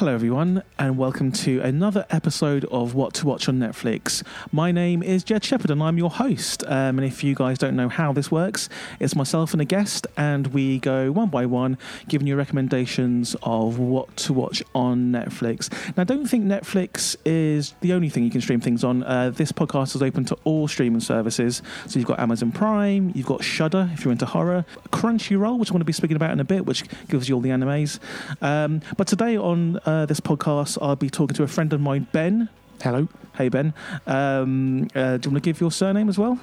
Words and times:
Hello, 0.00 0.14
everyone, 0.14 0.62
and 0.78 0.96
welcome 0.96 1.30
to 1.30 1.60
another 1.60 2.06
episode 2.08 2.64
of 2.70 2.94
What 2.94 3.12
to 3.12 3.26
Watch 3.26 3.50
on 3.50 3.58
Netflix. 3.58 4.22
My 4.50 4.72
name 4.72 5.02
is 5.02 5.22
Jed 5.22 5.44
Shepherd, 5.44 5.70
and 5.70 5.82
I'm 5.82 5.98
your 5.98 6.08
host. 6.08 6.64
Um, 6.66 6.98
and 6.98 7.04
if 7.04 7.22
you 7.22 7.34
guys 7.34 7.58
don't 7.58 7.76
know 7.76 7.90
how 7.90 8.10
this 8.14 8.30
works, 8.30 8.70
it's 8.98 9.14
myself 9.14 9.52
and 9.52 9.60
a 9.60 9.66
guest, 9.66 10.06
and 10.16 10.46
we 10.54 10.78
go 10.78 11.12
one 11.12 11.28
by 11.28 11.44
one, 11.44 11.76
giving 12.08 12.26
you 12.26 12.34
recommendations 12.34 13.36
of 13.42 13.78
what 13.78 14.16
to 14.16 14.32
watch 14.32 14.62
on 14.74 15.12
Netflix. 15.12 15.70
Now, 15.98 16.04
don't 16.04 16.26
think 16.26 16.46
Netflix 16.46 17.14
is 17.26 17.74
the 17.82 17.92
only 17.92 18.08
thing 18.08 18.24
you 18.24 18.30
can 18.30 18.40
stream 18.40 18.62
things 18.62 18.82
on. 18.82 19.02
Uh, 19.02 19.28
this 19.28 19.52
podcast 19.52 19.94
is 19.94 20.02
open 20.02 20.24
to 20.24 20.38
all 20.44 20.66
streaming 20.66 21.00
services. 21.00 21.60
So 21.88 21.98
you've 21.98 22.08
got 22.08 22.20
Amazon 22.20 22.52
Prime, 22.52 23.12
you've 23.14 23.26
got 23.26 23.44
Shudder 23.44 23.90
if 23.92 24.06
you're 24.06 24.12
into 24.12 24.24
horror, 24.24 24.64
Crunchyroll, 24.92 25.58
which 25.58 25.68
I'm 25.68 25.74
going 25.74 25.80
to 25.80 25.84
be 25.84 25.92
speaking 25.92 26.16
about 26.16 26.30
in 26.30 26.40
a 26.40 26.44
bit, 26.44 26.64
which 26.64 26.84
gives 27.10 27.28
you 27.28 27.34
all 27.34 27.42
the 27.42 27.50
animes. 27.50 27.98
Um, 28.40 28.80
but 28.96 29.06
today 29.06 29.36
on 29.36 29.78
uh, 29.84 29.89
this 30.06 30.20
podcast, 30.20 30.78
I'll 30.80 30.96
be 30.96 31.10
talking 31.10 31.34
to 31.36 31.42
a 31.42 31.48
friend 31.48 31.72
of 31.72 31.80
mine, 31.80 32.06
Ben. 32.12 32.48
Hello, 32.82 33.08
Hey, 33.36 33.48
Ben. 33.48 33.74
Um, 34.06 34.88
uh, 34.94 35.16
do 35.16 35.28
you 35.28 35.32
want 35.32 35.34
to 35.34 35.40
give 35.40 35.60
your 35.60 35.70
surname 35.70 36.08
as 36.08 36.18
well? 36.18 36.38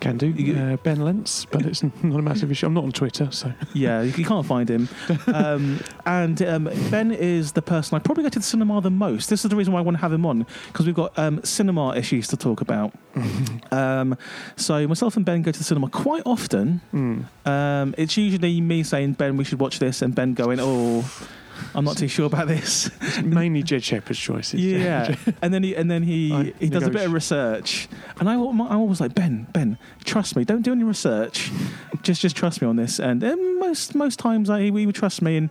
can 0.00 0.16
do. 0.16 0.30
Uh, 0.56 0.76
ben 0.78 1.00
Lentz, 1.00 1.44
but 1.44 1.66
it's 1.66 1.82
not 1.82 2.18
a 2.18 2.22
massive 2.22 2.50
issue. 2.50 2.66
I'm 2.66 2.74
not 2.74 2.84
on 2.84 2.92
Twitter, 2.92 3.30
so 3.30 3.52
Yeah, 3.74 4.02
you, 4.02 4.24
can't 4.24 4.46
find 4.46 4.68
him. 4.68 4.88
Um, 5.26 5.80
and 6.06 6.40
um, 6.42 6.64
Ben 6.90 7.12
is 7.12 7.52
the 7.52 7.62
person 7.62 7.96
I 7.96 7.98
probably 7.98 8.24
go 8.24 8.30
to 8.30 8.38
the 8.38 8.44
cinema 8.44 8.80
the 8.80 8.90
most. 8.90 9.30
This 9.30 9.44
is 9.44 9.50
the 9.50 9.56
reason 9.56 9.72
why 9.72 9.80
I 9.80 9.82
want 9.82 9.96
to 9.96 10.00
have 10.00 10.12
him 10.12 10.26
on 10.26 10.46
because 10.68 10.86
we've 10.86 10.94
got 10.94 11.16
um, 11.18 11.42
cinema 11.44 11.94
issues 11.94 12.28
to 12.28 12.36
talk 12.36 12.60
about. 12.60 12.92
um, 13.70 14.16
so 14.56 14.86
myself 14.88 15.16
and 15.16 15.24
Ben 15.24 15.42
go 15.42 15.52
to 15.52 15.58
the 15.58 15.64
cinema 15.64 15.88
quite 15.88 16.22
often. 16.26 16.80
mm. 16.92 17.26
Um, 17.46 17.94
it's 17.98 18.16
usually 18.16 18.60
me 18.60 18.82
saying, 18.82 19.12
Ben, 19.14 19.36
we 19.36 19.44
should 19.44 19.60
watch 19.60 19.78
this, 19.78 20.02
and 20.02 20.14
Ben 20.14 20.34
going, 20.34 20.58
oh. 20.60 21.04
I'm 21.74 21.84
not 21.84 21.96
too 21.96 22.08
sure 22.08 22.26
about 22.26 22.48
this. 22.48 22.90
mainly 23.22 23.62
Jed 23.62 23.84
Shepherd's 23.84 24.18
choices. 24.18 24.60
Yeah, 24.60 25.16
and 25.42 25.52
then 25.52 25.62
he 25.62 25.74
and 25.74 25.90
then 25.90 26.02
he 26.02 26.32
I 26.34 26.52
he 26.58 26.68
does 26.68 26.84
a 26.84 26.90
bit 26.90 27.06
of 27.06 27.12
research, 27.12 27.88
and 28.18 28.28
I 28.28 28.34
I'm 28.34 28.60
always 28.60 29.00
like 29.00 29.14
Ben 29.14 29.46
Ben, 29.52 29.78
trust 30.04 30.36
me, 30.36 30.44
don't 30.44 30.62
do 30.62 30.72
any 30.72 30.84
research, 30.84 31.50
just 32.02 32.20
just 32.20 32.36
trust 32.36 32.60
me 32.62 32.68
on 32.68 32.76
this. 32.76 32.98
And 32.98 33.22
um, 33.24 33.58
most 33.58 33.94
most 33.94 34.18
times 34.18 34.50
I 34.50 34.62
he 34.62 34.86
would 34.86 34.94
trust 34.94 35.22
me, 35.22 35.36
and 35.36 35.50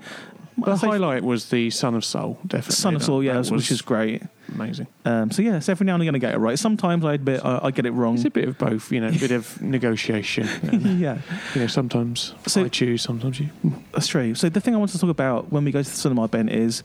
The 0.66 0.78
say 0.78 0.88
highlight 0.88 1.24
was 1.24 1.50
the 1.50 1.70
Son 1.70 1.96
of 1.96 2.04
Saul, 2.06 2.38
definitely. 2.46 2.76
Son 2.76 2.96
of 2.96 3.02
That- 3.02 3.06
Saul, 3.06 3.24
yeah, 3.24 3.40
that 3.42 3.52
which 3.52 3.72
is 3.72 3.82
great. 3.82 4.24
amazing. 4.54 4.88
Um, 5.06 5.32
so 5.32 5.42
yeah, 5.42 5.60
so 5.60 5.72
every 5.72 5.86
now 5.86 5.94
and 5.94 6.02
again 6.04 6.16
I 6.16 6.18
get 6.18 6.34
it 6.34 6.38
right. 6.40 6.58
Sometimes 6.58 7.06
I 7.06 7.14
admit 7.14 7.44
I, 7.46 7.60
I 7.64 7.72
get 7.72 7.86
it 7.86 7.92
wrong. 7.92 8.16
It's 8.16 8.26
a 8.26 8.30
bit 8.30 8.48
of 8.48 8.58
both, 8.58 8.92
you 8.92 9.00
know, 9.02 9.08
a 9.10 9.12
bit 9.12 9.32
of 9.32 9.62
negotiation. 9.76 10.48
and, 10.64 11.00
yeah, 11.00 11.20
you 11.56 11.62
know, 11.62 11.68
sometimes 11.68 12.34
So- 12.48 12.64
I 12.66 12.68
choose, 12.70 13.02
sometimes 13.02 13.40
you. 13.40 13.50
that's 13.94 14.08
true. 14.08 14.36
So 14.36 14.50
the 14.50 14.60
thing 14.62 14.74
I 14.76 14.78
want 14.78 14.92
to 14.92 15.00
talk 15.00 15.10
about 15.10 15.52
when 15.52 15.64
we 15.66 15.72
go 15.72 15.82
to 15.84 15.90
the 15.90 15.96
cinema, 15.96 16.28
Ben, 16.28 16.50
is 16.50 16.84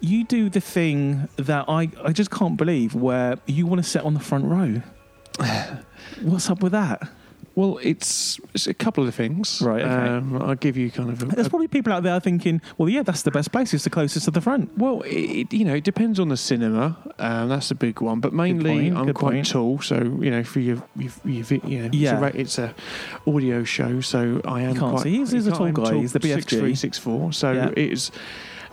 you 0.00 0.24
do 0.24 0.48
the 0.48 0.60
thing 0.60 1.28
that 1.36 1.64
I 1.68 1.90
I 2.04 2.12
just 2.12 2.30
can't 2.30 2.56
believe, 2.56 2.94
where 2.94 3.36
you 3.46 3.66
want 3.66 3.82
to 3.82 3.88
sit 3.88 4.02
on 4.02 4.14
the 4.14 4.20
front 4.20 4.44
row. 4.46 4.82
What's 6.22 6.50
up 6.50 6.62
with 6.62 6.72
that? 6.72 7.08
Well, 7.60 7.78
it's 7.82 8.40
it's 8.54 8.66
a 8.66 8.72
couple 8.74 9.06
of 9.06 9.14
things. 9.14 9.60
Right, 9.60 9.82
okay. 9.82 10.08
Um, 10.16 10.40
I'll 10.40 10.54
give 10.54 10.76
you 10.78 10.90
kind 10.90 11.10
of 11.10 11.22
a, 11.22 11.26
There's 11.26 11.46
a 11.46 11.50
probably 11.50 11.68
people 11.68 11.92
out 11.92 12.02
there 12.02 12.18
thinking, 12.20 12.62
well, 12.78 12.88
yeah, 12.88 13.02
that's 13.02 13.22
the 13.22 13.30
best 13.30 13.52
place. 13.52 13.74
It's 13.74 13.84
the 13.84 13.90
closest 13.90 14.24
to 14.24 14.30
the 14.30 14.40
front. 14.40 14.76
Well, 14.78 15.02
it, 15.04 15.52
you 15.52 15.64
know, 15.66 15.74
it 15.74 15.84
depends 15.84 16.18
on 16.18 16.28
the 16.30 16.36
cinema. 16.36 16.96
Um, 17.18 17.48
that's 17.50 17.70
a 17.70 17.74
big 17.74 18.00
one. 18.00 18.20
But 18.20 18.32
mainly, 18.32 18.88
I'm 18.88 19.04
good 19.06 19.14
quite 19.14 19.32
point. 19.34 19.50
tall, 19.50 19.80
so 19.80 19.96
you 19.96 20.30
know, 20.30 20.42
for 20.42 20.60
your, 20.60 20.82
your, 20.96 21.12
your 21.26 21.44
vi- 21.44 21.60
you 21.64 21.78
know, 21.82 21.90
Yeah. 21.92 22.30
it's, 22.32 22.34
a, 22.34 22.40
it's 22.40 22.58
a 22.58 22.74
audio 23.30 23.62
show, 23.64 24.00
so 24.00 24.40
I 24.46 24.62
am. 24.62 24.74
You 24.74 24.80
can't 24.80 24.92
quite, 24.92 25.02
see. 25.02 25.10
He's- 25.16 25.30
he's 25.32 25.46
a 25.46 25.52
tall 25.52 25.70
guy. 25.72 25.94
He's 25.96 26.12
the 26.14 26.20
BFG. 26.20 26.34
Six 26.42 26.54
three, 26.54 26.74
six 26.74 26.98
four. 26.98 27.32
So 27.32 27.52
Yeah. 27.52 27.70
it's 27.76 28.10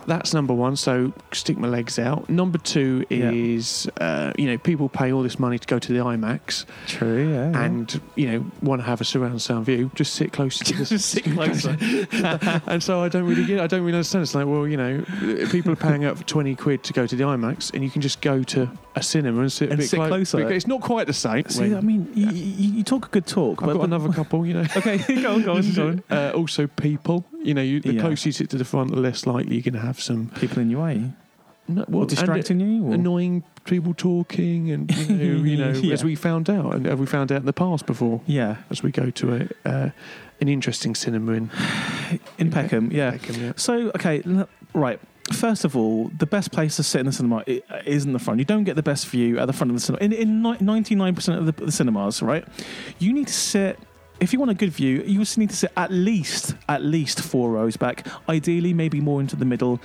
that's 0.08 0.34
number 0.34 0.52
one. 0.54 0.74
So 0.76 1.12
stick 1.32 1.56
my 1.58 1.68
legs 1.68 1.98
out. 1.98 2.28
Number 2.28 2.58
two 2.58 3.04
Yeah. 3.10 3.30
is 3.30 3.88
uh, 4.00 4.32
you 4.36 4.46
know 4.46 4.58
people 4.58 4.88
pay 4.88 5.12
all 5.12 5.22
this 5.22 5.38
money 5.38 5.58
to 5.58 5.66
go 5.66 5.78
to 5.78 5.92
the 5.92 6.00
IMAX 6.00 6.64
True, 6.86 7.30
yeah. 7.30 7.62
and 7.64 8.00
you 8.16 8.26
know 8.32 8.44
want 8.62 8.80
to 8.82 8.86
have 8.86 9.00
a 9.00 9.04
surround 9.04 9.40
sound 9.42 9.66
view. 9.66 9.90
Just 9.94 10.14
sit 10.14 10.32
closer 10.32 10.64
to 10.64 10.74
the 10.74 10.84
Just 10.84 11.10
sit 11.10 11.24
closer. 11.24 11.76
and 12.66 12.82
so 12.82 13.00
I 13.02 13.08
don't 13.08 13.24
really 13.24 13.44
get. 13.44 13.60
I 13.60 13.66
don't 13.66 13.82
really 13.82 13.96
understand. 13.98 14.22
It's 14.22 14.34
like, 14.34 14.46
well, 14.46 14.66
you 14.66 14.76
know, 14.76 15.04
people 15.50 15.72
are 15.72 15.76
paying 15.76 16.04
up 16.04 16.18
for 16.18 16.24
twenty 16.24 16.54
quid 16.56 16.82
to 16.84 16.92
go 16.92 17.06
to 17.06 17.14
the 17.14 17.24
IMAX, 17.24 17.72
and 17.74 17.84
you 17.84 17.90
can 17.90 18.02
just 18.02 18.20
go 18.20 18.42
to 18.42 18.68
a 18.96 19.02
cinema 19.02 19.42
and 19.42 19.52
sit 19.52 19.68
a 19.68 19.72
And 19.72 19.78
bit 19.80 19.88
sit 19.88 19.96
clo- 19.96 20.08
closer. 20.08 20.50
It's 20.50 20.66
not 20.66 20.80
quite 20.80 21.06
the 21.06 21.12
same. 21.12 21.48
See, 21.48 21.68
when- 21.68 21.76
I 21.76 21.80
mean, 21.80 22.10
you, 22.14 22.26
you, 22.30 22.72
you 22.78 22.82
talk 22.84 23.06
a 23.06 23.08
good 23.10 23.26
talk, 23.26 23.62
I've 23.62 23.68
but 23.68 23.74
got 23.74 23.84
another 23.84 24.12
couple, 24.12 24.44
you 24.46 24.54
know. 24.54 24.64
okay, 24.76 24.98
go 25.22 25.34
on, 25.34 25.42
go 25.42 25.52
on, 25.54 25.72
go 25.74 25.86
on. 25.88 26.02
Uh, 26.10 26.32
also, 26.34 26.66
people. 26.66 27.24
You 27.42 27.54
know, 27.54 27.62
you, 27.62 27.80
the 27.80 27.94
Yeah. 27.94 28.00
closer 28.00 28.28
you 28.28 28.32
sit 28.32 28.50
to 28.50 28.56
the 28.58 28.64
front, 28.64 28.90
the 28.90 29.00
less 29.00 29.26
likely 29.26 29.54
you're 29.56 29.62
going 29.62 29.74
to 29.80 29.86
have 29.86 30.00
some 30.00 30.28
People 30.40 30.60
in 30.60 30.70
your 30.70 30.82
way, 30.82 31.12
no, 31.68 31.84
or 31.92 32.04
distracting 32.06 32.60
you. 32.60 32.86
Or? 32.86 32.94
annoying 32.94 33.44
people 33.64 33.94
talking, 33.94 34.70
and 34.70 34.90
you 34.96 35.14
know, 35.16 35.44
you 35.44 35.56
know 35.56 35.70
Yeah. 35.70 35.92
as 35.94 36.02
we 36.04 36.14
found 36.16 36.50
out, 36.50 36.74
and 36.74 36.86
have 36.86 36.98
we 37.00 37.06
found 37.06 37.30
out 37.30 37.40
in 37.40 37.46
the 37.46 37.52
past 37.52 37.86
before, 37.86 38.20
Yeah, 38.26 38.56
as 38.70 38.82
we 38.82 38.90
go 38.90 39.10
to 39.10 39.48
a 39.64 39.68
uh, 39.68 39.90
an 40.40 40.48
interesting 40.48 40.94
cinema 40.94 41.32
in 41.32 41.50
in 42.38 42.50
Peckham. 42.50 42.90
Yeah. 42.92 43.12
Peckham, 43.12 43.36
yeah. 43.42 43.52
So, 43.56 43.90
okay, 43.96 44.22
l- 44.26 44.48
right. 44.74 44.98
First 45.32 45.66
of 45.66 45.76
all, 45.76 46.10
the 46.16 46.24
best 46.26 46.52
place 46.52 46.76
to 46.76 46.82
sit 46.82 47.00
in 47.00 47.06
the 47.06 47.12
cinema 47.12 47.44
is 47.84 48.06
in 48.06 48.14
the 48.14 48.18
front. 48.18 48.38
You 48.38 48.46
don't 48.46 48.64
get 48.64 48.76
the 48.76 48.82
best 48.82 49.06
view 49.08 49.38
at 49.38 49.46
the 49.46 49.52
front 49.52 49.70
of 49.70 49.76
the 49.76 49.80
cinema. 49.80 50.02
In, 50.04 50.12
in 50.12 50.42
ninety 50.60 50.94
nine 50.94 51.14
percent 51.14 51.38
of 51.38 51.44
the, 51.46 51.64
the 51.66 51.70
cinemas, 51.72 52.22
right? 52.22 52.44
You 52.98 53.12
need 53.12 53.26
to 53.28 53.32
sit. 53.34 53.78
If 54.20 54.32
you 54.32 54.38
want 54.38 54.50
a 54.50 54.54
good 54.54 54.72
view, 54.72 55.02
you 55.06 55.20
just 55.20 55.38
need 55.38 55.50
to 55.50 55.56
sit 55.56 55.72
at 55.76 55.92
least 55.92 56.54
at 56.68 56.82
least 56.82 57.20
four 57.20 57.52
rows 57.52 57.76
back. 57.76 58.06
Ideally, 58.28 58.74
maybe 58.74 59.00
more 59.00 59.20
into 59.20 59.36
the 59.36 59.44
middle. 59.44 59.80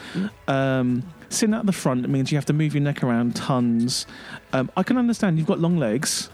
Um, 0.47 1.03
sitting 1.29 1.53
at 1.53 1.65
the 1.65 1.71
front 1.71 2.07
means 2.09 2.31
you 2.31 2.37
have 2.37 2.45
to 2.45 2.53
move 2.53 2.73
your 2.73 2.81
neck 2.81 3.03
around 3.03 3.35
tons. 3.35 4.07
Um, 4.51 4.71
I 4.75 4.83
can 4.83 4.97
understand 4.97 5.37
you've 5.37 5.47
got 5.47 5.59
long 5.59 5.77
legs. 5.77 6.29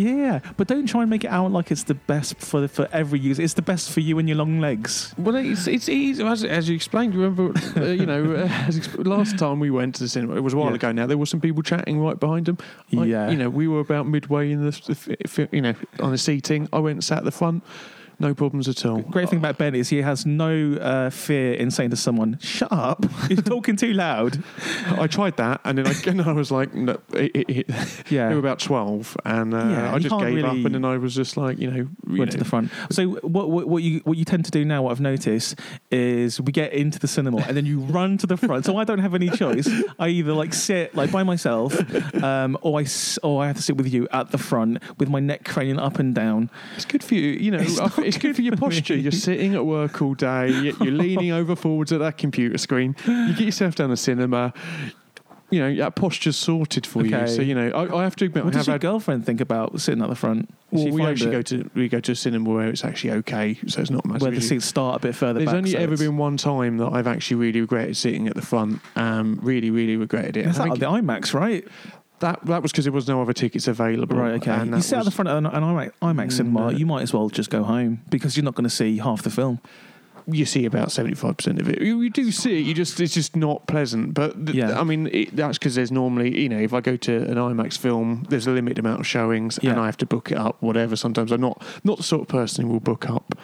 Yeah, 0.00 0.40
but 0.56 0.68
don't 0.68 0.86
try 0.86 1.02
and 1.02 1.10
make 1.10 1.24
it 1.24 1.30
out 1.30 1.52
like 1.52 1.70
it's 1.70 1.84
the 1.84 1.94
best 1.94 2.38
for 2.38 2.66
for 2.68 2.88
every 2.92 3.18
user. 3.18 3.42
It's 3.42 3.54
the 3.54 3.62
best 3.62 3.90
for 3.90 4.00
you 4.00 4.18
and 4.18 4.28
your 4.28 4.38
long 4.38 4.60
legs. 4.60 5.14
Well, 5.18 5.36
it's 5.36 5.66
it's 5.66 5.88
easy 5.88 6.24
as, 6.24 6.44
as 6.44 6.68
you 6.68 6.74
explained. 6.74 7.14
You 7.14 7.20
remember, 7.22 7.52
uh, 7.76 7.84
you 7.86 8.06
know, 8.06 8.34
uh, 8.34 8.70
last 9.16 9.38
time 9.38 9.60
we 9.60 9.70
went 9.70 9.94
to 9.96 10.04
the 10.04 10.08
cinema, 10.08 10.36
it 10.36 10.40
was 10.42 10.54
a 10.54 10.56
while 10.56 10.70
Yeah. 10.70 10.76
ago. 10.76 10.92
Now 10.92 11.06
there 11.06 11.18
were 11.18 11.26
some 11.26 11.40
people 11.40 11.62
chatting 11.62 12.00
right 12.00 12.18
behind 12.18 12.46
them. 12.46 12.58
I- 12.96 13.04
Yeah. 13.04 13.30
you 13.30 13.36
know, 13.36 13.50
we 13.50 13.66
were 13.68 13.80
about 13.80 14.06
midway 14.06 14.52
in 14.52 14.64
the, 14.64 14.70
the 14.70 14.92
f- 15.26 15.38
f- 15.38 15.48
you 15.52 15.60
know, 15.60 15.74
on 16.00 16.10
the 16.12 16.18
seating. 16.18 16.68
I 16.72 16.78
went 16.78 16.96
and 16.96 17.04
sat 17.04 17.18
at 17.18 17.24
the 17.24 17.30
front, 17.32 17.62
no 18.20 18.34
problems 18.34 18.68
at 18.68 18.84
all. 18.84 19.00
Great 19.00 19.28
thing 19.28 19.38
about 19.38 19.58
Ben 19.58 19.74
is 19.74 19.88
he 19.88 20.02
has 20.02 20.26
no 20.26 20.74
uh, 20.74 21.10
fear 21.10 21.54
in 21.54 21.70
saying 21.70 21.90
to 21.90 21.96
someone, 21.96 22.38
"Shut 22.40 22.70
up! 22.72 23.04
You're 23.28 23.42
talking 23.42 23.76
too 23.76 23.92
loud." 23.92 24.42
I 24.86 25.06
tried 25.06 25.36
that, 25.38 25.60
and 25.64 25.78
then 25.78 25.86
I, 25.86 25.94
and 26.06 26.22
I 26.22 26.32
was 26.32 26.50
like, 26.50 26.74
no, 26.74 27.00
it, 27.14 27.34
it, 27.34 27.50
it, 27.50 28.04
Yeah, 28.10 28.28
they 28.28 28.34
were 28.34 28.40
about 28.40 28.58
twelve, 28.60 29.16
and 29.24 29.54
uh, 29.54 29.58
Yeah, 29.58 29.94
I 29.94 29.98
just 29.98 30.18
gave 30.18 30.44
up, 30.44 30.52
and 30.52 30.74
then 30.74 30.84
I 30.84 30.98
was 30.98 31.14
just 31.14 31.36
like, 31.36 31.58
you 31.58 31.70
know, 31.70 31.88
you 32.08 32.18
went 32.18 32.32
to 32.32 32.38
the 32.38 32.44
front. 32.44 32.70
So 32.90 33.06
what, 33.08 33.50
what 33.50 33.68
what 33.68 33.82
you 33.82 34.00
what 34.04 34.18
you 34.18 34.24
tend 34.24 34.44
to 34.44 34.50
do 34.50 34.64
now, 34.64 34.82
what 34.82 34.92
I've 34.92 35.00
noticed, 35.00 35.58
is 35.90 36.40
we 36.40 36.52
get 36.52 36.72
into 36.72 36.98
the 36.98 37.08
cinema 37.08 37.38
and 37.46 37.56
then 37.56 37.66
you 37.66 37.80
run 37.80 38.18
to 38.18 38.26
the 38.26 38.36
front. 38.36 38.64
So 38.64 38.76
I 38.76 38.84
don't 38.84 38.98
have 38.98 39.14
any 39.14 39.30
choice. 39.30 39.68
I 39.98 40.08
either 40.08 40.32
like 40.32 40.52
sit 40.54 40.94
like 40.94 41.10
by 41.10 41.22
myself, 41.22 41.74
um, 42.22 42.58
or 42.62 42.80
I 42.80 42.86
or 43.22 43.42
I 43.42 43.46
have 43.46 43.56
to 43.56 43.62
sit 43.62 43.76
with 43.76 43.92
you 43.92 44.08
at 44.12 44.30
the 44.30 44.38
front 44.38 44.82
with 44.98 45.08
my 45.08 45.20
neck 45.20 45.44
craning 45.44 45.78
up 45.78 45.98
and 45.98 46.14
down. 46.14 46.50
It's 46.76 46.84
good 46.84 47.02
for 47.02 47.14
you, 47.14 47.30
you 47.30 47.50
know. 47.50 47.60
It's 48.10 48.16
It's, 48.16 48.24
not 48.24 48.30
it's 48.30 48.36
good 48.36 48.36
for 48.36 48.42
your 48.42 48.56
posture. 48.70 48.96
You're 48.96 49.12
sitting 49.12 49.54
at 49.54 49.64
work 49.64 50.02
all 50.02 50.14
day. 50.14 50.50
you- 50.50 50.76
You're 50.80 50.92
leaning 50.92 51.32
over 51.32 51.56
forwards 51.56 51.92
at 51.92 52.00
that 52.00 52.18
computer 52.18 52.58
screen. 52.58 52.94
You 53.06 53.28
get 53.34 53.40
yourself 53.46 53.74
down 53.76 53.90
the 53.90 53.96
cinema. 53.96 54.52
You 55.52 55.58
know 55.58 55.74
that 55.78 55.96
posture's 55.96 56.36
sorted 56.36 56.86
for 56.86 57.04
you. 57.04 57.26
So 57.26 57.42
you 57.42 57.56
know, 57.56 57.70
I, 57.70 57.98
I 57.98 58.04
have 58.04 58.14
to 58.16 58.24
admit, 58.26 58.44
What 58.44 58.54
I 58.54 58.58
does 58.58 58.66
have 58.66 58.66
your 58.68 58.74
had. 58.74 58.80
girlfriend 58.82 59.26
think 59.26 59.40
about 59.40 59.80
sitting 59.80 60.00
at 60.00 60.08
the 60.08 60.14
front? 60.14 60.48
Well, 60.70 60.92
we 60.92 61.02
actually 61.04 61.30
it- 61.30 61.32
go 61.32 61.42
to 61.42 61.70
we 61.74 61.88
go 61.88 61.98
to 61.98 62.12
a 62.12 62.14
cinema 62.14 62.48
where 62.50 62.68
it's 62.68 62.84
actually 62.84 63.10
okay, 63.14 63.58
so 63.66 63.80
it's 63.80 63.90
not 63.90 64.04
massive. 64.06 64.22
where 64.22 64.30
the 64.30 64.40
seats 64.40 64.64
start 64.66 64.98
a 64.98 65.08
bit 65.08 65.16
further 65.16 65.40
There's 65.40 65.46
back. 65.46 65.56
only 65.56 65.70
so 65.72 65.78
ever 65.78 65.94
it's- 65.94 66.06
been 66.06 66.16
one 66.18 66.36
time 66.36 66.76
that 66.78 66.92
I've 66.92 67.08
actually 67.08 67.38
really 67.38 67.60
regretted 67.62 67.96
sitting 67.96 68.28
at 68.28 68.36
the 68.36 68.42
front. 68.42 68.80
Um, 68.94 69.40
really, 69.42 69.72
really 69.72 69.96
regretted 69.96 70.36
it. 70.36 70.46
it. 70.46 70.50
Is 70.50 70.60
I 70.60 70.68
that 70.68 70.78
think 70.78 70.78
the 70.78 70.86
IMAX, 70.86 71.34
right? 71.34 71.66
That 72.20 72.44
that 72.46 72.62
was 72.62 72.72
because 72.72 72.84
there 72.84 72.92
was 72.92 73.08
no 73.08 73.20
other 73.20 73.32
tickets 73.32 73.66
available. 73.68 74.16
Right, 74.16 74.34
okay. 74.34 74.52
And 74.52 74.70
You 74.74 74.80
sit 74.80 74.98
at 74.98 75.04
the 75.04 75.10
front 75.10 75.28
of 75.28 75.36
an, 75.38 75.46
an 75.46 75.62
IMAX, 75.62 75.90
IMAX 76.02 76.26
Mm, 76.26 76.32
cinema, 76.32 76.60
no. 76.60 76.68
you 76.70 76.86
might 76.86 77.02
as 77.02 77.12
well 77.12 77.28
just 77.28 77.50
go 77.50 77.62
home 77.64 78.02
because 78.10 78.36
you're 78.36 78.44
not 78.44 78.54
going 78.54 78.64
to 78.68 78.74
see 78.74 78.98
half 78.98 79.22
the 79.22 79.30
film. 79.30 79.58
you 80.26 80.44
see 80.44 80.64
about 80.66 80.92
seventy 80.92 81.14
five 81.16 81.36
percent 81.38 81.60
of 81.60 81.68
it. 81.68 81.80
You, 81.80 82.00
you 82.02 82.10
do 82.10 82.30
see 82.30 82.58
it. 82.60 82.66
You 82.66 82.74
just 82.74 83.00
it's 83.00 83.14
just 83.14 83.34
not 83.36 83.66
pleasant. 83.66 84.14
But 84.14 84.46
th- 84.46 84.56
Yeah. 84.56 84.78
I 84.78 84.84
mean 84.84 85.08
it, 85.12 85.34
that's 85.34 85.58
because 85.58 85.74
there's 85.74 85.90
normally 85.90 86.38
you 86.40 86.48
know 86.48 86.58
if 86.58 86.72
I 86.72 86.80
go 86.80 86.96
to 86.96 87.12
an 87.22 87.34
IMAX 87.36 87.76
film, 87.78 88.26
there's 88.28 88.46
a 88.46 88.50
limited 88.52 88.78
amount 88.78 89.00
of 89.00 89.06
showings, 89.06 89.58
Yeah. 89.62 89.70
and 89.72 89.80
I 89.80 89.86
have 89.86 89.96
to 89.96 90.06
book 90.06 90.30
it 90.30 90.38
up. 90.38 90.56
Whatever. 90.62 90.94
Sometimes 90.96 91.32
I'm 91.32 91.40
not 91.40 91.62
not 91.84 91.96
the 91.96 92.02
sort 92.04 92.22
of 92.22 92.28
person 92.28 92.66
who 92.66 92.72
will 92.72 92.80
book 92.80 93.08
up 93.10 93.34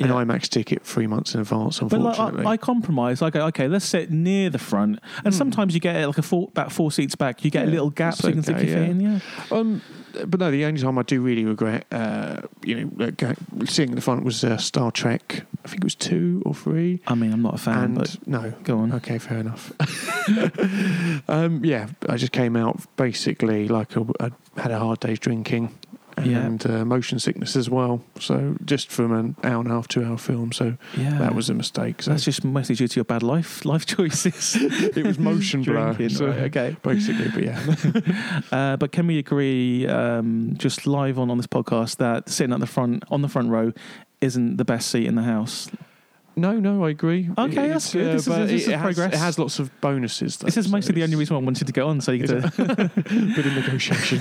an 0.00 0.08
Yeah. 0.08 0.14
IMAX 0.14 0.48
ticket 0.48 0.82
three 0.82 1.06
months 1.06 1.34
in 1.34 1.40
advance. 1.40 1.80
But 1.80 1.92
like, 1.92 2.18
Unfortunately, 2.18 2.46
I, 2.46 2.50
I 2.52 2.56
compromise. 2.56 3.22
I 3.22 3.30
go, 3.30 3.46
okay, 3.46 3.68
let's 3.68 3.84
sit 3.84 4.10
near 4.10 4.50
the 4.50 4.58
front, 4.58 4.98
and 5.24 5.32
Hmm. 5.34 5.38
sometimes 5.38 5.74
you 5.74 5.80
get 5.80 5.96
it 5.96 6.06
like 6.06 6.18
a 6.18 6.22
four, 6.22 6.48
about 6.48 6.72
four 6.72 6.90
seats 6.92 7.14
back. 7.14 7.44
You 7.44 7.50
get 7.50 7.62
a 7.64 7.66
Yeah, 7.66 7.72
little 7.72 7.90
gap 7.90 8.14
so 8.14 8.28
you 8.28 8.34
can 8.34 8.42
stick 8.42 8.58
your 8.58 8.66
feet 8.66 8.90
in. 8.90 9.00
Yeah, 9.00 9.18
um, 9.50 9.80
but 10.26 10.40
no, 10.40 10.50
the 10.50 10.64
only 10.64 10.80
time 10.80 10.98
I 10.98 11.02
do 11.02 11.20
really 11.20 11.44
regret, 11.44 11.86
uh, 11.92 12.40
you 12.64 12.84
know, 12.86 13.34
seeing 13.66 13.94
the 13.94 14.00
front 14.00 14.24
was 14.24 14.42
uh, 14.44 14.56
Star 14.56 14.90
Trek. 14.90 15.44
I 15.64 15.68
think 15.68 15.80
it 15.82 15.84
was 15.84 15.94
two 15.94 16.42
or 16.46 16.54
three. 16.54 17.00
I 17.06 17.14
mean, 17.14 17.32
I'm 17.32 17.42
not 17.42 17.54
a 17.54 17.58
fan, 17.58 17.84
and 17.84 17.94
but 17.96 18.16
no, 18.26 18.52
go 18.62 18.78
on. 18.78 18.92
okay, 18.94 19.18
fair 19.18 19.38
enough. 19.38 19.72
um, 21.28 21.64
yeah, 21.64 21.88
I 22.08 22.16
just 22.16 22.32
came 22.32 22.56
out 22.56 22.80
basically 22.96 23.68
like 23.68 23.96
a, 23.96 24.06
I 24.20 24.30
had 24.60 24.70
a 24.70 24.78
hard 24.78 25.00
day's 25.00 25.18
drinking. 25.18 25.76
Yeah. 26.24 26.38
And 26.38 26.66
uh, 26.66 26.84
motion 26.84 27.18
sickness 27.18 27.56
as 27.56 27.68
well. 27.68 28.02
So 28.18 28.56
just 28.64 28.90
from 28.90 29.12
an 29.12 29.36
hour 29.44 29.60
and 29.60 29.70
a 29.70 29.74
half, 29.74 29.86
two 29.86 30.02
hour 30.02 30.16
film. 30.16 30.50
So 30.50 30.78
Yeah, 30.96 31.18
that 31.18 31.34
was 31.34 31.50
a 31.50 31.54
mistake. 31.54 32.02
So 32.02 32.10
That's 32.10 32.24
just 32.24 32.42
mostly 32.42 32.74
due 32.74 32.88
to 32.88 32.96
your 32.96 33.04
bad 33.04 33.22
life 33.22 33.64
life 33.64 33.84
choices. 33.84 34.56
it 34.60 35.04
was 35.04 35.18
motion 35.18 35.62
blur. 35.62 36.08
So 36.08 36.28
right, 36.28 36.38
okay. 36.56 36.76
basically, 36.82 37.28
but 37.28 37.42
yeah. 37.42 38.42
Uh, 38.52 38.76
but 38.76 38.92
can 38.92 39.06
we 39.06 39.18
agree, 39.18 39.86
um, 39.86 40.54
just 40.56 40.86
live 40.86 41.18
on 41.18 41.30
on 41.30 41.36
this 41.36 41.46
podcast, 41.46 41.96
that 41.96 42.28
sitting 42.28 42.52
at 42.52 42.60
the 42.60 42.66
front 42.66 43.02
on 43.10 43.22
the 43.22 43.28
front 43.28 43.50
row 43.50 43.72
isn't 44.20 44.56
the 44.56 44.64
best 44.64 44.90
seat 44.90 45.06
in 45.06 45.14
the 45.14 45.22
house? 45.22 45.68
No, 46.38 46.52
no, 46.52 46.84
I 46.84 46.90
agree. 46.90 47.30
Okay, 47.38 47.68
that's 47.68 47.90
good. 47.94 48.14
This 48.14 48.22
is- 48.22 48.28
but 48.28 48.46
this 48.46 48.62
is 48.62 48.68
it, 48.68 48.72
has, 48.72 48.82
progress. 48.82 49.14
it 49.14 49.18
has 49.18 49.38
lots 49.38 49.58
of 49.58 49.70
bonuses. 49.80 50.36
Though, 50.36 50.44
This 50.44 50.58
is 50.58 50.66
so 50.66 50.70
mostly 50.70 50.94
the 50.94 51.02
only 51.02 51.16
reason 51.16 51.34
why 51.34 51.40
I 51.40 51.44
wanted 51.44 51.66
to 51.66 51.72
get 51.72 51.84
on, 51.84 52.02
so 52.02 52.12
you 52.12 52.26
get 52.26 52.30
a 52.30 52.50
bit 52.96 53.46
of 53.46 53.54
negotiation. 53.54 54.20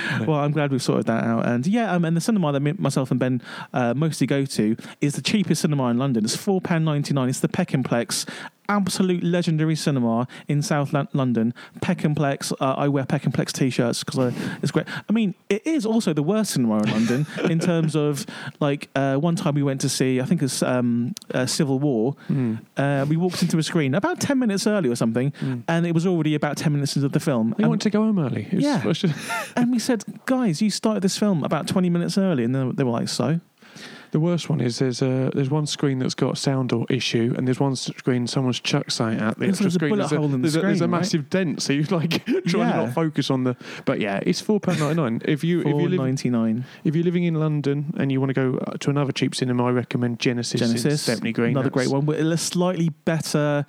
well, 0.26 0.38
I'm 0.38 0.52
glad 0.52 0.70
we've 0.70 0.80
sorted 0.82 1.06
that 1.06 1.24
out. 1.24 1.46
And 1.48 1.66
yeah, 1.66 1.92
um, 1.92 2.04
and 2.04 2.16
the 2.16 2.20
cinema 2.20 2.52
that 2.52 2.60
me, 2.60 2.74
myself 2.78 3.10
and 3.10 3.18
Ben 3.18 3.42
uh, 3.72 3.92
mostly 3.94 4.26
go 4.28 4.44
to 4.44 4.76
is 5.00 5.14
the 5.14 5.22
cheapest 5.22 5.62
cinema 5.62 5.88
in 5.88 5.98
London. 5.98 6.24
It's 6.24 6.36
four 6.36 6.60
pound 6.60 6.84
ninety 6.84 7.12
nine. 7.12 7.28
It's 7.28 7.40
the 7.40 7.48
Peckhamplex. 7.48 8.28
Absolute 8.68 9.22
legendary 9.24 9.74
cinema 9.76 10.26
in 10.46 10.60
South 10.62 10.92
Lon- 10.92 11.08
London. 11.12 11.54
Peckhamplex. 11.80 12.52
Uh, 12.60 12.74
I 12.76 12.88
wear 12.88 13.04
Peckhamplex 13.04 13.52
t-shirts 13.52 14.04
because 14.04 14.34
it's 14.62 14.70
great. 14.70 14.86
I 15.08 15.12
mean, 15.12 15.34
it 15.48 15.66
is 15.66 15.86
also 15.86 16.12
the 16.12 16.22
worst 16.22 16.52
cinema 16.52 16.78
in 16.82 16.90
London 16.90 17.26
in 17.50 17.58
terms 17.60 17.96
of 17.96 18.26
like 18.60 18.88
uh, 18.94 19.16
one 19.16 19.36
time 19.36 19.54
we 19.54 19.62
went 19.62 19.80
to 19.82 19.88
see. 19.88 20.20
I 20.20 20.24
think 20.24 20.42
it's 20.42 20.62
um, 20.62 21.14
uh, 21.32 21.46
Civil 21.46 21.78
War. 21.78 22.14
Mm. 22.30 22.60
Uh, 22.76 23.06
we 23.08 23.16
walked 23.16 23.42
into 23.42 23.58
a 23.58 23.62
screen 23.62 23.94
about 23.94 24.20
ten 24.20 24.38
minutes 24.38 24.66
early 24.66 24.88
or 24.88 24.96
something, 24.96 25.32
Mm. 25.40 25.62
and 25.68 25.86
it 25.86 25.92
was 25.94 26.06
already 26.06 26.34
about 26.34 26.56
ten 26.56 26.72
minutes 26.72 26.96
into 26.96 27.08
the 27.08 27.20
film. 27.20 27.48
You 27.58 27.62
And- 27.64 27.68
want 27.68 27.82
to 27.82 27.90
go 27.90 28.02
home 28.02 28.18
early? 28.18 28.48
Yeah. 28.52 28.82
and 29.56 29.70
we 29.72 29.78
said, 29.78 30.04
guys, 30.26 30.60
you 30.60 30.70
started 30.70 31.02
this 31.02 31.16
film 31.18 31.42
about 31.44 31.66
20 31.68 31.88
minutes 31.90 32.18
early. 32.18 32.44
And 32.44 32.54
they 32.54 32.84
were 32.84 32.90
like, 32.90 33.08
so? 33.08 33.40
The 34.10 34.20
worst 34.20 34.48
one 34.48 34.60
is 34.60 34.78
there's 34.78 35.02
a 35.02 35.30
there's 35.34 35.50
one 35.50 35.66
screen 35.66 35.98
that's 35.98 36.14
got 36.14 36.32
a 36.32 36.36
sound 36.36 36.72
or 36.72 36.86
issue, 36.88 37.34
and 37.36 37.46
there's 37.46 37.60
one 37.60 37.76
screen 37.76 38.26
someone's 38.26 38.60
chucked 38.60 38.92
something 38.92 39.20
at 39.20 39.38
the 39.38 39.46
extra 39.48 39.64
there's 39.64 39.74
a 39.74 39.78
screen. 39.78 39.90
bullet 39.90 40.02
there's, 40.02 40.12
a, 40.12 40.16
hole 40.16 40.24
in 40.26 40.30
the 40.32 40.38
there's, 40.38 40.56
a, 40.56 40.60
there's 40.60 40.72
a 40.72 40.78
screen, 40.78 40.90
right? 40.90 40.98
massive 40.98 41.30
dent, 41.30 41.62
so 41.62 41.72
you 41.72 41.82
like 41.84 42.24
trying 42.46 42.68
Yeah. 42.68 42.72
to 42.72 42.86
not 42.86 42.94
focus 42.94 43.30
on 43.30 43.44
the. 43.44 43.56
But 43.84 44.00
yeah, 44.00 44.20
it's 44.24 44.40
four 44.40 44.60
pound 44.60 44.80
ninety 44.80 44.94
nine. 45.00 45.22
If 45.24 45.44
you 45.44 45.60
if 45.60 45.66
you 45.66 45.74
live 45.88 45.98
499. 45.98 46.64
if 46.84 46.94
you're 46.94 47.04
living 47.04 47.24
in 47.24 47.34
London 47.34 47.94
and 47.98 48.10
you 48.10 48.20
want 48.20 48.30
to 48.30 48.34
go 48.34 48.58
uh, 48.58 48.76
to 48.78 48.90
another 48.90 49.12
cheap 49.12 49.34
cinema, 49.34 49.64
I 49.66 49.70
recommend 49.70 50.18
Genesis, 50.20 50.60
Genesis. 50.60 51.02
Stepney 51.02 51.32
Green. 51.32 51.50
Another 51.50 51.68
That's- 51.70 51.86
great 51.86 51.94
one 51.94 52.06
with 52.06 52.20
a 52.20 52.36
slightly 52.38 52.88
better 53.04 53.66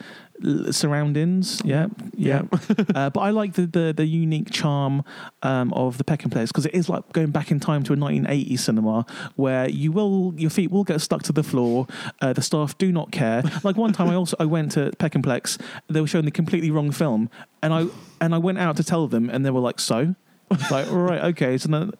surroundings. 0.71 1.61
Yeah. 1.65 1.87
Yeah. 2.15 2.43
uh, 2.95 3.09
but 3.09 3.19
I 3.19 3.29
like 3.31 3.53
the, 3.53 3.65
the, 3.65 3.93
the 3.95 4.05
unique 4.05 4.51
charm 4.51 5.03
um, 5.43 5.73
of 5.73 5.97
the 5.97 6.03
Peckhamplex 6.03 6.47
because 6.47 6.65
it 6.65 6.73
is 6.73 6.89
like 6.89 7.11
going 7.13 7.31
back 7.31 7.51
in 7.51 7.59
time 7.59 7.83
to 7.83 7.93
a 7.93 7.95
1980s 7.95 8.59
cinema 8.59 9.05
where 9.35 9.69
you 9.69 9.91
will 9.91 10.33
your 10.37 10.49
feet 10.49 10.71
will 10.71 10.83
get 10.83 11.01
stuck 11.01 11.23
to 11.23 11.33
the 11.33 11.43
floor. 11.43 11.87
Uh, 12.21 12.33
the 12.33 12.41
staff 12.41 12.77
do 12.77 12.91
not 12.91 13.11
care. 13.11 13.43
Like 13.61 13.75
one 13.75 13.91
time, 13.91 14.09
I 14.09 14.15
also 14.15 14.37
I 14.39 14.45
went 14.45 14.71
to 14.73 14.91
Peckhamplex. 14.91 15.59
They 15.89 15.99
were 15.99 16.07
showing 16.07 16.25
the 16.25 16.31
completely 16.31 16.71
wrong 16.71 16.91
film, 16.91 17.29
and 17.61 17.73
I 17.73 17.87
and 18.21 18.33
I 18.33 18.37
went 18.37 18.57
out 18.57 18.77
to 18.77 18.83
tell 18.83 19.07
them, 19.07 19.29
and 19.29 19.45
they 19.45 19.49
were 19.49 19.59
like, 19.59 19.79
"So." 19.79 20.15
like 20.71 20.89
right, 20.89 21.21
okay. 21.25 21.57
So 21.57 21.69
then, 21.69 21.91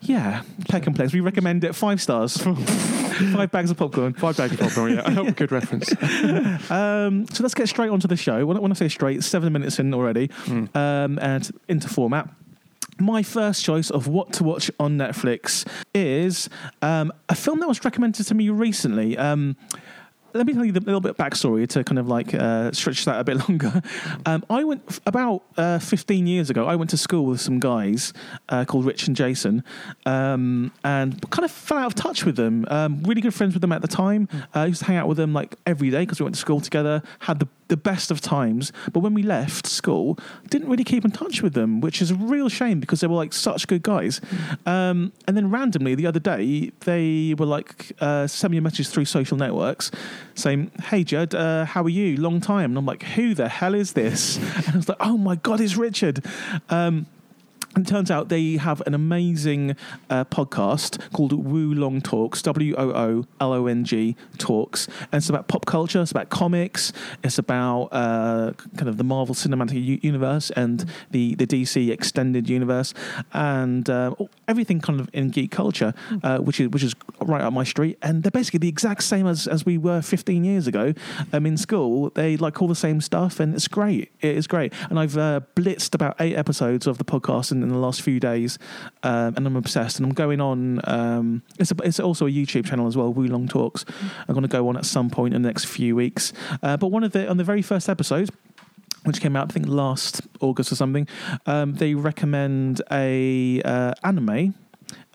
yeah, 0.00 0.42
Peckhamplex. 0.62 1.12
We 1.12 1.20
recommend 1.20 1.64
it 1.64 1.74
five 1.74 2.00
stars, 2.00 2.36
five 3.32 3.50
bags 3.50 3.70
of 3.70 3.76
popcorn. 3.76 4.14
Five 4.14 4.36
bags 4.36 4.52
of 4.52 4.60
popcorn. 4.60 4.94
Yeah, 4.94 5.30
good 5.32 5.52
reference. 5.52 5.92
Um, 6.70 7.26
so 7.28 7.42
let's 7.42 7.54
get 7.54 7.68
straight 7.68 7.90
onto 7.90 8.08
the 8.08 8.16
show. 8.16 8.44
When 8.46 8.56
I, 8.56 8.60
when 8.60 8.70
I 8.70 8.74
say 8.74 8.88
straight, 8.88 9.22
seven 9.24 9.52
minutes 9.52 9.78
in 9.78 9.92
already, 9.94 10.28
Mm. 10.28 10.74
um, 10.76 11.18
and 11.20 11.50
into 11.68 11.88
format. 11.88 12.28
My 13.00 13.22
first 13.22 13.64
choice 13.64 13.90
of 13.90 14.08
what 14.08 14.32
to 14.34 14.44
watch 14.44 14.70
on 14.80 14.98
Netflix 14.98 15.64
is 15.94 16.48
um, 16.82 17.12
a 17.28 17.34
film 17.36 17.60
that 17.60 17.68
was 17.68 17.84
recommended 17.84 18.26
to 18.26 18.34
me 18.34 18.48
recently. 18.50 19.16
Let 20.34 20.46
me 20.46 20.52
tell 20.52 20.64
you 20.64 20.72
the 20.72 20.80
little 20.80 21.00
bit 21.00 21.10
of 21.10 21.16
backstory 21.16 21.66
to 21.68 21.82
kind 21.84 21.98
of 21.98 22.06
like 22.06 22.34
uh, 22.34 22.70
stretch 22.72 23.04
that 23.06 23.18
a 23.18 23.24
bit 23.24 23.36
longer. 23.48 23.82
Um, 24.26 24.44
I 24.50 24.62
went 24.64 24.82
f- 24.88 25.00
about 25.06 25.42
uh, 25.56 25.78
15 25.78 26.26
years 26.26 26.50
ago. 26.50 26.66
I 26.66 26.76
went 26.76 26.90
to 26.90 26.98
school 26.98 27.24
with 27.24 27.40
some 27.40 27.60
guys 27.60 28.12
uh, 28.48 28.64
called 28.64 28.84
Rich 28.84 29.06
and 29.06 29.16
Jason, 29.16 29.64
um, 30.04 30.70
and 30.84 31.30
kind 31.30 31.44
of 31.44 31.50
fell 31.50 31.78
out 31.78 31.86
of 31.86 31.94
touch 31.94 32.24
with 32.24 32.36
them. 32.36 32.66
Um, 32.68 33.02
really 33.04 33.20
good 33.20 33.34
friends 33.34 33.54
with 33.54 33.62
them 33.62 33.72
at 33.72 33.80
the 33.80 33.88
time. 33.88 34.28
Uh, 34.54 34.60
I 34.60 34.66
used 34.66 34.80
to 34.80 34.84
hang 34.84 34.96
out 34.96 35.08
with 35.08 35.16
them 35.16 35.32
like 35.32 35.56
every 35.66 35.90
day 35.90 36.00
because 36.00 36.20
we 36.20 36.24
went 36.24 36.34
to 36.34 36.40
school 36.40 36.60
together. 36.60 37.02
Had 37.20 37.38
the 37.40 37.48
the 37.68 37.76
best 37.76 38.10
of 38.10 38.20
times. 38.20 38.72
But 38.92 39.00
when 39.00 39.14
we 39.14 39.22
left 39.22 39.66
school, 39.66 40.18
didn't 40.48 40.68
really 40.68 40.84
keep 40.84 41.04
in 41.04 41.10
touch 41.10 41.42
with 41.42 41.52
them, 41.54 41.80
which 41.80 42.02
is 42.02 42.10
a 42.10 42.14
real 42.14 42.48
shame 42.48 42.80
because 42.80 43.00
they 43.00 43.06
were 43.06 43.14
like 43.14 43.32
such 43.32 43.66
good 43.66 43.82
guys. 43.82 44.20
Um, 44.66 45.12
and 45.26 45.36
then 45.36 45.50
randomly 45.50 45.94
the 45.94 46.06
other 46.06 46.20
day, 46.20 46.72
they 46.80 47.34
were 47.38 47.46
like, 47.46 47.92
uh, 48.00 48.26
sent 48.26 48.50
me 48.50 48.56
a 48.58 48.62
message 48.62 48.88
through 48.88 49.04
social 49.04 49.36
networks 49.36 49.90
saying, 50.34 50.70
Hey, 50.84 51.04
Judd, 51.04 51.34
uh, 51.34 51.64
how 51.64 51.82
are 51.82 51.88
you? 51.88 52.16
Long 52.16 52.40
time. 52.40 52.70
And 52.72 52.78
I'm 52.78 52.86
like, 52.86 53.02
Who 53.02 53.34
the 53.34 53.48
hell 53.48 53.74
is 53.74 53.92
this? 53.92 54.38
And 54.66 54.74
I 54.74 54.76
was 54.76 54.88
like, 54.88 54.98
Oh 55.00 55.16
my 55.16 55.36
God, 55.36 55.60
it's 55.60 55.76
Richard. 55.76 56.24
Um, 56.68 57.06
and 57.74 57.86
it 57.86 57.90
turns 57.90 58.10
out 58.10 58.28
they 58.28 58.56
have 58.56 58.80
an 58.86 58.94
amazing 58.94 59.76
uh, 60.10 60.24
podcast 60.24 61.12
called 61.12 61.32
Woo 61.32 61.72
Long 61.74 62.00
Talks, 62.00 62.42
W 62.42 62.74
O 62.76 62.90
O 62.90 63.24
L 63.40 63.52
O 63.52 63.66
N 63.66 63.84
G 63.84 64.16
Talks. 64.38 64.86
And 65.12 65.14
it's 65.14 65.28
about 65.28 65.48
pop 65.48 65.66
culture, 65.66 66.00
it's 66.00 66.10
about 66.10 66.30
comics, 66.30 66.92
it's 67.22 67.38
about 67.38 67.88
uh, 67.92 68.52
kind 68.76 68.88
of 68.88 68.96
the 68.96 69.04
Marvel 69.04 69.34
Cinematic 69.34 69.82
U- 69.82 70.00
Universe 70.02 70.50
and 70.50 70.86
the, 71.10 71.34
the 71.34 71.46
DC 71.46 71.90
Extended 71.90 72.48
Universe, 72.48 72.94
and 73.32 73.88
uh, 73.88 74.14
everything 74.46 74.80
kind 74.80 75.00
of 75.00 75.08
in 75.12 75.30
geek 75.30 75.50
culture, 75.50 75.94
uh, 76.22 76.38
which 76.38 76.60
is 76.60 76.68
which 76.70 76.82
is 76.82 76.94
right 77.20 77.42
up 77.42 77.52
my 77.52 77.64
street. 77.64 77.98
And 78.02 78.22
they're 78.22 78.30
basically 78.30 78.58
the 78.58 78.68
exact 78.68 79.02
same 79.02 79.26
as, 79.26 79.46
as 79.46 79.66
we 79.66 79.78
were 79.78 80.02
15 80.02 80.44
years 80.44 80.66
ago 80.66 80.94
um, 81.32 81.46
in 81.46 81.56
school. 81.56 82.10
They 82.10 82.36
like 82.36 82.60
all 82.62 82.68
the 82.68 82.74
same 82.74 83.00
stuff, 83.00 83.40
and 83.40 83.54
it's 83.54 83.68
great. 83.68 84.10
It 84.20 84.36
is 84.36 84.46
great. 84.46 84.72
And 84.90 84.98
I've 84.98 85.16
uh, 85.16 85.40
blitzed 85.54 85.94
about 85.94 86.16
eight 86.20 86.36
episodes 86.36 86.86
of 86.86 86.98
the 86.98 87.04
podcast 87.04 87.52
in, 87.58 87.68
in 87.68 87.68
the 87.68 87.78
last 87.78 88.02
few 88.02 88.20
days, 88.20 88.58
um, 89.02 89.34
and 89.36 89.46
I'm 89.46 89.56
obsessed. 89.56 89.98
And 89.98 90.06
I'm 90.06 90.14
going 90.14 90.40
on. 90.40 90.80
Um, 90.84 91.42
it's 91.58 91.70
a, 91.70 91.76
it's 91.84 92.00
also 92.00 92.26
a 92.26 92.30
YouTube 92.30 92.66
channel 92.66 92.86
as 92.86 92.96
well. 92.96 93.12
Woo 93.12 93.26
Long 93.26 93.48
Talks. 93.48 93.84
I'm 94.26 94.34
going 94.34 94.42
to 94.42 94.48
go 94.48 94.68
on 94.68 94.76
at 94.76 94.84
some 94.84 95.10
point 95.10 95.34
in 95.34 95.42
the 95.42 95.48
next 95.48 95.66
few 95.66 95.96
weeks. 95.96 96.32
Uh, 96.62 96.76
but 96.76 96.88
one 96.88 97.04
of 97.04 97.12
the 97.12 97.28
on 97.28 97.36
the 97.36 97.44
very 97.44 97.62
first 97.62 97.88
episode 97.88 98.30
which 99.04 99.20
came 99.20 99.36
out 99.36 99.50
I 99.50 99.52
think 99.54 99.66
last 99.68 100.20
August 100.40 100.72
or 100.72 100.74
something. 100.74 101.06
Um, 101.46 101.74
they 101.74 101.94
recommend 101.94 102.82
a 102.90 103.62
uh, 103.62 103.94
anime. 104.02 104.54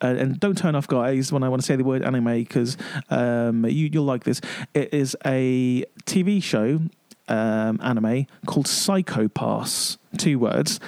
Uh, 0.02 0.08
and 0.08 0.40
don't 0.40 0.58
turn 0.58 0.76
off, 0.76 0.88
guys, 0.88 1.32
when 1.32 1.44
I 1.44 1.50
want 1.50 1.62
to 1.62 1.66
say 1.66 1.76
the 1.76 1.84
word 1.84 2.04
anime 2.04 2.44
because 2.44 2.78
um, 3.10 3.66
you, 3.66 3.90
you'll 3.92 4.04
like 4.04 4.24
this. 4.24 4.42
It 4.74 4.94
is 4.94 5.16
a 5.26 5.86
TV 6.06 6.44
show 6.44 6.80
um, 7.28 7.80
anime 7.82 8.28
called 8.46 8.68
Psycho 8.68 9.28
Pass. 9.28 9.98
Two 10.18 10.38
words, 10.40 10.80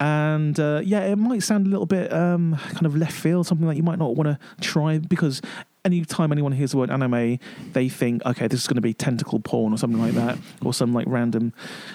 and 0.00 0.58
uh, 0.58 0.80
yeah, 0.82 1.00
it 1.00 1.16
might 1.16 1.42
sound 1.42 1.66
a 1.66 1.70
little 1.70 1.86
bit 1.86 2.10
um, 2.12 2.56
kind 2.56 2.86
of 2.86 2.96
left 2.96 3.12
field, 3.12 3.46
something 3.46 3.68
that 3.68 3.76
you 3.76 3.82
might 3.82 3.98
not 3.98 4.16
want 4.16 4.28
to 4.28 4.38
try 4.60 4.98
because 4.98 5.42
anytime 5.84 6.32
anyone 6.32 6.52
hears 6.52 6.72
the 6.72 6.78
word 6.78 6.90
anime, 6.90 7.38
they 7.72 7.88
think, 7.88 8.24
okay, 8.24 8.48
this 8.48 8.60
is 8.60 8.66
going 8.66 8.76
to 8.76 8.80
be 8.80 8.94
tentacle 8.94 9.40
porn 9.40 9.72
or 9.72 9.78
something 9.78 10.00
like 10.00 10.14
that, 10.14 10.38
or 10.64 10.72
some 10.72 10.94
like 10.94 11.06
random 11.06 11.52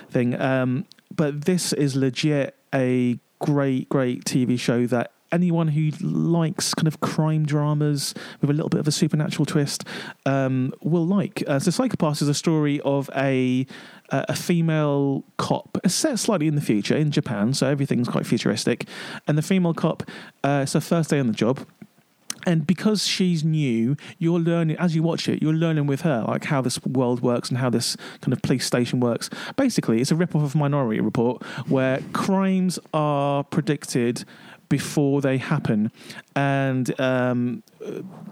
thing. 0.10 0.40
Um, 0.40 0.86
but 1.16 1.46
this 1.46 1.74
is 1.74 1.96
legit 1.96 2.56
a 2.74 3.20
great, 3.40 3.90
great 3.90 4.24
TV 4.24 4.60
show 4.60 4.86
that 4.88 5.12
anyone 5.32 5.68
who 5.70 5.90
likes 6.02 6.74
kind 6.74 6.88
of 6.88 7.02
crime 7.02 7.46
dramas 7.46 8.14
with 8.42 8.50
a 8.50 8.54
little 8.54 8.70
bit 8.70 8.80
of 8.80 8.88
a 8.88 8.92
supernatural 8.92 9.46
twist 9.46 9.84
um, 10.26 10.74
will 10.82 11.06
like. 11.06 11.44
Uh, 11.48 11.60
so 11.60 11.72
Psycho 11.72 11.98
Pass 11.98 12.22
is 12.22 12.30
a 12.30 12.34
story 12.34 12.80
of 12.82 13.10
a 13.16 13.66
uh, 14.12 14.26
a 14.30 14.36
female 14.36 15.24
cop. 15.38 15.78
It's 15.84 15.96
set 15.96 16.20
slightly 16.20 16.48
in 16.48 16.56
the 16.56 16.62
future 16.62 16.96
in 16.96 17.12
Japan, 17.12 17.54
so 17.54 17.68
everything's 17.68 18.08
quite 18.08 18.26
futuristic. 18.26 18.88
And 19.28 19.38
the 19.38 19.42
female 19.42 19.74
cop, 19.74 20.04
uh, 20.44 20.62
it's 20.64 20.74
her 20.74 20.82
first 20.82 21.10
day 21.10 21.20
on 21.20 21.28
the 21.28 21.34
job. 21.34 21.66
And 22.48 22.68
because 22.68 23.08
she's 23.08 23.44
new, 23.44 23.98
you're 24.20 24.40
learning 24.40 24.78
as 24.78 24.96
you 24.96 25.02
watch 25.02 25.28
it. 25.28 25.42
You're 25.42 25.54
learning 25.54 25.88
with 25.88 26.02
her, 26.02 26.24
like 26.28 26.46
how 26.46 26.62
this 26.62 26.84
world 26.86 27.22
works 27.22 27.50
and 27.50 27.58
how 27.58 27.72
this 27.72 27.98
kind 28.22 28.34
of 28.34 28.42
police 28.44 28.66
station 28.66 29.00
works. 29.00 29.32
Basically, 29.56 30.00
it's 30.00 30.12
a 30.12 30.16
rip-off 30.16 30.44
of 30.44 30.54
Minority 30.54 31.00
Report, 31.00 31.42
where 31.68 32.02
crimes 32.14 32.78
are 32.94 33.44
predicted 33.44 34.26
before 34.70 35.22
they 35.22 35.38
happen, 35.38 35.92
and 36.36 37.00
um, 37.00 37.64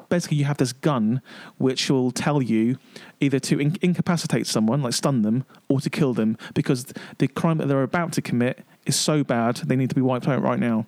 basically 0.10 0.38
you 0.38 0.46
have 0.46 0.58
this 0.58 0.74
gun 0.74 1.22
which 1.58 1.90
will 1.90 2.12
tell 2.12 2.42
you 2.42 2.78
either 3.24 3.40
to 3.40 3.60
in- 3.60 3.78
incapacitate 3.82 4.46
someone, 4.48 4.82
like 4.82 4.94
stun 4.94 5.22
them, 5.22 5.46
or 5.68 5.80
to 5.82 5.90
kill 5.90 6.14
them, 6.14 6.38
because 6.54 6.94
the 7.18 7.28
crime 7.28 7.58
that 7.58 7.68
they're 7.68 7.84
about 7.84 8.12
to 8.14 8.22
commit 8.22 8.64
is 8.86 8.96
so 8.96 9.24
bad 9.24 9.56
they 9.58 9.76
need 9.76 9.90
to 9.90 9.96
be 9.96 10.02
wiped 10.02 10.28
out 10.28 10.42
right 10.42 10.60
now. 10.60 10.86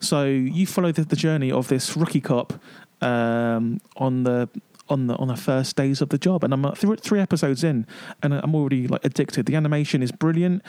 So 0.00 0.24
you 0.24 0.66
follow 0.66 0.92
the, 0.92 1.04
the 1.04 1.16
journey 1.16 1.50
of 1.50 1.68
this 1.68 1.96
rookie 1.96 2.20
cop 2.20 2.52
um, 3.00 3.80
on 3.96 4.24
the 4.24 4.48
on 4.88 5.06
the 5.06 5.16
on 5.16 5.28
the 5.28 5.36
first 5.36 5.76
days 5.76 6.00
of 6.00 6.10
the 6.10 6.18
job, 6.18 6.44
and 6.44 6.52
I'm 6.52 6.64
uh, 6.64 6.72
th- 6.72 7.00
three 7.00 7.20
episodes 7.20 7.64
in, 7.64 7.86
and 8.22 8.34
I'm 8.34 8.54
already 8.54 8.86
like 8.86 9.04
addicted. 9.04 9.46
The 9.46 9.56
animation 9.56 10.02
is 10.02 10.12
brilliant. 10.12 10.62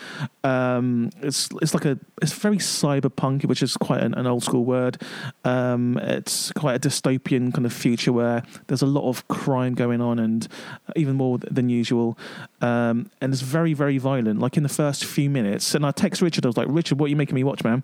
Um, 0.43 1.09
it's 1.21 1.49
it's 1.61 1.73
like 1.73 1.85
a 1.85 1.99
it's 2.21 2.31
very 2.31 2.57
cyberpunk, 2.57 3.45
which 3.45 3.61
is 3.61 3.75
quite 3.75 4.01
an, 4.01 4.13
an 4.13 4.25
old 4.25 4.43
school 4.43 4.63
word. 4.63 5.01
Um, 5.43 5.97
it's 5.97 6.51
quite 6.53 6.75
a 6.75 6.79
dystopian 6.79 7.53
kind 7.53 7.65
of 7.65 7.73
future 7.73 8.13
where 8.13 8.43
there's 8.67 8.81
a 8.81 8.87
lot 8.87 9.09
of 9.09 9.27
crime 9.27 9.73
going 9.73 10.01
on, 10.01 10.19
and 10.19 10.47
even 10.95 11.15
more 11.15 11.37
than 11.37 11.69
usual. 11.69 12.17
Um, 12.61 13.11
and 13.19 13.33
it's 13.33 13.41
very 13.41 13.73
very 13.73 13.97
violent. 13.97 14.39
Like 14.39 14.55
in 14.55 14.63
the 14.63 14.69
first 14.69 15.03
few 15.03 15.29
minutes, 15.29 15.75
and 15.75 15.85
I 15.85 15.91
text 15.91 16.21
Richard. 16.21 16.45
I 16.45 16.49
was 16.49 16.57
like, 16.57 16.67
Richard, 16.69 16.99
what 16.99 17.07
are 17.07 17.09
you 17.09 17.15
making 17.15 17.35
me 17.35 17.43
watch, 17.43 17.63
man? 17.63 17.83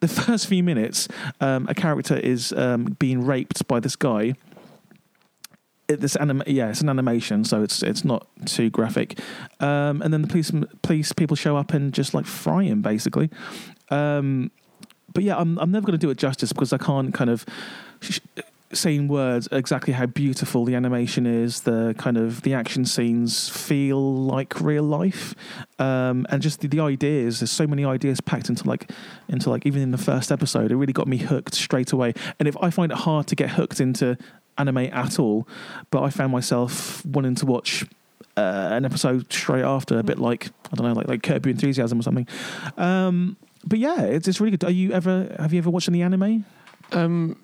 The 0.00 0.08
first 0.08 0.46
few 0.46 0.62
minutes, 0.62 1.08
um, 1.40 1.66
a 1.68 1.74
character 1.74 2.16
is 2.16 2.52
um, 2.52 2.96
being 2.98 3.24
raped 3.24 3.66
by 3.68 3.80
this 3.80 3.96
guy 3.96 4.34
this 5.88 6.16
anim- 6.16 6.42
yeah, 6.46 6.70
it's 6.70 6.80
an 6.80 6.88
animation, 6.88 7.44
so 7.44 7.62
it's 7.62 7.82
it's 7.82 8.04
not 8.04 8.26
too 8.44 8.70
graphic. 8.70 9.18
Um, 9.60 10.02
and 10.02 10.12
then 10.12 10.22
the 10.22 10.28
police 10.28 10.52
police 10.82 11.12
people 11.12 11.36
show 11.36 11.56
up 11.56 11.72
and 11.72 11.92
just 11.92 12.14
like 12.14 12.26
fry 12.26 12.64
him 12.64 12.82
basically. 12.82 13.30
Um, 13.90 14.50
but 15.12 15.24
yeah, 15.24 15.36
I'm 15.36 15.58
I'm 15.58 15.70
never 15.70 15.86
going 15.86 15.98
to 15.98 16.04
do 16.04 16.10
it 16.10 16.18
justice 16.18 16.52
because 16.52 16.72
I 16.72 16.78
can't 16.78 17.14
kind 17.14 17.30
of. 17.30 17.44
Sh- 18.00 18.20
say 18.72 18.96
in 18.96 19.06
words 19.06 19.48
exactly 19.52 19.92
how 19.92 20.06
beautiful 20.06 20.64
the 20.64 20.74
animation 20.74 21.24
is 21.24 21.60
the 21.60 21.94
kind 21.98 22.16
of 22.16 22.42
the 22.42 22.52
action 22.52 22.84
scenes 22.84 23.48
feel 23.48 24.14
like 24.14 24.60
real 24.60 24.82
life 24.82 25.36
um, 25.78 26.26
and 26.30 26.42
just 26.42 26.60
the, 26.60 26.68
the 26.68 26.80
ideas 26.80 27.38
there's 27.38 27.50
so 27.50 27.64
many 27.64 27.84
ideas 27.84 28.20
packed 28.20 28.48
into 28.48 28.66
like 28.66 28.90
into 29.28 29.48
like 29.48 29.64
even 29.66 29.80
in 29.80 29.92
the 29.92 29.98
first 29.98 30.32
episode 30.32 30.72
it 30.72 30.76
really 30.76 30.92
got 30.92 31.06
me 31.06 31.16
hooked 31.16 31.54
straight 31.54 31.92
away 31.92 32.12
and 32.40 32.48
if 32.48 32.56
i 32.60 32.68
find 32.68 32.90
it 32.90 32.98
hard 32.98 33.28
to 33.28 33.36
get 33.36 33.50
hooked 33.50 33.80
into 33.80 34.18
anime 34.58 34.78
at 34.78 35.18
all, 35.18 35.46
but 35.90 36.02
I 36.02 36.10
found 36.10 36.32
myself 36.32 37.04
wanting 37.06 37.34
to 37.36 37.46
watch 37.46 37.84
uh, 38.36 38.68
an 38.72 38.84
episode 38.84 39.32
straight 39.32 39.64
after, 39.64 39.98
a 39.98 40.02
bit 40.02 40.18
like 40.18 40.48
I 40.72 40.76
don't 40.76 40.86
know, 40.86 40.92
like 40.92 41.08
like 41.08 41.22
Curb 41.22 41.46
Your 41.46 41.52
Enthusiasm 41.52 41.98
or 41.98 42.02
something. 42.02 42.28
Um, 42.76 43.36
but 43.64 43.78
yeah, 43.78 44.02
it's, 44.02 44.28
it's 44.28 44.40
really 44.40 44.52
good. 44.52 44.64
Are 44.64 44.70
you 44.70 44.92
ever 44.92 45.34
have 45.38 45.52
you 45.52 45.58
ever 45.58 45.70
watched 45.70 45.88
any 45.88 46.02
anime? 46.02 46.44
Um, 46.92 47.40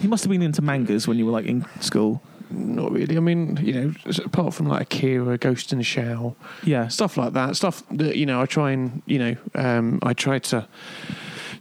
you 0.00 0.08
must 0.08 0.24
have 0.24 0.30
been 0.30 0.42
into 0.42 0.60
mangas 0.60 1.08
when 1.08 1.18
you 1.18 1.26
were 1.26 1.32
like 1.32 1.46
in 1.46 1.64
school. 1.80 2.20
Not 2.50 2.92
really. 2.92 3.16
I 3.16 3.20
mean, 3.20 3.58
you 3.62 3.72
know, 3.72 3.94
apart 4.24 4.54
from 4.54 4.66
like 4.66 4.82
Akira, 4.82 5.38
Ghost 5.38 5.72
in 5.72 5.78
the 5.78 5.84
Shell, 5.84 6.36
yeah, 6.62 6.88
stuff 6.88 7.16
like 7.16 7.32
that. 7.32 7.56
Stuff 7.56 7.82
that 7.92 8.16
you 8.16 8.26
know, 8.26 8.40
I 8.40 8.46
try 8.46 8.72
and 8.72 9.02
you 9.06 9.18
know, 9.18 9.36
um, 9.54 9.98
I 10.02 10.12
try 10.12 10.38
to 10.40 10.68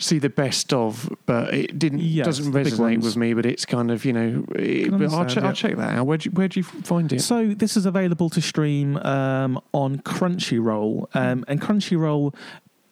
see 0.03 0.19
the 0.19 0.29
best 0.29 0.74
of, 0.74 1.10
but 1.25 1.53
it 1.53 1.79
didn't 1.79 2.00
yes, 2.00 2.25
doesn't 2.25 2.53
resonate 2.53 3.01
with 3.03 3.17
me. 3.17 3.33
But 3.33 3.45
it's 3.45 3.65
kind 3.65 3.91
of 3.91 4.05
you 4.05 4.13
know, 4.13 4.45
it, 4.55 4.91
I'll, 4.93 5.15
I'll, 5.15 5.53
check 5.53 5.77
that 5.77 5.98
out. 5.98 6.05
Where 6.05 6.17
do 6.17 6.29
you, 6.29 6.31
where 6.31 6.48
do 6.48 6.60
you 6.60 6.63
find 6.63 7.12
it? 7.12 7.22
So 7.22 7.53
this 7.53 7.77
is 7.77 7.86
available 7.86 8.29
to 8.31 8.41
stream 8.41 8.98
um, 8.98 9.60
on 9.74 10.00
Crunchyroll, 10.00 11.07
um, 11.15 11.45
and 11.48 11.62
Crunchyroll 11.62 12.33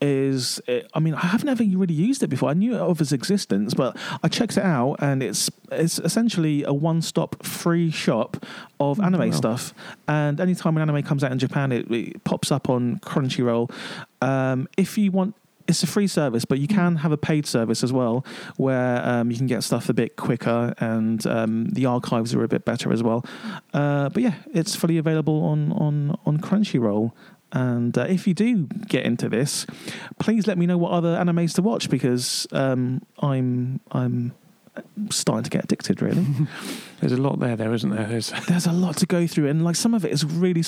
is 0.01 0.59
I 0.95 0.99
mean 0.99 1.13
I 1.13 1.27
have 1.27 1.43
never 1.43 1.63
really 1.63 1.93
used 1.93 2.23
it 2.23 2.27
before. 2.27 2.49
I 2.49 2.53
knew 2.53 2.75
of 2.75 2.99
its 2.99 3.11
existence, 3.11 3.73
but 3.73 3.95
I 4.23 4.27
checked 4.27 4.57
it 4.57 4.63
out 4.63 4.95
and 4.99 5.21
it's 5.21 5.49
it's 5.71 5.99
essentially 5.99 6.63
a 6.63 6.73
one-stop 6.73 7.45
free 7.45 7.91
shop 7.91 8.43
of 8.79 8.99
oh, 8.99 9.03
anime 9.03 9.29
wow. 9.29 9.31
stuff. 9.31 9.73
And 10.07 10.39
anytime 10.39 10.75
an 10.75 10.81
anime 10.81 11.03
comes 11.03 11.23
out 11.23 11.31
in 11.31 11.39
Japan, 11.39 11.71
it, 11.71 11.89
it 11.91 12.23
pops 12.23 12.51
up 12.51 12.69
on 12.69 12.99
Crunchyroll. 12.99 13.71
Um, 14.21 14.67
if 14.75 14.97
you 14.97 15.11
want 15.11 15.35
it's 15.71 15.83
a 15.83 15.87
free 15.87 16.07
service, 16.07 16.45
but 16.45 16.59
you 16.59 16.67
hmm. 16.67 16.75
can 16.75 16.95
have 16.97 17.11
a 17.11 17.17
paid 17.17 17.47
service 17.47 17.83
as 17.83 17.91
well, 17.91 18.25
where 18.57 19.03
um, 19.03 19.31
you 19.31 19.37
can 19.37 19.47
get 19.47 19.63
stuff 19.63 19.89
a 19.89 19.93
bit 19.93 20.15
quicker 20.15 20.73
and 20.77 21.25
um, 21.25 21.69
the 21.69 21.85
archives 21.85 22.35
are 22.35 22.43
a 22.43 22.47
bit 22.47 22.65
better 22.65 22.91
as 22.93 23.01
well. 23.01 23.25
Uh, 23.73 24.09
but 24.09 24.21
yeah, 24.21 24.35
it's 24.53 24.75
fully 24.75 24.97
available 24.97 25.43
on 25.43 25.71
on 25.73 26.17
on 26.25 26.39
Crunchyroll. 26.39 27.11
And 27.53 27.97
uh, 27.97 28.05
if 28.07 28.27
you 28.27 28.33
do 28.33 28.67
get 28.87 29.05
into 29.05 29.27
this, 29.27 29.65
please 30.19 30.47
let 30.47 30.57
me 30.57 30.65
know 30.65 30.77
what 30.77 30.91
other 30.91 31.17
animes 31.17 31.53
to 31.55 31.61
watch 31.61 31.89
because 31.89 32.47
um, 32.53 33.01
I'm 33.19 33.81
I'm 33.91 34.33
starting 35.09 35.43
to 35.43 35.49
get 35.49 35.63
addicted. 35.65 36.01
Really, 36.01 36.25
there's 36.99 37.11
a 37.11 37.17
lot 37.17 37.39
there, 37.39 37.55
there 37.55 37.73
isn't 37.73 37.89
there? 37.89 38.05
There's 38.05 38.31
there's 38.47 38.65
a 38.65 38.71
lot 38.71 38.97
to 38.97 39.05
go 39.05 39.27
through, 39.27 39.47
and 39.47 39.63
like 39.63 39.75
some 39.75 39.93
of 39.93 40.05
it 40.05 40.11
is 40.11 40.25
really. 40.25 40.63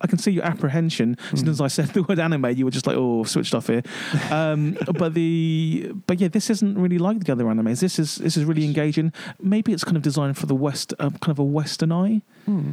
I 0.00 0.06
can 0.06 0.18
see 0.18 0.32
your 0.32 0.44
apprehension 0.44 1.16
as 1.32 1.40
soon 1.40 1.48
as 1.48 1.60
I 1.60 1.68
said 1.68 1.88
the 1.94 2.02
word 2.02 2.18
anime. 2.18 2.46
You 2.56 2.64
were 2.64 2.70
just 2.70 2.86
like, 2.86 2.96
oh, 2.96 3.24
switched 3.24 3.54
off 3.54 3.66
here. 3.66 3.82
Um, 4.30 4.76
but 4.96 5.14
the 5.14 5.92
but 6.06 6.20
yeah, 6.20 6.28
this 6.28 6.50
isn't 6.50 6.78
really 6.78 6.98
like 6.98 7.24
the 7.24 7.32
other 7.32 7.44
animes. 7.44 7.80
This 7.80 7.98
is 7.98 8.16
this 8.16 8.36
is 8.36 8.44
really 8.44 8.64
engaging. 8.64 9.12
Maybe 9.40 9.72
it's 9.72 9.84
kind 9.84 9.96
of 9.96 10.02
designed 10.02 10.36
for 10.38 10.46
the 10.46 10.54
west, 10.54 10.94
uh, 10.98 11.10
kind 11.10 11.30
of 11.30 11.38
a 11.38 11.44
Western 11.44 11.92
eye. 11.92 12.22
Hmm. 12.46 12.72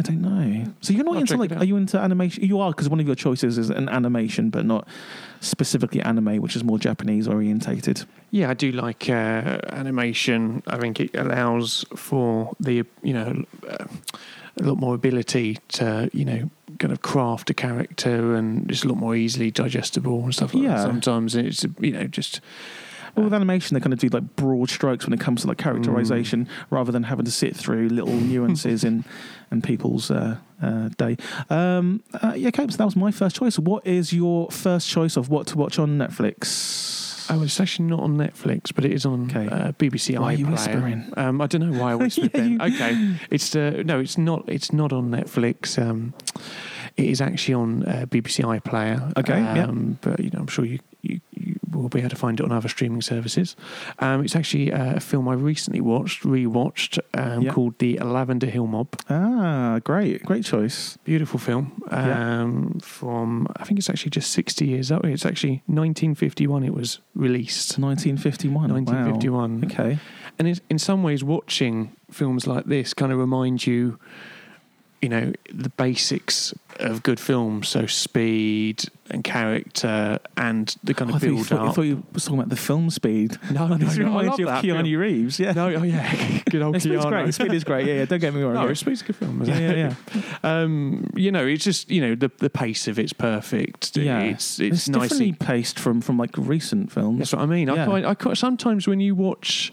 I 0.00 0.02
don't 0.02 0.22
know. 0.22 0.72
So 0.80 0.94
you're 0.94 1.04
not 1.04 1.16
I'll 1.16 1.20
into 1.20 1.36
like, 1.36 1.52
are 1.52 1.62
you 1.62 1.76
into 1.76 1.98
animation? 1.98 2.42
You 2.42 2.58
are 2.60 2.70
because 2.70 2.88
one 2.88 3.00
of 3.00 3.06
your 3.06 3.14
choices 3.14 3.58
is 3.58 3.68
an 3.68 3.86
animation, 3.90 4.48
but 4.48 4.64
not 4.64 4.88
specifically 5.40 6.00
anime, 6.00 6.40
which 6.40 6.56
is 6.56 6.64
more 6.64 6.78
Japanese 6.78 7.28
orientated. 7.28 8.06
Yeah, 8.30 8.48
I 8.48 8.54
do 8.54 8.72
like 8.72 9.10
uh, 9.10 9.60
animation. 9.68 10.62
I 10.66 10.78
think 10.78 11.00
it 11.00 11.14
allows 11.14 11.84
for 11.94 12.54
the 12.58 12.84
you 13.02 13.12
know 13.12 13.44
uh, 13.68 13.84
a 14.58 14.62
lot 14.62 14.78
more 14.78 14.94
ability 14.94 15.58
to 15.72 16.08
you 16.14 16.24
know 16.24 16.50
kind 16.78 16.92
of 16.92 17.02
craft 17.02 17.50
a 17.50 17.54
character, 17.54 18.34
and 18.34 18.70
it's 18.70 18.82
a 18.82 18.88
lot 18.88 18.96
more 18.96 19.14
easily 19.14 19.50
digestible 19.50 20.24
and 20.24 20.34
stuff 20.34 20.54
like 20.54 20.62
yeah. 20.62 20.76
that. 20.76 20.82
Sometimes 20.82 21.36
it's 21.36 21.66
you 21.78 21.92
know 21.92 22.06
just 22.06 22.40
well, 23.14 23.24
with 23.24 23.34
animation, 23.34 23.74
they 23.74 23.80
kind 23.80 23.92
of 23.92 23.98
do 23.98 24.08
like 24.08 24.36
broad 24.36 24.70
strokes 24.70 25.06
when 25.06 25.12
it 25.12 25.20
comes 25.20 25.42
to 25.42 25.48
like 25.48 25.58
characterization, 25.58 26.46
mm. 26.46 26.48
rather 26.70 26.92
than 26.92 27.04
having 27.04 27.24
to 27.24 27.30
sit 27.30 27.56
through 27.56 27.88
little 27.88 28.14
nuances 28.14 28.84
in 28.84 29.04
in 29.50 29.62
people's 29.62 30.10
uh, 30.10 30.36
uh, 30.62 30.88
day. 30.96 31.16
Um, 31.48 32.02
uh, 32.22 32.34
yeah, 32.36 32.48
okay, 32.48 32.66
so 32.68 32.76
that 32.76 32.84
was 32.84 32.96
my 32.96 33.10
first 33.10 33.36
choice. 33.36 33.58
What 33.58 33.86
is 33.86 34.12
your 34.12 34.50
first 34.50 34.88
choice 34.88 35.16
of 35.16 35.28
what 35.28 35.46
to 35.48 35.58
watch 35.58 35.78
on 35.78 35.98
Netflix? 35.98 37.00
Oh, 37.30 37.42
it's 37.44 37.60
actually 37.60 37.86
not 37.86 38.00
on 38.00 38.16
Netflix, 38.16 38.74
but 38.74 38.84
it 38.84 38.92
is 38.92 39.06
on 39.06 39.30
okay. 39.30 39.46
uh, 39.46 39.72
BBC 39.72 40.18
why 40.18 40.34
iPlayer. 40.34 40.36
Are 40.36 40.38
you 40.38 40.46
whispering? 40.46 41.12
Um, 41.16 41.40
I 41.40 41.46
don't 41.46 41.70
know 41.70 41.80
why 41.80 41.92
I 41.92 41.94
whispered 41.96 42.32
yeah, 42.34 42.40
then. 42.40 42.60
Okay, 42.60 43.16
it's 43.30 43.54
uh, 43.54 43.82
no, 43.84 44.00
it's 44.00 44.18
not. 44.18 44.44
It's 44.48 44.72
not 44.72 44.92
on 44.92 45.10
Netflix. 45.10 45.80
Um, 45.80 46.12
it 46.96 47.06
is 47.06 47.20
actually 47.20 47.54
on 47.54 47.84
uh, 47.84 48.06
BBC 48.08 48.44
iPlayer. 48.44 49.16
Okay, 49.16 49.40
um, 49.40 49.56
yeah. 49.56 49.96
But 50.00 50.20
you 50.20 50.30
know, 50.30 50.40
I'm 50.40 50.48
sure 50.48 50.64
you, 50.64 50.72
you, 50.72 50.80
you 50.80 50.89
will 51.80 51.88
be 51.88 52.00
able 52.00 52.10
to 52.10 52.16
find 52.16 52.38
it 52.40 52.44
on 52.44 52.52
other 52.52 52.68
streaming 52.68 53.02
services. 53.02 53.56
Um, 53.98 54.24
it's 54.24 54.36
actually 54.36 54.72
uh, 54.72 54.96
a 54.96 55.00
film 55.00 55.28
I 55.28 55.34
recently 55.34 55.80
watched, 55.80 56.22
rewatched, 56.22 56.98
um, 57.14 57.46
called 57.48 57.78
The 57.78 57.98
Lavender 57.98 58.46
Hill 58.46 58.66
Mob. 58.66 58.88
Ah, 59.08 59.80
great, 59.84 60.24
great 60.24 60.44
choice. 60.44 60.96
Beautiful 61.04 61.38
film. 61.38 61.82
Um. 61.90 62.78
From 62.82 63.46
I 63.56 63.64
think 63.64 63.78
it's 63.78 63.90
actually 63.90 64.10
just 64.10 64.30
60 64.32 64.66
years 64.66 64.92
old. 64.92 65.04
It's 65.04 65.26
actually 65.26 65.62
1951. 65.66 66.64
It 66.64 66.74
was 66.74 67.00
released. 67.14 67.78
1951. 67.78 68.72
1951. 68.72 69.60
Wow. 69.60 69.66
Okay. 69.66 69.98
And 70.38 70.60
in 70.70 70.78
some 70.78 71.02
ways, 71.02 71.22
watching 71.22 71.94
films 72.10 72.46
like 72.46 72.64
this 72.66 72.94
kind 72.94 73.12
of 73.12 73.18
remind 73.18 73.66
you 73.66 73.98
you 75.02 75.08
know 75.08 75.32
the 75.50 75.70
basics 75.70 76.54
of 76.78 77.02
good 77.02 77.20
films, 77.20 77.68
so 77.68 77.86
speed 77.86 78.84
and 79.10 79.24
character 79.24 80.18
and 80.36 80.76
the 80.84 80.94
kind 80.94 81.10
of 81.10 81.16
oh, 81.16 81.18
build 81.18 81.46
thought, 81.46 81.58
up. 81.60 81.68
I 81.68 81.72
thought 81.72 81.82
you 81.82 81.96
were 82.12 82.20
talking 82.20 82.38
about 82.38 82.48
the 82.48 82.56
film 82.56 82.90
speed. 82.90 83.38
No, 83.50 83.66
no, 83.66 83.76
this 83.78 83.96
no, 83.96 84.04
reminds 84.04 84.38
you 84.38 84.48
of 84.48 84.62
Keanu 84.62 84.82
film. 84.82 85.00
Reeves. 85.00 85.40
Yeah, 85.40 85.52
no, 85.52 85.74
oh 85.74 85.82
yeah, 85.82 86.40
good 86.50 86.62
old 86.62 86.74
Speed's 86.80 87.04
Keanu. 87.04 87.08
great. 87.08 87.34
Speed 87.34 87.52
is 87.52 87.64
great. 87.64 87.86
Yeah, 87.86 87.94
yeah. 87.94 88.04
Don't 88.04 88.20
get 88.20 88.34
me 88.34 88.42
wrong. 88.42 88.54
No, 88.54 88.66
yeah. 88.66 88.74
Speed's 88.74 89.02
a 89.02 89.04
good 89.06 89.16
film. 89.16 89.42
Yeah, 89.44 89.58
yeah, 89.58 89.94
yeah. 90.14 90.22
um, 90.42 91.10
you 91.14 91.32
know, 91.32 91.46
it's 91.46 91.64
just 91.64 91.90
you 91.90 92.00
know 92.00 92.14
the 92.14 92.30
the 92.38 92.50
pace 92.50 92.88
of 92.88 92.98
it's 92.98 93.12
perfect. 93.12 93.96
Yeah, 93.96 94.20
it's 94.20 94.60
it's, 94.60 94.76
it's 94.76 94.88
nicely 94.88 95.32
paced 95.32 95.78
from 95.78 96.00
from 96.00 96.18
like 96.18 96.36
recent 96.36 96.92
films. 96.92 97.18
That's 97.18 97.32
what 97.32 97.42
I 97.42 97.46
mean. 97.46 97.68
Yeah. 97.68 97.82
I, 97.82 97.86
quite, 97.86 98.04
I 98.04 98.14
quite, 98.14 98.36
sometimes 98.36 98.86
when 98.86 99.00
you 99.00 99.14
watch. 99.14 99.72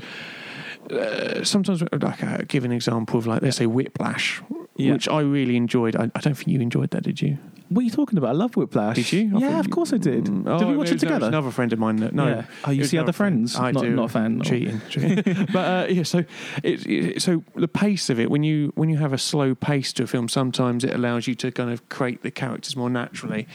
Uh, 0.90 1.44
sometimes, 1.44 1.82
like, 1.82 2.24
uh, 2.24 2.38
give 2.48 2.64
an 2.64 2.72
example 2.72 3.20
of 3.20 3.28
like, 3.28 3.42
let's 3.42 3.58
say 3.58 3.66
Whiplash, 3.66 4.42
yeah. 4.78 4.94
which 4.94 5.08
I 5.08 5.22
really 5.22 5.56
enjoyed. 5.56 5.96
I, 5.96 6.12
I, 6.16 6.20
don't 6.20 6.36
think 6.36 6.48
you 6.48 6.60
enjoyed 6.62 6.92
that, 6.92 7.04
did 7.04 7.22
you? 7.22 7.38
What 7.70 7.82
are 7.82 7.84
you 7.84 7.92
talking 7.92 8.18
about? 8.18 8.30
I 8.30 8.34
love 8.34 8.56
Whiplash. 8.56 8.96
Did 8.96 9.12
you? 9.12 9.36
I 9.36 9.40
yeah, 9.40 9.60
of 9.60 9.70
course 9.70 9.92
I 9.92 9.98
did. 9.98 10.26
Mm, 10.26 10.44
oh, 10.48 10.60
did 10.60 10.68
we 10.70 10.78
watch 10.78 10.92
it, 10.92 11.00
together? 11.00 11.28
another 11.28 11.52
friend 11.52 11.74
of 11.74 11.80
mine. 11.80 11.98
That, 11.98 12.14
no. 12.14 12.28
Yeah. 12.28 12.46
Oh, 12.64 12.72
you 12.72 12.86
see 12.86 12.98
other 12.98 13.12
friends? 13.12 13.56
Friend. 13.56 13.68
I 13.68 13.72
not, 13.72 13.84
do. 13.84 13.90
Not 13.96 14.06
a 14.06 14.10
fan. 14.10 14.42
Cheating. 14.44 14.82
cheating. 14.90 15.48
but 15.52 15.60
uh, 15.60 15.88
yeah, 15.90 16.04
so 16.04 16.20
it, 16.64 16.86
it, 16.86 17.22
so 17.22 17.44
the 17.56 17.68
pace 17.68 18.10
of 18.10 18.20
it 18.20 18.32
when 18.32 18.44
you 18.44 18.72
when 18.76 18.90
you 18.90 18.98
have 18.98 19.12
a 19.12 19.18
slow 19.18 19.54
pace 19.54 19.92
to 19.94 20.04
a 20.04 20.08
film, 20.08 20.30
sometimes 20.30 20.86
it 20.86 20.94
allows 20.94 21.28
you 21.28 21.36
to 21.36 21.52
kind 21.52 21.72
of 21.72 21.88
create 21.90 22.24
the 22.24 22.32
characters 22.32 22.76
more 22.78 22.90
naturally, 22.90 23.48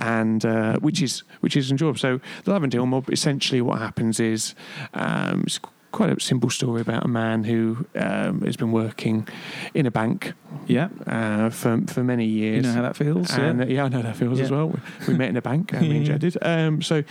and 0.00 0.46
uh, 0.46 0.78
which 0.78 1.02
is 1.02 1.24
which 1.40 1.56
is 1.56 1.70
enjoyable. 1.70 1.98
So 1.98 2.20
the 2.44 2.50
Love 2.50 2.62
and 2.62 2.72
Lavender 2.72 2.86
Mob, 2.86 3.10
essentially, 3.10 3.60
what 3.60 3.78
happens 3.78 4.18
is 4.18 4.54
um, 4.94 5.44
quite 5.90 6.10
a 6.10 6.20
simple 6.20 6.50
story 6.50 6.80
about 6.80 7.04
a 7.04 7.08
man 7.08 7.44
who 7.44 7.86
um, 7.94 8.42
has 8.42 8.56
been 8.56 8.72
working 8.72 9.26
in 9.74 9.86
a 9.86 9.90
bank 9.90 10.34
Yeah. 10.66 10.88
uh, 11.06 11.50
for 11.50 11.80
for 11.86 12.04
many 12.04 12.26
years. 12.26 12.56
You 12.56 12.62
know 12.70 12.76
how 12.76 12.82
that 12.82 12.96
feels? 12.96 13.30
And 13.32 13.58
yeah. 13.60 13.64
uh, 13.64 13.68
yeah, 13.68 13.84
I 13.84 13.88
know 13.88 13.96
how 13.98 14.02
that 14.02 14.16
feels 14.16 14.40
as 14.40 14.50
well. 14.50 14.68
We, 14.68 14.78
we 15.08 15.14
met 15.14 15.28
in 15.30 15.36
a 15.36 15.42
bank, 15.42 15.72
me 15.72 15.96
and 15.96 16.06
Jed 16.06 16.20
did. 16.26 16.36
Um, 16.42 16.82
so 16.82 17.02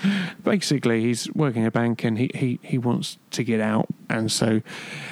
basically, 0.44 1.02
he's 1.02 1.32
working 1.34 1.62
in 1.64 1.68
a 1.68 1.72
bank 1.72 2.04
and 2.04 2.18
he, 2.18 2.30
he, 2.34 2.60
he 2.62 2.78
wants 2.78 3.18
to 3.32 3.44
get 3.44 3.60
out. 3.60 3.88
And 4.10 4.32
so, 4.32 4.62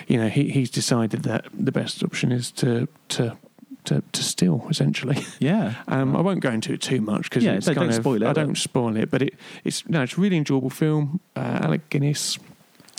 you 0.07 0.17
know, 0.17 0.29
he, 0.29 0.49
he's 0.49 0.69
decided 0.69 1.23
that 1.23 1.45
the 1.53 1.71
best 1.71 2.03
option 2.03 2.31
is 2.31 2.51
to 2.53 2.87
to 3.09 3.37
to, 3.85 4.01
to 4.13 4.23
steal, 4.23 4.65
essentially. 4.69 5.23
Yeah. 5.39 5.75
Um, 5.87 6.15
I 6.15 6.21
won't 6.21 6.39
go 6.39 6.49
into 6.49 6.73
it 6.73 6.81
too 6.81 7.01
much 7.01 7.29
because 7.29 7.43
Yeah, 7.43 7.53
it's 7.53 7.67
don't- 7.67 7.75
kind 7.75 7.89
don't 7.89 7.97
of, 7.99 8.03
spoil 8.03 8.23
it, 8.23 8.27
I 8.27 8.33
don't 8.33 8.57
spoil 8.57 8.97
it, 8.97 9.11
but 9.11 9.21
it, 9.21 9.35
it's 9.63 9.87
no, 9.87 10.01
it's 10.01 10.17
a 10.17 10.21
really 10.21 10.37
enjoyable 10.37 10.71
film. 10.71 11.19
Uh, 11.35 11.59
Alec 11.61 11.87
Guinness, 11.91 12.39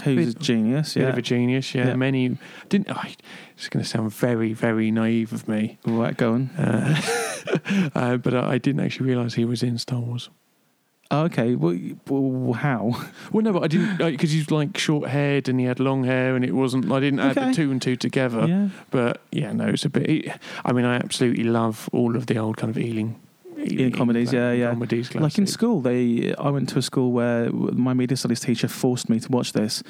Who's 0.05 0.33
a 0.35 0.35
bit- 0.35 0.43
genius? 0.43 0.95
bit 0.95 1.03
Yeah. 1.03 1.09
of 1.09 1.19
a 1.19 1.23
genius. 1.23 1.75
Yeah, 1.75 1.89
Yeah. 1.89 1.95
many 1.97 2.37
didn't. 2.69 2.89
Oh, 2.91 3.03
it's 3.57 3.69
going 3.69 3.83
to 3.83 3.89
sound 3.89 4.13
very 4.13 4.53
very 4.53 4.91
naive 4.91 5.33
of 5.33 5.49
me, 5.49 5.79
Right, 5.87 6.17
go 6.17 6.35
on. 6.35 6.51
uh, 6.59 7.01
uh, 7.95 8.17
but 8.19 8.35
I, 8.35 8.53
I 8.53 8.59
didn't 8.59 8.81
actually 8.85 9.07
realise 9.09 9.35
he 9.35 9.45
was 9.45 9.63
in 9.63 9.79
Star 9.79 10.01
Wars. 10.01 10.29
Oh, 11.09 11.23
okay. 11.27 11.55
Well, 11.55 11.79
well, 12.09 12.53
how? 12.55 12.91
Well, 13.33 13.45
no, 13.45 13.53
but 13.53 13.63
I 13.63 13.69
didn't 13.69 13.99
because 13.99 14.33
he's 14.33 14.51
like 14.51 14.77
short 14.77 15.09
haired 15.09 15.49
and 15.49 15.61
he 15.61 15.67
had 15.67 15.79
long 15.79 16.03
hair, 16.05 16.35
and 16.35 16.45
it 16.45 16.53
wasn't. 16.53 16.91
I 16.91 16.99
didn't 17.01 17.21
add 17.21 17.39
Okay. 17.39 17.49
the 17.49 17.55
two 17.55 17.71
and 17.71 17.81
two 17.81 17.95
together. 17.97 18.45
yeah. 18.47 18.69
But 18.91 19.21
yeah, 19.31 19.53
no, 19.53 19.67
it's 19.69 19.85
a 19.85 19.89
bit. 19.89 20.29
I 20.65 20.73
mean, 20.73 20.85
I 20.85 20.97
absolutely 20.97 21.45
love 21.45 21.89
all 21.93 22.17
of 22.17 22.27
the 22.27 22.39
old 22.39 22.57
kind 22.57 22.71
of 22.71 22.77
Ealing, 22.77 23.21
Ealing 23.73 23.93
comedies, 23.93 24.33
yeah, 24.33 24.53
yeah. 24.53 24.71
comedies. 24.71 25.15
Like 25.15 25.39
in 25.39 25.47
school, 25.47 25.81
they 25.81 26.35
I 26.39 26.51
went 26.51 26.69
to 26.71 26.79
a 26.79 26.83
school 26.83 27.13
where 27.13 27.51
my 27.53 27.95
media 27.95 28.17
studies 28.17 28.41
teacher 28.41 28.69
forced 28.69 29.09
me 29.09 29.21
to 29.21 29.31
watch 29.31 29.53
this, 29.53 29.83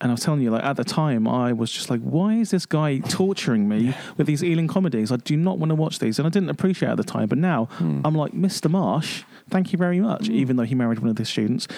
and 0.00 0.10
I 0.10 0.14
was 0.14 0.22
telling 0.22 0.40
you, 0.40 0.50
like 0.50 0.64
at 0.64 0.76
the 0.76 0.84
time, 0.84 1.26
I 1.28 1.52
was 1.52 1.70
just 1.72 1.90
like, 1.90 2.00
"Why 2.00 2.34
is 2.34 2.50
this 2.50 2.66
guy 2.66 2.98
torturing 3.08 3.68
me 3.68 3.94
with 4.16 4.26
these 4.26 4.42
Ealing 4.44 4.68
comedies? 4.68 5.10
I 5.12 5.16
do 5.16 5.36
not 5.36 5.58
want 5.58 5.70
to 5.70 5.76
watch 5.76 5.98
these," 5.98 6.18
and 6.18 6.26
I 6.26 6.30
didn't 6.30 6.50
appreciate 6.50 6.88
it 6.88 6.92
at 6.92 6.96
the 6.98 7.04
time. 7.04 7.28
But 7.28 7.38
now 7.38 7.66
Hmm. 7.78 8.00
I'm 8.04 8.14
like, 8.14 8.32
"Mr. 8.32 8.70
Marsh, 8.70 9.22
thank 9.52 9.72
you 9.72 9.78
very 9.78 10.00
much." 10.00 10.22
Mm. 10.28 10.34
Even 10.34 10.56
though 10.56 10.64
he 10.64 10.74
married 10.74 10.98
one 10.98 11.08
of 11.10 11.16
the 11.16 11.24
students, 11.24 11.68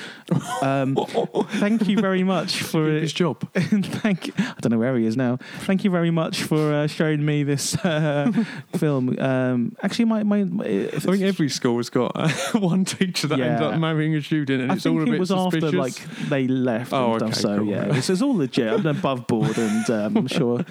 um, 0.62 0.96
thank 1.60 1.86
you 1.88 2.00
very 2.00 2.22
much 2.24 2.62
for 2.62 2.86
his 2.88 3.12
job. 3.12 3.46
thank. 3.54 4.30
I 4.40 4.54
don't 4.60 4.72
know 4.72 4.78
where 4.78 4.96
he 4.96 5.04
is 5.06 5.16
now. 5.16 5.38
Thank 5.66 5.84
you 5.84 5.90
very 5.90 6.10
much 6.10 6.42
for 6.42 6.72
uh, 6.72 6.86
showing 6.86 7.24
me 7.24 7.42
this 7.42 7.76
uh, 7.84 8.32
film. 8.76 9.18
Um, 9.18 9.76
actually, 9.82 10.06
my 10.06 10.22
my, 10.22 10.44
my 10.44 10.64
I 10.64 10.98
think 10.98 11.22
every 11.22 11.48
school 11.48 11.76
has 11.76 11.90
got 11.90 12.12
uh, 12.14 12.28
one 12.58 12.84
teacher 12.84 13.26
that 13.28 13.38
ends 13.40 13.60
up 13.60 13.78
marrying 13.78 14.14
a 14.14 14.22
student, 14.22 14.62
and 14.62 14.72
I 14.72 14.76
it's 14.76 14.86
all 14.86 14.94
think 14.98 15.08
a 15.08 15.10
it 15.10 15.10
bit 15.12 15.20
was 15.20 15.28
suspicious. 15.28 15.64
after 15.64 15.76
like 15.76 16.28
they 16.30 16.46
left 16.46 16.92
Oh, 16.92 17.14
and 17.16 17.20
stuff. 17.20 17.30
okay, 17.30 17.40
so 17.40 17.58
cool. 17.58 17.66
yeah, 17.68 17.96
it's, 17.96 18.08
it's 18.08 18.22
all 18.22 18.36
legit. 18.36 18.72
I'm 18.72 18.86
above 18.86 19.26
board, 19.26 19.58
and 19.58 19.90
um, 19.90 20.16
I'm 20.16 20.26
sure 20.28 20.64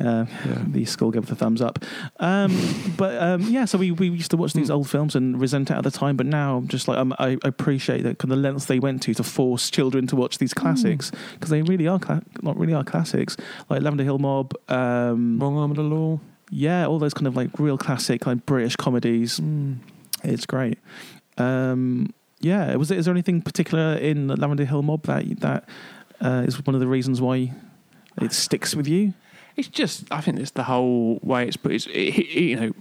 uh, 0.00 0.26
Yeah. 0.46 0.62
the 0.66 0.84
school 0.84 1.10
gave 1.10 1.22
it 1.24 1.26
the 1.28 1.36
thumbs 1.36 1.60
up. 1.62 1.78
Um, 2.20 2.52
but 2.96 3.20
um, 3.22 3.42
yeah, 3.42 3.64
so 3.64 3.78
we, 3.78 3.90
we 3.92 4.08
used 4.08 4.30
to 4.32 4.36
watch 4.36 4.52
these 4.52 4.68
Mm. 4.70 4.74
old 4.74 4.90
films 4.90 5.14
and 5.14 5.40
resent 5.40 5.70
it 5.70 5.74
at 5.74 5.84
the 5.84 5.90
time. 5.90 6.16
But 6.16 6.26
now 6.26 6.58
I'm 6.58 6.68
just 6.68 6.88
like 6.88 6.98
um, 6.98 7.14
I 7.18 7.38
appreciate 7.44 8.02
that 8.02 8.18
kind 8.18 8.32
of 8.32 8.38
lengths 8.38 8.66
they 8.66 8.78
went 8.78 9.02
to 9.04 9.14
to 9.14 9.22
force 9.22 9.70
children 9.70 10.06
to 10.08 10.16
watch 10.16 10.38
these 10.38 10.52
classics 10.54 11.10
because 11.34 11.50
they 11.50 11.62
really 11.62 11.86
are 11.88 11.98
cla- 11.98 12.22
not 12.42 12.58
really 12.58 12.74
are 12.74 12.84
classics 12.84 13.36
like 13.70 13.82
Lavender 13.82 14.04
Hill 14.04 14.18
Mob. 14.18 14.52
Um, 14.68 15.38
Wrong 15.38 15.56
arm 15.58 15.70
of 15.70 15.76
the 15.76 15.82
law. 15.82 16.20
yeah, 16.50 16.86
all 16.86 16.98
those 16.98 17.14
kind 17.14 17.26
of 17.26 17.36
like 17.36 17.58
real 17.58 17.78
classic 17.78 18.26
like 18.26 18.44
British 18.46 18.76
comedies. 18.76 19.40
Mm. 19.40 19.76
It's 20.24 20.46
great. 20.46 20.78
Um, 21.38 22.12
yeah, 22.40 22.74
was 22.76 22.88
there, 22.88 22.98
is 22.98 23.04
there 23.06 23.12
anything 23.14 23.42
particular 23.42 23.94
in 23.96 24.28
Lavender 24.28 24.64
Hill 24.64 24.82
Mob 24.82 25.02
that 25.04 25.40
that 25.40 25.68
uh, 26.20 26.44
is 26.46 26.64
one 26.66 26.74
of 26.74 26.80
the 26.80 26.86
reasons 26.86 27.20
why 27.20 27.52
it 28.20 28.32
sticks 28.32 28.74
with 28.74 28.88
you? 28.88 29.12
It's 29.56 29.68
just, 29.68 30.04
I 30.12 30.20
think 30.20 30.38
it's 30.38 30.50
the 30.50 30.64
whole 30.64 31.18
way 31.22 31.46
it's 31.48 31.56
put. 31.56 31.72
It's, 31.72 31.86
it, 31.86 31.92
it- 32.18 32.40
you 32.46 32.56
know, 32.56 32.72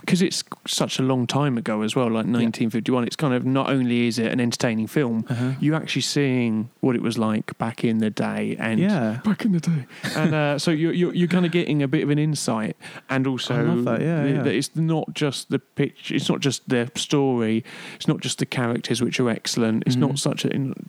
because 0.00 0.20
it's 0.20 0.44
such 0.66 0.98
a 0.98 1.02
long 1.02 1.26
time 1.26 1.56
ago 1.56 1.80
as 1.82 1.96
well, 1.96 2.06
like 2.06 2.26
1951. 2.26 3.04
It's 3.04 3.16
kind 3.16 3.32
of 3.32 3.46
not 3.46 3.70
only 3.70 4.06
is 4.08 4.18
it 4.18 4.30
an 4.30 4.38
entertaining 4.40 4.86
film, 4.88 5.24
Uh-huh. 5.28 5.52
you're 5.60 5.74
actually 5.74 6.02
seeing 6.02 6.68
what 6.80 6.94
it 6.96 7.02
was 7.02 7.16
like 7.16 7.56
back 7.58 7.82
in 7.82 7.98
the 7.98 8.10
day, 8.10 8.56
and 8.58 8.78
Yeah, 8.78 9.20
back 9.24 9.44
in 9.46 9.52
the 9.52 9.60
day, 9.60 9.86
and 10.16 10.34
uh, 10.34 10.58
so 10.58 10.70
you're, 10.70 10.92
you're 10.92 11.14
you're 11.14 11.28
kind 11.28 11.46
of 11.46 11.52
getting 11.52 11.82
a 11.82 11.88
bit 11.88 12.02
of 12.02 12.10
an 12.10 12.18
insight, 12.18 12.76
and 13.08 13.26
also 13.26 13.54
I 13.54 13.62
love 13.62 13.84
that, 13.84 14.00
yeah, 14.02 14.22
the- 14.22 14.30
yeah. 14.30 14.42
that 14.42 14.54
it's 14.54 14.76
not 14.76 15.14
just 15.14 15.48
the 15.50 15.58
pitch, 15.58 16.12
it's 16.12 16.28
not 16.28 16.40
just 16.40 16.68
the 16.68 16.90
story, 16.94 17.64
it's 17.96 18.06
not 18.08 18.20
just 18.20 18.38
the 18.38 18.46
characters 18.46 19.00
which 19.00 19.18
are 19.18 19.30
excellent. 19.30 19.84
It's 19.86 19.96
Mhm. 19.96 20.00
not 20.00 20.18
such 20.18 20.44
a 20.44 20.48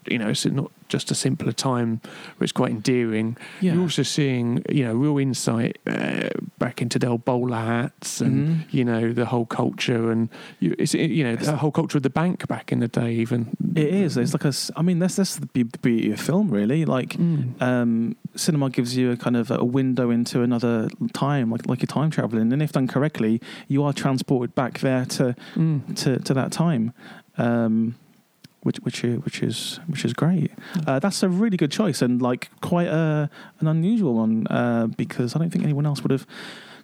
you 0.10 0.17
know, 0.19 0.28
it's 0.30 0.45
not 0.45 0.71
just 0.89 1.12
a 1.12 1.15
simpler 1.15 1.52
time 1.54 2.02
where 2.38 2.43
it's 2.45 2.52
quite 2.52 2.71
endearing. 2.71 3.38
yeah. 3.62 3.73
You're 3.73 3.84
also 3.84 4.04
seeing, 4.04 4.63
you 4.69 4.84
know, 4.86 4.93
real 4.95 5.17
insight 5.30 5.74
uh, 5.88 6.30
back 6.63 6.82
into 6.84 6.98
their 7.04 7.18
bowler 7.30 7.63
hats 7.74 8.22
and, 8.22 8.36
Mhm. 8.48 8.56
you 8.78 8.84
know, 8.89 9.04
the 9.22 9.26
whole 9.32 9.46
culture 9.62 10.04
and, 10.13 10.30
you, 10.62 10.70
it's, 10.82 10.94
you 10.94 11.24
know, 11.28 11.36
the 11.36 11.58
whole 11.63 11.72
culture 11.80 11.98
of 12.00 12.04
the 12.04 12.10
bank 12.22 12.38
back 12.48 12.72
in 12.74 12.80
the 12.80 12.88
day, 13.02 13.12
even. 13.24 13.39
It 13.76 13.89
is. 14.04 14.18
It's 14.18 14.34
like 14.38 14.46
a. 14.46 14.54
I 14.80 14.82
mean, 14.88 15.00
that's 15.02 15.15
that's 15.20 15.36
the 15.44 15.48
beauty 15.86 16.12
of 16.15 16.20
film, 16.30 16.46
really. 16.60 16.82
Like, 16.98 17.12
Mm. 17.18 17.62
um, 17.70 18.15
cinema 18.36 18.70
gives 18.78 18.92
you 19.00 19.12
a 19.12 19.18
kind 19.26 19.36
of 19.42 19.48
a 19.52 19.63
window 19.80 20.08
into 20.18 20.38
another 20.48 20.76
time, 21.13 21.46
like 21.54 21.63
like 21.70 21.80
you're 21.82 21.94
time 22.02 22.10
traveling, 22.18 22.52
and 22.54 22.62
if 22.62 22.72
done 22.72 22.88
correctly, 22.88 23.36
you 23.74 23.84
are 23.86 23.94
transported 24.04 24.52
back 24.56 24.74
there 24.80 25.06
to 25.18 25.36
Mm. 25.56 25.80
to, 26.02 26.10
to 26.28 26.34
that 26.39 26.52
time, 26.52 26.92
um, 27.38 27.96
which 28.62 28.78
which 28.78 29.04
which 29.04 29.41
is 29.41 29.80
which 29.88 30.06
is 30.06 30.13
great. 30.13 30.52
Uh, 30.86 31.00
that's 31.00 31.24
a 31.24 31.30
really 31.30 31.58
good 31.58 31.72
choice 31.72 32.02
and 32.02 32.22
like 32.22 32.50
quite 32.62 32.88
a 32.88 33.30
an 33.60 33.67
unusual 33.67 34.15
one 34.15 34.48
uh, 34.48 34.88
because 34.88 35.36
I 35.36 35.39
don't 35.39 35.50
think 35.50 35.63
anyone 35.63 35.86
else 35.86 36.02
would 36.04 36.12
have 36.12 36.28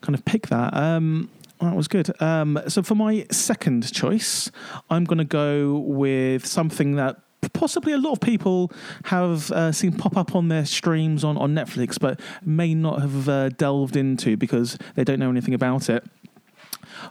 kind 0.01 0.15
of 0.15 0.23
picked 0.25 0.49
that. 0.49 0.75
Um, 0.75 1.29
that 1.61 1.75
was 1.75 1.87
good. 1.87 2.09
Um, 2.21 2.61
so 2.67 2.83
for 2.83 2.95
my 2.95 3.25
second 3.31 3.91
choice, 3.93 4.51
I'm 4.89 5.05
going 5.05 5.19
to 5.19 5.23
go 5.23 5.77
with 5.77 6.45
something 6.45 6.95
that 6.95 7.17
possibly 7.53 7.93
a 7.93 7.97
lot 7.97 8.11
of 8.11 8.19
people 8.19 8.71
have 9.05 9.51
uh, 9.51 9.71
seen 9.71 9.93
pop 9.93 10.17
up 10.17 10.35
on 10.35 10.49
their 10.49 10.65
streams 10.65 11.23
on, 11.23 11.37
on 11.37 11.53
Netflix, 11.55 11.99
but 11.99 12.19
may 12.43 12.73
not 12.73 13.01
have 13.01 13.29
uh, 13.29 13.49
delved 13.49 13.95
into 13.95 14.35
because 14.35 14.77
they 14.95 15.03
don't 15.03 15.19
know 15.19 15.29
anything 15.29 15.53
about 15.53 15.89
it. 15.89 16.03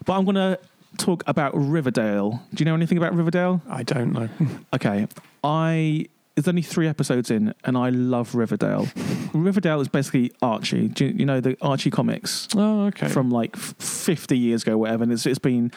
But 0.04 0.14
I'm 0.14 0.24
going 0.24 0.36
to 0.36 0.58
talk 0.98 1.22
about 1.26 1.52
Riverdale. 1.54 2.42
Do 2.52 2.62
you 2.62 2.64
know 2.64 2.74
anything 2.74 2.98
about 2.98 3.14
Riverdale? 3.14 3.62
I 3.68 3.82
don't 3.82 4.12
know. 4.12 4.28
Okay, 4.74 5.06
I 5.42 6.06
there's 6.34 6.48
only 6.48 6.62
three 6.62 6.88
episodes 6.88 7.30
in, 7.30 7.54
and 7.62 7.76
I 7.78 7.90
love 7.90 8.34
Riverdale. 8.34 8.88
Riverdale 9.34 9.80
is 9.80 9.86
basically 9.86 10.32
Archie. 10.42 10.88
Do 10.88 11.04
you, 11.06 11.12
you 11.18 11.24
know 11.26 11.40
the 11.40 11.56
Archie 11.62 11.90
comics 11.92 12.48
Oh, 12.56 12.86
okay. 12.86 13.06
from 13.06 13.30
like 13.30 13.54
50 13.56 14.36
years 14.36 14.62
ago, 14.64 14.76
whatever, 14.76 15.04
and 15.04 15.12
it's, 15.12 15.26
it's 15.26 15.38
been 15.38 15.70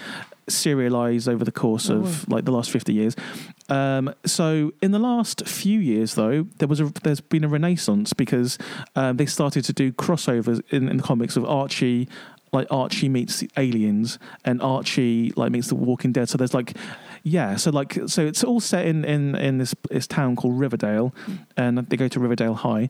serialized 0.49 1.27
over 1.27 1.43
the 1.43 1.51
course 1.51 1.89
Oh, 1.91 1.97
of 1.99 2.27
like 2.27 2.45
the 2.45 2.51
last 2.51 2.71
50 2.71 2.91
years. 2.93 3.15
Um, 3.69 4.13
so 4.25 4.73
in 4.81 4.91
the 4.91 4.99
last 4.99 5.47
few 5.47 5.79
years, 5.79 6.15
though, 6.15 6.47
there 6.57 6.67
was 6.67 6.79
a 6.79 6.85
there's 7.03 7.21
been 7.21 7.43
a 7.43 7.49
renaissance 7.49 8.13
because 8.13 8.57
um, 8.95 9.17
they 9.17 9.25
started 9.27 9.63
to 9.65 9.73
do 9.73 9.91
crossovers 9.91 10.61
in, 10.71 10.87
in 10.89 10.97
the 10.97 11.03
comics 11.03 11.35
of 11.37 11.45
Archie. 11.45 12.07
Like 12.53 12.67
Archie 12.71 13.09
meets 13.09 13.43
aliens, 13.57 14.19
and 14.45 14.61
Archie 14.61 15.33
like 15.35 15.51
meets 15.51 15.67
the 15.67 15.75
Walking 15.75 16.11
Dead. 16.13 16.29
So 16.29 16.37
there's 16.37 16.53
like, 16.53 16.77
yeah. 17.23 17.55
So 17.57 17.71
like, 17.71 17.99
so 18.07 18.25
it's 18.25 18.43
all 18.43 18.59
set 18.59 18.85
in 18.85 19.03
in 19.03 19.35
in 19.35 19.57
this 19.57 19.75
this 19.91 20.07
town 20.07 20.35
called 20.35 20.59
Riverdale, 20.59 21.13
and 21.57 21.77
they 21.77 21.97
go 21.97 22.07
to 22.07 22.19
Riverdale 22.19 22.53
High 22.53 22.89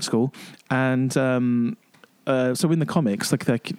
School, 0.00 0.32
and 0.70 1.16
um, 1.16 1.76
uh, 2.28 2.54
so 2.54 2.70
in 2.70 2.78
the 2.78 2.86
comics, 2.86 3.32
like, 3.32 3.72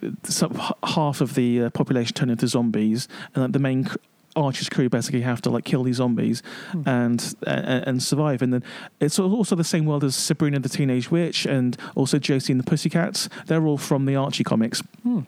half 0.84 1.20
of 1.20 1.34
the 1.36 1.62
uh, 1.62 1.70
population 1.70 2.14
turn 2.14 2.30
into 2.30 2.48
zombies, 2.48 3.06
and 3.34 3.44
like, 3.44 3.52
the 3.52 3.60
main 3.60 3.88
Archie's 4.36 4.68
crew 4.68 4.88
basically 4.88 5.22
have 5.22 5.40
to 5.42 5.50
like 5.50 5.64
kill 5.64 5.82
these 5.82 5.96
zombies 5.96 6.42
Hmm. 6.72 6.82
and, 6.86 7.34
and 7.46 7.84
and 7.88 8.02
survive. 8.02 8.42
And 8.42 8.52
then 8.52 8.62
it's 9.00 9.18
also 9.18 9.56
the 9.56 9.64
same 9.64 9.84
world 9.86 10.04
as 10.04 10.14
Sabrina 10.14 10.58
the 10.60 10.68
Teenage 10.68 11.10
Witch 11.10 11.46
and 11.46 11.76
also 11.94 12.18
Josie 12.18 12.52
and 12.52 12.60
the 12.60 12.64
Pussycats. 12.70 13.28
They're 13.46 13.64
all 13.66 13.78
from 13.78 14.04
the 14.06 14.16
Archie 14.16 14.44
comics. 14.44 14.82
Hmm. 15.02 15.20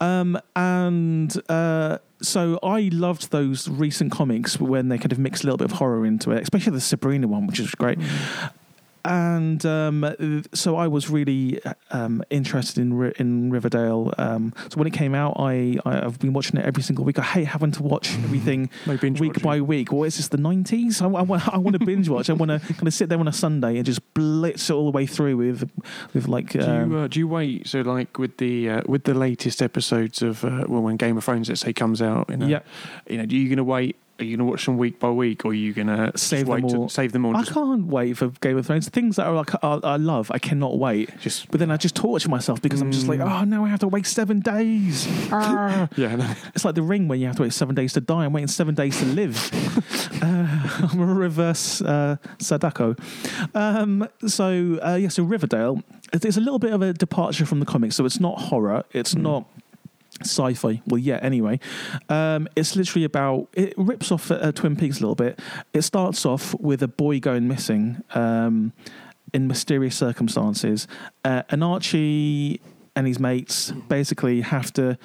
Um, 0.00 0.38
and 0.56 1.34
uh, 1.48 1.98
so 2.20 2.58
I 2.62 2.90
loved 2.92 3.30
those 3.30 3.68
recent 3.68 4.10
comics 4.12 4.58
when 4.58 4.88
they 4.88 4.98
kind 4.98 5.12
of 5.12 5.18
mixed 5.18 5.44
a 5.44 5.46
little 5.46 5.58
bit 5.58 5.66
of 5.70 5.78
horror 5.78 6.04
into 6.06 6.30
it, 6.32 6.42
especially 6.42 6.72
the 6.72 6.80
Sabrina 6.80 7.28
one, 7.28 7.46
which 7.46 7.60
is 7.60 7.70
great. 7.74 7.98
And 9.04 9.64
um, 9.66 10.44
so 10.54 10.76
I 10.76 10.86
was 10.86 11.10
really 11.10 11.60
um, 11.90 12.22
interested 12.30 12.80
in 12.80 12.94
Ri- 12.94 13.12
in 13.18 13.50
Riverdale. 13.50 14.12
Um, 14.18 14.54
so 14.68 14.76
when 14.78 14.86
it 14.86 14.92
came 14.92 15.14
out, 15.14 15.36
I, 15.38 15.78
I 15.84 16.04
I've 16.04 16.18
been 16.20 16.32
watching 16.32 16.58
it 16.58 16.64
every 16.64 16.82
single 16.82 17.04
week. 17.04 17.18
I 17.18 17.22
hate 17.22 17.46
having 17.48 17.72
to 17.72 17.82
watch 17.82 18.10
everything 18.24 18.70
week 18.86 19.02
watching. 19.02 19.42
by 19.42 19.60
week. 19.60 19.90
What 19.92 20.04
is 20.04 20.16
this? 20.18 20.28
The 20.28 20.36
nineties? 20.36 21.02
I, 21.02 21.06
I, 21.06 21.22
want- 21.22 21.48
I 21.48 21.58
want 21.58 21.78
to 21.78 21.84
binge 21.84 22.08
watch. 22.08 22.30
I 22.30 22.34
want 22.34 22.50
to 22.50 22.60
kind 22.74 22.86
of 22.86 22.94
sit 22.94 23.08
there 23.08 23.18
on 23.18 23.26
a 23.28 23.32
Sunday 23.32 23.76
and 23.76 23.84
just 23.84 24.00
blitz 24.14 24.70
it 24.70 24.72
all 24.74 24.84
the 24.84 24.96
way 24.96 25.06
through 25.06 25.36
with 25.36 25.68
with 26.14 26.28
like. 26.28 26.50
Do 26.52 26.60
Um, 26.62 26.92
you, 26.92 26.98
uh, 26.98 27.06
do 27.08 27.18
you 27.18 27.28
wait? 27.28 27.66
So, 27.66 27.80
like 27.80 28.18
with 28.18 28.36
the 28.36 28.70
uh, 28.70 28.82
with 28.86 29.04
the 29.04 29.14
latest 29.14 29.62
episodes 29.62 30.22
of 30.22 30.44
uh, 30.44 30.64
well, 30.68 30.82
when 30.82 30.96
Game 30.96 31.16
of 31.16 31.24
Thrones, 31.24 31.48
let's 31.48 31.62
say, 31.62 31.72
comes 31.72 32.00
out, 32.00 32.30
in 32.30 32.42
a, 32.42 32.48
yeah, 32.48 32.60
you 33.08 33.16
know, 33.16 33.24
are 33.24 33.26
you 33.26 33.48
going 33.48 33.56
to 33.56 33.64
wait 33.64 33.96
Are 34.22 34.24
you 34.24 34.36
going 34.36 34.46
to 34.46 34.50
watch 34.50 34.64
them 34.66 34.78
week 34.78 34.98
by 35.00 35.10
week, 35.10 35.44
or 35.44 35.50
are 35.50 35.54
you 35.54 35.72
going 35.72 35.88
to 35.88 36.12
Save 36.16 36.48
wait 36.48 36.60
them 36.62 36.70
to 36.70 36.76
all. 36.76 36.88
save 36.88 37.12
them 37.12 37.26
all? 37.26 37.36
I 37.36 37.40
Just, 37.40 37.52
can't 37.52 37.86
wait 37.86 38.16
for 38.16 38.28
Game 38.40 38.56
of 38.56 38.66
Thrones. 38.66 38.88
Things 38.88 39.16
that 39.16 39.26
are 39.26 39.34
like 39.34 39.52
I, 39.62 39.78
I 39.82 39.96
love, 39.96 40.30
I 40.30 40.38
cannot 40.38 40.78
wait. 40.78 41.10
just 41.20 41.50
But 41.50 41.60
then 41.60 41.70
I 41.70 41.76
just 41.76 41.94
torture 41.96 42.28
myself 42.28 42.62
because 42.62 42.80
I'm 42.80 42.92
just 42.92 43.08
like, 43.08 43.20
Mm. 43.20 43.40
oh 43.42 43.44
now 43.44 43.64
I 43.64 43.68
have 43.68 43.80
to 43.80 43.88
wait 43.88 44.06
seven 44.06 44.40
days. 44.40 45.06
Ah. 45.32 45.88
yeah. 45.96 46.16
No. 46.16 46.34
It's 46.54 46.64
like 46.64 46.74
the 46.76 46.82
ring 46.82 47.08
when 47.08 47.20
you 47.20 47.26
have 47.26 47.36
to 47.36 47.42
wait 47.42 47.52
seven 47.52 47.74
days 47.74 47.92
to 47.94 48.00
die. 48.00 48.24
I'm 48.24 48.32
waiting 48.32 48.48
seven 48.48 48.74
days 48.74 48.98
to 49.00 49.06
live. 49.06 49.36
uh, 50.22 50.88
I'm 50.92 51.00
a 51.00 51.06
reverse 51.06 51.80
uh, 51.82 52.16
Sadako. 52.38 52.96
Um, 53.54 54.08
so 54.26 54.78
uh, 54.82 54.94
yeah, 55.00 55.08
so 55.08 55.22
Riverdale. 55.24 55.82
It's 56.12 56.36
a 56.36 56.40
little 56.40 56.58
bit 56.58 56.72
of 56.72 56.82
a 56.82 56.92
departure 56.92 57.46
from 57.46 57.60
the 57.60 57.66
comics. 57.66 57.96
So 57.96 58.04
it's 58.04 58.20
not 58.20 58.38
horror. 58.38 58.84
It's 58.92 59.14
Mm. 59.14 59.22
not 59.22 59.46
sci-fi. 60.24 60.80
Well, 60.86 60.98
yeah. 60.98 61.18
Anyway, 61.22 61.60
um, 62.08 62.48
it's 62.56 62.74
literally 62.76 63.04
about. 63.04 63.48
It 63.54 63.74
rips 63.76 64.10
off 64.10 64.30
uh, 64.30 64.52
Twin 64.52 64.76
Peaks 64.76 64.98
a 64.98 65.00
little 65.00 65.14
bit. 65.14 65.38
It 65.72 65.82
starts 65.82 66.24
off 66.26 66.54
with 66.60 66.82
a 66.82 66.88
boy 66.88 67.20
going 67.20 67.46
missing. 67.48 68.02
Um, 68.14 68.72
in 69.34 69.46
mysterious 69.48 69.96
circumstances, 69.96 70.86
uh, 71.24 71.42
and 71.48 71.64
Archie 71.64 72.60
and 72.94 73.06
his 73.06 73.18
mates 73.18 73.70
basically 73.88 74.42
have 74.42 74.70
to 74.74 74.98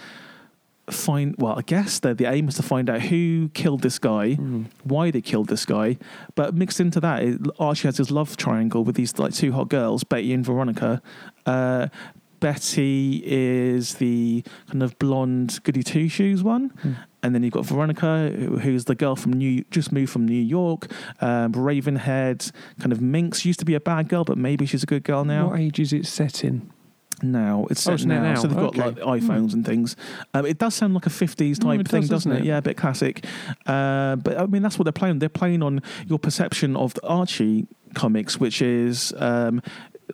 find 0.89 1.35
well 1.37 1.57
i 1.59 1.61
guess 1.63 1.99
the, 1.99 2.13
the 2.13 2.25
aim 2.25 2.47
is 2.47 2.55
to 2.55 2.63
find 2.63 2.89
out 2.89 3.01
who 3.01 3.49
killed 3.53 3.81
this 3.81 3.99
guy 3.99 4.35
Mm. 4.35 4.67
why 4.85 5.11
they 5.11 5.19
killed 5.19 5.49
this 5.49 5.65
guy 5.65 5.97
but 6.35 6.53
mixed 6.55 6.79
into 6.79 7.01
that 7.01 7.23
it, 7.23 7.41
archie 7.59 7.89
has 7.89 7.97
his 7.97 8.09
love 8.09 8.37
triangle 8.37 8.85
with 8.85 8.95
these 8.95 9.19
like 9.19 9.33
two 9.33 9.51
hot 9.51 9.67
girls 9.67 10.05
betty 10.05 10.31
and 10.31 10.45
veronica 10.45 11.01
uh, 11.45 11.87
betty 12.39 13.21
is 13.25 13.95
the 13.95 14.43
kind 14.69 14.83
of 14.83 14.97
blonde 14.99 15.59
goody 15.63 15.83
two 15.83 16.07
shoes 16.09 16.43
one 16.43 16.69
Mm. 16.83 16.95
and 17.23 17.33
then 17.35 17.43
you've 17.43 17.53
got 17.53 17.65
veronica 17.65 18.31
who- 18.35 18.59
who's 18.59 18.85
the 18.85 18.95
girl 18.95 19.15
from 19.15 19.33
new 19.33 19.63
just 19.71 19.91
moved 19.91 20.11
from 20.11 20.25
new 20.27 20.41
york 20.41 20.87
um, 21.21 21.51
ravenhead 21.53 22.51
kind 22.79 22.91
of 22.91 23.01
minx 23.01 23.45
used 23.45 23.59
to 23.59 23.65
be 23.65 23.73
a 23.73 23.79
bad 23.79 24.07
girl 24.09 24.23
but 24.23 24.37
maybe 24.37 24.65
she's 24.65 24.83
a 24.83 24.87
good 24.87 25.03
girl 25.03 25.23
now 25.25 25.49
What 25.49 25.59
age 25.59 25.79
is 25.79 25.93
it 25.93 26.05
set 26.05 26.43
in? 26.43 26.69
now. 27.23 27.65
It's 27.71 27.81
Oh, 27.87 27.89
set 27.89 27.93
it's 27.95 28.05
now. 28.05 28.21
now. 28.21 28.35
So 28.35 28.47
they've 28.47 28.55
got 28.55 28.77
Okay. 28.77 29.01
like 29.01 29.21
iPhones 29.23 29.55
and 29.55 29.65
things. 29.65 29.95
Um, 30.35 30.45
it 30.45 30.59
does 30.59 30.75
sound 30.75 30.93
like 30.93 31.07
a 31.07 31.09
50s 31.09 31.57
Mm, 31.57 31.63
type 31.63 31.79
it 31.79 31.87
thing, 31.87 32.01
does, 32.01 32.09
doesn't 32.11 32.29
doesn't 32.29 32.43
it? 32.43 32.45
it? 32.45 32.49
Yeah, 32.49 32.57
a 32.59 32.61
bit 32.61 32.77
classic. 32.77 33.25
Uh, 33.65 34.17
but 34.17 34.39
I 34.39 34.45
mean, 34.45 34.61
that's 34.61 34.77
what 34.77 34.83
they're 34.83 34.91
playing. 34.91 35.17
They're 35.17 35.27
playing 35.27 35.63
on 35.63 35.81
your 36.07 36.19
perception 36.19 36.75
of 36.75 36.93
the 36.93 37.03
Archie 37.07 37.65
comics, 37.95 38.39
which 38.39 38.61
is 38.61 39.13
um, 39.17 39.63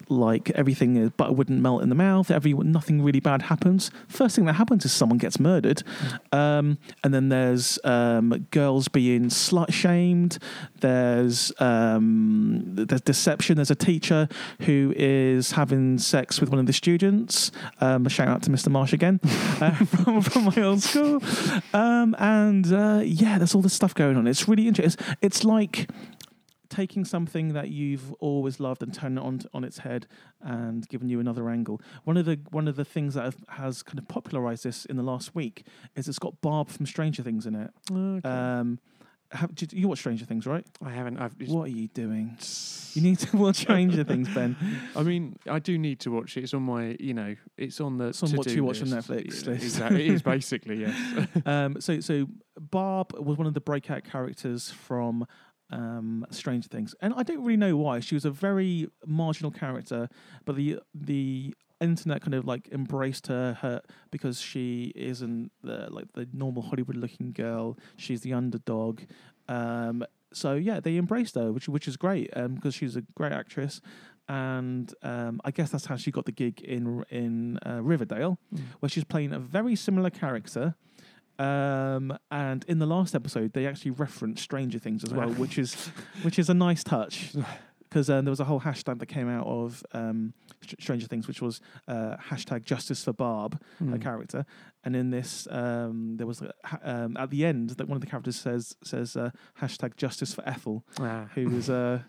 like 0.09 0.49
everything 0.51 0.95
is 0.95 1.09
butter 1.11 1.33
wouldn't 1.33 1.61
melt 1.61 1.83
in 1.83 1.89
the 1.89 1.95
mouth. 1.95 2.31
Every 2.31 2.53
nothing 2.53 3.01
really 3.01 3.19
bad 3.19 3.43
happens. 3.43 3.91
First 4.07 4.35
thing 4.35 4.45
that 4.45 4.53
happens 4.53 4.85
is 4.85 4.91
someone 4.91 5.17
gets 5.17 5.39
murdered, 5.39 5.83
um, 6.31 6.77
and 7.03 7.13
then 7.13 7.29
there's 7.29 7.79
um, 7.83 8.47
girls 8.51 8.87
being 8.87 9.25
slut 9.25 9.71
shamed. 9.71 10.37
There's 10.79 11.51
um, 11.59 12.63
there's 12.65 13.01
deception. 13.01 13.55
There's 13.55 13.71
a 13.71 13.75
teacher 13.75 14.27
who 14.61 14.93
is 14.95 15.51
having 15.51 15.97
sex 15.97 16.39
with 16.39 16.49
one 16.49 16.59
of 16.59 16.65
the 16.65 16.73
students. 16.73 17.51
Um, 17.81 18.05
a 18.05 18.09
shout 18.09 18.27
out 18.27 18.43
to 18.43 18.49
Mr. 18.49 18.69
Marsh 18.69 18.93
again 18.93 19.19
uh, 19.61 19.71
from, 19.85 20.21
from 20.21 20.45
my 20.45 20.61
old 20.61 20.81
school. 20.81 21.21
Um, 21.73 22.15
and 22.19 22.71
uh, 22.71 23.01
yeah, 23.03 23.37
there's 23.37 23.55
all 23.55 23.61
this 23.61 23.73
stuff 23.73 23.93
going 23.93 24.17
on. 24.17 24.27
It's 24.27 24.47
really 24.47 24.67
interesting. 24.67 25.05
It's, 25.07 25.17
it's 25.21 25.43
like 25.43 25.89
taking 26.73 27.05
something 27.05 27.53
that 27.53 27.69
you've 27.69 28.11
always 28.13 28.59
loved 28.59 28.81
and 28.81 28.93
turning 28.93 29.19
it 29.19 29.21
on 29.21 29.41
on 29.53 29.63
its 29.63 29.79
head 29.79 30.07
and 30.41 30.87
giving 30.89 31.07
you 31.07 31.19
another 31.19 31.49
angle. 31.49 31.79
One 32.03 32.17
of 32.17 32.25
the 32.25 32.39
one 32.49 32.67
of 32.67 32.75
the 32.75 32.85
things 32.85 33.13
that 33.13 33.25
have, 33.25 33.37
has 33.49 33.83
kind 33.83 33.99
of 33.99 34.07
popularized 34.07 34.63
this 34.63 34.85
in 34.85 34.97
the 34.97 35.03
last 35.03 35.35
week 35.35 35.67
is 35.95 36.07
it's 36.07 36.19
got 36.19 36.41
Barb 36.41 36.69
from 36.69 36.85
Stranger 36.85 37.21
Things 37.21 37.45
in 37.45 37.55
it. 37.55 37.71
Okay. 37.91 38.27
Um, 38.27 38.79
have, 39.31 39.53
did 39.55 39.73
you 39.73 39.87
watch 39.87 39.99
Stranger 39.99 40.25
Things, 40.25 40.45
right? 40.45 40.65
I 40.83 40.91
haven't. 40.91 41.17
I've, 41.17 41.35
What 41.47 41.63
are 41.63 41.71
you 41.71 41.87
doing? 41.89 42.37
You 42.93 43.01
need 43.01 43.19
to 43.19 43.37
watch 43.37 43.57
Stranger 43.57 44.03
Things, 44.03 44.29
Ben. 44.33 44.55
I 44.95 45.03
mean, 45.03 45.37
I 45.49 45.59
do 45.59 45.77
need 45.77 45.99
to 46.01 46.11
watch 46.11 46.37
it. 46.37 46.43
It's 46.43 46.53
on 46.53 46.63
my, 46.63 46.95
you 46.99 47.13
know, 47.13 47.35
it's 47.57 47.81
on 47.81 47.97
the. 47.97 48.07
It's 48.07 48.23
on 48.23 48.31
what 48.31 48.51
you 48.51 48.63
watch 48.63 48.81
on. 48.81 48.87
Netflix 48.87 49.45
Yeah. 49.45 49.53
Exactly. 49.53 50.07
It 50.07 50.13
is 50.13 50.21
basically 50.35 50.81
yes. 50.81 51.27
um, 51.45 51.79
so 51.81 51.99
so 51.99 52.27
Barb 52.59 53.13
was 53.13 53.37
one 53.37 53.47
of 53.47 53.53
the 53.53 53.61
breakout 53.61 54.03
characters 54.03 54.71
from 54.71 55.25
um, 55.73 56.25
Stranger 56.29 56.69
Things, 56.69 56.95
and 57.01 57.13
I 57.15 57.23
don't 57.23 57.43
really 57.43 57.57
know 57.57 57.75
why. 57.75 57.99
She 57.99 58.15
was 58.15 58.25
a 58.25 58.31
very 58.31 58.87
marginal 59.05 59.51
character, 59.51 60.07
but 60.45 60.55
the 60.55 60.79
the 60.93 61.53
internet 61.81 62.21
kind 62.21 62.33
of 62.33 62.45
like 62.45 62.69
embraced 62.71 63.27
her, 63.27 63.57
her 63.61 63.81
because 64.09 64.39
she 64.39 64.93
isn't 64.95 65.51
the, 65.63 65.87
like 65.91 66.13
the 66.13 66.27
normal 66.31 66.63
Hollywood 66.63 66.95
looking 66.95 67.33
girl. 67.33 67.77
She's 67.97 68.21
the 68.21 68.33
underdog. 68.33 69.01
Um, 69.49 70.05
so 70.31 70.53
yeah, 70.53 70.79
they 70.79 70.97
embraced 70.97 71.35
her, 71.35 71.51
which 71.51 71.67
which 71.67 71.87
is 71.87 71.97
great 71.97 72.31
because 72.33 72.73
she's 72.75 72.95
a 72.95 73.01
great 73.15 73.33
actress. 73.33 73.81
And 74.29 74.93
um, 75.03 75.41
I 75.43 75.51
guess 75.51 75.71
that's 75.71 75.85
how 75.85 75.97
she 75.97 76.09
got 76.09 76.25
the 76.25 76.31
gig 76.31 76.61
in 76.61 77.03
in 77.09 77.59
uh, 77.65 77.81
Riverdale 77.81 78.37
where 78.79 78.89
she's 78.89 79.03
playing 79.03 79.33
a 79.33 79.39
very 79.39 79.75
similar 79.75 80.09
character. 80.09 80.75
Um, 81.39 82.17
and 82.31 82.63
in 82.67 82.79
the 82.79 82.85
last 82.85 83.15
episode, 83.15 83.53
they 83.53 83.65
actually 83.67 83.91
referenced 83.91 84.43
Stranger 84.43 84.79
Things 84.79 85.03
as 85.03 85.13
well, 85.13 85.29
which 85.29 85.57
is 85.57 85.73
which 86.23 86.37
is 86.39 86.49
a 86.49 86.53
nice 86.53 86.83
touch. 86.83 87.33
Because 87.89 88.09
um, 88.09 88.25
there 88.25 88.31
was 88.31 88.39
a 88.39 88.45
whole 88.45 88.59
hashtag 88.61 88.97
that 88.97 89.05
came 89.05 89.29
out 89.29 89.45
of 89.45 89.83
um, 89.91 90.33
Str- 90.63 90.75
Stranger 90.79 91.05
Things, 91.05 91.27
which 91.27 91.43
was 91.43 91.61
uh, 91.87 92.15
hashtag 92.31 92.63
Justice 92.63 93.03
for 93.03 93.13
Barb, 93.13 93.61
Mm. 93.79 94.01
character. 94.01 94.47
And 94.83 94.95
in 94.95 95.11
this, 95.11 95.47
um, 95.51 96.17
there 96.17 96.25
was 96.25 96.41
a, 96.41 96.51
um, 96.81 97.15
at 97.17 97.29
the 97.29 97.45
end 97.45 97.69
that 97.77 97.87
one 97.87 97.95
of 97.95 98.01
the 98.01 98.07
characters 98.07 98.35
says 98.35 98.75
says 98.83 99.15
uh, 99.15 99.29
hashtag 99.61 99.95
Justice 99.95 100.33
for 100.33 100.43
Ethel, 100.49 100.83
Ah. 100.99 101.27
who 101.35 101.55
is 101.55 101.69
a 101.69 102.03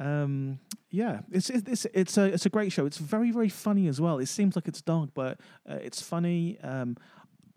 um 0.00 0.58
yeah 0.90 1.20
it's 1.30 1.50
it's 1.50 1.68
it's 1.68 1.86
it's 1.94 2.18
a 2.18 2.24
it's 2.24 2.46
a 2.46 2.48
great 2.48 2.72
show 2.72 2.84
it's 2.84 2.98
very 2.98 3.30
very 3.30 3.48
funny 3.48 3.86
as 3.86 4.00
well 4.00 4.18
it 4.18 4.26
seems 4.26 4.56
like 4.56 4.66
it's 4.66 4.82
dark 4.82 5.10
but 5.14 5.38
uh, 5.70 5.74
it's 5.76 6.02
funny 6.02 6.58
um 6.62 6.96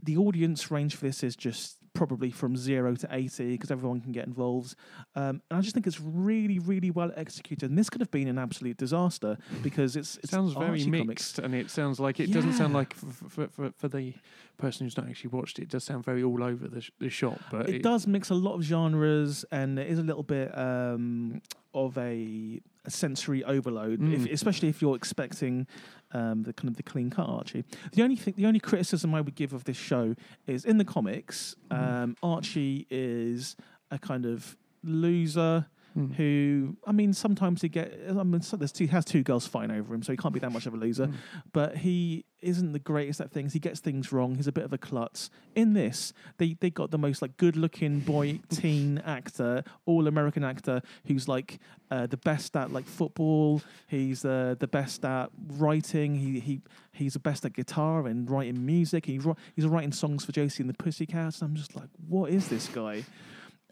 the 0.08 0.18
audience 0.18 0.72
range 0.72 0.96
for 0.96 1.06
this 1.06 1.22
is 1.22 1.36
just 1.36 1.78
probably 1.94 2.30
from 2.30 2.56
0 2.56 2.96
to 2.96 3.08
80 3.12 3.54
because 3.54 3.72
everyone 3.72 4.00
can 4.02 4.12
get 4.12 4.28
involved 4.28 4.76
um 5.16 5.42
and 5.50 5.58
i 5.58 5.62
just 5.62 5.74
think 5.74 5.88
it's 5.88 6.00
really 6.00 6.60
really 6.60 6.92
well 6.92 7.12
executed 7.16 7.68
and 7.70 7.78
this 7.78 7.90
could 7.90 8.02
have 8.02 8.12
been 8.12 8.28
an 8.28 8.38
absolute 8.38 8.78
disaster 8.78 9.36
because 9.64 9.96
it's 9.96 10.16
It 10.18 10.26
it's 10.26 10.32
sounds 10.32 10.54
very 10.54 10.86
mixed, 10.86 11.38
comics. 11.38 11.40
and 11.40 11.56
it 11.56 11.72
sounds 11.72 12.00
like 12.00 12.20
it 12.20 12.32
doesn't 12.32 12.54
sound 12.54 12.74
like 12.76 12.94
for, 12.94 13.48
for, 13.50 13.72
for, 13.72 13.88
the 13.88 14.14
person 14.58 14.86
who's 14.86 14.96
not 14.96 15.08
actually 15.10 15.32
watched 15.32 15.58
it. 15.60 15.64
It 15.64 15.70
does 15.70 15.86
sound 15.86 16.06
very 16.06 16.24
all 16.24 16.44
over 16.44 16.68
the, 16.68 16.82
sh- 16.82 16.92
the 17.00 17.10
shop, 17.10 17.40
but 17.52 17.68
it, 17.70 17.84
does 17.84 18.06
mix 18.06 18.30
a 18.30 18.36
lot 18.36 18.54
of 18.56 18.62
genres 18.62 19.44
and 19.52 19.78
there 19.78 19.86
is 19.86 19.98
a 19.98 20.04
little 20.04 20.24
bit 20.24 20.56
um, 20.58 21.42
of 21.74 21.98
a 21.98 22.62
sensory 22.90 23.44
overload, 23.44 24.02
if, 24.14 24.22
Mm. 24.22 24.32
especially 24.32 24.70
if 24.70 24.82
you're 24.82 24.96
expecting 24.96 25.68
um, 26.14 26.44
the 26.44 26.54
kind 26.54 26.70
of 26.70 26.78
the 26.78 26.84
clean 26.84 27.10
cut 27.10 27.28
Archie. 27.28 27.66
The 27.92 28.02
only 28.02 28.16
thing, 28.16 28.34
the 28.38 28.46
only 28.46 28.62
criticism 28.62 29.14
I 29.14 29.20
would 29.20 29.36
give 29.36 29.52
of 29.52 29.66
this 29.66 29.76
show 29.76 30.16
is 30.46 30.64
in 30.64 30.78
the 30.78 30.86
comics, 30.86 31.56
Mhm. 31.70 31.78
um, 32.04 32.16
Archie 32.24 32.88
is 32.90 33.58
a 33.92 34.00
kind 34.00 34.26
of 34.26 34.56
loser 34.84 35.66
Mm. 35.98 36.14
who 36.14 36.78
I 36.86 36.92
mean 36.92 37.12
sometimes 37.12 37.64
he 37.64 37.70
get 37.70 37.92
I 38.08 38.22
mean 38.22 38.42
so 38.42 38.56
there's 38.56 38.72
two 38.72 38.84
he 38.84 38.92
has 38.92 39.04
two 39.04 39.24
girls 39.24 39.48
fighting 39.48 39.76
over 39.76 39.96
him 39.96 40.04
so 40.04 40.12
he 40.14 40.18
can't 40.18 40.34
be 40.34 40.40
that 40.42 40.52
much 40.52 40.68
of 40.68 40.76
a 40.76 40.78
loser. 40.78 41.08
Mm. 41.08 41.14
but 41.54 41.78
he 41.78 42.26
isn't 42.40 42.72
the 42.72 42.80
greatest 42.80 43.20
at 43.20 43.32
things. 43.32 43.54
He 43.54 43.60
gets 43.60 43.80
things 43.80 44.12
wrong. 44.12 44.36
He's 44.36 44.46
a 44.46 44.52
bit 44.52 44.64
of 44.64 44.72
a 44.72 44.78
klutz. 44.78 45.32
In 45.56 45.74
this 45.74 46.14
they 46.38 46.56
they 46.60 46.70
got 46.70 46.92
the 46.92 47.00
most 47.00 47.24
like 47.24 47.36
good 47.38 47.56
looking 47.56 48.00
boy 48.00 48.40
teen 48.50 49.00
actor 49.00 49.64
all 49.88 50.08
American 50.08 50.44
actor 50.44 50.84
who's 51.08 51.28
like 51.28 51.60
uh, 51.90 52.06
the 52.06 52.18
best 52.18 52.56
at 52.56 52.72
like 52.72 52.86
football. 52.86 53.64
He's 53.88 54.24
uh, 54.24 54.54
the 54.60 54.68
best 54.68 55.04
at 55.04 55.32
writing. 55.54 56.14
He 56.14 56.40
he 56.40 56.62
he's 56.92 57.14
the 57.14 57.20
best 57.20 57.44
at 57.44 57.54
guitar 57.54 58.06
and 58.06 58.30
writing 58.30 58.64
music. 58.64 59.08
He's 59.08 59.26
he's 59.56 59.66
writing 59.66 59.92
songs 59.92 60.26
for 60.26 60.32
Josie 60.32 60.62
and 60.62 60.70
the 60.70 60.76
Pussycats. 60.76 61.42
And 61.42 61.50
I'm 61.50 61.56
just 61.56 61.76
like 61.76 61.90
what 62.08 62.30
is 62.30 62.50
this 62.50 62.68
guy? 62.68 63.04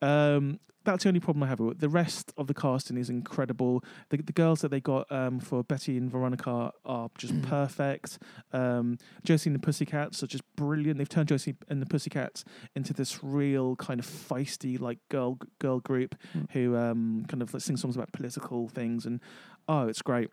Um, 0.01 0.59
that's 0.86 1.04
the 1.04 1.10
only 1.10 1.19
problem 1.19 1.43
I 1.43 1.48
have 1.48 1.60
with 1.60 1.74
it. 1.74 1.80
The 1.80 1.89
rest 1.89 2.32
of 2.38 2.48
the 2.48 2.54
casting 2.54 2.98
is 2.98 3.10
incredible. 3.10 3.84
The, 4.10 4.17
the 4.17 4.32
girls 4.34 4.62
that 4.62 4.69
they 4.69 4.80
got 4.80 5.12
um, 5.12 5.39
for 5.39 5.63
Betty 5.63 5.98
and 5.98 6.10
Veronica 6.10 6.71
are 6.86 7.10
just 7.17 7.41
perfect. 7.41 8.19
Um, 8.54 8.98
Josie 9.24 9.50
and 9.50 9.56
the 9.56 9.60
Pussycats 9.65 10.24
are 10.24 10.28
just 10.28 10.43
brilliant. 10.56 10.98
They've 10.98 11.10
turned 11.10 11.28
Josie 11.30 11.56
and 11.67 11.82
the 11.82 11.86
Pussycats 11.86 12.45
into 12.76 12.93
this 12.93 13.24
real 13.24 13.76
kind 13.76 14.00
of 14.00 14.06
feisty 14.06 14.80
like 14.80 15.00
girl 15.10 15.38
girl 15.60 15.80
group 15.80 16.15
Mm. 16.36 16.52
who 16.52 16.76
um, 16.78 17.26
kind 17.28 17.41
of 17.41 17.54
like, 17.54 17.62
sing 17.63 17.78
songs 17.78 17.95
about 17.95 18.12
political 18.12 18.67
things 18.69 19.06
and 19.06 19.19
oh, 19.67 19.88
it's 19.88 20.02
great. 20.02 20.30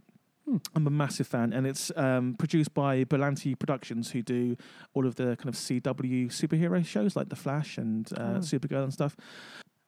Hmm. 0.46 0.56
I'm 0.74 0.86
a 0.88 0.90
massive 0.90 1.28
fan, 1.28 1.52
and 1.52 1.66
it's 1.68 1.92
um, 1.94 2.34
produced 2.36 2.74
by 2.74 3.04
Berlanti 3.04 3.56
Productions, 3.56 4.10
who 4.10 4.22
do 4.22 4.56
all 4.92 5.06
of 5.06 5.14
the 5.14 5.36
kind 5.36 5.48
of 5.48 5.54
CW 5.54 6.26
superhero 6.32 6.84
shows 6.84 7.14
like 7.14 7.28
The 7.28 7.36
Flash 7.36 7.78
and 7.78 8.10
uh, 8.18 8.34
Oh. 8.36 8.38
Supergirl 8.40 8.82
and 8.82 8.92
stuff. 8.92 9.16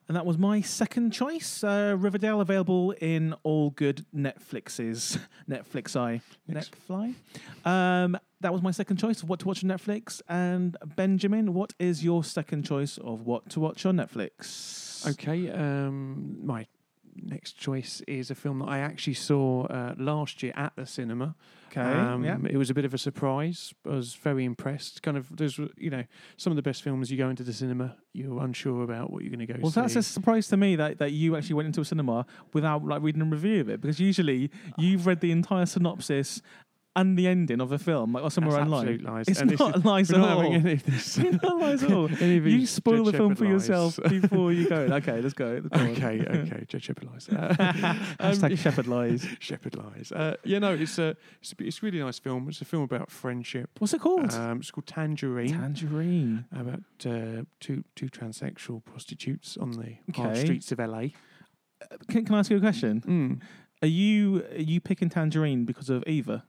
And 0.07 0.17
that 0.17 0.27
was 0.27 0.37
my 0.37 0.61
second 0.61 1.13
choice. 1.13 1.65
Uh, 1.65 1.97
Riverdale 1.99 2.41
available 2.41 2.93
in 3.01 3.35
all 3.43 3.71
good 3.71 4.05
Netflixes. 4.15 5.19
Netflix 5.49 5.97
I. 5.97 6.21
Netfly. 6.51 7.15
Um, 7.65 8.19
that 8.41 8.53
was 8.53 8.61
my 8.61 8.71
second 8.71 8.99
choice 8.99 9.23
of 9.23 9.31
what 9.31 9.41
to 9.41 9.49
watch 9.49 9.65
on 9.65 9.71
Netflix. 9.71 10.21
And 10.29 10.77
Benjamin, 10.97 11.55
what 11.55 11.73
is 11.79 12.05
your 12.05 12.23
second 12.23 12.65
choice 12.65 12.99
of 12.99 13.23
what 13.23 13.49
to 13.51 13.61
watch 13.61 13.87
on 13.87 13.97
Netflix? 13.97 15.09
Okay, 15.13 15.51
um, 15.51 16.37
my 16.45 16.67
next 17.17 17.53
choice 17.59 18.03
is 18.07 18.31
a 18.31 18.35
film 18.35 18.61
that 18.61 18.67
I 18.69 18.79
actually 18.79 19.15
saw 19.15 19.65
uh, 19.67 19.95
last 19.99 20.43
year 20.43 20.53
at 20.57 20.73
the 20.77 20.87
cinema. 20.87 21.35
Okay. 21.71 21.81
Um, 21.81 22.25
yeah. 22.25 22.39
It 22.49 22.57
was 22.57 22.71
a 22.71 22.75
bit 22.75 22.85
of 22.85 22.95
a 22.95 22.99
surprise. 22.99 23.75
I 23.85 23.91
was 23.91 24.15
very 24.15 24.45
impressed. 24.45 25.03
Kind 25.03 25.17
of, 25.17 25.37
there's, 25.37 25.59
you 25.77 25.91
know, 25.91 26.05
some 26.37 26.53
of 26.53 26.57
the 26.57 26.63
best 26.63 26.83
films 26.83 27.11
you 27.11 27.19
go 27.19 27.29
into 27.29 27.43
the 27.43 27.53
cinema, 27.53 27.97
you're 28.13 28.41
unsure 28.43 28.85
about 28.85 29.11
what 29.11 29.23
you're 29.23 29.31
going 29.31 29.47
to 29.47 29.53
go 29.53 29.59
Well, 29.61 29.73
see. 29.73 29.81
that's 29.81 29.97
a 29.97 30.03
surprise 30.03 30.47
to 30.49 30.57
me 30.57 30.77
that, 30.77 30.99
that 30.99 31.13
you 31.13 31.37
actually 31.37 31.55
went 31.57 31.67
into 31.67 31.81
a 31.81 31.85
cinema 31.85 32.27
without 32.53 32.85
like 32.85 33.03
reading 33.03 33.23
a 33.23 33.25
review 33.25 33.61
of 33.61 33.69
it 33.69 33.81
because 33.81 33.99
usually 33.99 34.51
you've 34.79 35.07
read 35.07 35.21
the 35.21 35.33
entire 35.33 35.67
synopsis 35.67 36.41
and 36.97 37.19
the 37.19 37.27
ending 37.27 37.61
of 37.61 37.73
a 37.73 37.79
film 37.79 38.13
like 38.13 38.23
or 38.23 38.31
somewhere 38.31 38.57
That's 38.57 38.71
online. 38.71 38.99
lies. 39.03 39.27
It's 39.29 39.41
And 39.41 39.59
not 39.59 39.85
lies 39.85 40.11
at 40.13 40.21
all. 40.21 40.27
having 40.41 40.55
any 40.55 40.73
of 40.75 40.85
this. 40.85 41.19
It's 41.19 41.43
not 41.43 41.59
lies 41.59 41.83
at 41.83 41.93
all. 41.93 42.09
You 42.21 42.67
spoil 42.67 43.05
the 43.05 43.13
film 43.13 43.35
for 43.35 43.45
Shepherd 43.45 43.53
yourself 43.53 43.99
before 44.09 44.53
you 44.53 44.69
go. 44.69 44.87
Okay, 44.95 45.21
let's 45.21 45.35
go. 45.35 45.61
Let's 45.63 45.69
go 45.69 45.81
on. 45.81 45.91
okay, 45.93 46.21
okay, 46.27 46.65
Jed 46.69 46.83
Shepherd 46.85 47.05
lies. 47.13 47.29
Uh, 47.29 47.55
Hashtag 48.21 48.51
um, 48.51 48.57
Shepherd 48.57 48.87
lies. 48.87 49.27
Shepherd 49.41 49.75
lies. 49.77 50.13
Uh, 50.13 50.37
yeah, 50.45 50.59
no, 50.61 50.73
it's 50.75 50.99
a, 50.99 51.17
it's 51.41 51.53
a 51.59 51.65
it's 51.65 51.79
a 51.83 51.87
really 51.87 51.99
nice 51.99 52.19
film. 52.21 52.49
It's 52.49 52.61
a 52.61 52.65
film 52.65 52.83
about 52.85 53.11
friendship. 53.11 53.71
What's 53.79 53.93
it 53.95 54.01
called? 54.01 54.33
Um, 54.33 54.59
it's 54.61 54.71
called 54.71 54.87
Tangerine. 54.87 55.51
Tangerine. 55.51 56.45
about 56.53 56.81
uh, 57.07 57.43
two 57.61 57.83
two 57.97 58.07
transsexual 58.07 58.85
prostitutes 58.85 59.57
on 59.57 59.73
the 59.73 59.97
Okay. 60.11 60.41
streets 60.45 60.71
of 60.73 60.79
LA. 60.79 61.09
Can, 62.09 62.25
can 62.25 62.35
I 62.35 62.39
ask 62.39 62.51
you 62.51 62.57
a 62.57 62.61
question? 62.61 63.01
Mm. 63.07 63.41
Are 63.83 63.89
you 63.89 64.45
are 64.53 64.63
you 64.63 64.81
picking 64.81 65.09
Tangerine 65.11 65.65
because 65.65 65.91
of 65.91 66.03
Eva? 66.07 66.45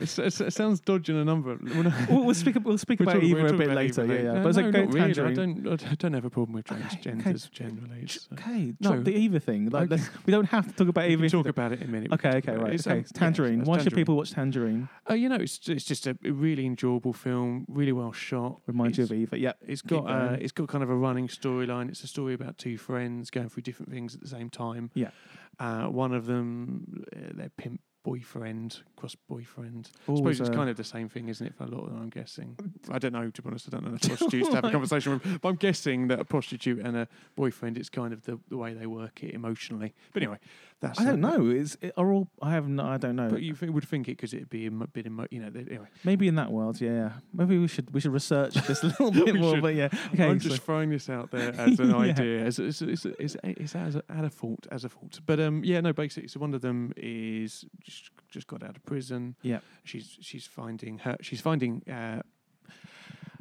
It's- 0.00 0.18
it's- 0.18 0.40
it 0.40 0.52
sounds 0.52 0.80
dodging 0.80 1.16
a 1.16 1.24
number. 1.24 1.58
We'll, 1.60 2.24
we'll 2.26 2.34
speak. 2.34 2.56
We'll 2.64 2.78
speak 2.78 3.00
about 3.00 3.22
Eva 3.22 3.46
a 3.46 3.52
bit 3.56 3.70
later. 3.70 4.04
Yeah, 4.06 4.14
yeah. 4.14 4.22
No, 4.34 4.42
But 4.42 4.48
it's 4.48 4.58
no, 4.58 4.62
like 4.64 4.72
not 4.74 4.94
really. 4.94 5.00
I 5.00 5.12
Tangerine. 5.12 5.62
don't. 5.62 5.86
I 5.90 5.94
don't 5.94 6.12
have 6.14 6.24
a 6.24 6.30
problem 6.30 6.54
with 6.54 6.70
Okay, 6.70 6.80
transgenders 6.82 7.50
generally. 7.50 8.00
It's, 8.02 8.28
uh, 8.30 8.34
Okay, 8.34 8.74
No. 8.80 9.00
the 9.02 9.12
Eva 9.14 9.40
thing. 9.40 9.68
Like, 9.70 9.84
Okay. 9.84 9.96
let's- 9.96 10.10
we 10.26 10.30
don't 10.30 10.46
have 10.46 10.66
to 10.68 10.72
talk 10.74 10.88
about 10.88 11.08
Eva. 11.10 11.28
talk 11.28 11.46
about 11.46 11.72
it 11.72 11.82
in 11.82 11.88
a 11.88 11.90
minute. 11.90 12.12
Okay, 12.12 12.36
okay, 12.38 12.56
right. 12.56 12.74
It's, 12.74 12.86
Okay, 12.86 12.98
um, 12.98 13.04
Tangerine. 13.14 13.58
yes, 13.60 13.66
Why 13.66 13.78
should 13.78 13.94
people 13.94 14.16
watch 14.16 14.32
Tangerine? 14.32 14.88
Uh, 15.08 15.14
you 15.14 15.28
know, 15.28 15.36
it's 15.36 15.68
it's 15.68 15.84
just 15.84 16.06
a 16.06 16.16
really 16.22 16.64
enjoyable 16.66 17.12
film, 17.12 17.64
really 17.68 17.92
well 17.92 18.12
shot. 18.12 18.60
Reminds 18.66 18.98
you 18.98 19.04
of 19.04 19.12
Eva. 19.12 19.38
Yeah. 19.38 19.52
It's 19.66 19.82
got 19.82 20.04
uh, 20.08 20.36
it's 20.40 20.52
got 20.52 20.68
kind 20.68 20.82
of 20.84 20.90
a 20.90 20.96
running 20.96 21.28
storyline. 21.28 21.88
It's 21.88 22.02
a 22.04 22.08
story 22.08 22.34
about 22.34 22.56
two 22.58 22.78
friends 22.78 23.30
going 23.30 23.48
through 23.48 23.64
different 23.64 23.90
things 23.90 24.14
at 24.14 24.20
the 24.20 24.28
same 24.28 24.48
time. 24.50 24.90
Yeah. 24.94 25.10
Uh, 25.58 25.86
one 25.86 26.12
of 26.14 26.26
them, 26.26 27.04
uh, 27.14 27.18
their 27.34 27.50
pimp 27.50 27.80
boyfriend, 28.02 28.80
cross 28.96 29.14
boyfriend. 29.28 29.90
I 30.08 30.16
suppose 30.16 30.40
it's 30.40 30.50
uh, 30.50 30.52
kind 30.52 30.68
of 30.68 30.76
the 30.76 30.84
same 30.84 31.08
thing, 31.08 31.28
isn't 31.28 31.46
it? 31.46 31.54
For 31.54 31.64
a 31.64 31.68
lot 31.68 31.84
of 31.84 31.90
them, 31.92 32.02
I'm 32.02 32.10
guessing. 32.10 32.56
I 32.90 32.98
don't 32.98 33.12
know. 33.12 33.30
To 33.30 33.42
be 33.42 33.48
honest, 33.48 33.68
I 33.68 33.70
don't 33.70 33.84
know 33.84 33.90
enough 33.90 34.02
prostitutes 34.08 34.48
to 34.48 34.56
have 34.56 34.64
a 34.64 34.70
conversation 34.70 35.12
with. 35.12 35.40
But 35.40 35.48
I'm 35.48 35.56
guessing 35.56 36.08
that 36.08 36.20
a 36.20 36.24
prostitute 36.24 36.80
and 36.80 36.96
a 36.96 37.08
boyfriend, 37.36 37.78
it's 37.78 37.88
kind 37.88 38.12
of 38.12 38.24
the, 38.24 38.38
the 38.48 38.56
way 38.56 38.74
they 38.74 38.86
work 38.86 39.22
it 39.22 39.34
emotionally. 39.34 39.94
But 40.12 40.22
anyway, 40.22 40.38
that's. 40.82 41.00
I 41.00 41.04
don't 41.04 41.20
know. 41.20 41.46
Is 41.46 41.78
it, 41.80 41.92
are 41.96 42.12
all? 42.12 42.28
I 42.42 42.50
have 42.52 42.68
no. 42.68 42.84
I 42.84 42.98
don't 42.98 43.16
know. 43.16 43.28
But 43.30 43.40
you 43.40 43.54
th- 43.54 43.72
would 43.72 43.88
think 43.88 44.08
it 44.08 44.16
because 44.18 44.34
it'd 44.34 44.50
be 44.50 44.64
a 44.64 44.70
m- 44.70 44.86
bit, 44.92 45.06
emo- 45.06 45.26
you 45.30 45.40
know. 45.40 45.48
they- 45.48 45.60
Anyway, 45.60 45.86
Maybe 46.04 46.28
in 46.28 46.34
that 46.34 46.50
world, 46.52 46.80
yeah. 46.80 47.12
Maybe 47.32 47.56
we 47.56 47.68
should 47.68 47.94
we 47.94 48.00
should 48.00 48.12
research 48.12 48.54
this 48.66 48.82
a 48.82 48.86
little 48.88 49.10
bit 49.24 49.34
more. 49.36 49.54
should. 49.54 49.62
But 49.62 49.74
yeah, 49.76 49.88
okay. 50.12 50.26
I'm 50.28 50.40
so- 50.40 50.50
just 50.50 50.62
throwing 50.62 50.90
this 50.90 51.08
out 51.08 51.30
there 51.30 51.54
as 51.58 51.78
an 51.80 51.90
Yeah. 51.90 51.96
idea, 51.96 52.44
as 52.44 52.58
it's, 52.58 52.82
it's, 52.82 53.06
it's, 53.06 53.36
it's 53.44 53.74
as 53.74 53.96
a, 53.96 54.02
at 54.10 54.24
a 54.24 54.30
fault, 54.30 54.66
as 54.70 54.84
a 54.84 54.88
fault. 54.90 55.20
But 55.24 55.40
um, 55.40 55.62
yeah, 55.64 55.80
no, 55.80 55.92
basically, 55.94 56.28
so 56.28 56.40
one 56.40 56.52
of 56.52 56.60
them 56.60 56.92
is 56.96 57.64
just, 57.82 58.10
just 58.28 58.46
got 58.48 58.62
out 58.62 58.76
of 58.76 58.84
prison. 58.84 59.36
Yeah. 59.42 59.60
she's 59.84 60.18
she's 60.20 60.46
finding 60.46 60.98
her, 60.98 61.16
she's 61.22 61.40
finding 61.40 61.82
uh, 61.88 62.22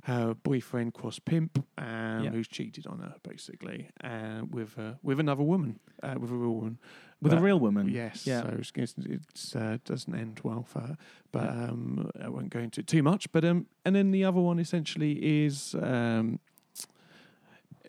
her 0.05 0.33
boyfriend 0.33 0.93
cross 0.93 1.19
pimp, 1.19 1.63
um, 1.77 2.23
Yeah. 2.23 2.29
who's 2.31 2.47
cheated 2.47 2.87
on 2.87 2.99
her 2.99 3.15
basically, 3.23 3.89
uh, 4.03 4.41
with 4.49 4.77
uh, 4.79 4.93
with 5.03 5.19
another 5.19 5.43
woman, 5.43 5.79
uh, 6.01 6.15
with 6.19 6.31
a 6.31 6.35
real 6.35 6.55
woman. 6.55 6.79
With 7.21 7.33
a 7.33 7.39
real 7.39 7.59
woman. 7.59 7.89
Yes. 7.89 8.25
Yeah. 8.25 8.41
So 8.41 8.55
it's, 8.59 8.71
it's, 8.75 8.95
it's 8.97 9.55
uh, 9.55 9.77
doesn't 9.85 10.13
end 10.13 10.39
well 10.43 10.63
for 10.63 10.79
her, 10.79 10.97
but 11.31 11.49
um, 11.49 12.09
I 12.21 12.29
won't 12.29 12.49
go 12.49 12.59
into 12.59 12.81
it 12.81 12.87
too 12.87 13.03
much. 13.03 13.31
But 13.31 13.45
um, 13.45 13.67
and 13.85 13.95
then 13.95 14.11
the 14.11 14.23
other 14.23 14.39
one 14.39 14.59
essentially 14.59 15.45
is 15.45 15.75
um, 15.81 16.39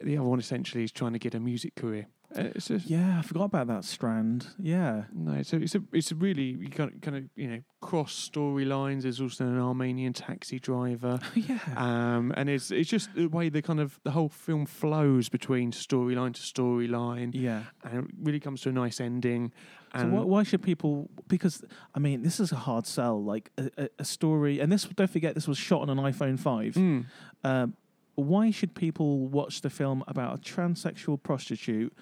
the 0.02 0.18
other 0.18 0.28
one 0.28 0.38
essentially 0.38 0.84
is 0.84 0.92
trying 0.92 1.12
to 1.14 1.18
get 1.18 1.34
a 1.34 1.40
music 1.40 1.74
career. 1.74 2.06
Uh, 2.36 2.50
it's 2.54 2.68
just, 2.68 2.86
Yeah, 2.86 3.18
I 3.18 3.22
forgot 3.22 3.44
about 3.44 3.66
that 3.68 3.84
strand. 3.84 4.46
Yeah. 4.58 5.04
No, 5.12 5.42
so 5.42 5.56
it's 5.58 5.74
a 5.74 5.82
it's 5.92 6.10
a 6.10 6.14
really 6.14 6.56
you 6.60 6.68
kind 6.68 6.92
of, 6.92 7.00
kind 7.00 7.16
of 7.16 7.24
you 7.36 7.48
know 7.48 7.60
cross 7.80 8.30
storylines. 8.30 9.02
There's 9.02 9.20
also 9.20 9.44
an 9.44 9.58
Armenian 9.58 10.12
taxi 10.12 10.58
driver. 10.58 11.20
yeah. 11.34 11.58
Um, 11.76 12.32
and 12.36 12.48
it's 12.48 12.70
it's 12.70 12.88
just 12.88 13.14
the 13.14 13.26
way 13.26 13.48
the 13.48 13.62
kind 13.62 13.80
of 13.80 14.00
the 14.04 14.12
whole 14.12 14.28
film 14.28 14.66
flows 14.66 15.28
between 15.28 15.72
storyline 15.72 16.34
to 16.34 16.40
storyline, 16.40 17.30
yeah. 17.34 17.64
and 17.84 18.04
it 18.04 18.10
really 18.22 18.40
comes 18.40 18.62
to 18.62 18.70
a 18.70 18.72
nice 18.72 19.00
ending. 19.00 19.52
So 19.94 20.06
why, 20.06 20.22
why 20.22 20.42
should 20.42 20.62
people? 20.62 21.10
Because 21.28 21.62
I 21.94 21.98
mean, 21.98 22.22
this 22.22 22.40
is 22.40 22.50
a 22.50 22.56
hard 22.56 22.86
sell. 22.86 23.22
Like 23.22 23.50
a, 23.58 23.70
a, 23.76 23.88
a 23.98 24.04
story, 24.04 24.58
and 24.60 24.72
this 24.72 24.84
don't 24.84 25.10
forget, 25.10 25.34
this 25.34 25.46
was 25.46 25.58
shot 25.58 25.82
on 25.82 25.90
an 25.90 25.98
iPhone 25.98 26.38
five. 26.38 26.74
Mm. 26.74 27.06
Um, 27.44 27.76
why 28.14 28.50
should 28.50 28.74
people 28.74 29.26
watch 29.28 29.62
the 29.62 29.70
film 29.70 30.04
about 30.06 30.34
a 30.34 30.38
transsexual 30.38 31.22
prostitute 31.22 31.92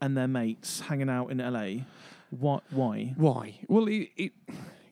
and 0.00 0.16
their 0.16 0.28
mates 0.28 0.80
hanging 0.80 1.08
out 1.08 1.30
in 1.30 1.38
LA? 1.38 1.84
What? 2.30 2.62
Why? 2.70 3.14
Why? 3.16 3.58
Well, 3.68 3.86
it, 3.88 4.10
it 4.16 4.32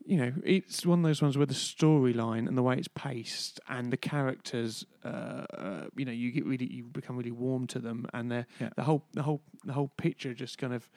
you 0.04 0.16
know 0.16 0.32
it's 0.44 0.86
one 0.86 1.00
of 1.00 1.04
those 1.04 1.20
ones 1.22 1.36
where 1.36 1.46
the 1.46 1.54
storyline 1.54 2.48
and 2.48 2.56
the 2.56 2.62
way 2.62 2.76
it's 2.76 2.88
paced 2.88 3.60
and 3.68 3.92
the 3.92 3.96
characters, 3.96 4.84
uh, 5.04 5.08
uh, 5.08 5.84
you 5.96 6.04
know, 6.04 6.12
you 6.12 6.30
get 6.32 6.44
really 6.46 6.66
you 6.66 6.84
become 6.84 7.16
really 7.16 7.30
warm 7.30 7.66
to 7.68 7.78
them, 7.78 8.06
and 8.12 8.30
the 8.30 8.46
Yeah. 8.60 8.70
the 8.76 8.84
whole 8.84 9.04
the 9.12 9.22
whole 9.22 9.42
the 9.64 9.72
whole 9.74 9.88
picture 9.96 10.34
just 10.34 10.58
kind 10.58 10.72
of. 10.72 10.88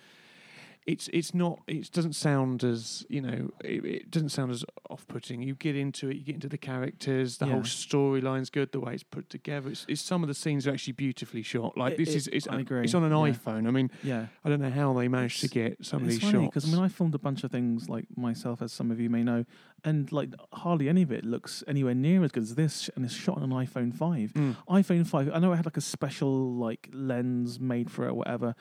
It's 0.87 1.09
it's 1.13 1.35
not 1.35 1.59
it 1.67 1.91
doesn't 1.91 2.13
sound 2.13 2.63
as 2.63 3.05
you 3.07 3.21
know 3.21 3.51
it, 3.63 3.85
it 3.85 4.11
doesn't 4.11 4.29
sound 4.29 4.51
as 4.51 4.65
off 4.89 5.07
putting. 5.07 5.43
You 5.43 5.53
get 5.53 5.75
into 5.75 6.09
it, 6.09 6.17
you 6.17 6.23
get 6.23 6.35
into 6.35 6.49
the 6.49 6.57
characters. 6.57 7.37
The 7.37 7.45
Yeah. 7.45 7.51
whole 7.53 7.61
storyline's 7.61 8.49
good. 8.49 8.71
The 8.71 8.79
way 8.79 8.95
it's 8.95 9.03
put 9.03 9.29
together. 9.29 9.69
It's, 9.69 9.85
it's 9.87 10.01
some 10.01 10.23
of 10.23 10.27
the 10.27 10.33
scenes 10.33 10.65
are 10.65 10.71
actually 10.71 10.93
beautifully 10.93 11.43
shot. 11.43 11.77
Like 11.77 11.93
It- 11.93 11.97
this 11.99 12.09
it- 12.09 12.15
is 12.15 12.27
it's, 12.33 12.47
I 12.47 12.59
agree. 12.61 12.83
it's 12.83 12.95
on 12.95 13.03
an 13.03 13.11
Yeah. 13.11 13.17
iPhone. 13.31 13.67
I 13.67 13.71
mean, 13.71 13.91
Yeah. 14.03 14.25
I 14.43 14.49
don't 14.49 14.59
know 14.59 14.71
how 14.71 14.91
they 14.93 15.07
managed 15.07 15.41
to 15.41 15.47
get 15.49 15.85
some 15.85 16.01
of 16.01 16.09
these 16.09 16.19
funny 16.19 16.31
shots. 16.33 16.45
because 16.47 16.65
I 16.67 16.75
mean 16.75 16.83
I 16.83 16.87
filmed 16.87 17.13
a 17.13 17.19
bunch 17.19 17.43
of 17.43 17.51
things 17.51 17.87
like 17.87 18.05
myself, 18.17 18.63
as 18.63 18.73
some 18.73 18.89
of 18.89 18.99
you 18.99 19.09
may 19.09 19.21
know, 19.23 19.45
and 19.83 20.11
like 20.11 20.29
hardly 20.51 20.89
any 20.89 21.03
of 21.03 21.11
it 21.11 21.23
looks 21.23 21.63
anywhere 21.67 21.93
near 21.93 22.23
as 22.23 22.31
good 22.31 22.41
as 22.43 22.55
this, 22.55 22.89
and 22.95 23.05
it's 23.05 23.13
shot 23.13 23.37
on 23.37 23.43
an 23.43 23.51
iPhone 23.51 23.93
five. 23.93 24.33
Mm. 24.33 24.55
iPhone 24.67 25.05
five. 25.05 25.29
I 25.31 25.37
know 25.37 25.53
it 25.53 25.57
had 25.57 25.65
like 25.65 25.77
a 25.77 25.81
special 25.81 26.53
like 26.55 26.89
lens 26.91 27.59
made 27.59 27.91
for 27.91 28.05
it 28.07 28.09
or 28.09 28.15
whatever, 28.15 28.55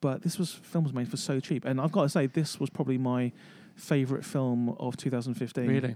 but 0.00 0.22
this 0.22 0.38
was 0.38 0.52
film 0.52 0.84
was 0.84 0.92
made 0.92 1.08
for 1.08 1.16
so 1.16 1.40
cheap, 1.40 1.64
and 1.64 1.80
I've 1.80 1.92
got 1.92 2.02
to 2.02 2.08
say 2.08 2.26
this 2.26 2.58
was 2.60 2.70
probably 2.70 2.98
my 2.98 3.32
favorite 3.74 4.24
film 4.24 4.70
of 4.80 4.96
2015. 4.96 5.68
Really? 5.68 5.94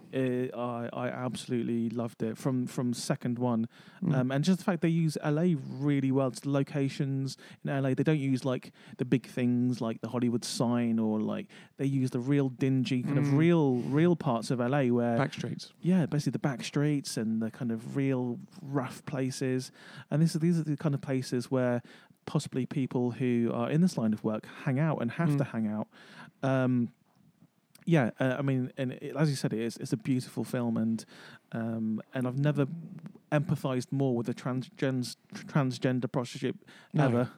Uh, 0.55 0.57
I 0.57 0.89
I 0.93 1.09
absolutely 1.09 1.91
loved 1.91 2.23
it 2.23 2.39
from 2.39 2.67
from 2.69 2.95
second 2.95 3.41
one, 3.41 3.67
Mm. 4.05 4.15
um, 4.17 4.31
and 4.31 4.45
just 4.45 4.59
the 4.59 4.65
fact 4.65 4.83
they 4.83 4.89
use 4.89 5.19
LA 5.25 5.55
really 5.81 6.13
well. 6.13 6.29
It's 6.29 6.41
the 6.41 6.51
locations 6.51 7.37
in 7.65 7.71
LA. 7.71 7.95
They 7.95 8.05
don't 8.05 8.21
use 8.21 8.45
like 8.45 8.73
the 8.99 9.05
big 9.05 9.27
things 9.27 9.81
like 9.81 10.01
the 10.01 10.09
Hollywood 10.09 10.45
sign 10.45 11.01
or 11.01 11.21
like 11.21 11.47
they 11.77 11.87
use 11.87 12.11
the 12.11 12.21
real 12.21 12.49
dingy 12.51 13.03
kind 13.03 13.19
of 13.19 13.25
Mm. 13.27 13.37
real 13.39 13.75
real 13.77 14.15
parts 14.15 14.51
of 14.53 14.61
LA 14.61 14.91
where 14.93 15.19
Backstreets. 15.19 15.73
yeah, 15.81 16.07
basically 16.07 16.33
the 16.33 16.39
back 16.39 16.63
streets 16.65 17.17
and 17.17 17.43
the 17.43 17.51
kind 17.51 17.73
of 17.73 17.97
real 17.97 18.39
rough 18.61 19.05
places. 19.07 19.73
And 20.11 20.23
this, 20.23 20.35
these 20.35 20.59
are 20.61 20.63
the 20.65 20.77
kind 20.77 20.95
of 20.95 21.01
places 21.01 21.51
where 21.51 21.83
possibly 22.27 22.67
people 22.67 23.11
who 23.13 23.51
are 23.53 23.71
in 23.71 23.81
this 23.81 23.97
line 23.99 24.13
of 24.13 24.23
work 24.25 24.47
hang 24.65 24.79
out 24.79 25.01
and 25.03 25.11
have 25.13 25.31
Mm. 25.31 25.39
to 25.39 25.45
hang 25.45 25.67
out. 25.67 25.89
Um, 26.43 26.91
yeah, 27.85 28.11
uh, 28.21 28.37
I 28.39 28.43
mean, 28.43 28.73
and 28.77 28.93
it, 28.93 29.17
as 29.17 29.29
you 29.29 29.37
said, 29.37 29.53
it 29.53 29.59
is 29.61 29.77
it's 29.79 29.93
a 29.93 29.97
beautiful 29.97 30.45
film, 30.45 30.77
and 30.77 31.05
um, 31.53 32.01
and 32.15 32.27
I've 32.29 32.39
never 32.39 32.67
empathized 33.33 33.91
more 33.91 34.15
with 34.15 34.29
a 34.29 34.35
transgens, 34.35 35.17
transgender 35.35 36.11
prostitute 36.11 36.57
No. 36.93 37.05
ever 37.07 37.31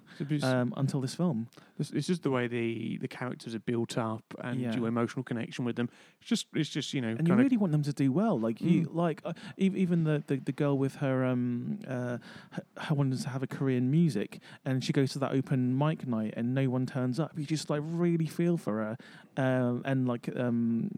um, 0.42 0.72
until 0.76 1.00
this 1.00 1.14
film. 1.14 1.48
it's- 1.78 1.90
it's 1.90 2.06
just 2.06 2.22
the 2.22 2.30
way 2.30 2.46
the, 2.46 2.98
the 2.98 3.08
characters 3.08 3.54
are 3.54 3.58
built 3.60 3.96
up 3.98 4.22
and 4.42 4.60
Yeah. 4.60 4.74
your 4.76 4.86
emotional 4.88 5.22
connection 5.24 5.64
with 5.64 5.76
them. 5.76 5.88
It's 6.20 6.28
just 6.28 6.46
it's 6.54 6.68
just 6.70 6.94
you 6.94 7.00
know 7.00 7.14
and 7.18 7.26
you 7.26 7.34
really 7.34 7.56
want 7.56 7.72
them 7.72 7.82
to 7.82 7.92
do 7.92 8.12
well. 8.12 8.38
Like 8.38 8.60
you, 8.60 8.86
Mm. 8.86 8.94
like 8.94 9.22
uh, 9.24 9.32
even 9.56 10.04
the, 10.04 10.22
the 10.26 10.36
the 10.36 10.52
girl 10.52 10.76
with 10.78 10.96
her 10.96 11.24
um 11.24 11.78
uh 11.88 12.18
her, 12.52 12.62
her 12.78 12.94
wanting 12.94 13.18
to 13.18 13.28
have 13.28 13.42
a 13.42 13.46
career 13.48 13.78
in 13.78 13.90
music, 13.90 14.40
and 14.64 14.84
she 14.84 14.92
goes 14.92 15.12
to 15.12 15.18
that 15.20 15.32
open 15.32 15.76
mic 15.76 16.06
night, 16.06 16.34
and 16.36 16.54
no 16.54 16.68
one 16.70 16.86
turns 16.86 17.18
up. 17.18 17.32
You 17.36 17.44
just 17.44 17.68
like 17.70 17.82
really 17.84 18.26
feel 18.26 18.56
for 18.56 18.74
her, 18.84 18.96
um, 19.36 19.82
and 19.84 20.06
like 20.06 20.28
um 20.36 20.90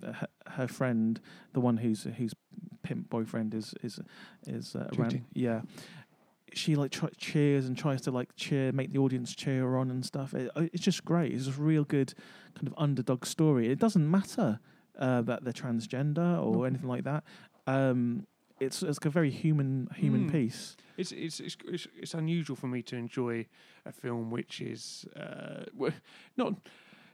her, 0.51 0.69
friend, 0.69 1.21
the 1.53 1.61
one 1.61 1.77
whose 1.79 2.05
whose 2.05 2.35
pimp 2.83 3.09
boyfriend 3.11 3.55
is 3.55 3.75
is 3.83 4.01
is 4.47 4.75
uh, 4.77 4.89
around, 4.99 5.25
yeah. 5.35 5.63
she 6.53 6.75
like 6.77 6.91
try, 6.91 7.09
cheers 7.17 7.67
and 7.67 7.77
tries 7.77 8.01
to 8.03 8.11
like 8.11 8.35
cheer, 8.37 8.73
make 8.73 8.93
the 8.93 8.99
audience 8.99 9.35
cheer 9.35 9.77
on 9.77 9.91
and 9.91 10.05
stuff. 10.05 10.35
It, 10.35 10.51
uh, 10.57 10.67
it's 10.73 10.83
just 10.83 11.05
great. 11.05 11.33
It's 11.33 11.49
a 11.49 11.53
real 11.53 11.85
good 11.85 12.15
kind 12.55 12.67
of 12.69 12.75
underdog 12.79 13.27
story. 13.27 13.69
It 13.71 13.79
doesn't 13.79 14.09
matter 14.11 14.61
uh, 14.99 15.23
that 15.23 15.45
they're 15.45 15.53
transgender 15.53 16.43
or 16.43 16.67
anything 16.67 16.89
like 16.89 17.05
that. 17.05 17.25
Um, 17.67 18.27
it's 18.59 18.83
it's 18.83 18.99
a 19.05 19.11
very 19.11 19.31
human 19.31 19.89
human 19.97 20.29
Mm. 20.29 20.33
piece. 20.33 20.77
It's, 20.97 21.13
it's 21.13 21.41
it's 21.41 21.57
it's 21.67 21.87
it's 21.95 22.15
unusual 22.15 22.57
for 22.57 22.69
me 22.69 22.81
to 22.85 22.97
enjoy 22.97 23.47
a 23.85 23.93
film 23.93 24.31
which 24.31 24.61
is 24.63 25.05
uh, 25.15 25.65
not. 26.37 26.55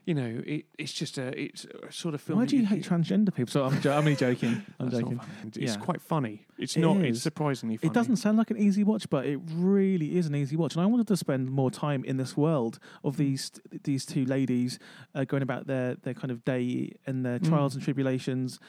You 0.05 0.15
know, 0.15 0.41
it, 0.45 0.65
it's 0.77 0.91
just 0.91 1.17
a 1.17 1.27
it's 1.41 1.65
a 1.65 1.89
sort 1.91 2.13
of 2.13 2.19
film. 2.21 2.37
Why 2.39 2.45
do 2.45 2.57
you 2.57 2.65
hate 2.65 2.83
transgender 2.83 3.33
people? 3.33 3.49
So 3.51 3.63
I'm, 3.63 3.79
jo- 3.79 3.93
I'm 3.93 3.99
only 3.99 4.17
joking. 4.17 4.61
I'm 4.79 4.89
That's 4.89 4.99
joking. 5.01 5.21
It's 5.55 5.57
Yeah. 5.57 5.75
quite 5.77 6.01
funny. 6.01 6.45
It's 6.57 6.75
It 6.75 6.81
not. 6.81 6.97
is. 6.97 7.15
It's 7.17 7.21
surprisingly 7.23 7.77
funny. 7.77 7.89
It 7.89 7.93
doesn't 7.93 8.17
sound 8.17 8.37
like 8.37 8.51
an 8.51 8.57
easy 8.57 8.83
watch, 8.83 9.09
but 9.09 9.25
it 9.25 9.39
really 9.53 10.17
is 10.17 10.27
an 10.27 10.35
easy 10.35 10.57
watch. 10.57 10.75
And 10.75 10.83
I 10.83 10.87
wanted 10.87 11.07
to 11.07 11.15
spend 11.15 11.49
more 11.51 11.71
time 11.71 12.03
in 12.03 12.17
this 12.17 12.35
world 12.35 12.79
of 13.03 13.15
these 13.15 13.49
these 13.83 14.05
two 14.05 14.25
ladies 14.25 14.77
uh, 15.15 15.23
going 15.23 15.41
about 15.43 15.67
their 15.67 15.95
their 15.95 16.13
kind 16.13 16.31
of 16.31 16.43
day 16.43 16.91
and 17.07 17.25
their 17.25 17.39
Mm. 17.39 17.47
trials 17.47 17.73
and 17.75 17.81
tribulations 17.83 18.59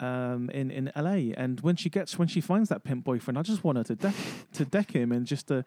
um, 0.00 0.50
in 0.50 0.72
in 0.72 0.90
LA. 0.96 1.32
And 1.36 1.60
when 1.60 1.76
she 1.76 1.88
gets 1.88 2.18
when 2.18 2.26
she 2.26 2.40
finds 2.40 2.68
that 2.68 2.82
pimp 2.82 3.04
boyfriend, 3.04 3.38
I 3.38 3.42
just 3.42 3.62
want 3.62 3.78
her 3.78 3.84
to 3.84 3.94
deck 3.94 4.14
to 4.54 4.64
deck 4.64 4.90
him 4.90 5.12
and 5.12 5.24
just 5.24 5.46
to. 5.48 5.64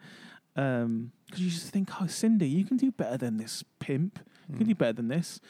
Because 0.54 1.40
you 1.40 1.50
just 1.50 1.70
think, 1.70 1.90
oh, 2.00 2.06
Cindy, 2.06 2.46
you 2.48 2.64
can 2.64 2.76
do 2.76 2.92
better 2.92 3.16
than 3.16 3.38
this 3.38 3.64
pimp. 3.80 4.20
Could 4.46 4.52
you 4.52 4.58
can 4.58 4.66
Mm. 4.66 4.68
do 4.68 4.74
better 4.74 4.92
than 4.94 5.08
this. 5.08 5.40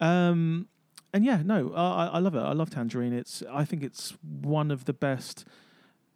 Um, 0.00 0.68
and 1.12 1.24
yeah, 1.24 1.42
no, 1.44 1.72
I, 1.74 2.06
I 2.06 2.18
love 2.18 2.34
it. 2.34 2.40
I 2.40 2.52
love 2.52 2.70
Tangerine. 2.70 3.12
It's 3.12 3.42
I 3.50 3.64
think 3.64 3.82
it's 3.82 4.14
one 4.22 4.70
of 4.70 4.84
the 4.84 4.92
best 4.92 5.44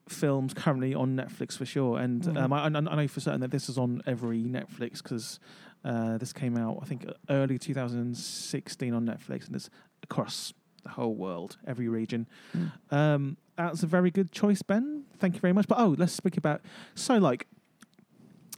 films 0.09 0.53
currently 0.55 0.95
on 0.95 1.17
Netflix 1.17 1.57
for 1.57 1.65
sure. 1.65 1.99
And 1.99 2.23
Mhm. 2.23 2.37
um, 2.41 2.53
I, 2.53 2.65
I 2.65 2.69
know 2.69 3.09
for 3.09 3.21
certain 3.21 3.41
that 3.41 3.51
this 3.51 3.69
is 3.69 3.79
on 3.79 4.03
every 4.07 4.45
Netflix 4.45 5.03
because 5.03 5.41
uh, 5.85 6.17
this 6.19 6.33
came 6.33 6.57
out 6.57 6.79
I 6.81 6.87
think 6.87 7.07
early 7.29 7.59
2016 7.59 8.95
on 8.95 9.05
Netflix, 9.07 9.47
and 9.47 9.57
it's 9.57 9.69
across 10.03 10.53
the 10.83 10.91
whole 10.91 11.15
world, 11.15 11.57
every 11.67 11.89
region. 11.89 12.27
Mm. 12.57 12.73
Um, 12.93 13.37
that's 13.57 13.83
a 13.83 13.87
very 13.87 14.11
good 14.11 14.31
choice, 14.33 14.63
Ben. 14.63 15.05
Thank 15.19 15.35
you 15.35 15.41
very 15.41 15.53
much. 15.53 15.67
But 15.69 15.79
oh, 15.79 15.95
let's 15.99 16.13
speak 16.13 16.37
about 16.37 16.61
so 16.95 17.19
like 17.19 17.47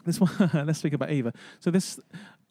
this 0.05 0.21
one. 0.21 0.31
let's 0.67 0.79
speak 0.81 0.93
about 0.93 1.11
Eva. 1.11 1.33
So 1.61 1.71
this 1.71 1.99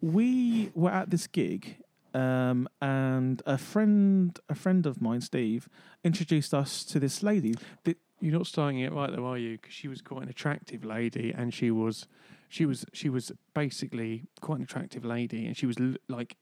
we 0.02 0.72
were 0.74 0.92
at 0.92 1.10
this 1.10 1.28
gig. 1.28 1.78
Um, 2.14 2.70
and 2.82 3.42
a 3.46 3.58
friend, 3.58 4.40
a 4.48 4.56
friend 4.56 4.86
of 4.86 5.02
mine, 5.02 5.20
Steve, 5.20 5.68
introduced 6.04 6.54
us 6.54 6.86
to 6.86 6.98
this 7.00 7.22
lady. 7.22 7.56
The, 7.84 7.98
You're 8.22 8.32
not 8.38 8.48
starting 8.48 8.80
it 8.80 8.94
right 8.94 9.14
though, 9.14 9.26
are 9.26 9.38
you? 9.38 9.58
Because 9.58 9.74
she 9.74 9.90
was 9.90 10.02
quite 10.02 10.24
an 10.24 10.30
attractive 10.30 10.86
lady, 10.86 11.34
and 11.38 11.54
she 11.54 11.72
was, 11.72 12.08
she 12.48 12.66
was, 12.66 12.86
she 12.94 13.10
was 13.10 13.34
basically 13.54 14.24
quite 14.40 14.60
an 14.60 14.64
attractive 14.64 15.04
lady, 15.04 15.46
and 15.46 15.58
she 15.58 15.66
was 15.66 15.76
l- 15.78 15.96
like, 16.08 16.38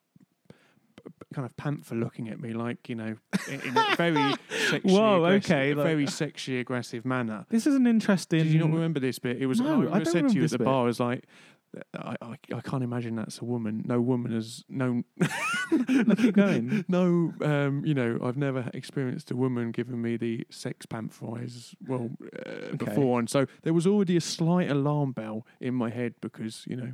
kind 1.34 1.44
of 1.46 1.58
panther 1.58 1.96
looking 1.96 2.30
at 2.30 2.40
me, 2.40 2.54
like 2.54 2.88
you 2.88 2.94
know, 2.94 3.16
in, 3.50 3.62
in 3.62 3.76
a 3.76 3.96
very 3.96 4.36
sexually, 4.70 4.94
Whoa, 4.94 5.24
aggressive, 5.26 5.52
okay, 5.52 5.74
like- 5.74 5.86
very 5.88 6.06
sexually 6.06 6.60
aggressive 6.60 7.04
manner. 7.04 7.48
this 7.50 7.66
is 7.66 7.74
an 7.74 7.88
interesting. 7.88 8.44
Did 8.44 8.54
you 8.54 8.60
not 8.60 8.70
remember 8.70 9.00
this 9.00 9.18
bit? 9.18 9.42
It 9.42 9.48
was. 9.48 9.60
No, 9.60 9.88
I, 9.90 10.02
I 10.02 10.04
said 10.04 10.30
to 10.30 10.36
you 10.36 10.44
at 10.44 10.52
the 10.52 10.60
bit. 10.60 10.66
bar. 10.66 10.84
I 10.84 10.86
was 10.86 11.00
like. 11.00 11.24
I, 11.98 12.16
I, 12.22 12.38
I 12.54 12.62
can't 12.62 12.84
imagine 12.84 13.16
that's 13.16 13.40
a 13.40 13.46
woman. 13.46 13.84
No 13.86 14.00
woman 14.00 14.32
has 14.32 14.64
no 14.70 15.04
No, 15.72 16.16
keep 16.16 16.36
going. 16.36 16.86
no 16.88 17.34
um, 17.42 17.84
you 17.86 17.94
know 17.94 18.20
I've 18.24 18.38
never 18.38 18.70
experienced 18.74 19.32
a 19.32 19.36
woman 19.36 19.72
giving 19.72 20.02
me 20.02 20.18
the 20.18 20.46
sex 20.50 20.86
eyes 20.94 21.76
well 21.88 22.12
uh, 22.46 22.76
before, 22.76 23.20
and 23.20 23.30
so 23.30 23.46
there 23.64 23.74
was 23.74 23.88
already 23.88 24.18
a 24.18 24.22
slight 24.22 24.70
alarm 24.70 25.12
bell 25.12 25.46
in 25.60 25.74
my 25.74 25.90
head 25.90 26.16
because 26.22 26.66
you 26.68 26.76
know 26.76 26.94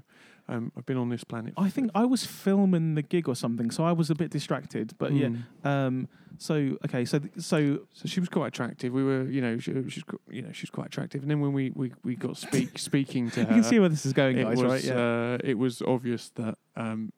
um, 0.50 0.72
I've 0.76 0.86
been 0.86 0.98
on 0.98 1.10
this 1.10 1.24
planet. 1.24 1.54
I 1.58 1.70
think 1.70 1.92
I 1.96 2.06
was 2.06 2.26
filming 2.26 2.96
the 2.96 3.02
gig 3.02 3.30
or 3.30 3.36
something, 3.36 3.72
so 3.72 3.84
I 3.84 3.92
was 3.94 4.10
a 4.10 4.16
bit 4.16 4.32
distracted. 4.32 4.94
But 4.98 5.14
yeah, 5.14 5.30
Mm. 5.30 5.66
um, 5.66 6.08
so 6.38 6.56
okay, 6.86 7.06
so 7.06 7.20
so 7.38 7.80
So 7.94 8.08
she 8.08 8.20
was 8.20 8.30
quite 8.30 8.48
attractive. 8.48 8.92
We 8.94 9.04
were, 9.04 9.24
you 9.30 9.42
know, 9.42 9.60
she, 9.60 9.72
she's, 9.90 10.04
qu- 10.04 10.20
you 10.30 10.42
know, 10.42 10.52
she's 10.52 10.70
quite 10.70 10.88
attractive. 10.88 11.22
And 11.22 11.30
then 11.32 11.40
when 11.40 11.54
we, 11.54 11.72
we, 11.76 11.92
we 12.04 12.16
got 12.16 12.36
speak 12.38 12.78
speaking 12.90 13.30
to 13.32 13.42
you 13.42 13.46
her, 13.48 13.54
can 13.54 13.64
see 13.64 13.80
where 13.80 13.90
this 13.90 14.06
is 14.06 14.14
going, 14.14 14.38
it 14.38 14.44
guys, 14.44 14.58
was 14.58 14.72
right? 14.72 14.84
Yeah. 14.84 14.94
uh, 15.34 15.38
it 15.44 15.58
was 15.58 15.82
obvious 15.82 16.30
that 16.36 16.56
um, 16.76 17.12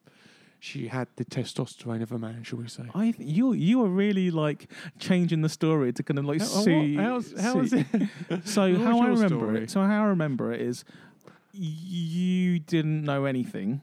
she 0.59 0.87
had 0.87 1.07
the 1.15 1.25
testosterone 1.25 2.01
of 2.03 2.11
a 2.11 2.19
man, 2.19 2.43
shall 2.43 2.59
we 2.59 2.67
say? 2.67 2.83
I 2.93 3.11
th- 3.11 3.17
you 3.29 3.53
you 3.53 3.83
are 3.83 3.89
really 3.89 4.29
like 4.29 4.69
changing 4.99 5.41
the 5.41 5.49
story 5.49 5.91
to 5.93 6.03
kind 6.03 6.19
of 6.19 6.25
like 6.25 6.39
How- 6.41 6.63
see. 6.65 6.95
how's- 6.95 7.33
how 7.39 7.59
is 7.59 7.71
see- 7.71 7.85
it? 7.93 8.45
So 8.45 8.61
how 8.75 8.99
I 8.99 9.05
your 9.07 9.13
remember 9.15 9.27
story? 9.45 9.63
it. 9.63 9.71
So 9.71 9.81
how 9.81 10.03
I 10.03 10.07
remember 10.07 10.51
it 10.51 10.61
is, 10.61 10.83
you 11.53 12.59
didn't 12.59 13.03
know 13.03 13.25
anything. 13.25 13.81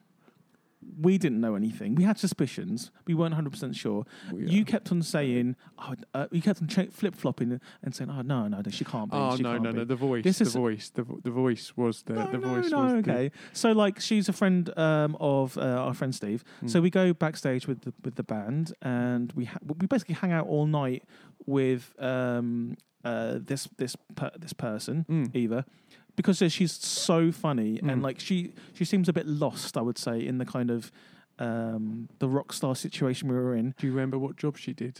We 1.00 1.18
didn't 1.18 1.40
know 1.40 1.54
anything. 1.54 1.96
We 1.96 2.04
had 2.04 2.18
suspicions. 2.18 2.90
We 3.07 3.12
weren't 3.14 3.35
hundred 3.35 3.50
percent 3.50 3.76
sure. 3.76 4.04
We, 4.33 4.44
uh, 4.46 4.48
You 4.48 4.64
kept 4.64 4.90
on 4.90 5.02
saying, 5.02 5.54
oh, 5.78 5.94
uh, 6.14 6.26
you 6.31 6.40
kept 6.40 6.62
on 6.62 6.68
flip 6.68 7.14
flopping 7.14 7.61
and 7.83 7.94
saying, 7.94 8.11
oh 8.11 8.22
no, 8.22 8.48
no, 8.48 8.62
no, 8.64 8.70
she 8.70 8.85
can't 8.85 9.11
be. 9.11 9.16
Oh 9.16 9.37
she 9.37 9.42
no 9.42 9.59
no 9.59 9.72
be. 9.72 9.78
no! 9.78 9.85
The 9.85 9.96
voice, 9.96 10.24
This 10.24 10.38
the 10.38 10.44
is- 10.46 10.54
voice, 10.54 10.88
the 10.90 11.02
vo- 11.02 11.20
the 11.22 11.31
voice 11.31 11.76
was 11.76 12.02
the 12.04 12.14
no, 12.14 12.26
the 12.31 12.38
no, 12.38 12.48
voice 12.54 12.70
no, 12.70 12.81
was 12.85 12.92
okay. 12.94 13.31
So 13.52 13.72
like, 13.72 14.00
she's 14.00 14.28
a 14.28 14.33
friend 14.33 14.70
um, 14.78 15.16
of 15.20 15.59
uh, 15.59 15.61
our 15.62 15.94
friend 15.94 16.14
Steve. 16.14 16.42
the, 16.62 16.68
So 16.70 16.81
we 16.81 16.90
go 16.90 17.12
backstage 17.12 17.66
with 17.68 17.83
the 17.83 17.92
with 18.02 18.14
the 18.14 18.22
band, 18.24 18.72
and 18.81 19.31
we 19.37 19.44
ha- 19.44 19.59
we 19.81 19.87
basically 19.87 20.14
hang 20.14 20.33
out 20.33 20.46
all 20.46 20.66
night 20.66 21.02
with 21.44 21.92
um, 21.98 22.76
uh, 23.04 23.38
this 23.44 23.68
this 23.76 23.94
per- 24.16 24.33
this 24.38 24.52
person, 24.54 25.04
Mm. 25.09 25.35
Eva, 25.37 25.64
because 26.18 26.38
she's 26.52 26.72
so 26.72 27.31
funny 27.33 27.78
and 27.78 28.00
Mm. 28.00 28.02
like 28.09 28.18
she 28.20 28.52
she 28.78 28.85
seems 28.85 29.09
a 29.09 29.12
bit 29.12 29.26
lost, 29.26 29.76
I 29.76 29.83
would 29.88 29.98
say, 30.07 30.16
in 30.31 30.37
the 30.38 30.44
kind 30.57 30.70
of 30.70 30.90
um, 31.38 32.09
the 32.18 32.28
rock 32.28 32.52
star 32.52 32.74
situation 32.74 33.28
we 33.28 33.37
were 33.37 33.54
in. 33.61 33.66
Do 33.78 33.87
you 33.87 33.92
remember 33.94 34.18
what 34.18 34.37
job 34.37 34.57
she 34.59 34.72
did? 34.72 34.96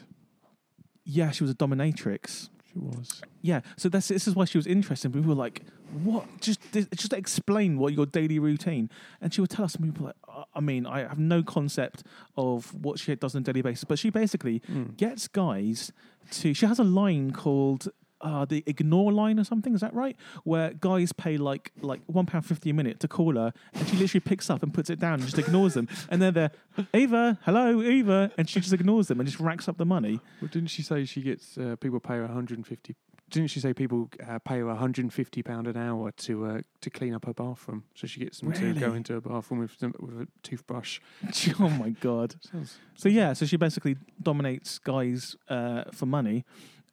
Yeah, 1.04 1.31
she 1.33 1.42
was 1.44 1.50
a 1.50 1.54
dominatrix. 1.54 2.48
She 2.72 2.78
was. 2.78 3.22
Yeah, 3.42 3.61
so 3.76 3.88
that's 3.88 4.09
this 4.09 4.28
is 4.28 4.35
why 4.37 4.44
she 4.44 4.59
was 4.59 4.66
interesting. 4.66 5.11
We 5.12 5.20
were 5.22 5.35
like, 5.35 5.62
"What? 6.04 6.24
Just 6.40 6.61
just 6.72 7.12
explain 7.12 7.78
what 7.78 7.92
your 7.94 8.07
daily 8.07 8.38
routine." 8.38 8.88
And 9.20 9.33
she 9.35 9.40
would 9.40 9.50
tell 9.50 9.64
us, 9.64 9.74
and 9.74 9.85
we 9.87 9.90
were 9.90 10.07
like, 10.09 10.16
"Uh, 10.28 10.44
"I 10.54 10.61
mean, 10.61 10.87
I 10.87 11.00
have 11.00 11.18
no 11.18 11.42
concept 11.42 12.04
of 12.37 12.72
what 12.85 12.98
she 13.00 13.14
does 13.16 13.35
on 13.35 13.40
a 13.42 13.44
daily 13.44 13.62
basis." 13.62 13.85
But 13.85 13.98
she 13.98 14.11
basically 14.11 14.61
Mm. 14.61 14.96
gets 14.96 15.26
guys 15.28 15.92
to. 16.38 16.52
She 16.54 16.66
has 16.66 16.78
a 16.78 16.85
line 16.85 17.31
called 17.33 17.88
uh, 18.20 18.44
the 18.44 18.62
ignore 18.66 19.12
line 19.12 19.38
or 19.38 19.44
something. 19.44 19.74
Is 19.74 19.81
that 19.81 19.94
right? 19.94 20.16
Where 20.44 20.72
guys 20.72 21.12
pay 21.12 21.37
like 21.37 21.72
like 21.81 22.00
one 22.07 22.26
pound 22.26 22.46
fifty 22.46 22.70
a 22.70 22.74
minute 22.74 23.00
to 23.00 23.09
call 23.09 23.37
her, 23.37 23.52
and 23.74 23.88
she 23.88 23.96
literally 23.96 24.20
picks 24.20 24.50
up 24.50 24.62
and 24.62 24.72
puts 24.72 24.90
it 24.90 24.98
down 24.98 25.14
and 25.14 25.22
just 25.24 25.38
ignores 25.38 25.74
them. 25.74 25.88
And 26.09 26.20
then 26.20 26.35
they're 26.35 26.50
Ava, 26.94 27.38
hello, 27.42 27.83
Ava, 27.83 28.31
and 28.38 28.48
she 28.48 28.61
just 28.61 28.72
ignores 28.72 29.09
them 29.09 29.20
and 29.20 29.28
just 29.28 29.40
racks 29.40 29.68
up 29.68 29.78
the 29.78 29.87
money. 29.87 30.20
Well, 30.40 30.48
didn't 30.50 30.68
she 30.68 30.83
say 30.83 31.04
she 31.04 31.22
gets 31.22 31.59
uh, 31.59 31.76
people 31.81 32.00
pay 32.00 32.14
her 32.14 32.22
150? 32.22 32.94
Didn't 33.31 33.50
she 33.50 33.61
say 33.61 33.74
people 33.74 34.09
uh, 34.26 34.38
pay 34.38 34.59
her 34.59 34.66
150 34.66 35.42
pound 35.42 35.66
an 35.66 35.76
hour 35.76 36.11
to 36.12 36.46
uh, 36.46 36.61
to 36.81 36.90
clean 36.90 37.12
up 37.14 37.26
her 37.26 37.35
bathroom? 37.35 37.85
So 37.94 38.07
she 38.07 38.20
gets 38.20 38.40
them 38.40 38.52
to 38.52 38.72
go 38.74 38.94
into 38.94 39.12
her 39.14 39.20
bathroom 39.20 39.61
with 39.61 39.76
with 40.00 40.20
a 40.22 40.28
toothbrush. 40.42 41.00
oh 41.61 41.68
my 41.68 41.90
god. 41.90 42.37
Sounds 42.40 42.78
So 42.94 43.09
yeah, 43.09 43.35
so 43.35 43.44
she 43.44 43.57
basically 43.57 43.96
dominates 44.22 44.78
guys 44.78 45.37
uh, 45.48 45.85
for 45.92 46.07
money, 46.07 46.44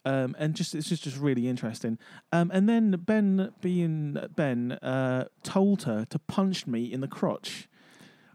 um, 0.05 0.35
and 0.39 0.55
just 0.55 0.75
it's 0.75 0.87
just 0.89 1.03
just 1.03 1.17
really 1.17 1.47
interesting. 1.47 1.97
Um, 2.31 2.51
and 2.53 2.69
then 2.69 2.91
Ben, 2.91 3.51
being 3.61 4.17
Ben, 4.35 4.73
uh, 4.73 5.25
told 5.43 5.83
her 5.83 6.05
to 6.09 6.19
punch 6.19 6.67
me 6.67 6.91
in 6.91 7.01
the 7.01 7.07
crotch, 7.07 7.67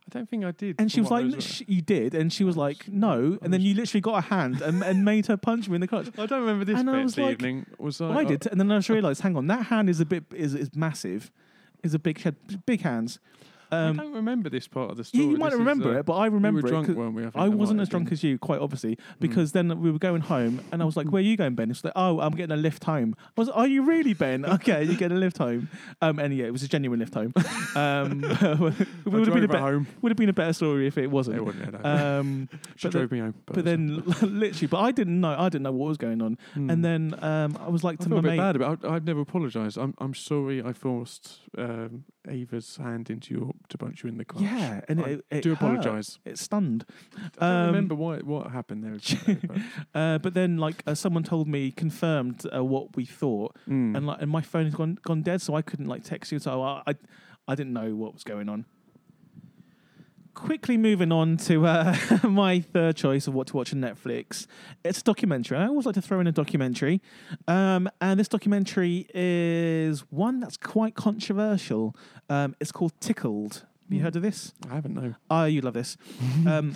I 0.06 0.08
don't 0.10 0.28
think 0.28 0.44
I 0.44 0.50
did. 0.50 0.76
and 0.80 0.90
she 0.90 1.00
was 1.00 1.10
like, 1.10 1.40
"Sh- 1.40 1.62
"You 1.68 1.80
did," 1.82 2.14
and 2.14 2.32
she 2.32 2.42
was 2.44 2.56
like, 2.56 2.88
"No," 2.88 3.38
and 3.42 3.52
then 3.52 3.60
you 3.60 3.74
literally 3.74 4.00
got 4.00 4.16
a 4.18 4.20
hand 4.28 4.60
and, 4.60 4.82
and 4.82 5.04
made 5.04 5.26
her 5.26 5.36
punch 5.36 5.68
me 5.68 5.76
in 5.76 5.80
the 5.80 5.86
crotch. 5.86 6.08
I 6.18 6.26
don't 6.26 6.40
remember 6.40 6.64
this 6.64 6.78
And 6.78 6.90
I 6.90 7.02
was 7.04 7.16
like- 7.16 7.32
evening. 7.34 7.66
Was 7.78 8.00
I? 8.00 8.10
I 8.20 8.24
did, 8.24 8.46
and 8.46 8.60
then 8.60 8.70
I 8.72 8.78
just 8.78 8.88
realised, 8.88 9.20
hang 9.22 9.36
on, 9.36 9.46
that 9.46 9.66
hand 9.66 9.88
is 9.88 10.00
a 10.00 10.04
bit 10.06 10.24
is 10.34 10.54
is 10.54 10.74
massive, 10.74 11.30
is 11.84 11.94
a 11.94 11.98
big 11.98 12.20
head, 12.22 12.36
big 12.66 12.80
hands. 12.82 13.20
I 13.72 13.88
Um, 13.88 13.96
don't 13.96 14.12
remember 14.14 14.48
this 14.50 14.66
part 14.68 14.90
of 14.90 14.96
the 14.96 15.02
you, 15.02 15.04
story. 15.04 15.24
you 15.24 15.36
might 15.36 15.46
This 15.46 15.54
is, 15.54 15.58
remember 15.60 15.94
uh, 15.94 15.98
it, 16.00 16.06
but 16.06 16.14
I 16.14 16.26
remember 16.26 16.62
we 16.62 16.70
were 16.72 16.82
it. 16.84 16.96
weren't 16.96 17.14
we? 17.14 17.22
think 17.22 17.36
I 17.36 17.48
wasn't 17.48 17.80
as 17.80 17.88
drunk 17.88 18.06
been. 18.06 18.12
as 18.14 18.22
you, 18.24 18.38
quite 18.38 18.60
obviously, 18.60 18.98
because 19.20 19.52
then 19.52 19.80
we 19.80 19.90
were 19.90 19.98
going 19.98 20.22
home, 20.22 20.60
and 20.72 20.82
I 20.82 20.84
was 20.84 20.96
like, 20.96 21.08
"Where 21.10 21.20
are 21.20 21.24
you 21.24 21.36
going, 21.36 21.54
Ben?" 21.54 21.70
It's 21.70 21.84
like, 21.84 21.92
"Oh, 21.96 22.20
I'm 22.20 22.32
getting 22.32 22.52
a 22.52 22.60
lift 22.60 22.84
home." 22.84 23.14
I 23.20 23.40
was, 23.40 23.48
like, 23.48 23.56
"Are 23.56 23.66
you 23.66 23.82
really, 23.82 24.14
Ben? 24.14 24.44
Okay, 24.60 24.82
you're 24.84 24.94
getting 24.96 25.16
a 25.16 25.20
lift 25.20 25.38
home." 25.38 25.68
Um, 26.02 26.18
and 26.18 26.34
yeah, 26.36 26.46
it 26.46 26.52
was 26.52 26.62
a 26.62 26.68
genuine 26.68 26.98
lift 27.00 27.14
home. 27.14 27.32
Um, 27.76 28.24
it 28.24 28.58
would 29.06 29.26
have 29.26 29.34
been 29.34 29.44
a 29.44 29.48
better, 29.48 29.58
home. 29.60 29.86
would 30.02 30.10
have 30.10 30.16
been 30.16 30.28
a 30.28 30.32
better 30.34 30.52
story 30.52 30.86
if 30.86 30.98
it 30.98 31.04
It 31.04 31.10
wasn't. 31.10 31.44
wouldn't 31.44 31.74
have. 31.74 31.84
Um, 32.20 32.48
she 32.76 32.88
but 32.88 32.92
drove 32.92 33.10
me 33.12 33.20
home. 33.20 33.34
but 33.46 33.64
then, 33.64 34.02
literally, 34.22 34.66
but 34.66 34.78
I 34.80 34.90
didn't 34.92 35.20
know. 35.20 35.34
I 35.38 35.48
didn't 35.48 35.62
know 35.62 35.72
what 35.72 35.88
was 35.88 35.96
going 35.98 36.20
on, 36.22 36.38
Hmm. 36.54 36.70
and 36.70 36.84
then 36.84 37.14
um, 37.22 37.56
I 37.60 37.68
was 37.68 37.84
like 37.84 38.00
I 38.00 38.04
to 38.04 38.08
feel 38.08 38.16
my 38.16 38.18
a 38.18 38.22
bit 38.22 38.28
mate. 38.30 38.36
bad 38.38 38.56
about. 38.56 38.84
I, 38.84 38.94
I'd 38.96 39.04
never 39.06 39.20
apologised. 39.20 39.78
I'm 39.78 39.94
I'm 39.98 40.14
sorry. 40.14 40.62
I 40.62 40.72
forced 40.72 41.38
um, 41.58 42.04
Ava's 42.28 42.76
hand 42.76 43.08
into 43.10 43.34
your 43.34 43.52
to 43.68 43.78
punch 43.78 44.02
you 44.02 44.08
in 44.08 44.18
the 44.18 44.24
crotch. 44.24 44.42
Yeah, 44.42 44.80
and 44.88 45.00
I 45.00 45.04
it, 45.10 45.24
it 45.30 45.42
do 45.42 45.52
apologise. 45.52 46.18
It 46.24 46.38
stunned. 46.38 46.84
I 47.16 47.20
don't 47.40 47.42
Um, 47.60 47.66
remember 47.66 47.94
what 47.94 48.24
what 48.24 48.50
happened 48.50 48.84
there. 48.84 48.98
but- 49.46 49.56
Uh, 49.94 50.18
but 50.18 50.34
then, 50.34 50.56
like, 50.58 50.82
uh, 50.86 50.94
someone 50.94 51.22
told 51.22 51.48
me, 51.48 51.70
confirmed 51.70 52.44
uh, 52.54 52.64
what 52.64 52.94
we 52.96 53.04
thought, 53.04 53.56
Mm. 53.68 53.96
and 53.96 54.06
like, 54.06 54.20
and 54.22 54.30
my 54.30 54.40
phone 54.42 54.64
has 54.66 54.74
gone 54.74 54.98
gone 55.02 55.22
dead, 55.22 55.40
so 55.42 55.54
I 55.54 55.62
couldn't 55.62 55.86
like 55.86 56.04
text 56.04 56.30
you. 56.32 56.38
So 56.38 56.62
I, 56.62 56.82
I, 56.86 56.94
I 57.48 57.54
didn't 57.54 57.72
know 57.72 57.94
what 57.96 58.12
was 58.14 58.22
going 58.24 58.48
on. 58.48 58.66
Quickly 60.40 60.76
moving 60.78 61.12
on 61.12 61.36
to 61.38 61.66
uh, 61.66 61.94
my 62.22 62.60
third 62.60 62.96
choice 62.96 63.26
of 63.26 63.34
what 63.34 63.46
to 63.48 63.56
watch 63.56 63.72
on 63.74 63.80
Netflix. 63.80 64.46
It's 64.82 65.00
a 65.00 65.04
documentary. 65.04 65.58
I 65.58 65.66
always 65.66 65.84
like 65.86 65.94
to 65.96 66.02
throw 66.02 66.18
in 66.18 66.26
a 66.26 66.32
documentary, 66.32 67.02
um, 67.46 67.88
and 68.00 68.18
this 68.18 68.26
documentary 68.26 69.06
is 69.14 70.00
one 70.10 70.40
that's 70.40 70.56
quite 70.56 70.94
controversial. 70.94 71.94
Um, 72.30 72.56
it's 72.58 72.72
called 72.72 72.92
Tickled. 73.00 73.54
Have 73.54 73.64
you 73.90 73.98
Hmm. 73.98 74.04
heard 74.04 74.16
of 74.16 74.22
this? 74.22 74.54
I 74.70 74.74
haven't 74.76 74.94
no. 74.94 75.14
Oh, 75.30 75.44
you 75.44 75.60
love 75.60 75.74
this. 75.74 75.96
um, 76.46 76.74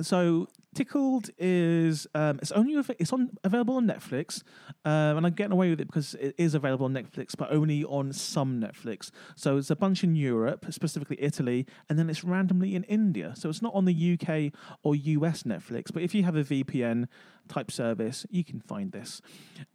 so 0.00 0.48
Tickled 0.74 1.30
is 1.38 2.06
um, 2.14 2.38
it's 2.40 2.52
only 2.52 2.74
it's 2.98 3.12
on 3.12 3.30
available 3.42 3.76
on 3.76 3.86
Netflix, 3.86 4.42
um, 4.84 5.16
and 5.16 5.26
I'm 5.26 5.32
getting 5.32 5.52
away 5.52 5.70
with 5.70 5.80
it 5.80 5.86
because 5.86 6.14
it 6.14 6.34
is 6.38 6.54
available 6.54 6.84
on 6.84 6.92
Netflix, 6.92 7.34
but 7.36 7.50
only 7.50 7.84
on 7.84 8.12
some 8.12 8.60
Netflix. 8.60 9.10
So 9.34 9.56
it's 9.56 9.70
a 9.70 9.76
bunch 9.76 10.04
in 10.04 10.14
Europe, 10.14 10.66
specifically 10.70 11.16
Italy, 11.20 11.66
and 11.88 11.98
then 11.98 12.10
it's 12.10 12.22
randomly 12.22 12.74
in 12.74 12.84
India. 12.84 13.32
So 13.34 13.48
it's 13.48 13.62
not 13.62 13.74
on 13.74 13.86
the 13.86 14.18
UK 14.18 14.52
or 14.82 14.94
US 14.94 15.44
Netflix, 15.44 15.92
but 15.92 16.02
if 16.02 16.14
you 16.14 16.22
have 16.24 16.36
a 16.36 16.44
VPN 16.44 17.06
type 17.48 17.70
service, 17.70 18.26
you 18.30 18.44
can 18.44 18.60
find 18.60 18.92
this. 18.92 19.22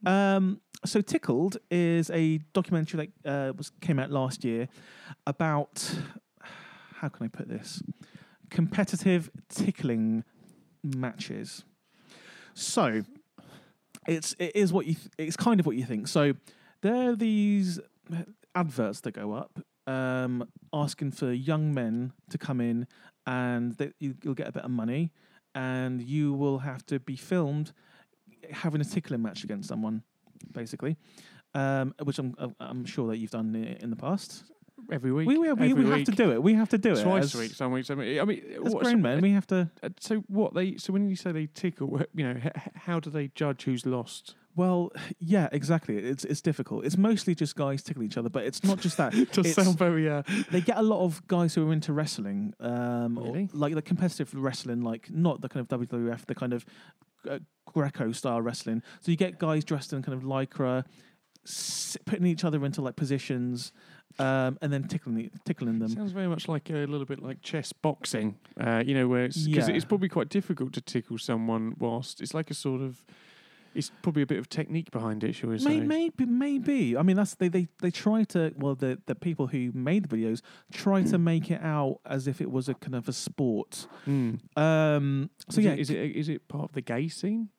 Um, 0.06 0.62
so 0.86 1.02
Tickled 1.02 1.58
is 1.72 2.12
a 2.12 2.38
documentary 2.54 3.12
that 3.24 3.30
uh, 3.30 3.54
was 3.54 3.72
came 3.82 4.00
out 4.00 4.12
last 4.12 4.44
year 4.44 4.70
about 5.26 5.96
how 6.96 7.10
can 7.10 7.26
I 7.26 7.30
put 7.30 7.50
this? 7.50 7.82
Competitive 8.50 9.32
tickling 9.50 10.24
matches. 10.84 11.64
So 12.54 13.04
it's 14.08 14.36
it 14.40 14.56
is 14.56 14.74
what 14.74 14.86
you 14.86 14.96
th- 14.96 15.10
it's 15.18 15.38
kind 15.38 15.60
of 15.60 15.66
what 15.66 15.76
you 15.76 15.86
think. 15.86 16.08
So 16.08 16.34
there 16.82 17.10
are 17.10 17.16
these 17.16 17.80
adverts 18.56 19.02
that 19.02 19.14
go 19.14 19.34
up 19.34 19.60
um, 19.88 20.48
asking 20.72 21.12
for 21.12 21.32
young 21.32 21.74
men 21.74 22.14
to 22.30 22.38
come 22.38 22.62
in 22.62 22.88
and 23.26 23.74
that 23.78 23.94
you, 24.00 24.16
you'll 24.24 24.34
get 24.34 24.48
a 24.48 24.52
bit 24.52 24.64
of 24.64 24.72
money 24.72 25.12
and 25.56 26.02
you 26.02 26.34
will 26.34 26.60
have 26.60 26.86
to 26.88 27.00
be 27.00 27.16
filmed 27.16 27.72
having 28.52 28.82
a 28.82 28.86
tickling 28.86 29.22
match 29.22 29.44
against 29.44 29.70
someone, 29.70 30.04
basically. 30.52 30.98
Um, 31.56 31.94
which 32.04 32.18
I'm 32.18 32.36
I'm 32.60 32.84
sure 32.84 33.08
that 33.10 33.18
you've 33.18 33.32
done 33.32 33.54
in 33.56 33.92
the 33.92 33.96
past. 33.96 34.44
Every 34.92 35.12
week. 35.12 35.28
We, 35.28 35.38
we, 35.38 35.52
we, 35.74 35.86
have 35.90 36.04
to 36.06 36.12
do 36.12 36.32
it. 36.32 36.44
We 36.44 36.54
have 36.56 36.70
to 36.70 36.78
do 36.78 36.94
it. 36.94 37.04
Twice 37.04 37.24
as, 37.26 37.36
a 37.36 37.40
week, 37.40 37.52
some 37.54 37.72
weeks. 37.72 37.90
I 37.90 37.96
mean, 37.96 38.20
I 38.20 38.26
mean 38.26 38.42
As 38.66 38.74
what- 38.74 38.84
grown 38.84 38.94
so- 38.96 38.98
men, 38.98 39.22
we 39.22 39.32
have 39.32 39.48
to. 39.48 39.70
uh, 39.82 39.90
So 40.00 40.18
what 40.28 40.54
they? 40.54 40.78
So 40.78 40.92
when 40.94 41.10
you 41.10 41.16
say 41.16 41.32
they 41.32 41.48
tickle, 41.48 42.02
you 42.14 42.26
know, 42.34 42.40
how 42.76 43.00
do 43.00 43.10
they 43.10 43.30
judge 43.36 43.64
who's 43.64 43.86
lost? 43.86 44.36
Well, 44.56 44.92
yeah, 45.20 45.50
exactly. 45.52 45.98
It's 45.98 46.26
it's 46.26 46.42
difficult. 46.42 46.86
It's 46.86 46.96
mostly 46.98 47.34
just 47.34 47.56
guys 47.56 47.82
tickle 47.82 48.04
each 48.04 48.18
other, 48.18 48.30
but 48.30 48.44
it's 48.44 48.64
not 48.64 48.80
just 48.80 48.98
that. 48.98 49.14
It 49.24 49.32
does 49.32 49.52
sound 49.54 49.80
very. 49.80 50.08
Uh, 50.10 50.22
they 50.52 50.62
get 50.62 50.78
a 50.78 50.84
lot 50.84 51.04
of 51.04 51.26
guys 51.28 51.56
who 51.56 51.68
are 51.68 51.74
into 51.74 51.92
wrestling, 51.92 52.54
um, 52.60 53.18
or 53.18 53.48
like 53.54 53.74
the 53.74 53.82
competitive 53.82 54.32
wrestling, 54.36 54.82
like 54.82 55.10
not 55.10 55.42
the 55.42 55.50
kind 55.50 55.66
of 55.72 55.80
WWF, 55.80 56.28
the 56.28 56.36
kind 56.36 56.54
of 56.54 56.66
uh, 57.28 57.40
Greco 57.66 58.12
style 58.12 58.42
wrestling. 58.42 58.84
So 59.02 59.10
you 59.12 59.18
get 59.18 59.40
guys 59.40 59.64
dressed 59.66 59.92
in 59.92 60.04
kind 60.04 60.16
of 60.16 60.24
lycra, 60.24 60.84
s- 61.48 61.98
putting 62.06 62.28
each 62.28 62.44
other 62.44 62.64
into 62.64 62.82
like 62.84 62.96
positions, 62.96 63.72
um, 64.20 64.58
and 64.62 64.72
then 64.72 64.88
tickling 64.88 65.32
tickling 65.46 65.80
them. 65.80 65.90
sounds 65.90 66.12
very 66.12 66.28
much 66.28 66.48
like 66.48 66.70
a 66.70 66.86
little 66.86 67.06
bit 67.06 67.22
like 67.22 67.42
chess 67.42 67.74
boxing. 67.74 68.38
Uh, 68.60 68.84
you 68.86 68.94
know, 68.94 69.08
where 69.08 69.26
it's 69.26 69.46
because 69.48 69.70
Yeah. 69.70 69.76
it's 69.76 69.86
probably 69.86 70.10
quite 70.10 70.30
difficult 70.30 70.74
to 70.74 70.82
tickle 70.82 71.18
someone 71.18 71.76
whilst 71.80 72.22
it's 72.22 72.34
like 72.34 72.50
a 72.52 72.54
sort 72.54 72.82
of. 72.82 73.04
It's 73.76 73.92
probably 74.04 74.22
a 74.22 74.28
bit 74.28 74.38
of 74.38 74.48
technique 74.50 74.92
behind 74.92 75.24
it, 75.24 75.34
shall 75.34 75.50
we 75.50 75.58
say? 75.58 75.80
Maybe, 75.80 76.28
maybe. 76.28 76.96
I 76.96 77.02
mean, 77.02 77.16
that's 77.16 77.34
they, 77.34 77.48
they 77.48 77.68
they 77.82 77.90
try 77.90 78.24
to. 78.26 78.54
Well, 78.56 78.76
the 78.76 79.00
the 79.08 79.16
people 79.16 79.48
who 79.48 79.72
made 79.74 80.08
the 80.08 80.16
videos 80.16 80.42
try 80.72 81.02
to 81.02 81.18
make 81.32 81.50
it 81.50 81.60
out 81.60 81.98
as 82.06 82.28
if 82.28 82.40
it 82.40 82.52
was 82.52 82.70
a 82.70 82.76
kind 82.76 82.94
of 82.94 83.10
a 83.10 83.14
sport. 83.14 83.88
Mm. 84.06 84.40
Um, 84.56 85.32
so 85.50 85.60
is 85.60 85.66
yeah, 85.66 85.72
it, 85.72 85.80
is 85.80 85.90
it 85.90 85.98
is 85.98 86.30
it 86.30 86.48
part 86.48 86.66
of 86.66 86.74
the 86.74 86.82
gay 86.82 87.08
scene? 87.08 87.50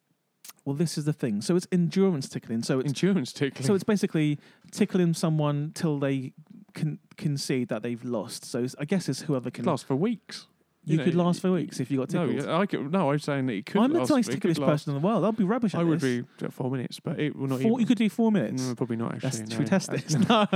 Well, 0.64 0.74
this 0.74 0.96
is 0.96 1.04
the 1.04 1.12
thing. 1.12 1.40
So 1.42 1.56
it's 1.56 1.66
endurance 1.70 2.28
tickling. 2.28 2.62
So 2.62 2.80
it's 2.80 2.88
Endurance 2.88 3.32
tickling. 3.32 3.66
so 3.66 3.74
it's 3.74 3.84
basically 3.84 4.38
tickling 4.70 5.14
someone 5.14 5.72
till 5.74 5.98
they 5.98 6.32
can 6.72 6.98
concede 7.16 7.68
that 7.68 7.82
they've 7.82 8.02
lost. 8.04 8.44
So 8.44 8.66
I 8.78 8.84
guess 8.84 9.08
it's 9.08 9.22
whoever 9.22 9.50
can. 9.50 9.64
last 9.64 9.86
for 9.86 9.94
weeks. 9.96 10.46
You 10.86 10.98
know, 10.98 11.04
could 11.04 11.14
last 11.14 11.40
for 11.40 11.50
weeks 11.52 11.80
if 11.80 11.90
you 11.90 11.98
got 11.98 12.12
No, 12.12 12.26
tickled. 12.26 12.46
yeah, 12.46 12.58
I 12.58 12.66
could, 12.66 12.92
no, 12.92 13.10
I'm 13.10 13.18
saying 13.18 13.46
that 13.46 13.52
it 13.54 13.66
could. 13.66 13.80
I'm 13.80 13.92
the 13.92 14.00
last, 14.04 14.30
ticklish 14.30 14.58
person 14.58 14.94
in 14.94 15.00
the 15.00 15.06
world. 15.06 15.24
I'd 15.24 15.36
be 15.36 15.44
rubbish 15.44 15.74
at 15.74 15.80
I 15.80 15.84
would 15.84 16.00
this. 16.00 16.24
be 16.38 16.44
at 16.44 16.52
four 16.52 16.70
minutes, 16.70 17.00
but 17.00 17.18
it 17.18 17.34
will 17.36 17.46
not. 17.46 17.60
Four, 17.60 17.70
even, 17.70 17.80
you 17.80 17.86
could 17.86 17.98
do 17.98 18.08
four 18.10 18.30
minutes. 18.32 18.62
No, 18.62 18.74
probably 18.74 18.96
not 18.96 19.14
actually. 19.14 19.30
That's, 19.30 19.48
no. 19.50 19.54
should 19.54 19.58
we 19.58 19.64
test 19.64 19.88
Uh, 19.90 19.92
this? 19.94 20.14
No, 20.14 20.46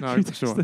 No, 0.00 0.22
sure. 0.32 0.54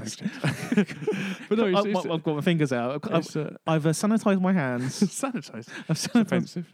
but 1.48 1.58
no, 1.58 1.66
it's, 1.66 1.78
I've, 1.78 1.86
it's, 1.86 2.06
I've 2.06 2.22
got 2.22 2.34
my 2.36 2.40
fingers 2.40 2.72
out. 2.72 3.00
I've, 3.10 3.36
uh, 3.36 3.50
I've 3.66 3.86
uh, 3.86 3.90
sanitized 3.90 4.40
my 4.40 4.52
hands. 4.52 5.00
sanitized. 5.02 5.68
I've 5.88 5.90
It's 5.90 6.06
sanitized. 6.08 6.20
offensive. 6.22 6.66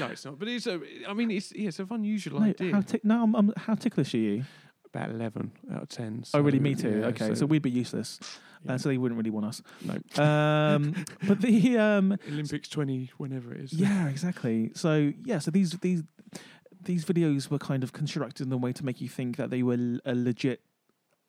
no, 0.00 0.06
it's 0.10 0.24
not. 0.24 0.38
But 0.38 0.48
it's. 0.48 0.66
A, 0.66 0.80
I 1.08 1.12
mean, 1.14 1.30
it's. 1.30 1.52
Yeah, 1.54 1.68
it's 1.68 1.78
an 1.78 1.88
unusual 1.90 2.40
No, 2.40 2.46
idea. 2.46 2.72
how, 2.74 2.80
tick 2.80 3.04
no, 3.04 3.22
I'm, 3.22 3.34
I'm, 3.34 3.52
how 3.56 3.74
ticklish 3.74 4.14
are 4.14 4.18
you? 4.18 4.44
About 4.86 5.10
eleven 5.10 5.52
out 5.72 5.82
of 5.84 5.88
ten. 5.88 6.22
oh, 6.34 6.40
really? 6.40 6.58
Me 6.58 6.74
too. 6.74 7.00
yeah, 7.00 7.06
okay, 7.06 7.34
so, 7.34 7.46
we'd 7.46 7.62
be 7.62 7.70
useless. 7.70 8.20
Yeah. 8.64 8.72
Uh, 8.74 8.78
so 8.78 8.88
they 8.88 8.98
wouldn't 8.98 9.18
really 9.18 9.30
want 9.30 9.46
us. 9.46 9.62
no 9.84 9.94
Um, 10.22 11.04
but 11.28 11.40
the 11.40 11.78
um, 11.78 12.16
Olympics 12.28 12.68
twenty, 12.68 13.10
whenever 13.18 13.52
it 13.54 13.60
is. 13.60 13.72
yeah, 13.72 14.08
exactly. 14.08 14.70
So 14.74 15.12
yeah, 15.24 15.38
so 15.38 15.50
these 15.50 15.72
these 15.80 16.02
these 16.84 17.04
videos 17.04 17.50
were 17.50 17.58
kind 17.58 17.82
of 17.84 17.92
constructed 17.92 18.46
in 18.46 18.52
a 18.52 18.56
way 18.56 18.72
to 18.72 18.84
make 18.84 19.00
you 19.00 19.08
think 19.08 19.36
that 19.36 19.50
they 19.50 19.62
were 19.62 19.74
l- 19.74 20.00
a 20.04 20.14
legit 20.14 20.60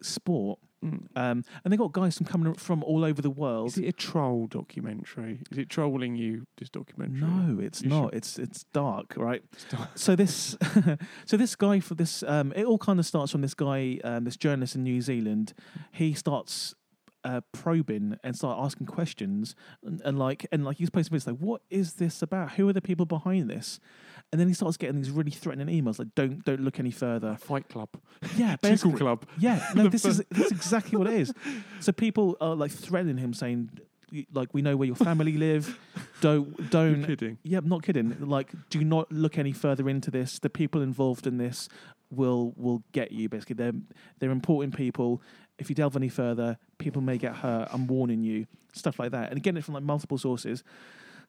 sport. 0.02 0.60
Mm. 0.84 1.06
Um, 1.16 1.46
and 1.64 1.72
they 1.72 1.78
got 1.78 1.94
guys 1.94 2.18
from 2.18 2.26
coming 2.26 2.54
from 2.56 2.84
all 2.84 3.06
over 3.06 3.22
the 3.22 3.30
world. 3.30 3.70
Is 3.70 3.78
it 3.78 3.86
a 3.88 3.94
troll 3.94 4.48
documentary? 4.48 5.40
Is 5.50 5.58
it 5.58 5.70
trolling 5.70 6.18
you? 6.18 6.46
This 6.58 6.70
documentary? 6.70 7.22
No, 7.22 7.60
it's 7.62 7.82
You 7.84 7.90
not. 7.90 8.06
should- 8.08 8.14
It's 8.16 8.38
it's 8.40 8.64
dark, 8.74 9.14
right? 9.16 9.42
It's 9.54 9.64
dark. 9.66 9.90
So 9.96 10.16
this, 10.18 10.58
so 11.26 11.38
this 11.38 11.56
guy 11.56 11.80
for 11.80 11.96
this, 11.96 12.22
um, 12.24 12.52
it 12.54 12.66
all 12.66 12.78
kind 12.78 13.00
of 13.00 13.06
starts 13.06 13.32
from 13.32 13.40
this 13.42 13.54
guy, 13.54 14.00
um, 14.04 14.26
this 14.26 14.36
journalist 14.36 14.76
in 14.76 14.84
New 14.84 15.00
Zealand. 15.02 15.54
He 15.94 16.14
starts 16.14 16.76
uh, 17.24 17.42
probing 17.52 18.18
and 18.24 18.36
start 18.36 18.60
asking 18.60 18.88
questions, 18.88 19.56
and, 19.84 20.02
and 20.02 20.20
like, 20.20 20.46
and 20.52 20.64
like 20.66 20.78
he's 20.78 20.90
posting 20.90 21.18
videos 21.18 21.28
like, 21.28 21.38
"What 21.38 21.62
is 21.70 21.94
this 21.94 22.22
about? 22.22 22.54
Who 22.54 22.68
are 22.70 22.74
the 22.74 22.82
people 22.82 23.06
behind 23.06 23.50
this?" 23.50 23.80
And 24.32 24.40
then 24.40 24.48
he 24.48 24.54
starts 24.54 24.78
getting 24.78 24.96
these 24.98 25.12
really 25.12 25.32
threatening 25.32 25.68
emails 25.68 26.00
like, 26.00 26.16
"Don't 26.16 26.44
don't 26.44 26.62
look 26.62 26.80
any 26.80 26.92
further." 26.92 27.36
Fight 27.42 27.70
Club. 27.70 27.90
Yeah, 28.36 28.56
Tickle 28.62 28.70
basically. 28.70 29.00
Club. 29.00 29.26
Yeah, 29.38 29.66
no, 29.76 29.88
this 29.88 30.06
is 30.06 30.24
this 30.30 30.48
is 30.48 30.52
exactly 30.52 30.98
what 30.98 31.08
it 31.08 31.14
is. 31.14 31.34
So 31.80 31.92
people 31.92 32.38
are 32.42 32.56
like 32.56 32.72
threatening 32.72 33.18
him, 33.18 33.34
saying, 33.34 33.70
"Like 34.34 34.54
we 34.54 34.62
know 34.62 34.76
where 34.76 34.88
your 34.88 34.96
family 34.96 35.34
live. 35.34 35.78
Don't 36.22 36.58
You're 36.58 36.68
don't 36.70 37.04
kidding. 37.06 37.38
yeah, 37.44 37.58
I'm 37.60 37.68
not 37.68 37.84
kidding. 37.84 38.16
Like, 38.20 38.52
do 38.70 38.84
not 38.84 39.12
look 39.12 39.38
any 39.38 39.52
further 39.52 39.90
into 39.90 40.10
this. 40.10 40.40
The 40.40 40.50
people 40.50 40.82
involved 40.82 41.28
in 41.28 41.38
this 41.38 41.68
will 42.10 42.54
will 42.56 42.84
get 42.92 43.12
you. 43.12 43.28
Basically, 43.28 43.56
they're 43.56 43.74
they're 44.20 44.32
important 44.32 44.76
people. 44.76 45.22
If 45.60 45.70
you 45.70 45.76
delve 45.76 45.96
any 45.96 46.10
further, 46.10 46.58
people 46.78 47.02
may 47.02 47.18
get 47.18 47.36
hurt. 47.38 47.70
I'm 47.72 47.88
warning 47.88 48.24
you. 48.24 48.48
Stuff 48.74 49.00
like 49.00 49.12
that. 49.12 49.30
And 49.30 49.38
again, 49.38 49.56
it's 49.56 49.66
from 49.66 49.76
like 49.76 49.84
multiple 49.84 50.18
sources. 50.18 50.64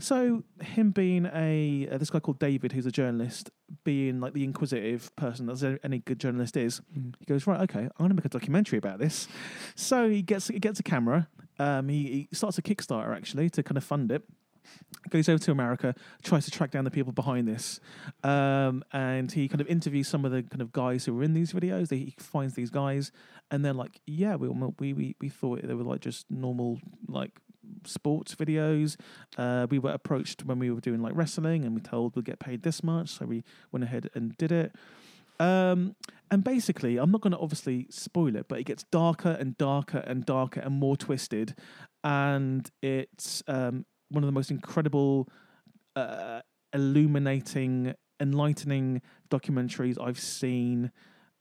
So 0.00 0.42
him 0.60 0.90
being 0.90 1.26
a 1.26 1.86
uh, 1.90 1.98
this 1.98 2.10
guy 2.10 2.18
called 2.18 2.40
David, 2.40 2.72
who's 2.72 2.86
a 2.86 2.90
journalist, 2.90 3.50
being 3.84 4.18
like 4.20 4.32
the 4.32 4.42
inquisitive 4.42 5.14
person 5.14 5.48
as 5.48 5.62
any 5.62 6.00
good 6.00 6.18
journalist 6.18 6.56
is, 6.56 6.80
Mm. 6.98 7.14
he 7.20 7.24
goes 7.26 7.46
right. 7.46 7.60
Okay, 7.60 7.80
I'm 7.80 7.90
going 7.98 8.08
to 8.10 8.16
make 8.16 8.24
a 8.24 8.28
documentary 8.28 8.78
about 8.78 8.98
this. 8.98 9.28
So 9.76 10.08
he 10.08 10.22
gets 10.22 10.48
he 10.48 10.58
gets 10.58 10.80
a 10.80 10.82
camera. 10.82 11.28
Um, 11.60 11.88
he, 11.88 12.26
he 12.28 12.28
starts 12.32 12.58
a 12.58 12.62
Kickstarter 12.62 13.14
actually 13.16 13.48
to 13.50 13.62
kind 13.62 13.76
of 13.76 13.84
fund 13.84 14.10
it 14.10 14.24
goes 15.10 15.28
over 15.28 15.38
to 15.38 15.50
America, 15.50 15.94
tries 16.22 16.44
to 16.44 16.50
track 16.50 16.70
down 16.70 16.84
the 16.84 16.90
people 16.90 17.12
behind 17.12 17.46
this, 17.48 17.80
um, 18.22 18.84
and 18.92 19.30
he 19.32 19.48
kind 19.48 19.60
of 19.60 19.66
interviews 19.68 20.08
some 20.08 20.24
of 20.24 20.32
the 20.32 20.42
kind 20.42 20.62
of 20.62 20.72
guys 20.72 21.04
who 21.04 21.14
were 21.14 21.22
in 21.22 21.34
these 21.34 21.52
videos. 21.52 21.90
He 21.90 22.14
finds 22.18 22.54
these 22.54 22.70
guys, 22.70 23.12
and 23.50 23.64
they're 23.64 23.72
like, 23.72 24.00
"Yeah, 24.06 24.36
we 24.36 24.48
we 24.48 24.92
we, 24.92 25.16
we 25.20 25.28
thought 25.28 25.62
they 25.62 25.74
were 25.74 25.84
like 25.84 26.00
just 26.00 26.30
normal 26.30 26.78
like 27.08 27.32
sports 27.84 28.34
videos. 28.34 28.96
Uh, 29.36 29.66
we 29.70 29.78
were 29.78 29.92
approached 29.92 30.44
when 30.44 30.58
we 30.58 30.70
were 30.70 30.80
doing 30.80 31.02
like 31.02 31.14
wrestling, 31.14 31.64
and 31.64 31.74
we 31.74 31.80
told 31.80 32.14
we'll 32.14 32.22
get 32.22 32.38
paid 32.38 32.62
this 32.62 32.82
much, 32.82 33.10
so 33.10 33.26
we 33.26 33.44
went 33.72 33.84
ahead 33.84 34.10
and 34.14 34.36
did 34.36 34.52
it." 34.52 34.74
Um, 35.40 35.96
and 36.30 36.44
basically, 36.44 36.96
I'm 36.96 37.10
not 37.10 37.20
going 37.20 37.32
to 37.32 37.38
obviously 37.38 37.86
spoil 37.90 38.36
it, 38.36 38.46
but 38.48 38.60
it 38.60 38.64
gets 38.64 38.84
darker 38.84 39.36
and 39.38 39.56
darker 39.58 39.98
and 39.98 40.24
darker 40.24 40.60
and 40.60 40.74
more 40.74 40.96
twisted, 40.96 41.54
and 42.02 42.70
it's 42.82 43.42
um, 43.46 43.84
one 44.14 44.22
of 44.22 44.26
the 44.28 44.32
most 44.32 44.50
incredible, 44.50 45.28
uh, 45.96 46.40
illuminating, 46.72 47.94
enlightening 48.20 49.02
documentaries 49.30 50.00
I've 50.00 50.18
seen 50.20 50.90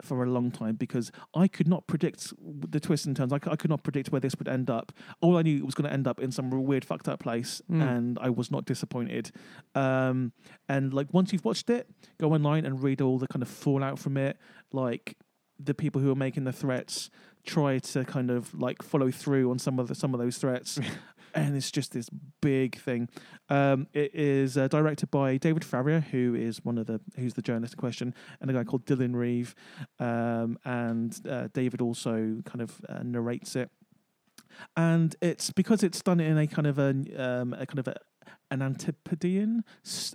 for 0.01 0.23
a 0.23 0.25
long 0.27 0.49
time 0.51 0.75
because 0.75 1.11
I 1.35 1.47
could 1.47 1.67
not 1.67 1.85
predict 1.87 2.33
the 2.71 2.79
twists 2.79 3.05
and 3.05 3.15
turns. 3.15 3.31
I, 3.31 3.37
could 3.37 3.69
not 3.69 3.83
predict 3.83 4.11
where 4.11 4.19
this 4.19 4.35
would 4.39 4.47
end 4.47 4.69
up. 4.69 4.91
All 5.21 5.37
I 5.37 5.43
knew 5.43 5.57
it 5.57 5.65
was 5.65 5.75
going 5.75 5.87
to 5.87 5.93
end 5.93 6.07
up 6.07 6.19
in 6.19 6.31
some 6.31 6.49
weird, 6.49 6.83
fucked 6.83 7.07
up 7.07 7.19
place, 7.19 7.61
Mm. 7.71 7.81
and 7.95 8.17
I 8.19 8.29
was 8.31 8.49
not 8.51 8.65
disappointed. 8.65 9.31
Um, 9.75 10.33
and 10.67 10.93
like 10.93 11.13
once 11.13 11.31
you've 11.31 11.45
watched 11.45 11.69
it, 11.69 11.87
go 12.19 12.33
online 12.33 12.65
and 12.65 12.81
read 12.81 13.01
all 13.01 13.19
the 13.19 13.27
kind 13.27 13.43
of 13.43 13.47
fallout 13.47 13.99
from 13.99 14.17
it. 14.17 14.37
Like 14.71 15.15
the 15.59 15.75
people 15.75 16.01
who 16.01 16.11
are 16.11 16.15
making 16.15 16.43
the 16.45 16.51
threats 16.51 17.09
try 17.45 17.77
to 17.77 18.03
kind 18.03 18.31
of 18.31 18.53
like 18.59 18.81
follow 18.81 19.11
through 19.11 19.51
on 19.51 19.59
some 19.59 19.77
of 19.79 19.87
the, 19.87 19.95
some 19.95 20.13
of 20.13 20.19
those 20.19 20.37
threats. 20.37 20.79
And 21.33 21.55
it's 21.55 21.71
just 21.71 21.93
this 21.93 22.09
big 22.41 22.79
thing. 22.79 23.09
Um, 23.49 23.87
it 23.93 24.13
is 24.13 24.57
uh, 24.57 24.67
directed 24.67 25.09
by 25.09 25.37
David 25.37 25.63
Farrier, 25.63 25.99
who 25.99 26.35
is 26.35 26.63
one 26.63 26.77
of 26.77 26.85
the 26.85 27.01
who's 27.17 27.33
the 27.33 27.41
journalist 27.41 27.73
in 27.73 27.79
question, 27.79 28.13
and 28.39 28.49
a 28.49 28.53
guy 28.53 28.63
called 28.63 28.85
Dylan 28.85 29.15
Reeve. 29.15 29.55
Um, 29.99 30.59
and 30.63 31.19
uh, 31.27 31.47
David 31.53 31.81
also 31.81 32.41
kind 32.45 32.61
of 32.61 32.79
uh, 32.87 33.01
narrates 33.03 33.55
it. 33.55 33.71
And 34.77 35.15
it's 35.21 35.49
because 35.49 35.83
it's 35.83 36.01
done 36.01 36.19
in 36.19 36.37
a 36.37 36.47
kind 36.47 36.67
of 36.67 36.77
a, 36.77 36.89
um, 37.17 37.53
a 37.53 37.65
kind 37.65 37.79
of 37.79 37.87
a, 37.87 37.95
an 38.51 38.61
antipodean 38.61 39.63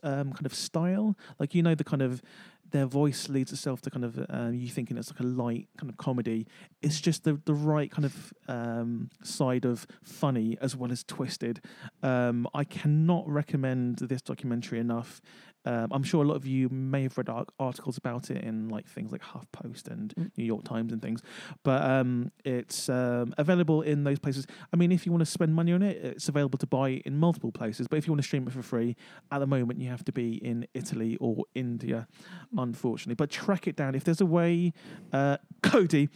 um, 0.03 0.33
kind 0.33 0.47
of 0.47 0.55
style, 0.55 1.17
like 1.39 1.55
you 1.55 1.63
know 1.63 1.75
the 1.75 1.85
kind 1.85 2.03
of 2.03 2.23
their 2.71 2.87
voice 2.87 3.29
leads 3.29 3.53
itself 3.53 3.81
to 3.83 3.91
kind 3.91 4.05
of 4.05 4.25
um, 4.29 4.55
you 4.55 4.69
thinking 4.69 4.97
it's 4.97 5.11
like 5.11 5.21
a 5.21 5.25
light 5.25 5.69
kind 5.77 5.91
of 5.91 5.97
comedy. 5.97 6.47
It's 6.83 7.01
just 7.01 7.25
the 7.25 7.41
the 7.45 7.55
right 7.55 7.91
kind 7.91 8.05
of 8.05 8.33
um, 8.49 9.11
side 9.23 9.65
of 9.65 9.87
funny 10.03 10.57
as 10.61 10.77
well 10.77 10.93
as 10.93 11.05
twisted. 11.05 11.61
Um, 12.03 12.47
I 12.55 12.65
cannot 12.65 13.29
recommend 13.29 13.99
this 13.99 14.23
documentary 14.23 14.79
enough. 14.79 15.21
Um, 15.69 15.89
I'm 15.93 16.03
sure 16.03 16.25
a 16.25 16.27
lot 16.27 16.37
of 16.37 16.47
you 16.47 16.69
may 16.71 17.03
have 17.03 17.19
read 17.19 17.29
articles 17.59 17.99
about 17.99 18.31
it 18.31 18.43
in 18.43 18.71
like 18.71 18.87
things 18.89 19.13
like 19.13 19.23
HuffPost 19.23 19.87
and 19.89 20.15
Mm. 20.19 20.31
New 20.39 20.45
York 20.45 20.65
Times 20.65 20.93
and 20.93 21.03
things, 21.03 21.23
but 21.63 21.83
um, 21.85 22.33
it's 22.45 22.89
um, 22.89 23.35
available 23.37 23.83
in 23.83 24.05
those 24.05 24.19
places. 24.19 24.47
I 24.73 24.77
mean, 24.77 24.91
if 24.91 25.05
you 25.05 25.13
want 25.13 25.21
to 25.21 25.31
spend 25.31 25.55
money 25.55 25.73
on 25.75 25.83
it, 25.83 25.99
it's 25.99 26.29
available 26.29 26.59
to 26.59 26.67
buy 26.67 27.03
in 27.05 27.19
multiple 27.19 27.53
places. 27.53 27.87
But 27.87 27.97
if 27.99 28.07
you 28.07 28.13
want 28.13 28.23
to 28.23 28.27
stream 28.27 28.47
it 28.47 28.53
for 28.53 28.63
free, 28.63 28.97
at 29.31 29.41
the 29.41 29.47
moment 29.47 29.81
you 29.81 29.91
have 29.91 30.05
to 30.07 30.13
be 30.13 30.37
in 30.45 30.67
Italy 30.73 31.17
or 31.21 31.45
India, 31.55 32.09
unfortunately. 32.57 33.17
But 33.17 33.31
track 33.31 33.69
it 33.69 33.77
down 33.77 33.95
if 33.95 34.05
there's 34.05 34.23
a 34.23 34.27
way, 34.27 34.73
uh, 35.13 35.37
Cody. 35.63 36.09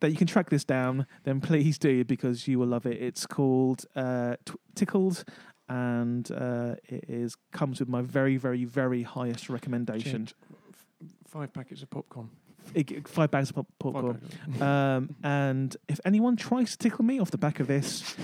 That 0.00 0.10
you 0.10 0.16
can 0.16 0.26
track 0.26 0.48
this 0.48 0.64
down, 0.64 1.06
then 1.24 1.42
please 1.42 1.76
do 1.76 2.06
because 2.06 2.48
you 2.48 2.58
will 2.58 2.68
love 2.68 2.86
it. 2.86 3.02
It's 3.02 3.26
called 3.26 3.84
uh, 3.94 4.36
Tickled, 4.74 5.24
and 5.70 6.30
uh, 6.32 6.74
it 6.88 7.04
is 7.08 7.36
comes 7.52 7.78
with 7.78 7.88
my 7.88 8.02
very, 8.02 8.36
very, 8.36 8.64
very 8.64 9.04
highest 9.04 9.48
recommendation. 9.48 10.28
F- 10.28 11.08
five 11.28 11.52
packets 11.52 11.80
of 11.82 11.88
popcorn. 11.90 12.28
It- 12.74 13.06
five 13.08 13.30
bags 13.30 13.50
of 13.50 13.56
pop- 13.56 13.66
popcorn. 13.78 14.20
packets. 14.20 14.60
Um, 14.60 15.14
and 15.22 15.76
if 15.88 16.00
anyone 16.04 16.36
tries 16.36 16.72
to 16.72 16.78
tickle 16.78 17.04
me 17.04 17.20
off 17.20 17.30
the 17.30 17.38
back 17.38 17.60
of 17.60 17.68
this, 17.68 18.16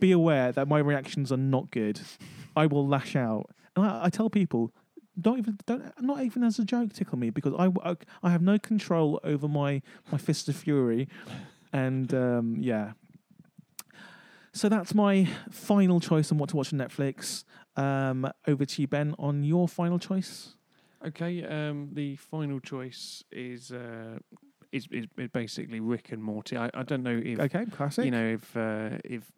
be 0.00 0.12
aware 0.12 0.50
that 0.52 0.66
my 0.66 0.78
reactions 0.78 1.30
are 1.30 1.36
not 1.36 1.70
good. 1.70 2.00
I 2.56 2.66
will 2.66 2.86
lash 2.88 3.14
out. 3.14 3.50
And 3.76 3.84
I, 3.84 4.06
I 4.06 4.08
tell 4.08 4.30
people, 4.30 4.72
don't 5.20 5.38
even, 5.38 5.58
don't, 5.66 5.92
not 6.00 6.22
even 6.22 6.42
as 6.42 6.58
a 6.58 6.64
joke, 6.64 6.94
tickle 6.94 7.18
me 7.18 7.28
because 7.28 7.52
I, 7.58 7.70
I, 7.88 7.96
I 8.22 8.30
have 8.30 8.40
no 8.40 8.58
control 8.58 9.20
over 9.24 9.46
my, 9.46 9.82
my 10.10 10.16
fist 10.16 10.48
of 10.48 10.56
fury. 10.56 11.06
And 11.70 12.14
um, 12.14 12.56
yeah. 12.58 12.92
So 14.54 14.68
that's 14.68 14.94
my 14.94 15.28
final 15.50 15.98
choice 15.98 16.30
on 16.30 16.38
what 16.38 16.50
to 16.50 16.56
watch 16.56 16.72
on 16.72 16.78
Netflix. 16.78 17.42
Um, 17.76 18.30
over 18.46 18.64
to 18.64 18.82
you, 18.82 18.86
Ben, 18.86 19.14
on 19.18 19.42
your 19.42 19.66
final 19.68 19.98
choice. 19.98 20.54
Okay, 21.04 21.44
um, 21.44 21.90
the 21.92 22.14
final 22.16 22.60
choice 22.60 23.24
is, 23.32 23.72
uh, 23.72 24.18
is 24.70 24.86
is 24.92 25.06
basically 25.32 25.80
Rick 25.80 26.12
and 26.12 26.22
Morty. 26.22 26.56
I, 26.56 26.70
I 26.72 26.84
don't 26.84 27.02
know 27.02 27.20
if 27.22 27.40
Okay, 27.40 27.66
classic. 27.66 28.04
you 28.04 28.10
know 28.12 28.26
if 28.26 28.56
uh, 28.56 28.98
if 29.04 29.32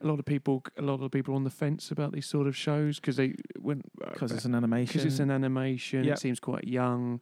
a 0.00 0.06
lot 0.06 0.18
of 0.20 0.24
people 0.24 0.62
a 0.78 0.82
lot 0.82 1.02
of 1.02 1.10
people 1.10 1.34
are 1.34 1.36
on 1.36 1.44
the 1.44 1.50
fence 1.50 1.90
about 1.90 2.12
these 2.12 2.26
sort 2.26 2.46
of 2.46 2.56
shows 2.56 3.00
because 3.00 3.16
they 3.16 3.34
when 3.58 3.82
because 4.12 4.30
it's 4.32 4.44
an 4.44 4.54
animation. 4.54 4.86
because 4.92 5.04
it's 5.04 5.18
an 5.20 5.30
animation. 5.32 6.04
Yep. 6.04 6.14
It 6.16 6.20
seems 6.20 6.40
quite 6.40 6.64
young. 6.68 7.20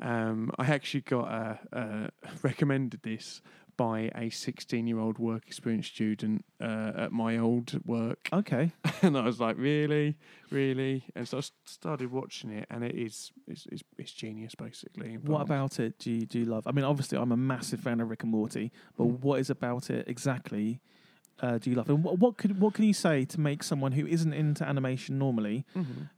Um, 0.00 0.50
I 0.58 0.66
actually 0.66 1.02
got 1.02 1.28
uh, 1.28 1.56
uh, 1.76 2.06
recommended 2.42 3.02
this 3.02 3.40
by 3.76 4.10
a 4.14 4.28
16 4.30 4.86
year 4.86 4.98
old 4.98 5.18
work 5.18 5.46
experience 5.46 5.86
student 5.86 6.44
uh, 6.60 6.92
at 6.94 7.12
my 7.12 7.38
old 7.38 7.80
work, 7.86 8.28
okay. 8.32 8.72
and 9.02 9.16
I 9.16 9.22
was 9.24 9.40
like, 9.40 9.56
really, 9.58 10.16
really, 10.50 11.04
and 11.16 11.26
so 11.26 11.38
I 11.38 11.42
started 11.64 12.12
watching 12.12 12.50
it, 12.50 12.66
and 12.70 12.84
it 12.84 12.94
is 12.94 13.32
it's 13.48 13.66
it's, 13.72 13.82
it's 13.98 14.12
genius 14.12 14.54
basically. 14.54 15.14
What 15.16 15.40
about 15.42 15.80
it 15.80 15.98
do 15.98 16.10
you, 16.10 16.26
do 16.26 16.38
you 16.40 16.44
love? 16.44 16.66
I 16.66 16.72
mean, 16.72 16.84
obviously, 16.84 17.18
I'm 17.18 17.32
a 17.32 17.36
massive 17.36 17.80
fan 17.80 18.00
of 18.00 18.10
Rick 18.10 18.22
and 18.22 18.32
Morty, 18.32 18.70
but 18.96 19.04
Mm. 19.04 19.20
what 19.20 19.40
is 19.40 19.50
about 19.50 19.90
it 19.90 20.06
exactly 20.08 20.80
uh, 21.40 21.58
do 21.58 21.70
you 21.70 21.76
love? 21.76 21.88
And 21.88 22.04
what, 22.04 22.18
what 22.18 22.36
could 22.36 22.60
what 22.60 22.74
can 22.74 22.84
you 22.84 22.94
say 22.94 23.24
to 23.24 23.40
make 23.40 23.62
someone 23.62 23.92
who 23.92 24.06
isn't 24.06 24.32
into 24.32 24.64
animation 24.68 25.18
normally 25.18 25.64
Mhm. 25.76 26.08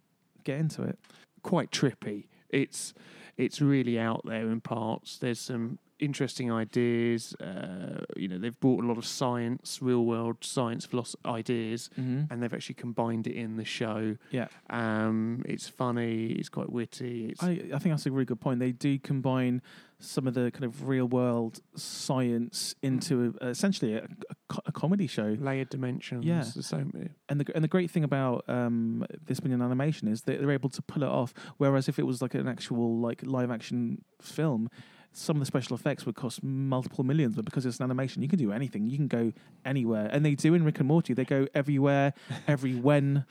get 0.45 0.59
into 0.59 0.83
it? 0.83 0.99
quite 1.43 1.71
trippy. 1.71 2.27
It's 2.49 2.95
it's 3.37 3.61
really 3.61 3.99
out 3.99 4.23
there 4.25 4.49
in 4.51 4.61
parts. 4.61 5.19
There's 5.19 5.39
some 5.41 5.79
interesting 5.99 6.51
ideas. 6.53 7.35
Uh, 7.41 8.05
you 8.17 8.29
know, 8.29 8.39
they've 8.39 8.59
brought 8.61 8.83
a 8.85 8.87
lot 8.87 8.99
of 8.99 9.07
science, 9.07 9.79
real 9.81 10.05
world 10.05 10.37
science 10.43 10.85
philosophy 10.87 11.21
ideas, 11.27 11.91
Mm-hmm. 11.99 12.25
and 12.33 12.43
they've 12.43 12.53
actually 12.55 12.75
combined 12.77 13.27
it 13.27 13.35
in 13.37 13.57
the 13.57 13.65
show. 13.65 14.17
Yeah, 14.31 14.49
Um, 14.71 15.43
it's 15.47 15.69
funny. 15.69 16.27
It's 16.33 16.49
quite 16.49 16.71
witty. 16.71 17.27
It's, 17.31 17.43
I, 17.43 17.51
I 17.75 17.79
think 17.79 17.93
that's 17.95 18.07
a 18.07 18.11
really 18.11 18.25
good 18.25 18.41
point. 18.41 18.61
They 18.61 18.73
do 18.73 18.99
combine 18.99 19.63
some 20.01 20.27
of 20.27 20.35
the 20.35 20.51
kind 20.51 20.65
of 20.65 20.87
real 20.89 21.07
world 21.07 21.61
science 21.77 22.75
into 22.83 23.35
a, 23.41 23.47
essentially 23.49 23.95
a, 23.95 24.03
a, 24.05 24.57
a 24.67 24.73
comedy 24.73 25.07
show. 25.07 25.37
layered 25.39 25.69
dimensions. 25.71 26.25
Yeah. 26.25 26.43
So. 26.43 26.85
And 27.29 27.41
the 27.41 27.47
and 27.55 27.65
the 27.65 27.69
great 27.69 27.91
thing 27.91 28.05
about 28.05 28.45
um, 28.49 29.07
this 29.25 29.41
being 29.41 29.55
an 29.55 29.63
animation 29.63 30.09
is 30.09 30.23
that 30.23 30.41
they're 30.41 30.51
able 30.51 30.69
to 30.71 30.83
pull 30.83 31.03
it 31.03 31.09
off. 31.09 31.33
Whereas 31.57 31.89
if 31.89 31.99
it 31.99 32.07
was 32.07 32.21
like 32.21 32.35
an 32.35 32.49
actual 32.49 32.99
like 32.99 33.23
live 33.25 33.51
action 33.51 34.05
film, 34.21 34.69
some 35.17 35.37
of 35.37 35.41
the 35.41 35.47
special 35.47 35.75
effects 35.77 36.05
would 36.07 36.17
cost 36.17 36.43
multiple 36.43 37.05
millions. 37.05 37.37
But 37.37 37.45
because 37.45 37.65
it's 37.65 37.79
an 37.79 37.85
animation, 37.85 38.21
you 38.23 38.29
can 38.29 38.39
do 38.39 38.53
anything. 38.53 38.85
You 38.87 38.97
can 38.97 39.07
go 39.09 39.33
anywhere, 39.65 40.09
and 40.13 40.25
they 40.27 40.35
do 40.35 40.55
in 40.55 40.65
Rick 40.65 40.79
and 40.81 40.89
Morty. 40.89 41.15
They 41.15 41.25
go 41.25 41.47
everywhere, 41.55 42.13
every 42.49 42.75
when, 42.75 43.25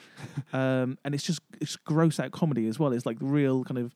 um, 0.53 0.97
and 1.03 1.13
it's 1.13 1.23
just 1.23 1.41
it's 1.61 1.75
gross 1.75 2.19
out 2.19 2.31
comedy 2.31 2.67
as 2.67 2.79
well. 2.79 2.93
It's 2.93 3.05
like 3.05 3.17
real 3.19 3.63
kind 3.63 3.77
of 3.77 3.93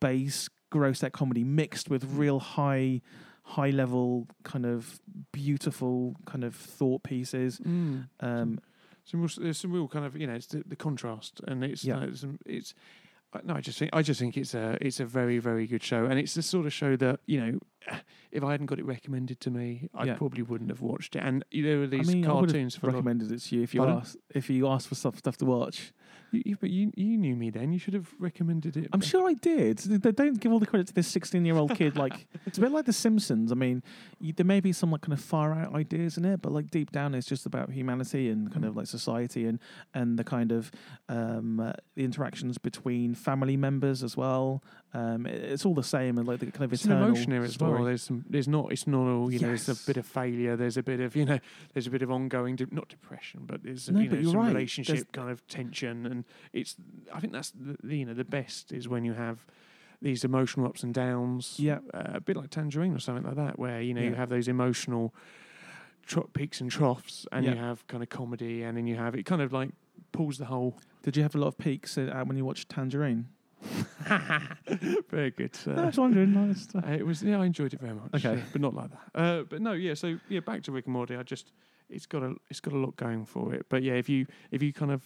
base 0.00 0.48
gross 0.70 1.02
out 1.02 1.12
comedy 1.12 1.42
mixed 1.42 1.90
with 1.90 2.04
real 2.04 2.38
high 2.38 3.00
high 3.42 3.70
level 3.70 4.28
kind 4.44 4.64
of 4.64 5.00
beautiful 5.32 6.14
kind 6.26 6.44
of 6.44 6.54
thought 6.54 7.02
pieces 7.02 7.60
um 8.20 8.60
Some 9.04 9.20
real, 9.22 9.30
there's 9.38 9.58
some 9.58 9.72
real 9.72 9.88
kind 9.88 10.04
of 10.04 10.16
you 10.16 10.26
know 10.28 10.34
it's 10.34 10.46
the, 10.46 10.62
the 10.64 10.76
contrast 10.76 11.40
and 11.48 11.64
it's 11.64 11.82
Yeah. 11.84 11.96
uh, 11.98 12.14
some, 12.14 12.38
it's 12.46 12.74
uh, 12.76 12.76
no 13.44 13.54
I 13.54 13.60
just 13.60 13.78
think 13.78 13.90
I 13.94 14.02
just 14.02 14.20
think 14.20 14.36
it's 14.36 14.54
a 14.54 14.76
it's 14.80 15.00
a 15.00 15.04
very 15.04 15.38
very 15.38 15.66
good 15.66 15.82
show 15.82 16.04
and 16.06 16.18
it's 16.18 16.34
the 16.34 16.42
sort 16.42 16.66
of 16.66 16.72
show 16.72 16.96
that 16.96 17.20
you 17.26 17.40
know 17.40 17.58
if 18.32 18.42
I 18.44 18.50
hadn't 18.52 18.66
got 18.66 18.78
it 18.78 18.84
recommended 18.84 19.40
to 19.40 19.50
me 19.50 19.88
I 19.94 20.04
Yeah. 20.04 20.14
probably 20.14 20.42
wouldn't 20.42 20.70
have 20.70 20.80
watched 20.80 21.16
it 21.16 21.22
and 21.22 21.44
there 21.52 21.82
are 21.82 21.86
these 21.86 22.08
I 22.08 22.12
mean, 22.12 22.24
I 22.24 22.28
cartoons 22.28 22.76
for 22.76 22.88
recommended 22.88 23.30
it 23.32 23.38
to 23.42 23.56
you 23.56 23.62
if 23.62 23.74
you 23.74 23.80
Pardon? 23.80 23.98
asked 23.98 24.16
if 24.34 24.50
you 24.50 24.66
asked 24.68 24.88
for 24.88 24.94
stuff 24.94 25.18
stuff 25.18 25.36
to 25.38 25.44
watch. 25.44 25.92
You, 26.32 26.56
but 26.60 26.70
you 26.70 26.92
you 26.96 27.16
knew 27.16 27.36
me 27.36 27.50
then 27.50 27.72
you 27.72 27.78
should 27.78 27.94
have 27.94 28.08
recommended 28.18 28.76
it 28.76 28.90
I'm 28.92 29.00
sure 29.00 29.28
I 29.28 29.34
did. 29.34 29.78
They 29.78 30.12
don't 30.12 30.40
give 30.40 30.52
all 30.52 30.58
the 30.58 30.66
credit 30.66 30.86
to 30.88 30.94
this 30.94 31.08
16 31.08 31.44
year 31.44 31.56
old 31.56 31.74
kid. 31.74 31.96
Like 31.96 32.26
it's 32.46 32.58
a 32.58 32.60
bit 32.60 32.72
like 32.72 32.86
The 32.86 32.92
Simpsons. 32.92 33.52
I 33.52 33.54
mean, 33.54 33.82
you, 34.20 34.32
there 34.32 34.46
may 34.46 34.60
be 34.60 34.72
some 34.72 34.90
like 34.90 35.02
kind 35.02 35.12
of 35.12 35.20
far 35.20 35.54
out 35.54 35.74
ideas 35.74 36.16
in 36.16 36.24
it, 36.24 36.42
but 36.42 36.52
like 36.52 36.70
deep 36.70 36.90
down, 36.90 37.14
it's 37.14 37.26
just 37.26 37.46
about 37.46 37.70
humanity 37.70 38.28
and 38.28 38.52
kind 38.52 38.64
of 38.64 38.76
like 38.76 38.86
society 38.86 39.46
and 39.46 39.58
and 39.94 40.18
the 40.18 40.24
kind 40.24 40.52
of 40.52 40.70
um, 41.08 41.60
uh, 41.60 41.72
the 41.94 42.04
interactions 42.04 42.58
between 42.58 43.14
family 43.14 43.56
members 43.56 44.02
as 44.02 44.16
well. 44.16 44.62
Um, 44.92 45.24
it- 45.26 45.42
it's 45.52 45.64
all 45.64 45.74
the 45.74 45.84
same 45.84 46.18
and 46.18 46.26
like 46.26 46.40
the 46.40 46.46
kind 46.50 46.64
of 46.64 46.72
it's 46.72 46.84
an 46.84 46.90
eternal 46.92 47.08
emotion 47.10 47.30
there 47.30 47.42
as 47.44 47.54
story. 47.54 47.74
well. 47.74 47.84
There's 47.84 48.02
some. 48.02 48.24
There's 48.28 48.48
not. 48.48 48.72
It's 48.72 48.86
not 48.88 49.06
all. 49.06 49.32
You 49.32 49.38
know. 49.38 49.46
There's 49.48 49.68
a 49.68 49.76
bit 49.86 49.96
of 49.96 50.04
failure. 50.06 50.56
There's 50.56 50.76
a 50.76 50.82
bit 50.82 50.98
of. 51.00 51.14
You 51.14 51.24
know. 51.26 51.38
There's 51.74 51.86
a 51.86 51.90
bit 51.90 52.02
of 52.02 52.10
ongoing. 52.10 52.56
De- 52.56 52.66
not 52.74 52.88
depression, 52.88 53.42
but 53.46 53.62
there's. 53.62 53.88
No, 53.88 54.00
you 54.00 54.10
but 54.10 54.20
you're 54.20 54.32
some 54.32 54.40
right. 54.40 54.48
relationship 54.48 54.94
There's- 54.96 55.06
kind 55.12 55.30
of 55.30 55.46
tension, 55.46 56.06
and 56.06 56.24
it's. 56.52 56.74
I 57.14 57.20
think 57.20 57.32
that's 57.32 57.50
the, 57.52 57.76
the 57.82 57.98
you 57.98 58.04
know 58.06 58.14
the 58.14 58.24
best 58.24 58.72
is 58.72 58.88
when 58.88 59.04
you 59.04 59.12
have 59.12 59.46
these 60.02 60.24
emotional 60.24 60.66
ups 60.66 60.82
and 60.82 60.92
downs. 60.92 61.54
Yeah. 61.58 61.78
Uh, 61.94 62.14
a 62.14 62.20
bit 62.20 62.36
like 62.36 62.50
Tangerine 62.50 62.92
or 62.94 62.98
something 62.98 63.24
like 63.24 63.36
that, 63.36 63.58
where 63.60 63.80
you 63.80 63.94
know 63.94 64.02
you 64.02 64.14
have 64.14 64.28
those 64.28 64.48
emotional 64.48 65.14
tro- 66.04 66.28
peaks 66.32 66.60
and 66.60 66.68
troughs, 66.70 67.26
and 67.30 67.44
you 67.46 67.54
have 67.54 67.86
kind 67.86 68.02
of 68.02 68.08
comedy, 68.08 68.62
and 68.64 68.76
then 68.76 68.86
you 68.88 68.96
have 68.96 69.14
it 69.14 69.24
kind 69.24 69.40
of 69.42 69.52
like 69.52 69.70
pulls 70.10 70.38
the 70.38 70.46
whole. 70.46 70.76
Did 71.04 71.16
you 71.16 71.22
have 71.22 71.34
a 71.36 71.38
lot 71.38 71.46
of 71.46 71.58
peaks 71.58 71.96
uh, 71.96 72.22
when 72.26 72.36
you 72.36 72.44
watched 72.44 72.68
Tangerine? 72.68 73.28
Very 75.10 75.30
good. 75.30 75.56
I 75.66 75.70
Uh, 75.70 75.86
was 75.86 75.98
wondering. 75.98 76.32
it's- 76.50 76.68
Uh, 76.74 76.92
it 76.92 77.06
was 77.06 77.22
yeah, 77.22 77.40
I 77.40 77.46
enjoyed 77.46 77.74
it 77.74 77.80
very 77.80 77.94
much. 77.94 78.10
Okay. 78.14 78.36
yeah, 78.36 78.42
but 78.52 78.60
not 78.60 78.74
like 78.74 78.90
that. 78.90 79.10
Uh, 79.14 79.42
but 79.44 79.60
no, 79.60 79.72
yeah. 79.72 79.94
So 79.94 80.18
yeah, 80.28 80.40
back 80.40 80.62
to 80.64 80.72
Rick 80.72 80.86
and 80.86 80.94
Morty. 80.94 81.16
I 81.16 81.22
just 81.22 81.52
it's 81.88 82.06
got 82.06 82.22
a 82.22 82.34
it's 82.48 82.60
got 82.60 82.74
a 82.74 82.78
lot 82.78 82.96
going 82.96 83.24
for 83.26 83.54
it. 83.54 83.66
But 83.68 83.82
yeah, 83.82 83.94
if 83.94 84.08
you 84.08 84.26
if 84.50 84.62
you 84.62 84.72
kind 84.72 84.90
of 84.92 85.02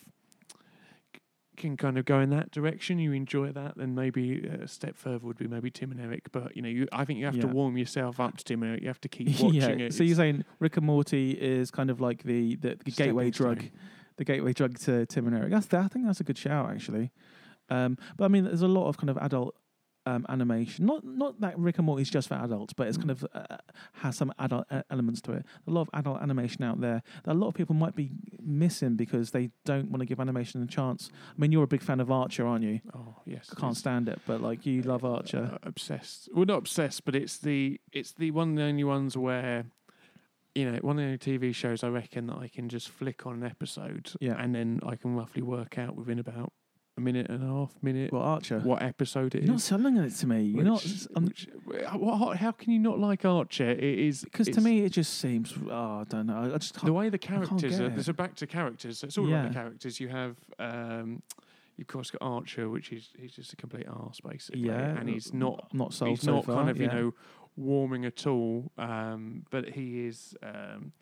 can 1.57 1.77
kind 1.77 1.97
of 1.97 2.05
go 2.05 2.19
in 2.21 2.31
that 2.31 2.51
direction, 2.51 2.99
you 2.99 3.13
enjoy 3.13 3.53
that, 3.53 3.77
then 3.77 3.95
maybe 3.95 4.41
a 4.45 4.67
step 4.67 4.97
further 4.97 5.25
would 5.25 5.37
be 5.39 5.47
maybe 5.47 5.71
Tim 5.71 5.93
and 5.93 6.01
Eric. 6.01 6.33
But 6.33 6.57
you 6.57 6.63
know, 6.63 6.69
you, 6.69 6.89
I 6.93 7.05
think 7.05 7.19
you 7.21 7.27
have 7.27 7.39
to 7.41 7.47
warm 7.47 7.77
yourself 7.79 8.19
up 8.19 8.37
to 8.39 8.45
Tim 8.45 8.63
and 8.63 8.71
Eric. 8.73 8.83
You 8.83 8.89
have 8.89 9.01
to 9.03 9.09
keep 9.09 9.29
watching 9.41 9.55
yeah. 9.55 9.87
it. 9.87 9.95
So 9.95 10.03
you're 10.03 10.17
saying 10.17 10.45
Rick 10.59 10.77
and 10.77 10.87
Morty 10.87 11.31
is 11.33 11.71
kind 11.71 11.91
of 11.91 12.01
like 12.01 12.23
the 12.25 12.57
the, 12.57 12.77
the 12.85 12.91
gateway 12.91 13.31
drug, 13.31 13.65
the 14.17 14.25
gateway 14.25 14.53
drug 14.53 14.79
to 14.81 15.07
Tim 15.07 15.27
and 15.29 15.37
Eric. 15.37 15.51
That's 15.51 15.73
I 15.73 15.89
think 15.89 16.07
that's 16.07 16.21
a 16.21 16.25
good 16.25 16.39
shout 16.39 16.71
actually. 16.71 17.13
Um, 17.71 17.97
but 18.17 18.25
I 18.25 18.29
mean, 18.29 18.45
there's 18.45 18.63
a 18.63 18.69
lot 18.69 18.89
of 18.89 18.97
kind 18.97 19.11
of 19.11 19.17
adult 19.19 19.55
um, 20.07 20.27
animation. 20.29 20.85
Not 20.85 21.03
not 21.05 21.41
that 21.41 21.59
Rick 21.59 21.79
and 21.79 21.87
Morty 21.87 22.03
is 22.03 22.11
just 22.11 22.29
for 22.29 22.35
adults, 22.35 22.75
but 22.75 22.87
it's 22.89 22.99
kind 22.99 23.11
of 23.11 23.25
uh, 23.33 23.57
has 23.95 24.17
some 24.17 24.33
adult 24.39 24.67
uh, 24.71 24.83
elements 24.91 25.23
to 25.23 25.33
it. 25.33 25.47
A 25.67 25.71
lot 25.71 25.83
of 25.83 25.91
adult 25.95 26.21
animation 26.21 26.63
out 26.63 26.81
there 26.83 27.03
that 27.25 27.33
a 27.33 27.39
lot 27.39 27.49
of 27.49 27.55
people 27.55 27.75
might 27.75 27.95
be 27.97 28.11
missing 28.43 28.97
because 28.97 29.31
they 29.31 29.49
don't 29.65 29.91
want 29.91 30.01
to 30.01 30.07
give 30.07 30.21
animation 30.21 30.63
a 30.63 30.67
chance. 30.67 31.09
I 31.31 31.41
mean, 31.41 31.53
you're 31.53 31.63
a 31.65 31.67
big 31.67 31.81
fan 31.81 32.01
of 32.01 32.11
Archer, 32.11 32.47
aren't 32.47 32.65
you? 32.65 32.81
Oh 32.95 33.17
yes, 33.25 33.49
I 33.57 33.59
can't 33.59 33.77
stand 33.79 34.11
it, 34.11 34.21
but 34.27 34.43
like 34.43 34.67
you 34.67 34.83
love 34.83 35.07
Archer. 35.07 35.53
Uh, 35.55 35.59
obsessed. 35.63 36.29
Well, 36.35 36.45
not 36.45 36.59
obsessed, 36.59 37.07
but 37.07 37.15
it's 37.17 37.39
the 37.39 37.81
it's 37.91 38.13
the 38.13 38.31
one 38.31 38.51
of 38.51 38.57
the 38.57 38.63
only 38.65 38.85
ones 38.85 39.17
where. 39.17 39.65
You 40.57 40.71
know, 40.71 40.79
one 40.83 41.01
of 41.01 41.03
the 41.03 41.05
only 41.07 41.19
TV 41.19 41.53
shows 41.53 41.83
I 41.83 41.89
reckon 41.89 42.29
that 42.29 42.37
I 42.37 42.47
can 42.47 42.69
just 42.69 42.89
flick 42.89 43.27
on 43.27 43.35
an 43.35 43.43
episode, 43.43 44.13
Yeah. 44.21 44.37
and 44.39 44.55
then 44.55 44.79
I 44.87 44.95
can 44.95 45.17
roughly 45.17 45.43
work 45.43 45.79
out 45.79 45.97
within 45.97 46.21
about 46.21 46.53
a 46.97 47.01
minute 47.01 47.29
and 47.29 47.43
a 47.43 47.47
half, 47.47 47.75
minute, 47.83 48.13
Well, 48.13 48.23
Archer. 48.23 48.61
what 48.61 48.81
episode 48.83 49.35
it 49.35 49.39
is. 49.41 49.45
You're 49.47 49.55
not 49.55 49.61
selling 49.61 49.97
it 49.97 50.11
to 50.11 50.27
me. 50.29 50.43
You're 50.43 50.63
not. 50.65 50.83
Which- 50.83 51.09
I'm- 51.17 51.25
which- 51.27 51.49
what, 51.95 52.37
how 52.37 52.53
can 52.53 52.73
you 52.73 52.79
not 52.79 52.99
like 53.01 53.25
Archer? 53.25 53.71
It 53.71 53.83
is 53.83 54.23
Because 54.23 54.47
to 54.47 54.51
it's- 54.53 54.65
me, 54.65 54.81
it 54.85 54.91
just 54.91 55.15
seems. 55.19 55.53
Oh, 55.69 56.01
I 56.01 56.05
don't 56.09 56.27
know. 56.27 56.53
I 56.55 56.59
just 56.59 56.75
the 56.75 56.81
can't. 56.81 56.95
way 56.95 57.09
the 57.09 57.19
can't 57.19 57.45
characters 57.49 57.79
get 57.79 57.93
are. 57.93 57.99
it. 57.99 58.05
So 58.05 58.13
back 58.13 58.37
to 58.37 58.47
characters. 58.47 58.99
So 58.99 59.07
it's 59.07 59.19
all 59.19 59.29
Yeah. 59.29 59.41
about 59.41 59.49
the 59.49 59.55
characters. 59.55 59.99
You 60.01 60.09
have, 60.09 60.37
um, 60.61 61.23
you 61.77 61.83
of 61.83 61.89
course 61.89 62.11
got 62.13 62.23
Archer, 62.23 62.69
which 62.71 62.93
is 62.93 63.11
he's 63.19 63.33
just 63.35 63.53
a 63.53 63.57
complete 63.57 63.89
arse 63.89 64.21
basically, 64.21 64.61
Yeah, 64.63 64.97
and 64.97 65.09
he's 65.09 65.35
not 65.35 65.67
I'm 65.73 65.79
not 65.79 65.93
sold 65.93 66.11
he's 66.11 66.21
so 66.23 66.37
not 66.37 66.45
far, 66.45 66.55
kind 66.57 66.71
of 66.71 66.77
yeah. 66.77 66.83
you 66.95 67.01
know 67.03 67.15
warming 67.57 68.05
at 68.05 68.25
all. 68.27 68.71
Um, 68.79 69.45
but 69.51 69.71
he 69.71 70.07
is. 70.07 70.37
Um, 70.45 70.93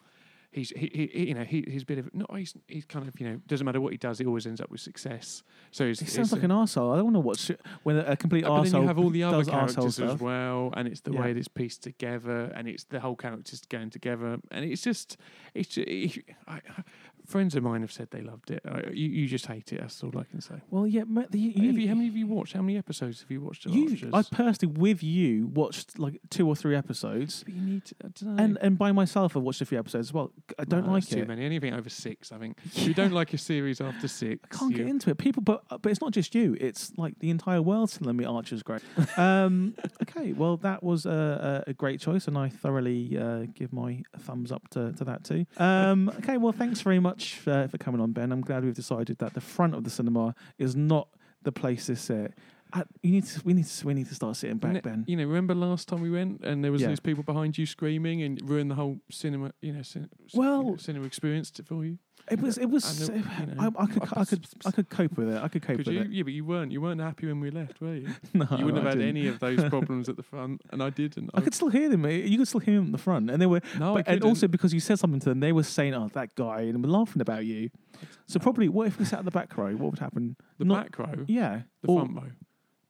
He's 0.53 0.69
he, 0.69 1.09
he 1.15 1.29
you 1.29 1.35
know 1.35 1.45
he 1.45 1.65
he's 1.67 1.83
a 1.83 1.87
bit 1.87 1.97
of 1.99 2.13
no 2.15 2.27
he's 2.37 2.55
he's 2.69 2.85
kind 2.85 3.09
of 3.09 3.19
you 3.19 3.27
know 3.27 3.41
doesn't 3.47 3.65
matter 3.65 3.81
what 3.81 3.93
he 3.93 3.97
does 3.97 4.19
he 4.19 4.27
always 4.27 4.47
ends 4.47 4.61
up 4.61 4.71
with 4.71 4.83
success 4.83 5.43
so 5.71 5.87
he's, 5.87 5.99
He 6.01 6.05
sounds 6.07 6.31
like 6.31 6.43
an 6.43 6.51
arsehole. 6.51 6.93
I 6.93 6.97
don't 6.97 7.07
want 7.07 7.17
to 7.17 7.21
watch 7.21 7.51
when 7.85 7.97
a 7.97 8.15
complete 8.19 8.45
Uh, 8.45 8.49
but 8.49 8.55
arsehole 8.65 8.71
then 8.73 8.81
you 8.83 8.87
have 8.87 8.99
all 8.99 9.09
the 9.09 9.23
other 9.23 9.45
characters 9.45 9.99
as 9.99 10.21
well, 10.21 10.71
and 10.77 10.87
it's 10.87 11.01
the 11.01 11.13
Yeah. 11.15 11.21
way 11.23 11.33
that 11.33 11.39
it's 11.39 11.49
pieced 11.49 11.83
together, 11.83 12.53
and 12.55 12.69
it's 12.69 12.85
the 12.85 13.01
whole 13.01 13.17
characters 13.17 13.63
going 13.67 13.89
together, 13.89 14.39
and 14.51 14.65
it's 14.65 14.83
just, 14.83 15.17
it's 15.55 15.79
I, 16.47 16.61
friends 17.33 17.55
of 17.57 17.63
mine 17.63 17.81
have 17.81 17.91
said 17.93 18.09
they 18.11 18.21
loved 18.21 18.51
it. 18.51 18.63
I, 18.67 18.91
you, 18.93 19.09
you 19.09 19.27
just 19.27 19.47
hate 19.47 19.73
it. 19.73 19.81
That's 19.81 20.03
all 20.05 20.17
I 20.19 20.25
can 20.25 20.41
say. 20.41 20.57
Well, 20.71 20.87
yeah, 20.87 21.05
ma- 21.07 21.25
the, 21.31 21.39
you, 21.39 21.67
have 21.69 21.79
you, 21.79 21.89
how 21.89 21.95
many 21.95 22.07
have 22.07 22.17
you 22.17 22.27
watched? 22.27 22.53
How 22.53 22.63
many 22.63 22.77
episodes 22.79 23.21
have 23.23 23.31
you 23.31 23.41
watched? 23.41 23.67
Of 23.67 23.75
you- 23.75 23.91
Archers? 23.91 24.11
I 24.13 24.23
personally, 24.37 24.75
with 24.79 25.03
you, 25.03 25.47
watched 25.49 25.99
like 25.99 26.21
two 26.31 26.47
or 26.47 26.55
three 26.55 26.77
episodes, 26.77 27.43
but 27.45 27.55
you 27.55 27.61
need 27.63 27.85
to, 27.87 27.95
I 28.05 28.09
don't 28.09 28.37
know. 28.37 28.43
and 28.45 28.59
and 28.61 28.79
by 28.79 28.93
myself, 28.93 29.37
I 29.37 29.41
watched 29.41 29.61
a 29.63 29.65
few 29.67 29.79
episodes 29.79 30.09
as 30.09 30.13
well. 30.13 30.31
I 30.59 30.65
don't 30.65 30.87
No, 30.87 30.93
like 30.93 31.03
that's 31.05 31.15
too 31.15 31.25
many. 31.25 31.45
Anything 31.45 31.75
over 31.75 31.89
six, 31.91 32.31
I 32.33 32.39
think. 32.39 32.59
If 32.83 32.87
you 32.87 32.95
don't 32.95 33.13
like 33.13 33.33
a 33.33 33.39
series 33.39 33.81
after 33.81 34.09
six, 34.09 34.41
I 34.53 34.57
can't 34.59 34.71
you- 34.73 34.79
get 34.79 34.87
into 34.89 35.11
it. 35.11 35.19
People, 35.19 35.43
but 35.43 35.63
but 35.83 35.87
it's 35.91 36.01
not 36.01 36.13
just 36.13 36.35
you. 36.35 36.57
It's 36.61 36.93
like 36.99 37.19
the 37.21 37.31
entire 37.31 37.63
world's 37.63 37.97
telling 37.99 38.17
me 38.17 38.25
Archer's 38.25 38.63
great. 38.63 38.83
um, 39.17 39.75
okay, 40.03 40.33
well 40.33 40.57
that 40.59 40.83
was 40.83 41.07
a, 41.07 41.63
a, 41.67 41.71
a 41.71 41.75
great 41.75 41.99
choice, 42.01 42.29
and 42.29 42.37
I 42.37 42.49
thoroughly 42.51 43.17
uh, 43.19 43.47
give 43.55 43.73
my 43.73 44.03
thumbs 44.19 44.53
up 44.53 44.69
to, 44.71 44.93
to 44.93 45.05
that 45.05 45.25
too. 45.25 45.47
Um, 45.59 46.09
okay, 46.19 46.37
well 46.37 46.53
thanks 46.53 46.81
very 46.83 46.99
much 47.01 47.22
uh, 47.47 47.67
for 47.69 47.79
coming 47.79 48.01
on, 48.01 48.13
Ben. 48.13 48.33
I'm 48.33 48.41
glad 48.41 48.65
we've 48.65 48.75
decided 48.75 49.19
that 49.19 49.35
the 49.35 49.41
front 49.41 49.75
of 49.75 49.85
the 49.85 49.91
cinema 49.91 50.35
is 50.59 50.75
not 50.77 51.09
the 51.43 51.53
place 51.53 51.87
to 51.87 51.97
sit. 51.97 52.35
Uh, 52.75 52.85
you 53.03 53.11
need 53.13 53.25
to, 53.27 53.41
we 53.45 53.53
need 53.53 53.67
to, 53.67 53.87
we 53.87 53.93
need 53.93 54.09
to 54.09 54.15
start 54.15 54.35
sitting 54.37 54.57
back, 54.57 54.73
Ne- 54.73 54.81
Ben. 54.81 55.05
You 55.07 55.17
know, 55.19 55.25
remember 55.27 55.55
last 55.55 55.89
time 55.89 56.01
we 56.01 56.11
went 56.11 56.43
and 56.43 56.65
there 56.65 56.73
was 56.73 56.81
Yeah. 56.81 56.89
those 56.89 57.01
people 57.01 57.23
behind 57.23 57.59
you 57.59 57.67
screaming 57.67 58.23
and 58.23 58.41
ruined 58.49 58.71
the 58.71 58.75
whole 58.77 58.99
cinema, 59.11 59.53
you 59.61 59.73
know, 59.75 59.83
cin- 59.83 60.09
Well- 60.33 60.63
you 60.65 60.71
know, 60.71 60.77
cinema 60.77 61.05
experience 61.05 61.53
for 61.67 61.85
you. 61.85 61.99
It 62.31 62.41
was, 62.41 62.57
it 62.57 62.67
was. 62.67 63.11
I 63.11 63.15
know, 63.15 63.23
you 63.41 63.47
know, 63.47 63.73
I, 63.77 63.83
I 63.83 63.87
could, 63.87 64.03
I 64.05 64.21
I 64.21 64.25
could, 64.25 64.47
I 64.67 64.71
could 64.71 64.89
cope 64.89 65.17
with 65.19 65.29
it. 65.29 65.43
I 65.43 65.49
could 65.49 65.63
cope 65.63 65.79
with 65.79 65.89
you, 65.89 66.01
it. 66.03 66.11
yeah, 66.11 66.23
but 66.23 66.33
you 66.33 66.45
weren't. 66.45 66.71
You 66.73 66.81
weren't 66.81 67.01
happy 67.01 67.27
when 67.27 67.41
we 67.41 67.51
left, 67.51 67.81
were 67.81 67.95
you? 67.97 68.09
No, 68.35 68.47
you 68.57 68.65
wouldn't 68.65 68.87
I 68.87 68.91
have 68.91 68.93
had 68.93 68.99
didn't. 69.01 69.17
any 69.17 69.27
of 69.29 69.41
those 69.41 69.63
problems 69.69 70.09
at 70.09 70.17
the 70.17 70.23
front, 70.23 70.63
and 70.71 70.83
I 70.83 70.91
didn't. 70.91 71.31
I 71.35 71.41
could 71.41 71.53
still 71.53 71.69
hear 71.69 71.89
them. 71.89 72.07
Eh? 72.07 72.11
You 72.11 72.39
could 72.39 72.49
still 72.49 72.61
hear 72.61 72.77
them 72.77 72.87
at 72.87 72.93
the 72.93 72.99
front, 72.99 73.29
and 73.31 73.43
they 73.43 73.47
were 73.47 73.61
no, 73.79 73.95
but, 73.95 74.09
I 74.09 74.13
and 74.15 74.25
also 74.25 74.47
because 74.49 74.73
you 74.73 74.81
said 74.81 74.99
something 75.01 75.21
to 75.21 75.31
them, 75.31 75.41
they 75.41 75.53
were 75.53 75.65
saying, 75.65 75.95
"Oh, 75.95 76.09
that 76.15 76.35
guy," 76.37 76.61
and 76.63 76.83
were 76.83 76.91
laughing 76.91 77.21
about 77.21 77.45
you. 77.45 77.71
So 78.27 78.39
probably, 78.39 78.69
what 78.69 78.87
if 78.87 78.99
we 78.99 79.05
sat 79.05 79.19
at 79.19 79.25
the 79.25 79.31
back 79.33 79.57
row? 79.59 79.73
What 79.73 79.91
would 79.91 79.99
happen? 79.99 80.37
the 80.59 80.65
not- 80.65 80.93
back 80.93 80.99
row, 80.99 81.25
Yeah, 81.27 81.63
the 81.83 81.89
Or- 81.89 82.01
front 82.01 82.15
row. 82.17 82.31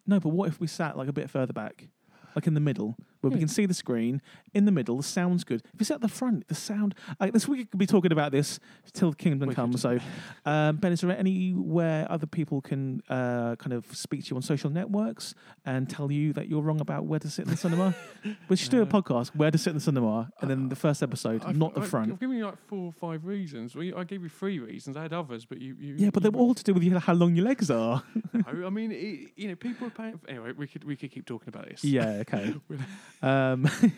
No, 0.07 0.20
but 0.20 0.28
what 0.30 0.49
if 0.49 0.61
we 0.61 0.66
sat 0.66 0.97
like 0.99 1.09
a 1.09 1.12
bit 1.12 1.30
further 1.30 1.53
back, 1.53 1.89
like 2.37 2.47
in 2.47 2.55
the 2.55 2.61
middle, 2.61 2.97
where 3.23 3.31
we 3.31 3.39
can 3.39 3.49
see 3.49 3.64
the 3.66 3.75
screen 3.75 4.20
in 4.53 4.64
the 4.66 4.70
middle? 4.73 4.99
The 4.99 5.03
sound's 5.03 5.45
good. 5.45 5.62
If 5.79 5.87
sat 5.87 5.95
at 5.97 6.01
the 6.03 6.09
front, 6.09 6.47
the 6.49 6.55
sound. 6.55 6.95
Uh, 7.18 7.31
this 7.31 7.49
week 7.49 7.59
we 7.61 7.64
could 7.64 7.79
be 7.79 7.87
talking 7.87 8.12
about 8.12 8.31
this 8.33 8.61
till 8.93 9.12
Kingdom 9.14 9.49
We 9.49 9.55
Come. 9.55 9.77
So, 9.77 9.99
um, 10.45 10.77
Ben, 10.77 10.93
is 10.93 11.01
there 11.01 11.16
anywhere 11.16 12.07
other 12.11 12.27
people 12.27 12.61
can 12.61 13.03
uh, 13.09 13.57
kind 13.57 13.73
of 13.73 13.87
speak 13.97 14.25
to 14.25 14.31
you 14.31 14.37
on 14.37 14.43
social 14.43 14.68
networks 14.70 15.35
and 15.64 15.89
tell 15.89 16.12
you 16.12 16.33
that 16.35 16.49
you're 16.49 16.61
wrong 16.62 16.81
about 16.81 17.07
where 17.07 17.18
to 17.20 17.31
sit 17.31 17.47
in 17.47 17.51
the 17.51 17.57
cinema? 17.57 17.95
we 18.49 18.57
should 18.57 18.70
do 18.70 18.83
a 18.83 18.87
podcast 18.87 19.29
where 19.37 19.51
to 19.51 19.59
sit 19.59 19.70
in 19.70 19.77
the 19.77 19.81
cinema, 19.81 20.31
and 20.41 20.51
then 20.51 20.68
the 20.68 20.77
first 20.77 21.03
episode, 21.03 21.43
I've- 21.45 21.59
not 21.59 21.75
the 21.75 21.81
I've- 21.81 21.89
front. 21.91 22.12
I've 22.12 22.20
given 22.20 22.37
you 22.37 22.45
like 22.47 22.59
four 22.66 22.87
or 22.87 22.93
five 22.93 23.25
reasons. 23.25 23.75
Well, 23.75 23.85
you- 23.85 23.97
I 23.97 24.05
gave 24.05 24.23
you 24.23 24.29
three 24.29 24.59
reasons. 24.59 24.97
I 24.97 25.03
had 25.03 25.12
others, 25.12 25.45
but 25.47 25.61
you. 25.61 25.77
you 25.79 25.95
Yeah, 25.97 26.11
but 26.11 26.23
you, 26.25 26.31
they're 26.31 26.41
all 26.41 26.55
to 26.55 26.62
do 26.64 26.75
with 26.75 26.83
you, 26.83 26.99
how 26.99 27.14
long 27.14 27.35
your 27.37 27.45
legs 27.47 27.70
are. 27.70 28.03
No, 28.33 28.66
I 28.66 28.70
mean, 28.70 28.91
it, 28.93 29.31
you 29.37 29.49
know, 29.49 29.55
people 29.57 29.87
are 29.87 29.91
paying. 29.91 30.18
Anyway, 30.29 30.53
we 30.53 30.66
could 30.66 30.85
we 30.85 30.97
could 30.97 31.11
keep 31.11 31.27
talking 31.27 31.49
about 31.49 31.68
this. 31.68 31.85
yeah, 31.85 32.23
okay. 32.23 32.55
Um, 33.20 33.62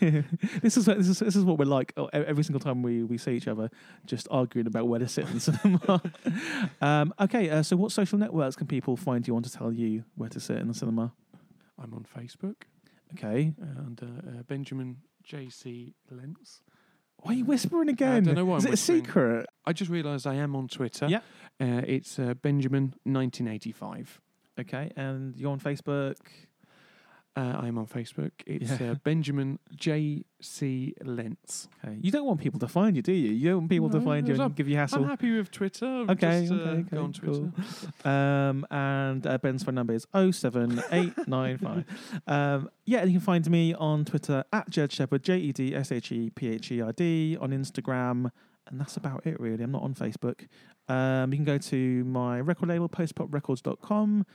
this 0.61 0.77
is 0.77 0.85
this 0.85 1.07
is 1.07 1.19
this 1.19 1.35
is 1.35 1.43
what 1.43 1.57
we're 1.57 1.65
like 1.65 1.93
oh, 1.97 2.09
every 2.13 2.43
single 2.43 2.59
time 2.59 2.83
we, 2.83 3.03
we 3.03 3.17
see 3.17 3.31
each 3.31 3.47
other, 3.47 3.69
just 4.05 4.27
arguing 4.29 4.67
about 4.67 4.87
where 4.87 4.99
to 4.99 5.07
sit 5.07 5.27
in 5.27 5.33
the 5.35 5.39
cinema. 5.39 6.01
um, 6.81 7.13
okay, 7.19 7.49
uh, 7.49 7.63
so 7.63 7.75
what 7.75 7.91
social 7.91 8.17
networks 8.19 8.55
can 8.55 8.67
people 8.67 8.97
find 8.97 9.27
you 9.27 9.35
on 9.35 9.43
to 9.43 9.51
tell 9.51 9.71
you 9.71 10.03
where 10.15 10.29
to 10.29 10.39
sit 10.39 10.57
in 10.57 10.67
the 10.67 10.73
cinema? 10.73 11.13
I'm 11.79 11.93
on 11.93 12.05
Facebook 12.05 12.55
Okay, 13.13 13.53
and 13.59 14.01
uh, 14.01 14.05
uh, 14.05 14.43
Benjamin 14.43 14.97
JC 15.25 15.93
Lentz. 16.11 16.61
why 17.17 17.31
are 17.31 17.35
you 17.35 17.45
whispering 17.45 17.89
again? 17.89 18.23
don't 18.23 18.35
know 18.35 18.45
why 18.45 18.57
Is 18.57 18.65
I'm 18.65 18.71
it 18.71 18.73
a 18.73 18.77
secret? 18.77 19.45
I 19.65 19.73
just 19.73 19.89
realised 19.89 20.27
I 20.27 20.35
am 20.35 20.55
on 20.55 20.67
Twitter. 20.67 21.07
Yeah. 21.07 21.19
Uh, 21.59 21.81
it's 21.87 22.19
uh, 22.19 22.33
Benjamin 22.33 22.95
1985. 23.03 24.21
Okay, 24.59 24.91
and 24.95 25.35
you're 25.35 25.51
on 25.51 25.59
Facebook. 25.59 26.17
Uh, 27.37 27.59
I'm 27.63 27.77
on 27.77 27.85
Facebook. 27.85 28.31
It's 28.45 28.79
Yeah. 28.79 28.91
uh, 28.91 28.95
Benjamin 29.03 29.59
J.C. 29.75 30.93
Lentz. 31.03 31.67
Okay, 31.83 31.97
you 32.01 32.09
don't 32.09 32.25
want 32.25 32.39
people 32.39 32.61
to 32.61 32.67
find 32.69 32.95
you, 32.95 33.01
do 33.01 33.11
you? 33.11 33.31
You 33.31 33.49
don't 33.49 33.57
want 33.59 33.69
people 33.69 33.89
to 33.89 33.99
find 33.99 34.25
you 34.25 34.35
and 34.35 34.41
up- 34.43 34.55
give 34.55 34.69
you 34.69 34.77
hassle. 34.77 35.03
I'm 35.03 35.09
happy 35.09 35.35
with 35.37 35.51
Twitter. 35.51 36.05
Okay, 36.09 36.47
just, 36.47 36.53
uh, 36.53 36.55
okay, 36.55 36.81
go 36.83 37.03
on 37.03 37.11
Twitter. 37.11 37.51
Um, 38.05 38.65
and 38.71 39.27
uh, 39.27 39.37
Ben's 39.39 39.63
phone 39.63 39.75
number 39.75 39.93
is 39.93 40.07
07895. 40.13 41.83
um, 42.27 42.69
yeah, 42.85 42.99
and 42.99 43.11
you 43.11 43.17
can 43.19 43.25
find 43.25 43.49
me 43.49 43.73
on 43.73 44.05
Twitter 44.05 44.45
at 44.53 44.69
Jed 44.69 44.91
Shepherd, 44.93 45.23
J 45.23 45.37
E 45.37 45.51
D 45.51 45.75
S 45.75 45.91
H 45.91 46.11
E 46.13 46.29
P 46.29 46.47
H 46.47 46.71
E 46.71 46.81
R 46.81 46.93
D, 46.93 47.37
on 47.39 47.51
Instagram. 47.51 48.31
And 48.67 48.79
that's 48.79 48.97
about 48.97 49.27
it, 49.27 49.39
really. 49.39 49.63
I'm 49.63 49.71
not 49.71 49.83
on 49.83 49.93
Facebook. 49.93 50.47
Um, 50.87 51.31
you 51.31 51.37
can 51.37 51.45
go 51.45 51.57
to 51.57 52.03
my 52.05 52.39
record 52.39 52.69
label, 52.69 52.89
postpoprecords.com, 52.89 54.25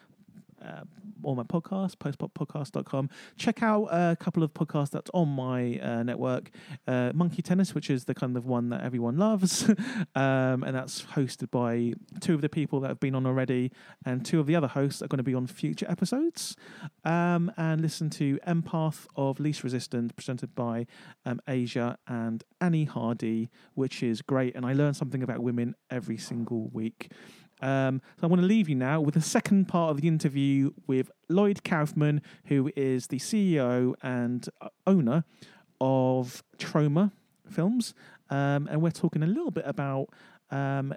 uh, 0.65 0.83
or 1.23 1.37
my 1.37 1.43
podcast, 1.43 1.97
postpoppodcast.com. 1.97 3.11
Check 3.37 3.63
out 3.63 3.85
a 3.87 4.17
couple 4.19 4.43
of 4.43 4.53
podcasts 4.55 4.91
that's 4.91 5.11
on 5.13 5.29
my 5.29 5.79
uh, 5.79 6.03
network. 6.03 6.51
Uh, 6.87 7.13
Monkey 7.15 7.43
Tennis, 7.43 7.75
which 7.75 7.91
is 7.91 8.05
the 8.05 8.15
kind 8.15 8.37
of 8.37 8.47
one 8.47 8.71
that 8.71 8.83
everyone 8.83 9.19
loves. 9.19 9.69
um, 10.15 10.63
and 10.65 10.75
that's 10.75 11.03
hosted 11.03 11.51
by 11.51 11.93
two 12.21 12.35
of 12.35 12.41
the 12.41 12.49
people 12.49 12.81
that 12.81 12.89
have 12.89 13.01
been 13.01 13.15
on 13.15 13.27
already, 13.27 13.71
and 14.05 14.25
two 14.25 14.41
of 14.41 14.47
the 14.47 14.57
other 14.57 14.69
hosts 14.69 15.03
are 15.03 15.09
going 15.09 15.19
to 15.19 15.25
be 15.25 15.35
on 15.35 15.47
future 15.47 15.87
episodes. 15.89 16.57
Um, 17.05 17.53
and 17.57 17.81
listen 17.81 18.11
to 18.11 18.39
Empath 18.47 19.07
of 19.17 19.41
Least 19.41 19.65
Resistance, 19.65 20.13
presented 20.13 20.55
by 20.55 20.87
um, 21.25 21.41
Asia 21.49 21.99
and 22.07 22.45
Annie 22.61 22.85
Hardy, 22.85 23.51
which 23.75 24.03
is 24.03 24.23
great. 24.23 24.55
And 24.55 24.65
I 24.65 24.73
learn 24.73 24.95
something 24.95 25.23
about 25.23 25.41
women 25.41 25.75
every 25.91 26.19
single 26.19 26.69
week. 26.73 27.11
Um, 27.63 28.01
so 28.19 28.27
I 28.27 28.27
want 28.27 28.41
to 28.41 28.47
leave 28.47 28.69
you 28.69 28.75
now 28.75 29.01
with 29.01 29.15
the 29.15 29.21
second 29.21 29.67
part 29.67 29.91
of 29.91 30.01
the 30.01 30.09
interview 30.09 30.73
with 30.87 31.11
Lloyd 31.29 31.63
Kaufman, 31.65 32.23
who 32.47 32.71
is 32.77 33.09
the 33.09 33.19
CEO 33.19 33.95
and 34.03 34.49
uh, 34.61 34.69
owner 34.87 35.25
of 35.81 36.43
Troma 36.59 37.13
Films, 37.49 37.95
um, 38.31 38.69
and 38.71 38.81
we're 38.81 38.91
talking 38.91 39.23
a 39.23 39.27
little 39.27 39.51
bit 39.51 39.65
about 39.67 40.09
um, 40.51 40.95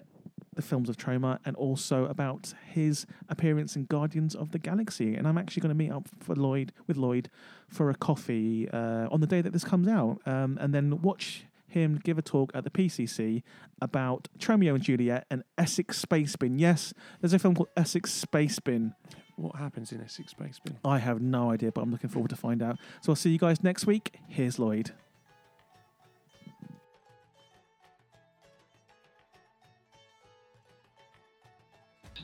the 0.55 0.61
films 0.61 0.89
of 0.89 0.97
Troma 0.97 1.39
and 1.45 1.55
also 1.55 2.05
about 2.05 2.53
his 2.70 3.05
appearance 3.30 3.76
in 3.76 3.86
Guardians 3.86 4.36
of 4.36 4.51
the 4.51 4.59
Galaxy. 4.59 5.16
And 5.16 5.28
I'm 5.28 5.38
actually 5.38 5.61
going 5.61 5.70
to 5.70 5.76
meet 5.76 5.91
up 5.91 6.07
for 6.20 6.36
Lloyd 6.36 6.72
with 6.88 6.97
Lloyd 6.97 7.30
for 7.68 7.89
a 7.89 7.95
coffee 7.95 8.70
uh, 8.70 9.07
on 9.09 9.20
the 9.20 9.28
day 9.28 9.41
that 9.41 9.53
this 9.53 9.64
comes 9.64 9.88
out, 9.88 10.20
um, 10.26 10.57
and 10.61 10.74
then 10.74 11.01
watch 11.01 11.45
him 11.74 11.99
give 12.03 12.17
a 12.17 12.21
talk 12.21 12.51
at 12.53 12.63
the 12.63 12.69
PCC 12.69 13.43
about 13.82 14.28
Tromeo 14.39 14.76
and 14.76 14.84
Juliet 14.84 15.26
and 15.30 15.43
Essex 15.57 16.03
Spacebin. 16.03 16.59
Yes, 16.59 16.93
there's 17.21 17.34
a 17.34 17.39
film 17.39 17.55
called 17.55 17.69
Essex 17.76 18.26
Spacebin. 18.26 18.95
What 19.36 19.55
happens 19.55 19.91
in 19.91 20.01
Essex 20.01 20.34
Spacebin? 20.34 20.76
I 20.86 20.99
have 20.99 21.21
no 21.21 21.51
idea, 21.51 21.71
but 21.71 21.82
I'm 21.82 21.91
looking 21.91 22.09
forward 22.09 22.30
to 22.30 22.36
find 22.36 22.61
out. 22.61 22.78
So 23.01 23.11
I'll 23.11 23.15
see 23.15 23.32
you 23.32 23.39
guys 23.39 23.63
next 23.63 23.86
week. 23.86 24.19
Here's 24.28 24.59
Lloyd. 24.59 24.91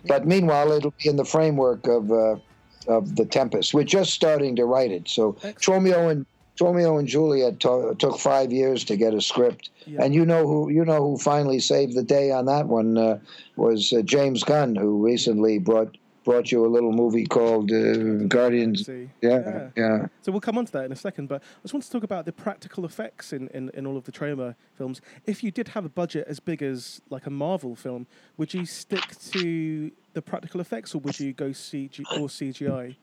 But 0.06 0.26
meanwhile, 0.26 0.72
it'll 0.72 0.94
be 1.04 1.10
in 1.10 1.16
the 1.16 1.26
framework 1.26 1.88
of 1.88 2.12
uh, 2.12 2.36
of 2.88 3.16
the 3.16 3.26
Tempest. 3.26 3.74
We're 3.74 3.84
just 3.84 4.14
starting 4.14 4.56
to 4.56 4.66
write 4.66 4.92
it. 4.92 5.08
So 5.08 5.34
Tromeo 5.34 6.12
and 6.12 6.26
Tromeo 6.60 7.00
and 7.00 7.08
Juliet 7.08 7.60
to- 7.62 7.96
took 7.98 8.20
five 8.20 8.52
years 8.52 8.84
to 8.86 8.98
get 8.98 9.14
a 9.14 9.22
script, 9.22 9.70
Yeah. 9.86 10.04
and 10.04 10.14
you 10.14 10.26
know 10.26 10.46
who 10.46 10.70
you 10.70 10.84
know 10.84 11.02
who 11.12 11.18
finally 11.18 11.60
saved 11.60 11.96
the 11.96 12.04
day 12.04 12.32
on 12.32 12.46
that 12.46 12.68
one 12.68 12.98
uh, 12.98 13.20
was 13.56 13.94
uh, 13.94 14.02
James 14.02 14.44
Gunn, 14.44 14.76
who 14.76 15.04
recently 15.06 15.58
brought 15.60 15.96
brought 16.26 16.52
you 16.52 16.64
a 16.66 16.68
little 16.68 16.92
movie 16.92 17.26
called 17.26 17.72
uh, 17.72 18.26
Guardians. 18.28 18.86
See. 18.86 19.10
Yeah, 19.22 19.70
yeah. 19.76 20.08
So 20.22 20.32
we'll 20.34 20.42
come 20.42 20.58
on 20.58 20.66
to 20.66 20.72
that 20.74 20.84
in 20.86 20.92
a 20.92 20.96
second, 20.96 21.28
but 21.28 21.42
I 21.42 21.62
just 21.64 21.74
want 21.74 21.86
to 21.86 21.92
talk 21.92 22.04
about 22.04 22.26
the 22.26 22.34
practical 22.34 22.86
effects 22.86 23.32
in, 23.34 23.48
in, 23.48 23.70
in 23.74 23.88
all 23.88 23.98
of 23.98 24.04
the 24.04 24.12
Troma 24.12 24.54
films. 24.76 25.02
If 25.26 25.44
you 25.44 25.50
did 25.50 25.70
have 25.70 25.86
a 25.86 25.90
budget 25.90 26.26
as 26.28 26.40
big 26.40 26.62
as 26.62 27.02
like 27.10 27.26
a 27.26 27.30
Marvel 27.32 27.74
film, 27.76 28.06
would 28.38 28.54
you 28.54 28.66
stick 28.66 29.18
to 29.32 29.92
the 30.14 30.22
practical 30.22 30.60
effects 30.60 30.94
or 30.94 31.00
would 31.00 31.20
you 31.20 31.32
go 31.34 31.50
CG 31.50 32.02
or 32.20 32.28
CGI? 32.28 32.98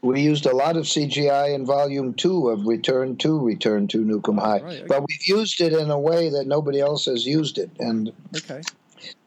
We 0.00 0.20
used 0.20 0.46
a 0.46 0.54
lot 0.54 0.76
of 0.76 0.84
CGI 0.84 1.54
in 1.54 1.66
Volume 1.66 2.14
Two 2.14 2.48
of 2.50 2.66
Return 2.66 3.16
to 3.16 3.38
Return 3.40 3.88
to 3.88 4.04
Nuke 4.04 4.28
'Em 4.28 4.38
High, 4.38 4.60
right, 4.60 4.76
okay. 4.78 4.84
but 4.86 5.04
we've 5.08 5.26
used 5.26 5.60
it 5.60 5.72
in 5.72 5.90
a 5.90 5.98
way 5.98 6.28
that 6.30 6.46
nobody 6.46 6.80
else 6.80 7.06
has 7.06 7.26
used 7.26 7.58
it, 7.58 7.70
and 7.80 8.12
Okay. 8.36 8.62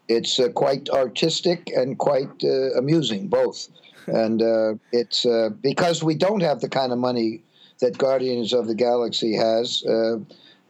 it's 0.07 0.39
uh, 0.39 0.47
quite 0.49 0.89
artistic 0.89 1.69
and 1.75 1.97
quite 1.97 2.43
uh, 2.43 2.71
amusing, 2.77 3.27
both. 3.27 3.67
and 4.07 4.41
uh, 4.41 4.73
it's 4.91 5.25
uh, 5.25 5.49
because 5.61 6.03
we 6.03 6.15
don't 6.15 6.41
have 6.41 6.61
the 6.61 6.69
kind 6.69 6.91
of 6.93 6.97
money 6.97 7.41
that 7.81 7.97
Guardians 7.97 8.53
of 8.53 8.67
the 8.67 8.75
Galaxy 8.75 9.35
has. 9.35 9.83
Uh, 9.83 10.19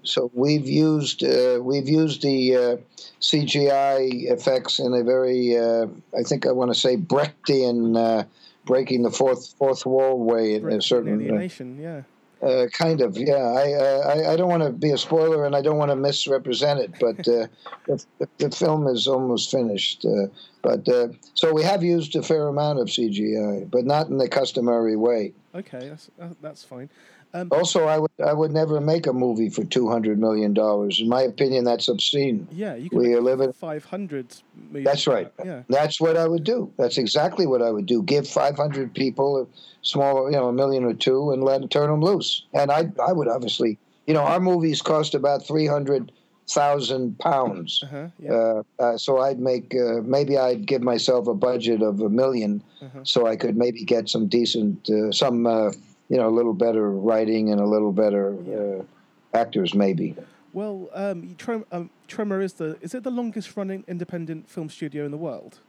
so 0.04 0.32
we've 0.34 0.68
used 0.68 1.24
uh, 1.24 1.60
we've 1.62 1.88
used 1.88 2.24
the 2.24 2.56
uh, 2.56 2.78
CGI 3.22 4.32
effects 4.32 4.80
in 4.80 4.93
a 4.93 5.04
very 5.04 5.56
uh, 5.58 5.86
I 6.18 6.24
think 6.24 6.47
I 6.47 6.52
want 6.52 6.74
to 6.74 6.80
say 6.80 6.97
Brechtian 6.97 7.95
uh, 7.95 8.24
breaking 8.66 9.03
the 9.03 9.12
fourth 9.12 9.53
fourth 9.57 9.86
wall 9.86 10.20
way 10.20 10.55
in 10.55 10.72
a 10.72 10.82
certain 10.82 11.14
uh, 11.14 11.24
alienation, 11.24 11.80
yeah. 11.80 12.47
uh, 12.47 12.68
kind 12.68 13.01
of, 13.01 13.18
yeah. 13.18 13.36
I, 13.36 13.74
uh, 13.74 13.99
I 14.07 14.34
I 14.34 14.36
don't 14.36 14.49
want 14.49 14.64
to 14.64 14.72
be 14.72 14.91
a 14.91 14.97
spoiler, 14.97 15.45
and 15.45 15.55
I 15.55 15.62
don't 15.62 15.78
want 15.78 15.91
to 15.91 15.95
misrepresent 15.95 16.80
it, 16.80 16.93
but 16.99 17.28
uh, 17.28 17.47
the, 17.88 18.28
the 18.38 18.51
film 18.51 18.88
is 18.88 19.07
almost 19.07 19.51
finished. 19.51 20.05
Uh, 20.05 20.28
but 20.62 20.88
uh, 20.88 21.09
so 21.34 21.53
we 21.53 21.64
have 21.64 21.84
used 21.84 22.16
a 22.16 22.22
fair 22.22 22.47
amount 22.47 22.80
of 22.80 22.88
CGI, 22.88 23.70
but 23.70 23.86
not 23.86 24.07
in 24.07 24.18
the 24.18 24.30
customary 24.30 24.95
way. 24.95 25.34
Okay, 25.55 25.89
that's 25.89 26.09
uh, 26.20 26.30
that's 26.41 26.64
fine. 26.64 26.89
Um, 27.34 27.47
Also, 27.51 27.86
I 27.86 27.97
would 27.97 28.11
I 28.23 28.34
would 28.34 28.51
never 28.51 28.82
make 28.82 29.07
a 29.07 29.13
movie 29.13 29.49
for 29.49 29.63
two 29.63 29.88
hundred 29.89 30.19
million 30.19 30.53
dollars. 30.53 30.99
In 30.99 31.07
my 31.07 31.21
opinion, 31.21 31.63
that's 31.63 31.88
obscene. 31.88 32.47
yeah, 32.51 32.75
you 32.75 32.89
can 32.89 32.99
we 32.99 33.09
make 33.13 33.21
live 33.21 33.39
in- 33.41 33.53
five 33.53 33.86
hundred 33.86 34.25
million. 34.69 34.84
That's 34.84 35.07
right. 35.07 35.32
Yeah. 35.45 35.63
That's 35.69 36.01
what 36.01 36.17
I 36.17 36.27
would 36.27 36.43
do. 36.43 36.71
That's 36.77 36.97
exactly 36.97 37.45
what 37.47 37.61
I 37.61 37.71
would 37.71 37.86
do. 37.86 38.03
Give 38.03 38.27
500 38.27 38.93
people 38.93 39.29
a 39.41 39.45
small, 39.82 40.25
you 40.29 40.38
know, 40.38 40.47
a 40.49 40.53
million 40.53 40.84
or 40.84 40.93
two, 40.93 41.32
and 41.32 41.43
let 41.43 41.69
turn 41.71 41.89
them 41.89 42.01
loose. 42.01 42.43
And 42.53 42.69
I, 42.71 42.91
I 43.07 43.13
would 43.13 43.27
obviously, 43.29 43.77
you 44.07 44.13
know, 44.13 44.21
our 44.23 44.39
movies 44.39 44.82
cost 44.82 45.15
about 45.15 45.45
300,000 45.47 47.17
pounds. 47.19 47.84
Uh-huh, 47.84 48.07
yeah. 48.19 48.32
Uh, 48.34 48.63
uh, 48.79 48.97
so 48.97 49.19
I'd 49.19 49.39
make 49.39 49.73
uh, 49.75 50.01
maybe 50.03 50.38
I'd 50.38 50.65
give 50.65 50.82
myself 50.82 51.27
a 51.27 51.34
budget 51.34 51.82
of 51.82 52.01
a 52.01 52.09
1000000 52.09 52.61
Uh-huh. 52.82 52.99
so 53.03 53.25
I 53.27 53.36
could 53.36 53.55
maybe 53.55 53.84
get 53.86 54.09
some 54.09 54.27
decent, 54.27 54.89
uh, 54.89 55.11
some 55.11 55.45
uh, 55.45 55.71
you 56.12 56.18
know, 56.18 56.28
a 56.28 56.36
little 56.39 56.53
better 56.53 56.91
writing 56.91 57.51
and 57.51 57.62
a 57.62 57.66
little 57.66 57.93
better 57.93 58.36
uh, 58.36 59.38
actors, 59.38 59.74
maybe. 59.74 60.14
Well, 60.51 60.89
um, 60.93 61.36
Trem- 61.38 61.66
um, 61.72 61.89
Troma 62.09 62.43
is 62.43 62.53
the 62.53 62.78
is 62.82 62.93
it 62.93 63.03
the 63.03 63.12
longest 63.12 63.55
running 63.55 63.86
independent 63.88 64.49
film 64.49 64.70
studio 64.70 65.05
in 65.05 65.12
the 65.12 65.18
world? 65.18 65.59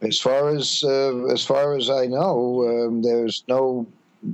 As 0.00 0.20
far 0.20 0.50
as 0.50 0.84
uh, 0.84 1.24
as 1.34 1.44
far 1.44 1.74
as 1.76 1.90
I 1.90 2.06
know, 2.06 2.86
um, 2.86 3.02
there's 3.02 3.42
no 3.48 3.86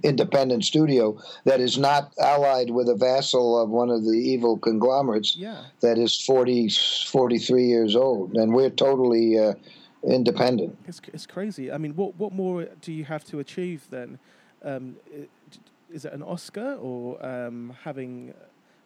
independent 0.03 0.65
studio 0.67 1.19
that 1.45 1.61
is 1.61 1.79
not 1.79 2.13
allied 2.19 2.69
with 2.71 2.89
a 2.91 2.95
vassal 2.95 3.59
of 3.63 3.71
one 3.71 3.89
of 3.89 4.05
the 4.05 4.13
evil 4.33 4.59
conglomerates 4.59 5.37
Yeah. 5.37 5.63
that 5.81 5.99
is 5.99 6.19
40, 6.25 6.71
43 7.07 7.65
years 7.67 7.95
old, 7.97 8.35
and 8.37 8.53
we're 8.55 8.71
totally 8.71 9.39
uh, 9.39 9.53
independent. 10.07 10.77
It's, 10.87 11.01
it's 11.13 11.27
crazy. 11.27 11.73
I 11.73 11.79
mean, 11.79 11.97
what 11.97 12.15
what 12.19 12.33
more 12.33 12.67
do 12.83 12.93
you 12.93 13.05
have 13.07 13.25
to 13.25 13.39
achieve 13.39 13.87
then? 13.91 14.19
Um, 14.63 14.97
i- 15.15 15.29
is 15.95 16.05
it 16.05 16.13
an 16.13 16.23
Oscar 16.23 16.75
or 16.81 17.25
um, 17.25 17.75
having 17.85 18.35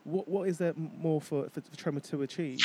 what 0.04 0.28
what 0.28 0.48
is 0.48 0.58
there 0.58 0.74
more 0.76 1.20
for 1.20 1.48
for, 1.48 1.60
for 1.60 1.76
Troma 1.76 2.02
to 2.10 2.22
achieve? 2.22 2.60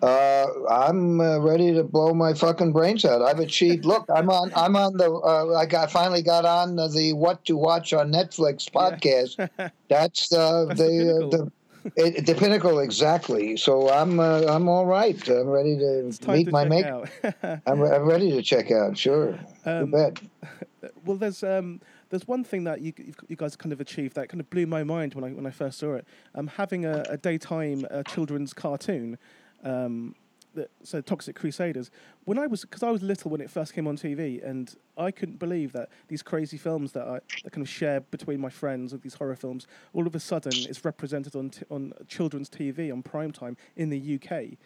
Uh, 0.00 0.46
I'm 0.70 1.20
uh, 1.20 1.38
ready 1.40 1.74
to 1.74 1.82
blow 1.82 2.14
my 2.14 2.32
fucking 2.32 2.72
brains 2.72 3.04
out. 3.04 3.20
I've 3.20 3.40
achieved. 3.40 3.84
Look, 3.84 4.06
I'm 4.14 4.30
on. 4.30 4.52
I'm 4.54 4.76
on 4.76 4.96
the. 4.96 5.10
Uh, 5.12 5.54
I 5.58 5.66
got 5.66 5.90
finally 5.90 6.22
got 6.22 6.44
on 6.44 6.76
the 6.76 7.12
What 7.14 7.44
to 7.46 7.56
Watch 7.56 7.92
on 7.92 8.12
Netflix 8.12 8.70
podcast. 8.70 9.36
That's, 9.88 10.32
uh, 10.32 10.66
That's 10.66 10.80
the 10.80 10.86
the 10.86 11.26
uh, 11.26 11.28
the. 11.30 11.52
It, 11.96 12.26
the 12.26 12.34
pinnacle 12.34 12.80
exactly. 12.80 13.56
So 13.56 13.88
I'm 13.88 14.20
uh, 14.20 14.42
I'm 14.42 14.68
all 14.68 14.86
right. 14.86 15.16
I'm 15.28 15.48
ready 15.48 15.76
to 15.78 16.12
meet 16.28 16.44
to 16.44 16.52
my 16.52 16.64
mate. 16.64 16.84
I'm, 17.42 17.82
I'm 17.82 17.82
ready 17.82 18.30
to 18.32 18.42
check 18.42 18.70
out. 18.70 18.98
Sure, 18.98 19.38
Um, 19.64 19.86
you 19.86 19.86
bet. 19.86 20.20
well, 21.04 21.16
there's 21.16 21.42
um, 21.42 21.80
there's 22.10 22.26
one 22.26 22.44
thing 22.44 22.64
that 22.64 22.80
you 22.80 22.92
you've- 22.96 23.36
guys 23.36 23.56
kind 23.56 23.72
of 23.72 23.80
achieved 23.80 24.14
that 24.16 24.28
kind 24.28 24.40
of 24.40 24.48
blew 24.50 24.66
my 24.66 24.82
mind 24.84 25.14
when 25.14 25.24
I 25.24 25.30
when 25.30 25.46
I 25.46 25.50
first 25.50 25.78
saw 25.78 25.94
it. 25.94 26.06
Um, 26.34 26.46
having 26.46 26.84
a, 26.84 27.04
a 27.08 27.16
daytime 27.16 27.86
uh, 27.90 28.02
children's 28.02 28.52
cartoon. 28.52 29.18
Um, 29.64 30.14
that, 30.54 30.70
so 30.82 31.00
Toxic 31.00 31.36
Crusaders. 31.36 31.90
When 32.24 32.38
I 32.38 32.46
was 32.46 32.62
because 32.62 32.82
I 32.82 32.90
was 32.90 33.02
little 33.02 33.30
when 33.30 33.40
it 33.40 33.50
first 33.50 33.74
came 33.74 33.86
on 33.86 33.96
TV, 33.96 34.42
and 34.42 34.74
I 34.96 35.10
couldn't 35.10 35.38
believe 35.38 35.72
that 35.72 35.90
these 36.08 36.22
crazy 36.22 36.56
films 36.56 36.92
that 36.92 37.06
I 37.06 37.20
that 37.44 37.52
kind 37.52 37.62
of 37.62 37.68
share 37.68 38.00
between 38.00 38.40
my 38.40 38.48
friends 38.50 38.92
with 38.92 39.02
these 39.02 39.14
horror 39.14 39.36
films, 39.36 39.66
all 39.92 40.06
of 40.06 40.14
a 40.14 40.20
sudden 40.20 40.52
is 40.66 40.84
represented 40.84 41.36
on 41.36 41.50
t- 41.50 41.64
on 41.70 41.92
children's 42.08 42.48
TV 42.48 42.90
on 42.92 43.02
prime 43.02 43.30
time 43.32 43.56
in 43.76 43.90
the 43.90 44.18
UK. 44.20 44.56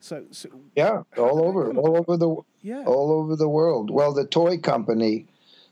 So, 0.00 0.24
so 0.30 0.48
Yeah, 0.76 1.02
all 1.16 1.44
over, 1.44 1.72
all 1.72 1.96
over 1.96 2.16
the 2.16 2.36
yeah, 2.62 2.84
all 2.84 3.10
over 3.12 3.34
the 3.36 3.48
world. 3.48 3.90
Well, 3.90 4.12
the 4.12 4.26
toy 4.26 4.58
company, 4.58 5.26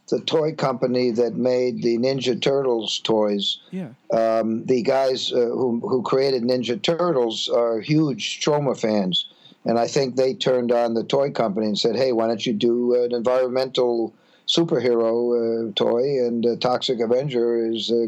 the 0.08 0.20
toy 0.20 0.52
company 0.54 1.10
that 1.10 1.34
made 1.34 1.82
the 1.82 1.98
Ninja 1.98 2.40
Turtles 2.40 3.00
toys, 3.00 3.58
yeah, 3.70 3.88
um, 4.12 4.64
the 4.66 4.82
guys 4.82 5.32
uh, 5.32 5.36
who 5.36 5.80
who 5.80 6.02
created 6.02 6.42
Ninja 6.42 6.80
Turtles 6.80 7.48
are 7.48 7.80
huge 7.80 8.40
Troma 8.40 8.78
fans, 8.78 9.28
and 9.64 9.78
I 9.78 9.88
think 9.88 10.14
they 10.16 10.34
turned 10.34 10.72
on 10.72 10.94
the 10.94 11.04
toy 11.04 11.30
company 11.30 11.66
and 11.66 11.78
said, 11.78 11.96
"Hey, 11.96 12.12
why 12.12 12.28
don't 12.28 12.46
you 12.46 12.52
do 12.52 13.02
an 13.02 13.12
environmental 13.12 14.14
superhero 14.46 15.70
uh, 15.70 15.72
toy?" 15.74 16.24
And 16.24 16.46
uh, 16.46 16.56
Toxic 16.56 17.00
Avenger 17.00 17.66
is 17.66 17.90
uh, 17.90 18.06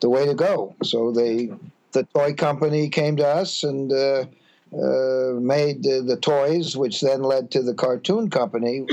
the 0.00 0.08
way 0.08 0.26
to 0.26 0.34
go. 0.34 0.74
So 0.82 1.12
they, 1.12 1.52
the 1.92 2.04
toy 2.14 2.34
company, 2.34 2.88
came 2.88 3.16
to 3.16 3.26
us 3.26 3.62
and. 3.62 3.92
Uh, 3.92 4.24
uh, 4.74 5.34
made 5.38 5.86
uh, 5.86 6.02
the 6.02 6.18
toys, 6.20 6.76
which 6.76 7.00
then 7.00 7.22
led 7.22 7.48
to 7.48 7.62
the 7.62 7.74
cartoon 7.74 8.28
company. 8.28 8.84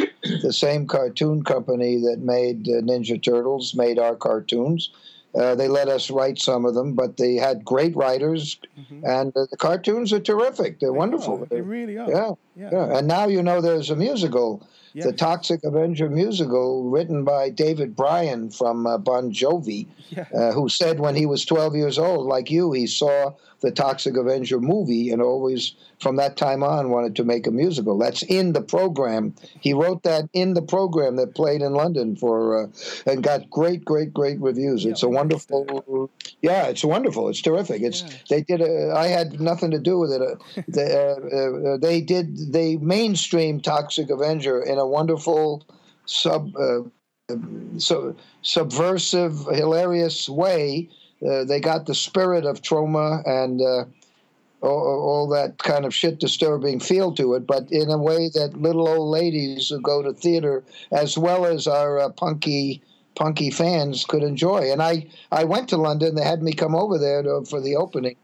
The 0.41 0.53
same 0.53 0.88
cartoon 0.88 1.43
company 1.43 1.97
that 1.97 2.19
made 2.19 2.67
uh, 2.67 2.82
Ninja 2.82 3.22
Turtles 3.22 3.74
made 3.76 3.97
our 3.99 4.15
cartoons. 4.15 4.91
Uh, 5.34 5.55
they 5.55 5.69
let 5.69 5.88
us 5.88 6.11
write 6.11 6.38
some 6.38 6.65
of 6.65 6.74
them, 6.76 6.93
but 6.93 7.15
they 7.17 7.36
had 7.36 7.63
great 7.63 7.95
writers, 7.95 8.57
Mhm. 8.78 9.01
and 9.19 9.38
uh, 9.38 9.45
the 9.49 9.55
cartoons 9.57 10.11
are 10.11 10.19
terrific. 10.19 10.80
They're 10.80 10.91
They 10.91 10.97
wonderful. 10.97 11.43
are. 11.43 11.45
They 11.45 11.61
really 11.61 11.97
are. 11.97 12.09
yeah, 12.09 12.32
yeah, 12.55 12.69
yeah. 12.72 12.97
And 12.97 13.07
now 13.07 13.28
you 13.28 13.41
know 13.41 13.61
there's 13.61 13.89
a 13.89 13.95
musical, 13.95 14.67
yeah. 14.93 15.05
the 15.05 15.13
Toxic 15.13 15.61
Avenger 15.63 16.09
musical, 16.09 16.84
written 16.89 17.24
by 17.24 17.49
David 17.49 17.95
Bryan 17.95 18.49
from 18.51 18.86
uh, 18.86 18.97
Bon 18.97 19.32
Jovi, 19.32 19.88
uh, 20.36 20.51
who 20.51 20.67
said 20.67 20.99
when 20.99 21.15
he 21.15 21.26
was 21.26 21.45
12 21.45 21.76
years 21.78 21.97
old, 21.97 22.26
like 22.28 22.51
you, 22.51 22.74
he 22.74 22.86
saw 22.86 23.32
the 23.62 23.72
Toxic 23.72 24.18
Avenger 24.18 24.59
movie 24.59 25.09
and 25.12 25.22
always, 25.22 25.76
from 25.99 26.16
that 26.18 26.36
time 26.36 26.64
on, 26.64 26.89
wanted 26.89 27.16
to 27.16 27.24
make 27.24 27.47
a 27.47 27.51
musical. 27.51 27.97
That's 27.97 28.24
in 28.24 28.53
the 28.53 28.62
program. 28.62 29.36
He 29.59 29.74
wrote 29.74 30.03
that 30.03 30.26
in 30.34 30.53
the 30.55 30.62
program 30.62 31.16
that 31.18 31.36
played 31.36 31.62
in 31.62 31.74
London 31.74 32.16
for, 32.16 32.64
uh, 32.64 32.68
and 33.05 33.24
got 33.24 33.49
great, 33.49 33.86
great, 33.86 34.14
great 34.14 34.39
reviews. 34.41 34.84
Yeah, 34.84 34.91
it's 34.91 35.03
a 35.03 35.09
wonderful. 35.09 36.09
Yeah, 36.41 36.66
it's 36.68 36.84
wonderful. 36.84 37.30
It's 37.30 37.41
terrific. 37.41 37.82
It's 37.84 38.01
Yeah. 38.01 38.09
they 38.30 38.41
did. 38.41 38.62
A, 38.62 38.93
I 38.95 39.07
had 39.07 39.39
nothing 39.39 39.72
to 39.72 39.80
do 39.80 39.99
with 39.99 40.12
it. 40.12 40.22
Uh, 40.22 40.36
they, 40.68 40.95
uh, 40.95 41.74
uh, 41.74 41.78
they 41.78 42.01
did. 42.01 42.51
They 42.51 42.78
mainstream 42.78 43.62
Toxic 43.62 44.09
Avenger 44.09 44.62
in 44.62 44.78
a 44.78 44.88
wonderful 44.88 45.64
sub. 46.05 46.55
Uh, 46.57 46.82
so 47.78 48.16
subversive, 48.41 49.45
hilarious 49.51 50.28
way. 50.28 50.89
Uh, 51.28 51.43
they 51.43 51.59
got 51.59 51.86
the 51.86 51.95
spirit 51.95 52.45
of 52.45 52.61
Troma 52.61 53.22
and 53.28 53.61
uh, 53.61 53.86
all, 54.61 55.01
all 55.01 55.30
that 55.30 55.57
kind 55.57 55.86
of 55.86 55.93
shit 55.93 56.19
disturbing 56.19 56.80
feel 56.80 57.13
to 57.13 57.34
it, 57.34 57.45
but 57.45 57.72
in 57.72 57.89
a 57.89 57.97
way 57.97 58.30
that 58.34 58.59
little 58.59 58.88
old 58.88 59.09
ladies 59.09 59.69
who 59.69 59.80
go 59.82 60.01
to 60.01 60.13
theater, 60.13 60.63
as 60.91 61.17
well 61.17 61.45
as 61.45 61.67
our 61.67 61.99
uh, 61.99 62.09
punky 62.09 62.82
punky 63.15 63.51
fans, 63.51 64.05
could 64.05 64.24
enjoy. 64.24 64.72
And 64.72 64.82
I 64.82 65.07
I 65.32 65.43
went 65.43 65.69
to 65.69 65.78
London. 65.78 66.15
They 66.15 66.24
had 66.24 66.41
me 66.41 66.53
come 66.53 66.76
over 66.76 66.97
there 66.97 67.22
to, 67.24 67.43
for 67.45 67.59
the 67.59 67.76
opening, 67.76 68.15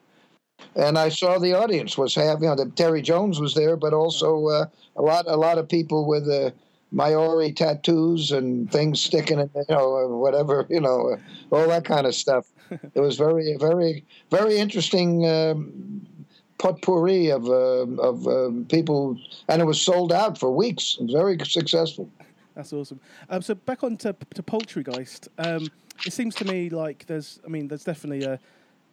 and 0.76 0.98
I 0.98 1.10
saw 1.10 1.40
the 1.40 1.54
audience 1.54 1.98
was 1.98 2.16
having. 2.16 2.44
You 2.44 2.50
know, 2.50 2.56
the, 2.56 2.72
Terry 2.72 3.02
Jones 3.02 3.40
was 3.40 3.54
there, 3.54 3.76
but 3.76 3.94
also 3.94 4.48
uh, 4.48 4.66
a 4.96 5.02
lot 5.02 5.26
a 5.28 5.38
lot 5.38 5.58
of 5.58 5.70
people 5.70 6.08
with. 6.08 6.28
Uh, 6.28 6.52
Maori 6.90 7.52
tattoos 7.52 8.32
and 8.32 8.72
things 8.72 9.02
sticking 9.02 9.40
in, 9.40 9.50
you 9.54 9.66
know, 9.68 10.08
whatever, 10.08 10.66
you 10.70 10.80
know, 10.80 11.18
all 11.52 11.68
that 11.68 11.84
kind 11.84 12.08
of 12.08 12.16
stuff. 12.16 12.46
It 12.94 13.00
was 13.00 13.18
very, 13.18 13.56
very, 13.58 14.06
very 14.30 14.58
interesting 14.58 15.26
um, 15.26 16.06
potpourri 16.58 17.30
of 17.30 17.46
uh, 17.46 17.86
of 18.02 18.28
um, 18.28 18.66
people, 18.70 19.18
and 19.48 19.62
it 19.62 19.66
was 19.66 19.82
sold 19.82 20.12
out 20.12 20.38
for 20.38 20.52
weeks. 20.52 20.98
Very 21.02 21.38
successful. 21.46 22.10
That's 22.56 22.74
awesome. 22.74 23.00
Um, 23.30 23.42
so 23.44 23.54
back 23.54 23.84
on 23.84 23.98
to, 23.98 24.16
to 24.34 24.44
Poultrygeist. 24.44 25.28
Um, 25.38 25.68
it 26.06 26.14
seems 26.14 26.34
to 26.36 26.46
me 26.46 26.70
like 26.70 27.06
there's, 27.06 27.40
I 27.46 27.50
mean, 27.50 27.68
there's 27.68 27.84
definitely 27.84 28.26
a, 28.26 28.40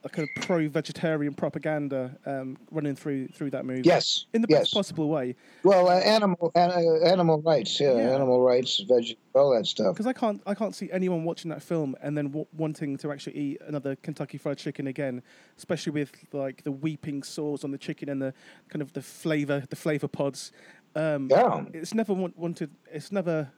a 0.05 0.09
kind 0.11 0.29
of 0.37 0.43
pro-vegetarian 0.45 1.33
propaganda 1.33 2.15
um, 2.27 2.57
running 2.71 2.95
through 2.95 3.29
through 3.29 3.51
that 3.51 3.65
movie. 3.65 3.83
Yes, 3.85 4.27
in 4.35 4.43
the 4.43 4.49
yes. 4.51 4.61
best 4.61 4.75
possible 4.75 5.09
way. 5.09 5.35
Well, 5.63 5.89
uh, 5.89 5.99
animal 6.01 6.53
uh, 6.55 6.59
animal 7.05 7.41
rights, 7.41 7.81
yeah, 7.81 7.95
Yeah. 7.95 8.15
animal 8.15 8.43
rights, 8.43 8.81
veg, 8.87 9.17
all 9.35 9.55
that 9.57 9.67
stuff. 9.67 9.95
Because 9.95 10.07
I 10.07 10.13
can't, 10.13 10.43
I 10.47 10.55
can't 10.55 10.75
see 10.75 10.91
anyone 10.93 11.25
watching 11.25 11.49
that 11.51 11.63
film 11.63 11.97
and 12.03 12.17
then 12.17 12.27
w- 12.27 12.47
wanting 12.57 12.99
to 12.99 13.11
actually 13.13 13.37
eat 13.37 13.61
another 13.67 13.97
Kentucky 13.97 14.37
Fried 14.37 14.59
Chicken 14.59 14.87
again, 14.89 15.23
especially 15.57 15.93
with 15.93 16.13
like 16.33 16.63
the 16.65 16.73
weeping 16.73 17.23
sores 17.23 17.65
on 17.65 17.71
the 17.71 17.79
chicken 17.79 18.09
and 18.11 18.21
the 18.21 18.35
kind 18.69 18.83
of 18.83 18.93
the 18.93 19.03
flavor, 19.03 19.65
the 19.71 19.77
flavor 19.77 20.09
pods. 20.09 20.53
Um, 20.95 21.29
Yeah. 21.31 21.65
it's 21.73 21.95
never 21.95 22.13
want, 22.13 22.37
wanted. 22.39 22.71
It's 22.93 23.11
never 23.11 23.51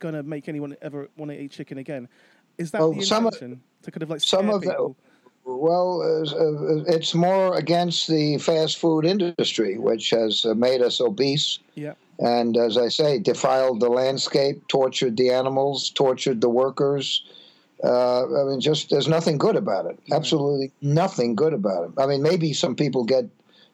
gonna 0.00 0.22
make 0.24 0.48
anyone 0.48 0.76
ever 0.82 1.08
want 1.16 1.30
to 1.30 1.40
eat 1.40 1.52
chicken 1.52 1.78
again. 1.78 2.08
Is 2.58 2.70
that 2.72 2.80
Well, 2.80 2.92
the 2.94 3.02
some 3.02 3.26
of- 3.26 3.34
intention 3.34 3.62
to 3.82 3.90
kind 3.92 4.02
of 4.02 4.10
like 4.10 4.20
some 4.20 4.50
of 4.50 4.60
the- 4.62 4.70
people? 4.70 4.96
Well, 5.44 6.00
uh, 6.02 6.84
it's 6.86 7.14
more 7.14 7.56
against 7.56 8.08
the 8.08 8.38
fast 8.38 8.78
food 8.78 9.04
industry, 9.04 9.78
which 9.78 10.10
has 10.10 10.44
uh, 10.44 10.54
made 10.54 10.80
us 10.80 11.00
obese. 11.00 11.58
Yeah, 11.74 11.94
and 12.18 12.56
as 12.56 12.78
I 12.78 12.88
say, 12.88 13.18
defiled 13.18 13.80
the 13.80 13.88
landscape, 13.88 14.66
tortured 14.68 15.16
the 15.16 15.30
animals, 15.30 15.90
tortured 15.90 16.40
the 16.40 16.48
workers. 16.48 17.24
Uh, 17.82 18.24
I 18.24 18.44
mean, 18.44 18.60
just 18.60 18.88
there's 18.90 19.08
nothing 19.08 19.36
good 19.36 19.56
about 19.56 19.86
it. 19.86 19.98
Absolutely 20.10 20.72
nothing 20.80 21.34
good 21.34 21.52
about 21.52 21.84
it. 21.84 21.90
I 21.98 22.06
mean, 22.06 22.22
maybe 22.22 22.52
some 22.52 22.74
people 22.74 23.04
get 23.04 23.28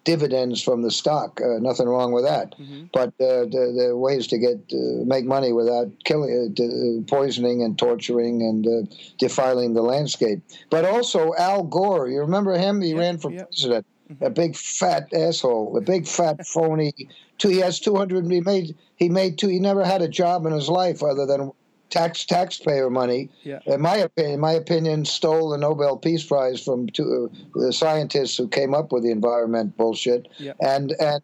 dividends 0.05 0.63
from 0.63 0.83
the 0.83 0.91
stock. 0.91 1.41
Uh, 1.41 1.59
nothing 1.61 1.87
wrong 1.89 2.13
with 2.13 2.25
that. 2.25 2.55
hmm 2.57 2.85
But 2.93 3.09
uh, 3.21 3.45
the, 3.55 3.87
the 3.89 3.97
ways 3.97 4.27
to 4.29 4.39
get 4.39 4.57
uh, 4.73 5.05
make 5.05 5.25
money 5.27 5.53
without 5.53 5.89
killing, 6.05 6.31
uh, 6.31 6.53
d- 6.53 7.03
poisoning 7.07 7.63
and 7.63 7.79
torturing 7.79 8.43
and 8.43 8.67
uh, 8.67 8.95
defiling 9.19 9.75
the 9.75 9.83
landscape. 9.83 10.41
But 10.71 10.85
also 10.85 11.35
Al 11.39 11.65
Gore. 11.65 12.09
You 12.09 12.21
remember 12.21 12.57
him? 12.57 12.81
He 12.81 12.93
Yeah, 12.93 12.99
ran 13.01 13.19
for 13.19 13.31
yeah. 13.31 13.45
president. 13.45 13.87
Mhm. 14.11 14.27
A 14.27 14.31
big 14.31 14.57
fat 14.57 15.13
asshole. 15.13 15.77
A 15.77 15.81
big 15.81 16.07
fat 16.07 16.47
phony. 16.47 16.93
Two, 17.39 17.49
he 17.49 17.59
has 17.59 17.79
two 17.81 17.95
hundred. 17.95 18.31
He 18.31 18.41
made. 18.41 18.75
He 18.97 19.09
made 19.09 19.39
two. 19.39 19.49
He 19.49 19.61
never 19.61 19.85
had 19.85 20.03
a 20.03 20.09
job 20.09 20.47
in 20.47 20.53
his 20.53 20.69
life 20.69 21.03
other 21.03 21.27
than 21.27 21.53
tax 21.91 22.25
taxpayer 22.25 22.89
money. 22.89 23.29
yeah, 23.43 23.59
In 23.67 23.81
my 23.81 23.97
opinion, 23.97 24.35
in 24.35 24.41
my 24.41 24.53
opinion, 24.53 25.05
stole 25.05 25.51
the 25.51 25.59
Nobel 25.59 25.97
Peace 25.97 26.25
Prize 26.25 26.63
from 26.63 26.89
two, 26.89 27.31
uh, 27.55 27.61
the 27.61 27.73
scientists 27.73 28.37
who 28.37 28.49
came 28.49 28.75
up 28.75 28.93
with 28.93 29.03
the 29.03 29.11
environment 29.11 29.77
bullshit. 29.77 30.29
Yeah. 30.39 30.53
And 30.61 30.95
and 31.01 31.23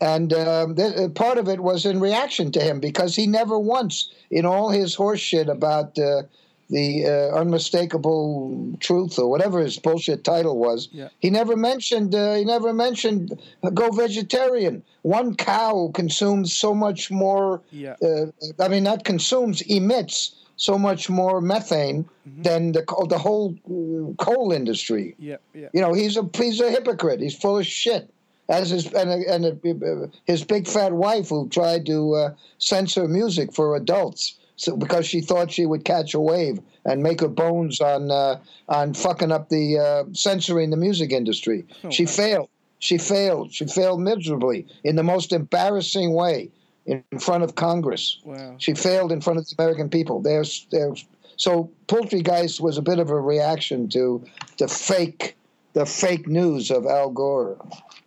and 0.00 0.32
um, 0.32 0.74
th- 0.76 1.14
part 1.14 1.38
of 1.38 1.48
it 1.48 1.60
was 1.60 1.86
in 1.86 2.00
reaction 2.00 2.52
to 2.52 2.60
him 2.60 2.80
because 2.80 3.16
he 3.16 3.26
never 3.26 3.58
once, 3.58 4.10
in 4.30 4.44
all 4.44 4.68
his 4.70 4.96
horseshit 4.96 5.48
about 5.48 5.98
uh, 5.98 6.22
the 6.70 7.04
uh, 7.06 7.38
unmistakable 7.40 8.76
truth 8.80 9.18
or 9.18 9.28
whatever 9.30 9.60
his 9.60 9.78
bullshit 9.78 10.24
title 10.24 10.58
was, 10.58 10.88
Yeah. 10.92 11.08
he 11.18 11.30
never 11.30 11.56
mentioned. 11.56 12.14
Uh, 12.14 12.34
he 12.34 12.44
never 12.44 12.72
mentioned 12.72 13.38
uh, 13.62 13.70
go 13.70 13.90
vegetarian. 13.90 14.82
One 15.02 15.34
cow 15.36 15.90
consumes 15.94 16.56
so 16.56 16.74
much 16.74 17.10
more 17.10 17.60
yeah, 17.70 17.96
uh, 18.02 18.26
I 18.60 18.68
mean, 18.68 18.84
not 18.84 19.04
consumes, 19.04 19.60
emits 19.62 20.36
so 20.56 20.78
much 20.78 21.10
more 21.10 21.40
methane 21.40 22.04
Mhm. 22.28 22.42
than 22.44 22.72
the 22.72 22.82
the 23.08 23.18
whole 23.18 23.54
uh, 23.68 24.14
coal 24.24 24.52
industry. 24.52 25.14
yeah, 25.18 25.36
yeah. 25.54 25.68
You 25.74 25.80
know, 25.82 25.92
he's 25.92 26.16
a 26.16 26.28
he's 26.36 26.60
a 26.60 26.70
hypocrite. 26.70 27.20
He's 27.20 27.34
full 27.36 27.58
of 27.58 27.66
shit. 27.66 28.08
As 28.48 28.70
his 28.70 28.92
and 28.92 29.10
and 29.10 29.44
uh, 29.46 30.06
his 30.24 30.44
big 30.44 30.66
fat 30.68 30.92
wife 30.92 31.28
who 31.30 31.48
tried 31.48 31.86
to 31.86 32.14
uh, 32.14 32.30
censor 32.58 33.08
music 33.08 33.52
for 33.52 33.74
adults. 33.76 34.38
So, 34.56 34.76
because 34.76 35.06
she 35.06 35.20
thought 35.20 35.50
she 35.50 35.66
would 35.66 35.84
catch 35.84 36.14
a 36.14 36.20
wave 36.20 36.60
and 36.84 37.02
make 37.02 37.20
her 37.20 37.28
bones 37.28 37.80
on 37.80 38.10
uh, 38.10 38.38
on 38.68 38.94
fucking 38.94 39.32
up 39.32 39.48
the 39.48 39.78
uh, 39.78 40.04
censoring 40.12 40.70
the 40.70 40.76
music 40.76 41.10
industry. 41.10 41.64
Oh, 41.82 41.90
she 41.90 42.04
wow. 42.04 42.12
failed. 42.12 42.48
She 42.78 42.98
failed. 42.98 43.52
She 43.52 43.66
failed 43.66 44.00
miserably 44.00 44.66
in 44.84 44.96
the 44.96 45.02
most 45.02 45.32
embarrassing 45.32 46.12
way 46.12 46.50
in 46.86 47.02
in 47.10 47.18
front 47.18 47.42
of 47.42 47.54
Congress. 47.54 48.20
Wow. 48.24 48.56
She 48.58 48.74
failed 48.74 49.12
in 49.12 49.20
front 49.20 49.38
of 49.38 49.46
the 49.46 49.54
American 49.58 49.88
people. 49.88 50.20
There's, 50.20 50.66
there's, 50.70 51.04
so 51.36 51.70
Poultrygeist 51.88 52.60
was 52.60 52.78
a 52.78 52.82
bit 52.82 52.98
of 52.98 53.10
a 53.10 53.20
reaction 53.20 53.88
to 53.90 54.24
the 54.58 54.68
fake, 54.68 55.36
the 55.72 55.86
fake 55.86 56.28
news 56.28 56.70
of 56.70 56.86
Al 56.86 57.10
Gore. 57.10 57.56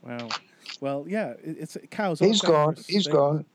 Wow. 0.03 0.29
Well, 0.79 1.05
yeah, 1.07 1.31
it, 1.43 1.57
it's 1.59 1.77
cows. 1.89 2.19
He's 2.19 2.41
gone. 2.41 2.75
He's 2.75 3.05
things. 3.05 3.07
gone. 3.07 3.45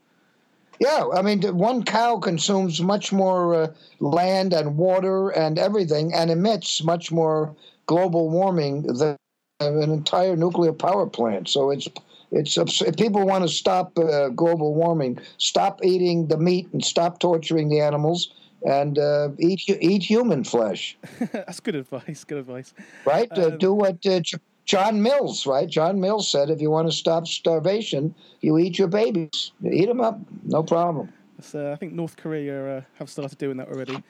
Yeah, 0.83 1.07
I 1.13 1.21
mean, 1.21 1.41
one 1.57 1.83
cow 1.83 2.17
consumes 2.17 2.81
much 2.81 3.13
more 3.13 3.55
uh, 3.55 3.67
land 4.01 4.51
and 4.51 4.75
water 4.75 5.29
and 5.29 5.57
everything, 5.57 6.13
and 6.13 6.29
emits 6.29 6.83
much 6.83 7.09
more 7.09 7.55
global 7.85 8.29
warming 8.29 8.81
than 8.81 9.15
an 9.61 9.91
entire 9.91 10.35
nuclear 10.35 10.73
power 10.73 11.07
plant. 11.07 11.47
So 11.47 11.71
it's 11.71 11.87
it's 12.33 12.57
if 12.57 12.97
people 12.97 13.25
want 13.25 13.45
to 13.45 13.47
stop 13.47 13.97
uh, 13.97 14.27
global 14.27 14.73
warming, 14.73 15.19
stop 15.37 15.79
eating 15.85 16.27
the 16.27 16.37
meat 16.37 16.67
and 16.73 16.83
stop 16.83 17.19
torturing 17.19 17.69
the 17.69 17.79
animals, 17.79 18.33
and 18.67 18.99
uh, 18.99 19.29
eat 19.39 19.61
eat 19.69 20.03
human 20.03 20.43
flesh. 20.43 20.97
That's 21.31 21.61
good 21.61 21.75
advice. 21.75 22.25
Good 22.25 22.39
advice. 22.39 22.73
Right? 23.05 23.31
uh, 23.37 23.51
Um, 23.51 23.57
do 23.57 23.73
what 23.73 24.05
uh, 24.05 24.19
John 24.65 25.01
Mills. 25.01 25.45
Right? 25.45 25.69
John 25.69 25.99
Mills 25.99 26.31
said, 26.31 26.49
if 26.49 26.61
you 26.61 26.69
want 26.71 26.87
to 26.87 26.95
stop 26.95 27.27
starvation, 27.27 28.13
you 28.41 28.57
eat 28.57 28.79
your 28.79 28.87
babies. 28.87 29.51
Eat 29.63 29.87
them 29.87 30.01
up. 30.01 30.19
No 30.43 30.63
problem. 30.63 31.11
That's, 31.37 31.55
uh, 31.55 31.71
I 31.71 31.75
think 31.75 31.93
North 31.93 32.15
Korea 32.15 32.77
uh, 32.77 32.81
have 32.95 33.09
started 33.09 33.37
doing 33.37 33.57
that 33.57 33.67
already. 33.69 34.01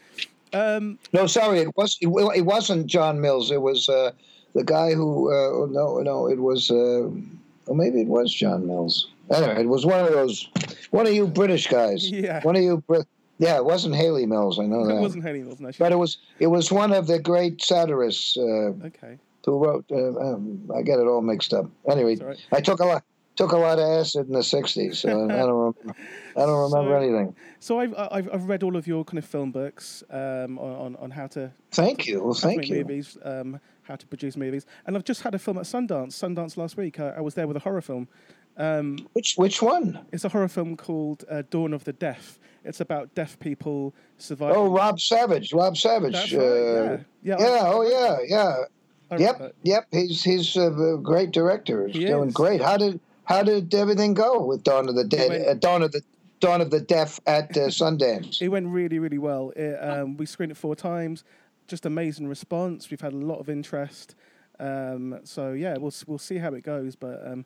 Um, 0.54 0.99
No, 1.14 1.26
sorry, 1.26 1.60
it 1.60 1.76
was 1.76 1.97
it, 2.01 2.08
it, 2.08 2.45
wasn't 2.45 2.86
John 2.86 3.20
Mills. 3.20 3.49
It 3.49 3.62
was 3.62 3.89
uh, 3.89 4.12
the 4.54 4.64
guy 4.64 4.93
who. 4.93 5.32
Uh, 5.32 5.66
no, 5.68 5.99
no, 6.01 6.28
it 6.28 6.39
was. 6.39 6.70
Uh, 6.70 7.10
or 7.66 7.76
maybe 7.76 8.01
it 8.01 8.08
was 8.08 8.34
John 8.34 8.68
Mills. 8.68 9.08
Anyway, 9.32 9.62
it 9.62 9.70
was 9.70 9.86
one 9.86 10.04
of 10.06 10.12
those, 10.12 10.49
one 10.91 11.08
of 11.08 11.14
you 11.14 11.28
British 11.28 11.68
guys. 11.68 12.10
Yeah. 12.12 12.41
One 12.43 12.56
of 12.56 12.62
you. 12.62 12.84
Yeah, 13.39 13.58
it 13.58 13.66
wasn't 13.66 13.95
Hayley 13.95 14.26
Mills. 14.26 14.60
I 14.60 14.66
know 14.66 14.86
that. 14.86 14.97
it 14.97 15.01
wasn't 15.01 15.24
Hayley 15.24 15.41
Mills, 15.41 15.60
no. 15.60 15.72
But 15.80 15.91
it 15.91 15.97
was 15.97 16.18
it 16.39 16.47
was 16.47 16.72
one 16.72 16.93
of 16.93 17.08
the 17.08 17.20
great 17.20 17.62
satirists 17.62 18.38
uh, 18.38 18.74
okay. 18.86 19.18
Who 19.46 19.64
wrote. 19.64 19.86
Uh, 19.91 20.18
um, 20.20 20.70
I 20.76 20.82
get 20.82 21.00
it 21.00 21.08
all 21.08 21.22
mixed 21.22 21.54
up. 21.54 21.66
Anyway, 21.89 22.16
right. 22.18 22.38
I 22.52 22.62
took 22.62 22.80
a 22.80 22.86
lot 22.86 23.04
took 23.36 23.52
a 23.52 23.58
lot 23.58 23.80
of 23.80 23.86
acid 24.00 24.28
in 24.28 24.34
the 24.34 24.39
'60s. 24.39 24.98
So 24.98 25.10
I 25.10 25.12
don't 25.14 25.30
remember, 25.30 25.96
I 26.36 26.39
don't 26.46 26.72
remember 26.72 26.91
So- 26.91 27.04
anything. 27.04 27.36
So 27.60 27.80
I've, 27.80 27.94
I've 27.98 28.30
I've 28.34 28.46
read 28.46 28.62
all 28.64 28.76
of 28.76 28.88
your 28.88 29.04
kind 29.06 29.18
of 29.18 29.26
film 29.26 29.52
books 29.52 30.04
um, 30.10 30.60
on, 30.60 30.96
on 30.98 31.12
how 31.12 31.28
to 31.28 31.52
Thank 31.72 32.08
you. 32.08 32.22
Well, 32.24 32.34
thank 32.34 32.58
make 32.58 32.70
you. 32.70 32.76
movies, 32.78 33.18
um, 33.24 33.60
how 33.84 33.96
to 33.96 34.06
produce 34.06 34.36
movies, 34.38 34.66
and 34.86 34.96
I've 34.98 35.06
just 35.06 35.22
had 35.22 35.34
a 35.34 35.39
film 35.39 35.58
at 35.58 35.64
Sundance. 35.64 36.12
Sundance 36.14 36.58
last 36.58 36.76
week. 36.78 37.00
I, 37.00 37.10
I 37.18 37.22
was 37.22 37.36
there 37.36 37.48
with 37.48 37.56
a 37.58 37.62
horror 37.62 37.82
film. 37.82 38.08
Um, 38.56 39.08
Which 39.14 39.34
which 39.36 39.62
one? 39.64 40.06
it's 40.12 40.26
a 40.26 40.30
horror 40.30 40.48
film 40.48 40.78
called 40.78 41.24
uh, 41.32 41.41
Dawn 41.50 41.74
of 41.74 41.86
the 41.86 41.94
Deaf. 41.94 42.38
It's 42.66 42.80
about 42.82 43.14
deaf 43.16 43.39
people 43.39 43.94
surviving. 44.20 44.56
Oh, 44.56 44.68
Rob 44.72 45.00
Savage. 45.00 45.52
Rob 45.54 45.76
Savage. 45.76 46.34
Uh, 46.36 46.38
right. 46.38 47.00
Yeah. 47.24 47.36
Yeah. 47.39 47.39
Yeah. 47.39 47.62
Oh, 47.66 47.82
yeah. 47.82 48.18
Yeah. 48.28 48.56
Yep. 49.12 49.56
Yep. 49.64 49.88
He's 49.91 50.24
he's 50.24 50.56
a 50.56 50.97
great 51.01 51.32
director. 51.32 51.88
He's 51.88 51.97
He 51.97 52.06
doing 52.06 52.30
is. 52.30 52.34
great. 52.34 52.62
How 52.62 52.78
did 52.78 52.99
how 53.26 53.43
did 53.43 53.74
everything 53.74 54.14
go 54.14 54.43
with 54.45 54.64
Dawn 54.64 54.89
of 54.89 54.95
the 54.95 55.04
Dead? 55.04 55.30
went- 55.30 55.47
uh, 55.47 55.54
Dawn 55.56 55.84
of 55.84 55.91
the 55.91 56.01
Dawn 56.39 56.62
of 56.62 56.72
the 56.72 56.80
Deaf 56.82 57.20
at 57.26 57.56
uh, 57.56 57.68
Sundance. 57.70 58.41
It 58.41 58.49
went 58.49 58.68
really, 58.68 58.99
really 58.99 59.18
well. 59.18 59.51
It, 59.56 59.76
um, 59.76 60.18
we 60.18 60.26
screened 60.26 60.51
it 60.51 60.58
four 60.58 60.76
times. 60.76 61.24
Just 61.68 61.86
amazing 61.86 62.28
response. 62.28 62.89
We've 62.89 62.99
had 62.99 63.14
a 63.14 63.18
lot 63.18 63.39
of 63.39 63.47
interest. 63.49 64.16
Um, 64.60 65.20
so 65.24 65.54
yeah, 65.54 65.78
we'll 65.78 65.93
we'll 66.08 66.18
see 66.18 66.38
how 66.38 66.54
it 66.54 66.64
goes. 66.64 66.95
But 66.95 67.26
um, 67.26 67.45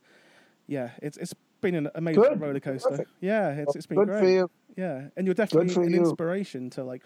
yeah, 0.68 0.91
it's 1.01 1.18
it's 1.18 1.34
been 1.62 1.76
an 1.76 1.89
amazing 1.95 2.22
Good. 2.24 2.41
roller 2.41 2.60
coaster. 2.60 2.89
Terrific. 2.89 3.08
Yeah, 3.20 3.49
it's 3.49 3.76
it's 3.76 3.86
been 3.86 3.97
Good 3.97 4.08
great. 4.08 4.20
for 4.20 4.30
you. 4.30 4.49
Yeah, 4.76 5.10
and 5.18 5.26
you're 5.28 5.34
definitely 5.34 5.74
an 5.86 5.91
you. 5.93 5.99
inspiration 6.01 6.70
to 6.72 6.84
like 6.84 7.03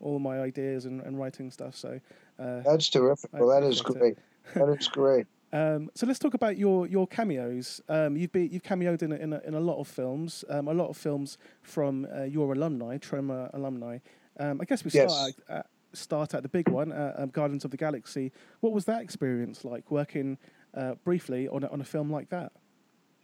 all 0.00 0.18
my 0.18 0.40
ideas 0.40 0.84
and, 0.84 1.00
and 1.00 1.18
writing 1.18 1.50
stuff. 1.50 1.74
So 1.76 2.00
uh, 2.38 2.60
That's 2.60 2.88
terrific. 2.90 3.30
I 3.32 3.40
Well, 3.40 3.48
that 3.48 3.66
is 3.66 3.80
great. 3.80 4.16
That 4.54 4.68
is 4.78 4.88
great. 4.88 5.26
Um, 5.52 5.88
so 5.94 6.04
let's 6.04 6.18
talk 6.18 6.34
about 6.34 6.56
your 6.58 6.84
your 6.88 7.06
cameos. 7.06 7.80
Um, 7.88 8.16
you've 8.16 8.32
been 8.32 8.50
you've 8.50 8.64
cameoed 8.64 9.02
in 9.02 9.12
a, 9.12 9.14
in 9.14 9.32
a, 9.32 9.40
in 9.46 9.54
a 9.54 9.60
lot 9.60 9.78
of 9.78 9.86
films, 9.86 10.44
um, 10.48 10.66
a 10.66 10.74
lot 10.74 10.88
of 10.88 10.96
films 10.96 11.38
from 11.62 12.08
uh, 12.12 12.24
your 12.24 12.52
alumni, 12.54 12.98
Troma 12.98 13.50
alumni. 13.54 13.98
Um, 14.40 14.60
I 14.60 14.64
guess 14.64 14.82
we 14.82 14.90
start 14.90 15.10
Yes. 15.10 15.32
at, 15.48 15.56
at, 15.58 15.66
start 15.92 16.34
at 16.34 16.42
the 16.42 16.48
big 16.48 16.68
one, 16.68 16.90
uh, 16.90 17.14
um, 17.18 17.28
Guardians 17.28 17.64
of 17.64 17.70
the 17.70 17.76
Galaxy. 17.76 18.32
What 18.62 18.72
was 18.72 18.84
that 18.86 19.00
experience 19.00 19.64
like 19.64 19.92
working 19.92 20.38
uh, 20.76 20.96
briefly 21.04 21.46
on 21.46 21.62
a, 21.62 21.68
on 21.68 21.80
a 21.80 21.84
film 21.84 22.10
like 22.10 22.30
that? 22.30 22.50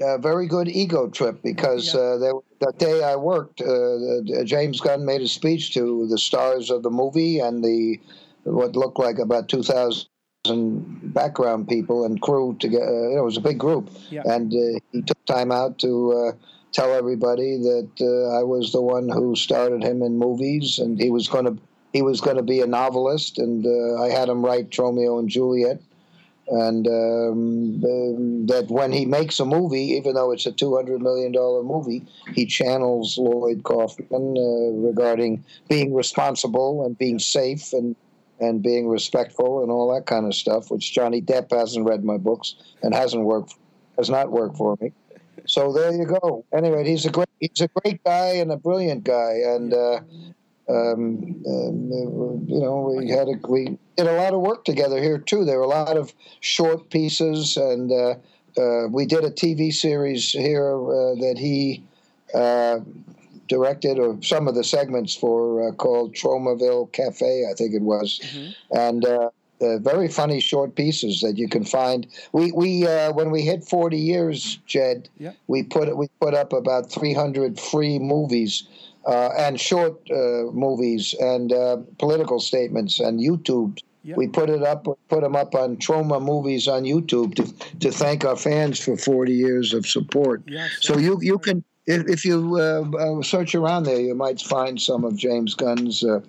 a 0.01 0.17
very 0.17 0.47
good 0.47 0.69
ego 0.69 1.09
trip 1.09 1.43
because 1.43 1.95
Yeah. 1.95 2.01
uh, 2.01 2.19
there, 2.19 2.33
that 2.61 2.79
day 2.79 3.03
I 3.03 3.17
worked, 3.17 3.61
uh, 3.61 4.45
James 4.45 4.81
Gunn 4.81 5.05
made 5.05 5.21
a 5.21 5.27
speech 5.29 5.75
to 5.75 6.07
the 6.07 6.17
stars 6.17 6.71
of 6.71 6.85
the 6.85 6.91
movie 6.91 7.41
and 7.41 7.63
the 7.65 7.99
what 8.45 8.77
looked 8.77 8.99
like 8.99 9.19
about 9.19 9.49
two 9.49 9.63
thousand 9.63 10.07
background 11.15 11.69
people 11.69 12.05
and 12.05 12.21
crew 12.21 12.57
to 12.61 12.69
get. 12.69 12.83
Uh, 12.83 13.19
it 13.19 13.23
was 13.25 13.37
a 13.37 13.41
big 13.41 13.59
group, 13.59 13.91
Yeah. 14.11 14.23
and 14.25 14.53
uh, 14.53 14.79
he 14.93 15.03
took 15.03 15.25
time 15.27 15.53
out 15.53 15.79
to. 15.81 16.13
Uh, 16.13 16.33
Tell 16.73 16.95
everybody 16.95 17.57
that 17.57 17.91
uh, 18.01 18.39
I 18.39 18.45
was 18.45 18.71
the 18.71 18.81
one 18.81 19.09
who 19.09 19.35
started 19.35 19.83
him 19.83 20.03
in 20.03 20.17
movies, 20.17 20.79
and 20.79 21.01
he 21.01 21.11
was 21.11 21.27
going 21.27 21.45
to 21.47 21.59
he 21.93 22.01
was 22.01 22.21
going 22.21 22.37
to 22.37 22.45
be 22.45 22.61
a 22.61 22.67
novelist, 22.69 23.39
and 23.41 23.67
uh, 23.67 24.01
I 24.01 24.09
had 24.11 24.29
him 24.29 24.45
write 24.45 24.79
Romeo 24.79 25.19
and 25.19 25.29
Juliet 25.29 25.81
and 26.51 26.87
um, 26.87 27.85
um, 27.85 28.47
that 28.47 28.67
when 28.69 28.91
he 28.93 29.05
makes 29.05 29.39
a 29.39 29.45
movie, 29.45 29.93
even 29.93 30.15
though 30.15 30.33
it's 30.33 30.47
a 30.47 30.53
two 30.53 30.75
hundred 30.77 31.01
million 31.01 31.33
dollar 31.33 31.63
movie, 31.63 32.05
he 32.35 32.45
channels 32.47 33.17
Lloyd 33.19 33.63
Kaufman 33.63 34.37
uh, 34.37 34.87
regarding 34.89 35.45
being 35.69 35.95
responsible 35.95 36.85
and 36.85 36.99
being 36.99 37.19
safe 37.19 37.73
and 37.73 37.95
and 38.41 38.63
being 38.63 38.89
respectful 38.89 39.63
and 39.63 39.71
all 39.71 39.93
that 39.95 40.07
kind 40.07 40.27
of 40.27 40.35
stuff. 40.35 40.71
Which 40.71 40.93
Johnny 40.93 41.21
Depp 41.21 41.51
hasn't 41.51 41.87
read 41.87 42.05
my 42.05 42.17
books 42.17 42.57
and 42.83 42.95
hasn't 42.95 43.25
worked 43.25 43.55
has 43.97 44.11
not 44.11 44.31
worked 44.31 44.57
for 44.57 44.77
me. 44.81 44.93
So 45.47 45.73
there 45.73 45.93
you 45.93 46.07
go. 46.07 46.45
Anyway, 46.53 46.89
he's 46.89 47.07
a 47.07 47.11
great 47.11 47.29
he's 47.41 47.61
a 47.61 47.69
great 47.69 48.03
guy 48.05 48.35
and 48.35 48.51
a 48.53 48.57
brilliant 48.57 49.05
guy 49.05 49.41
and. 49.45 49.73
Uh, 49.73 50.01
um, 50.69 51.43
um, 51.49 52.45
you 52.47 52.61
know, 52.61 52.95
we 52.97 53.11
had 53.11 53.27
a, 53.27 53.33
we 53.49 53.77
did 53.97 54.07
a 54.07 54.13
lot 54.13 54.35
of 54.35 54.41
work 54.41 54.65
together 54.65 55.03
here 55.03 55.19
too. 55.19 55.45
There 55.45 55.59
were 55.59 55.65
a 55.65 55.69
lot 55.69 55.97
of 55.97 56.15
short 56.39 56.91
pieces, 56.91 57.57
and 57.57 57.91
uh, 57.91 58.15
uh, 58.57 58.87
we 58.89 59.05
did 59.05 59.25
a 59.25 59.31
TV 59.31 59.73
series 59.73 60.31
here 60.31 60.73
uh, 60.73 61.15
that 61.17 61.37
he 61.39 61.83
uh, 62.35 62.81
directed, 63.51 63.99
or 63.99 64.17
some 64.23 64.49
of 64.49 64.55
the 64.55 64.65
segments 64.65 65.15
for 65.15 65.69
uh, 65.69 65.73
called 65.73 66.15
Tromaville 66.15 66.91
Cafe, 66.93 67.45
I 67.51 67.55
think 67.55 67.75
it 67.75 67.83
was, 67.83 68.21
and. 68.71 69.05
Uh, 69.05 69.29
uh, 69.63 69.79
very 69.79 70.09
funny 70.09 70.41
short 70.41 70.75
pieces 70.75 71.21
that 71.21 71.37
you 71.37 71.47
can 71.47 71.65
find. 71.67 72.07
We 72.33 72.51
we 72.53 72.87
uh, 72.87 73.13
when 73.13 73.31
we 73.31 73.43
hit 73.43 73.63
forty 73.63 73.99
years, 73.99 74.59
Jed, 74.67 75.11
Yeah. 75.19 75.33
we 75.49 75.63
put 75.65 75.95
we 75.99 76.09
put 76.19 76.33
up 76.33 76.55
about 76.55 76.91
three 76.91 77.13
hundred 77.13 77.61
free 77.61 77.99
movies 77.99 78.65
uh, 79.07 79.31
and 79.37 79.61
short 79.61 80.01
uh, 80.11 80.45
movies 80.67 81.15
and 81.21 81.53
uh, 81.53 81.77
political 81.99 82.41
statements 82.41 83.01
and 83.01 83.21
YouTube. 83.21 83.79
Yeah. 84.03 84.15
We 84.17 84.29
put 84.29 84.49
it 84.49 84.63
up, 84.63 84.87
put 85.11 85.21
them 85.21 85.37
up 85.37 85.55
on 85.55 85.77
Troma 85.77 86.23
Movies 86.23 86.67
on 86.67 86.85
YouTube 86.85 87.35
to 87.35 87.45
to 87.81 87.91
thank 87.93 88.25
our 88.25 88.37
fans 88.37 88.81
for 88.81 88.97
40 88.97 89.33
years 89.35 89.75
of 89.75 89.87
support. 89.87 90.43
Yes. 90.47 90.71
So 90.81 90.97
you 90.97 91.19
you 91.21 91.39
can 91.39 91.63
if, 91.87 92.09
if 92.09 92.25
you 92.25 92.57
uh, 92.57 92.85
uh, 92.97 93.23
search 93.23 93.55
around 93.55 93.85
there, 93.85 94.01
you 94.01 94.15
might 94.15 94.41
find 94.41 94.81
some 94.81 95.05
of 95.05 95.17
James 95.17 95.55
Gunn's. 95.55 96.05
Uh, 96.05 96.21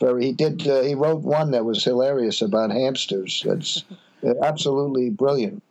very 0.00 0.26
he 0.26 0.32
did 0.32 0.66
uh, 0.68 0.82
he 0.82 0.94
wrote 0.94 1.22
one 1.22 1.50
that 1.50 1.64
was 1.64 1.82
hilarious 1.82 2.40
about 2.40 2.70
hamsters. 2.70 3.42
That's 3.44 3.84
absolutely 4.42 5.10
brilliant. 5.10 5.62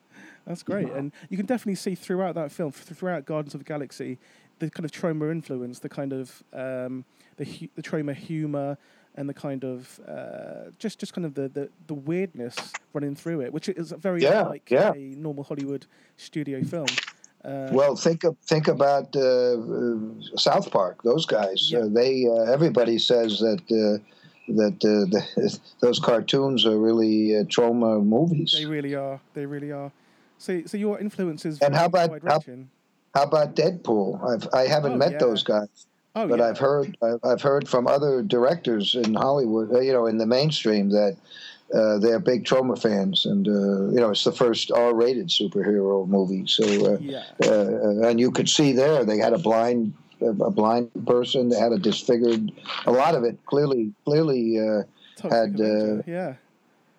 That's 0.45 0.63
great, 0.63 0.89
and 0.89 1.11
you 1.29 1.37
can 1.37 1.45
definitely 1.45 1.75
see 1.75 1.95
throughout 1.95 2.35
that 2.35 2.51
film, 2.51 2.71
throughout 2.71 3.25
Guardians 3.25 3.53
of 3.53 3.59
the 3.59 3.65
Galaxy, 3.65 4.17
the 4.59 4.69
kind 4.69 4.85
of 4.85 4.91
Troma 4.91 5.29
influence, 5.31 5.79
the 5.79 5.89
kind 5.89 6.13
of 6.13 6.43
um, 6.53 7.05
the 7.35 7.45
hu- 7.45 7.67
the 7.75 7.83
Troma 7.83 8.15
humor, 8.15 8.77
and 9.15 9.27
the 9.27 9.33
kind 9.33 9.65
of 9.65 9.99
uh, 10.07 10.71
just 10.79 10.99
just 10.99 11.13
kind 11.13 11.25
of 11.25 11.33
the, 11.33 11.49
the, 11.49 11.69
the 11.87 11.93
weirdness 11.93 12.55
running 12.93 13.15
through 13.15 13.41
it, 13.41 13.51
which 13.51 13.67
is 13.67 13.91
very 13.91 14.21
Yeah, 14.21 14.43
like 14.43 14.69
yeah. 14.69 14.93
a 14.93 14.97
normal 14.97 15.43
Hollywood 15.43 15.85
studio 16.15 16.63
film. 16.63 16.87
Uh, 17.45 17.69
Well, 17.71 17.95
think 17.95 18.23
of, 18.23 18.35
think 18.45 18.67
about 18.67 19.15
uh, 19.15 19.21
uh, 19.21 19.97
South 20.37 20.71
Park. 20.71 21.03
Those 21.03 21.25
guys, 21.25 21.71
Yeah. 21.71 21.79
uh, 21.79 21.87
they 21.89 22.25
uh, 22.27 22.51
everybody 22.53 22.97
says 22.97 23.39
that 23.39 23.61
uh, 23.71 23.99
that 24.59 24.75
uh, 24.83 25.05
the, 25.13 25.59
those 25.81 25.99
cartoons 25.99 26.65
are 26.65 26.77
really 26.79 27.35
uh, 27.37 27.43
Troma 27.43 28.03
movies. 28.03 28.55
they 28.57 28.65
really 28.65 28.95
are. 28.95 29.19
They 29.33 29.45
really 29.45 29.71
are. 29.71 29.91
So, 30.39 30.61
so 30.65 30.77
your 30.77 30.99
influence 30.99 31.45
is 31.45 31.59
And 31.61 31.75
how 31.75 31.85
about- 31.85 32.21
how- 32.23 32.41
How 33.15 33.23
about 33.23 33.55
Deadpool? 33.55 34.09
I've, 34.31 34.47
I 34.53 34.67
haven't 34.67 34.93
Oh, 34.93 34.97
met 34.97 35.13
yeah. 35.13 35.17
those 35.25 35.41
guys, 35.43 35.87
Oh, 36.15 36.27
but 36.27 36.37
yeah. 36.39 36.47
I've 36.49 36.59
heard 36.59 36.95
I've- 37.01 37.41
heard 37.41 37.67
from 37.67 37.87
other 37.87 38.21
directors 38.21 38.93
in 38.95 39.15
Hollywood, 39.15 39.67
you 39.83 39.91
know, 39.93 40.05
in 40.07 40.17
the 40.17 40.25
mainstream 40.27 40.89
that. 40.91 41.15
Uh, 41.73 41.97
they're 41.99 42.19
big 42.19 42.45
Troma 42.45 42.81
fans, 42.81 43.25
and 43.25 43.45
uh, 43.47 43.91
you 43.91 43.99
know 43.99 44.11
it's 44.11 44.23
the 44.23 44.31
first 44.31 44.71
R-rated 44.71 45.27
superhero 45.27 46.07
movie. 46.07 46.47
So, 46.47 46.63
uh, 46.63 46.97
Yeah. 47.01 47.23
uh, 47.43 48.07
and 48.07 48.19
you 48.19 48.31
could 48.31 48.47
see 48.47 48.71
there 48.71 49.03
they 49.03 49.17
had 49.17 49.33
a 49.33 49.37
blind 49.37 49.93
a 50.21 50.49
blind 50.49 50.89
person 51.05 51.49
they 51.49 51.59
had 51.59 51.71
a 51.71 51.77
disfigured 51.77 52.51
a 52.87 52.91
lot 52.91 53.13
of 53.13 53.23
it 53.23 53.37
clearly 53.45 53.93
clearly 54.03 54.57
uh, 54.59 54.81
had, 55.29 55.61
uh, 55.61 56.01
yeah. 56.07 56.33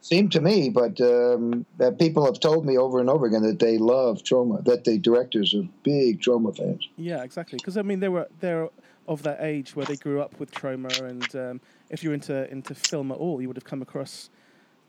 seemed 0.01 0.31
to 0.31 0.41
me 0.41 0.69
but 0.71 1.01
um, 1.01 1.66
that 1.79 1.99
people 1.99 2.25
have 2.25 2.39
told 2.39 2.64
me 2.64 2.79
over 2.79 3.01
and 3.01 3.11
over 3.11 3.27
again 3.27 3.43
that 3.43 3.59
they 3.59 3.77
love 3.77 4.23
Troma 4.23 4.64
that 4.64 4.85
the 4.85 4.99
directors 4.99 5.53
are 5.53 5.66
big 5.83 6.21
Troma 6.21 6.57
fans 6.57 6.87
Yeah, 6.97 7.25
exactly. 7.25 7.57
Because 7.59 7.77
I 7.77 7.83
mean, 7.83 8.01
they 8.01 8.09
were 8.09 8.29
they're 8.39 8.69
of 9.09 9.23
that 9.23 9.39
age 9.41 9.75
where 9.75 9.87
they 9.87 9.97
grew 9.97 10.21
up 10.21 10.39
with 10.39 10.53
Troma, 10.53 10.93
and 11.03 11.35
um, 11.35 11.61
if 11.91 12.05
you're 12.05 12.14
into 12.14 12.49
into 12.53 12.75
film 12.75 13.11
at 13.11 13.19
all, 13.19 13.41
you 13.41 13.49
would 13.49 13.57
have 13.57 13.64
come 13.64 13.83
across 13.83 14.31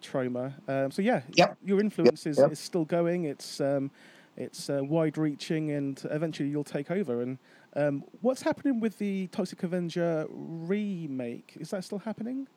Troma. 0.02 0.54
Um, 0.68 0.92
so 0.92 1.02
yeah, 1.02 1.22
Yep. 1.36 1.58
your 1.64 1.80
influence 1.80 2.26
is, 2.26 2.38
yep. 2.38 2.52
is 2.52 2.60
still 2.60 2.86
going. 2.86 3.26
It's 3.26 3.60
um, 3.62 3.92
it's 4.38 4.70
uh, 4.70 4.82
wide 4.84 5.18
reaching, 5.18 5.72
and 5.72 6.02
eventually 6.12 6.50
you'll 6.50 6.64
take 6.64 6.90
over. 6.92 7.22
And 7.22 7.38
um, 7.76 8.04
what's 8.22 8.42
happening 8.42 8.80
with 8.80 8.98
the 8.98 9.28
Toxic 9.28 9.64
Avenger 9.64 10.26
remake? 10.30 11.54
Is 11.60 11.70
that 11.72 11.84
still 11.84 12.00
happening? 12.00 12.48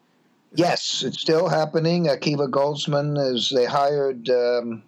yes 0.55 1.03
it's 1.03 1.19
still 1.19 1.49
happening 1.49 2.09
akiva 2.09 2.47
goldsman 2.47 3.17
is 3.33 3.49
they 3.57 3.65
hired 3.65 4.29
um, 4.29 4.83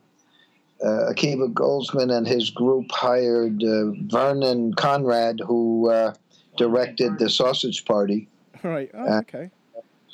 uh, 0.83 1.11
Akiva 1.11 1.51
Goldsman 1.53 2.15
and 2.15 2.27
his 2.27 2.51
group 2.51 2.91
hired 2.91 3.63
uh, 3.63 3.93
Vernon 4.03 4.75
Conrad, 4.75 5.41
who 5.47 5.89
uh, 5.91 6.13
directed 6.59 7.19
the 7.19 7.31
Sausage 7.31 7.85
Party. 7.87 8.29
right. 8.63 8.91
Oh, 8.93 9.07
Uh, 9.15 9.19
okay. 9.21 9.51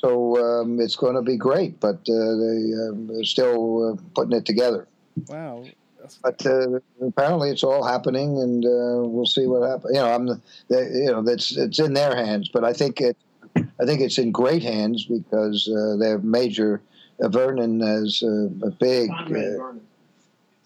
So 0.01 0.61
um, 0.61 0.79
it's 0.79 0.95
going 0.95 1.13
to 1.13 1.21
be 1.21 1.37
great, 1.37 1.79
but 1.79 1.97
uh, 2.09 2.35
they, 2.41 2.73
um, 2.73 3.07
they're 3.07 3.23
still 3.23 3.93
uh, 3.93 4.01
putting 4.15 4.35
it 4.35 4.45
together. 4.45 4.87
Wow. 5.27 5.63
That's, 5.99 6.17
But 6.23 6.43
uh, 6.43 6.79
apparently, 7.05 7.51
it's 7.51 7.63
all 7.63 7.83
happening, 7.83 8.41
and 8.41 8.65
uh, 8.65 9.07
we'll 9.07 9.27
see 9.27 9.45
what 9.45 9.69
happens. 9.69 9.93
You 9.93 10.01
know, 10.01 10.11
I'm, 10.11 10.25
the, 10.25 10.41
they, 10.69 10.89
you 11.03 11.11
know, 11.11 11.21
that's 11.21 11.55
it's 11.55 11.77
in 11.77 11.93
their 11.93 12.15
hands, 12.15 12.49
but 12.49 12.63
I 12.63 12.73
think 12.73 12.99
it, 12.99 13.15
I 13.55 13.85
think 13.85 14.01
it's 14.01 14.17
in 14.17 14.31
great 14.31 14.63
hands 14.63 15.05
because 15.05 15.69
uh, 15.69 15.97
their 15.97 16.17
major 16.17 16.81
uh, 17.21 17.27
Vernon 17.27 17.81
is 17.81 18.23
uh, 18.23 18.49
a 18.65 18.71
big 18.71 19.11
uh, 19.11 19.73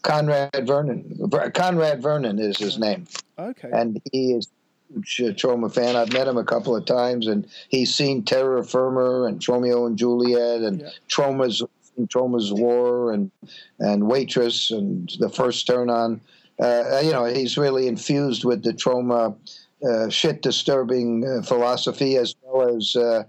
Conrad 0.03 0.65
Vernon. 0.65 1.29
Conrad 1.53 2.01
Vernon 2.01 2.39
is 2.39 2.57
his 2.57 2.79
name 2.79 3.05
okay. 3.37 3.69
and 3.71 4.01
he 4.11 4.33
is 4.33 4.47
a 4.47 4.49
huge 4.49 4.64
Troma 5.01 5.73
fan. 5.73 5.95
I've 5.95 6.13
met 6.13 6.27
him 6.27 6.37
a 6.37 6.43
couple 6.43 6.75
of 6.75 6.85
times, 6.85 7.27
and 7.27 7.47
he's 7.69 7.93
seen 7.93 8.23
Terror 8.23 8.63
Firmer 8.63 9.27
and 9.27 9.39
Tromeo 9.39 9.87
and 9.87 9.97
Juliet 9.97 10.61
and 10.61 10.81
Yeah. 10.81 10.89
Troma's 11.09 11.61
Troma's 12.07 12.51
War 12.51 13.11
and 13.13 13.31
and 13.79 14.03
Waitress 14.07 14.71
and 14.71 15.11
the 15.19 15.29
first 15.29 15.65
turn 15.67 15.89
on. 15.89 16.21
Uh, 16.59 17.01
you 17.03 17.11
know, 17.11 17.25
he's 17.25 17.57
really 17.57 17.87
infused 17.87 18.45
with 18.45 18.63
the 18.63 18.73
Troma 18.73 19.35
uh, 19.87 20.09
shit 20.09 20.41
disturbing 20.41 21.25
uh, 21.27 21.41
philosophy 21.41 22.17
as 22.17 22.35
well 22.41 22.75
as. 22.75 22.95
Uh, 22.95 23.23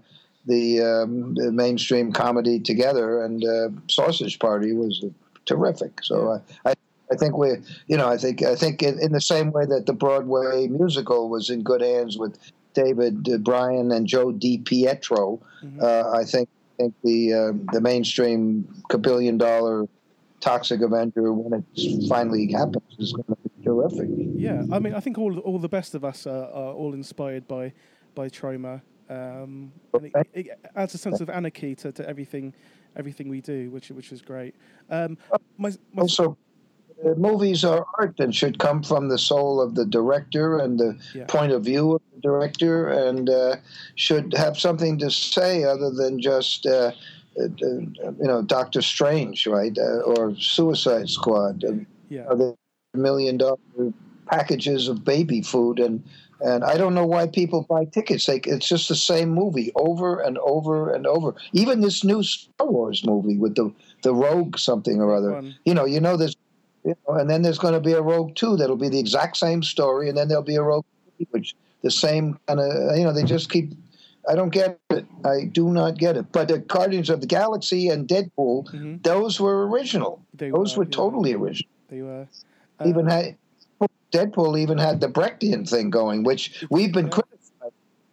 the, 0.45 0.81
um, 0.81 1.35
the 1.35 1.51
mainstream 1.51 2.13
comedy 2.13 2.57
together, 2.57 3.21
and 3.25 3.43
uh, 3.43 3.67
Sausage 3.89 4.39
Party 4.39 4.71
was 4.71 5.03
terrific. 5.45 6.01
So 6.03 6.29
uh, 6.31 6.39
I, 6.65 6.73
I 7.11 7.15
think 7.15 7.37
we, 7.37 7.49
you 7.87 7.97
know, 7.97 8.07
I 8.07 8.17
think 8.17 8.43
I 8.43 8.55
think 8.55 8.83
in, 8.83 8.99
in 8.99 9.11
the 9.11 9.21
same 9.21 9.51
way 9.51 9.65
that 9.65 9.85
the 9.85 9.93
Broadway 9.93 10.67
musical 10.67 11.29
was 11.29 11.49
in 11.49 11.63
good 11.63 11.81
hands 11.81 12.17
with 12.17 12.37
David 12.73 13.27
uh, 13.29 13.37
Bryan 13.37 13.91
and 13.91 14.05
Joe 14.07 14.31
Di 14.31 14.57
Pietro, 14.59 15.39
Mhm. 15.63 15.81
uh, 15.81 16.11
I 16.11 16.23
think 16.23 16.49
think 16.77 16.93
the 17.03 17.33
um, 17.33 17.67
the 17.73 17.81
mainstream 17.81 18.67
billion 19.01 19.37
dollar 19.37 19.87
Toxic 20.41 20.81
Avenger 20.81 21.33
when 21.33 21.53
it 21.59 22.07
finally 22.07 22.51
happens 22.51 22.83
is 22.99 23.11
going 23.13 23.25
to 23.25 23.37
be 23.49 23.63
terrific. 23.63 24.09
Yeah, 24.35 24.63
I 24.71 24.77
mean, 24.79 24.93
I 24.93 24.99
think 24.99 25.17
all 25.17 25.39
all 25.39 25.59
the 25.59 25.69
best 25.69 25.95
of 25.95 26.03
us 26.05 26.27
are, 26.27 26.45
are 26.45 26.73
all 26.73 26.93
inspired 26.93 27.47
by 27.47 27.73
by 28.13 28.29
Troma. 28.29 28.81
Um, 29.09 29.71
and 29.93 30.05
it, 30.05 30.27
it 30.33 30.59
adds 30.75 30.93
a 30.93 30.97
sense 30.97 31.21
of 31.21 31.29
anarchy 31.29 31.73
to, 31.75 31.91
to 31.93 32.07
everything 32.07 32.53
everything 32.95 33.29
we 33.29 33.41
do, 33.41 33.71
which 33.71 33.89
which 33.89 34.11
is 34.11 34.21
great. 34.21 34.53
Um, 34.89 35.17
my, 35.57 35.71
my, 35.93 36.01
Also, 36.01 36.37
uh, 37.05 37.13
movies 37.15 37.63
are 37.63 37.85
art 37.99 38.19
and 38.19 38.33
should 38.35 38.59
come 38.59 38.81
from 38.83 39.09
the 39.09 39.17
soul 39.17 39.61
of 39.61 39.75
the 39.75 39.85
director 39.85 40.57
and 40.59 40.79
the 40.79 40.97
Yeah. 41.13 41.25
point 41.27 41.51
of 41.51 41.63
view 41.63 41.95
of 41.95 42.01
the 42.13 42.21
director, 42.21 42.87
and 42.89 43.29
uh, 43.29 43.57
should 43.95 44.33
have 44.33 44.57
something 44.57 44.97
to 44.99 45.11
say 45.11 45.63
other 45.63 45.91
than 45.91 46.19
just. 46.21 46.65
Uh, 46.65 46.91
uh, 47.39 47.43
you 47.61 47.93
know, 48.21 48.41
Doctor 48.41 48.81
Strange, 48.81 49.45
right, 49.45 49.77
uh, 49.77 49.99
or 49.99 50.35
Suicide 50.37 51.07
Squad. 51.07 51.63
Yeah, 52.09 52.23
the 52.33 52.55
million 52.95 53.37
dollar 53.37 53.57
packages 54.25 54.87
of 54.87 55.03
baby 55.05 55.41
food 55.41 55.79
and 55.79 56.03
and 56.39 56.63
I 56.63 56.77
don't 56.77 56.93
know 56.93 57.05
why 57.05 57.25
people 57.27 57.65
buy 57.67 57.85
tickets. 57.85 58.27
Like 58.27 58.45
it's 58.47 58.67
just 58.67 58.89
the 58.89 58.95
same 58.95 59.29
movie 59.29 59.71
over 59.75 60.19
and 60.19 60.37
over 60.39 60.93
and 60.93 61.07
over. 61.07 61.33
Even 61.51 61.81
this 61.81 62.03
new 62.03 62.21
Star 62.23 62.67
Wars 62.67 63.03
movie 63.05 63.37
with 63.37 63.55
the 63.55 63.73
the 64.03 64.13
Rogue 64.13 64.57
something 64.59 65.01
or 65.01 65.15
other. 65.15 65.41
You 65.65 65.73
know, 65.73 65.85
you 65.85 65.99
know 65.99 66.15
there's 66.15 66.35
you 66.87 66.95
know, 67.07 67.15
and 67.15 67.29
then 67.29 67.41
there's 67.41 67.59
going 67.59 67.73
to 67.73 67.79
be 67.79 67.93
a 67.93 68.01
Rogue 68.01 68.33
two 68.35 68.55
that'll 68.57 68.77
be 68.77 68.89
the 68.89 68.99
exact 68.99 69.37
same 69.37 69.61
story, 69.61 70.07
and 70.09 70.17
then 70.17 70.27
there'll 70.27 70.43
be 70.43 70.55
a 70.55 70.61
Rogue 70.61 70.85
three, 71.17 71.27
which 71.31 71.55
the 71.83 71.91
same 71.91 72.39
kind 72.47 72.59
of 72.59 72.97
you 72.97 73.03
know 73.03 73.13
they 73.13 73.23
just 73.23 73.51
keep. 73.51 73.73
I 74.29 74.35
don't 74.35 74.49
get 74.49 74.77
it. 74.89 75.05
I 75.23 75.45
do 75.45 75.69
not 75.71 75.97
get 75.97 76.17
it. 76.17 76.31
But 76.33 76.49
the 76.49 76.59
Guardians 76.59 77.09
of 77.09 77.21
the 77.21 77.27
Galaxy 77.27 77.87
and 77.89 78.07
Deadpool, 78.07 78.69
Mhm. 78.73 79.03
those 79.03 79.39
were 79.39 79.67
original. 79.67 80.21
They 80.33 80.49
Those 80.49 80.75
were, 80.75 80.83
were 80.83 80.89
yeah. 80.89 80.95
totally 80.95 81.33
original 81.33 81.69
they 81.89 82.01
were. 82.01 82.27
even 82.85 83.05
had 83.07 83.37
Deadpool 84.11 84.57
even 84.59 84.77
had 84.77 84.99
the 85.01 85.07
Brechtian 85.07 85.69
thing 85.69 85.89
going, 85.89 86.23
which 86.23 86.65
we've 86.69 86.93
been 86.93 87.05
Yeah. 87.07 87.11
criticized. 87.11 87.36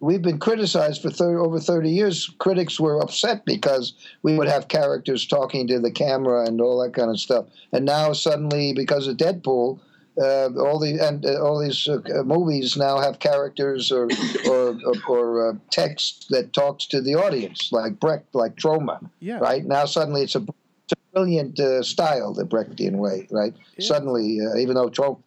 We've 0.05 0.21
been 0.21 0.37
criticized 0.37 1.01
for 1.01 1.09
thir 1.09 1.39
over 1.39 1.59
thirty 1.59 1.89
years. 1.89 2.29
Critics 2.37 2.79
were 2.79 3.01
upset 3.01 3.43
because 3.43 3.93
we 4.21 4.37
would 4.37 4.47
have 4.47 4.67
characters 4.67 5.25
talking 5.25 5.65
to 5.67 5.79
the 5.79 5.89
camera 5.89 6.45
and 6.45 6.61
all 6.61 6.79
that 6.83 6.93
kind 6.93 7.09
of 7.09 7.19
stuff. 7.19 7.45
And 7.71 7.85
now 7.85 8.13
suddenly, 8.13 8.71
because 8.73 9.07
of 9.07 9.17
Deadpool, 9.17 9.79
uh, 10.21 10.49
all 10.59 10.77
the 10.77 10.99
and 10.99 11.25
uh, 11.25 11.41
all 11.43 11.59
these 11.59 11.87
uh, 11.87 12.01
movies 12.23 12.77
now 12.77 12.99
have 12.99 13.17
characters 13.17 13.91
or 13.91 14.07
or 14.47 14.77
or, 14.85 14.93
or 15.07 15.49
uh, 15.49 15.53
text 15.71 16.27
that 16.29 16.53
talks 16.53 16.85
to 16.87 17.01
the 17.01 17.15
audience, 17.15 17.71
like 17.71 17.99
Brecht, 17.99 18.33
like 18.35 18.55
Troma 18.57 19.09
yeah, 19.19 19.39
right? 19.39 19.65
Now 19.65 19.85
suddenly 19.85 20.21
it's 20.21 20.35
a, 20.35 20.45
it's 20.83 20.93
a 20.93 21.13
brilliant 21.13 21.59
uh, 21.59 21.81
style, 21.81 22.31
the 22.31 22.45
Brechtian 22.45 22.97
way, 22.97 23.27
right? 23.31 23.55
Yeah. 23.77 23.87
Suddenly, 23.87 24.39
uh, 24.39 24.57
even 24.57 24.75
though 24.75 24.89
Troma 24.89 25.17
is 25.17 25.23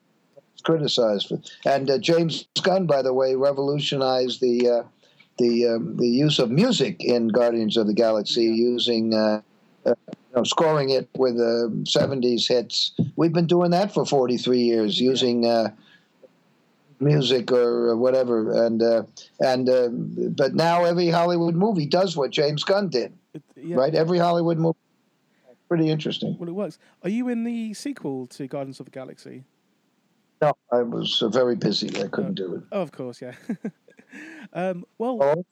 criticized, 0.64 1.28
for, 1.28 1.40
and 1.64 1.90
uh, 1.90 1.98
James 1.98 2.46
Gunn, 2.62 2.86
by 2.86 3.02
the 3.02 3.12
way, 3.12 3.34
revolutionized 3.34 4.40
the 4.40 4.68
uh, 4.68 4.82
the 5.38 5.66
um, 5.68 5.96
the 5.96 6.08
use 6.08 6.38
of 6.38 6.50
music 6.50 7.02
in 7.04 7.28
Guardians 7.28 7.76
of 7.76 7.86
the 7.86 7.94
Galaxy, 7.94 8.44
using. 8.44 9.14
Uh, 9.14 9.40
uh, 9.86 9.94
you 10.10 10.36
know, 10.36 10.44
scoring 10.44 10.90
it 10.90 11.08
with 11.16 11.36
uh, 11.36 11.70
70s 11.84 12.46
hits. 12.46 12.92
We've 13.16 13.32
been 13.32 13.46
doing 13.46 13.70
that 13.70 13.94
for 13.94 14.04
43 14.04 14.58
years, 14.58 15.00
using 15.00 15.46
uh, 15.46 15.70
music 17.00 17.50
or 17.50 17.96
whatever. 17.96 18.66
And 18.66 18.82
uh, 18.82 19.04
and 19.40 19.68
uh, 19.68 19.88
but 19.88 20.54
now 20.54 20.84
every 20.84 21.08
Hollywood 21.08 21.54
movie 21.54 21.86
does 21.86 22.16
what 22.16 22.30
James 22.30 22.64
Gunn 22.64 22.88
did 22.88 23.12
It- 23.34 23.42
yeah. 23.56 23.76
right? 23.76 23.94
Every 23.94 24.18
Hollywood 24.18 24.58
movie. 24.58 24.76
Pretty 25.68 25.90
interesting. 25.90 26.36
Well, 26.38 26.48
it 26.48 26.52
works. 26.52 26.78
Are 27.02 27.10
you 27.10 27.28
in 27.28 27.44
the 27.44 27.74
sequel 27.74 28.26
to 28.28 28.46
Guardians 28.48 28.80
of 28.80 28.86
the 28.86 28.90
Galaxy? 28.90 29.44
No, 30.40 30.52
I 30.70 30.82
was 30.82 31.22
uh, 31.22 31.28
very 31.28 31.56
busy. 31.56 31.88
I 32.00 32.08
couldn't 32.08 32.34
do 32.34 32.56
it. 32.56 32.62
Oh, 32.72 32.82
of 32.82 32.92
course, 32.92 33.20
yeah. 33.20 33.32
um, 34.52 34.84
well, 34.98 35.18
Oh, 35.22 35.44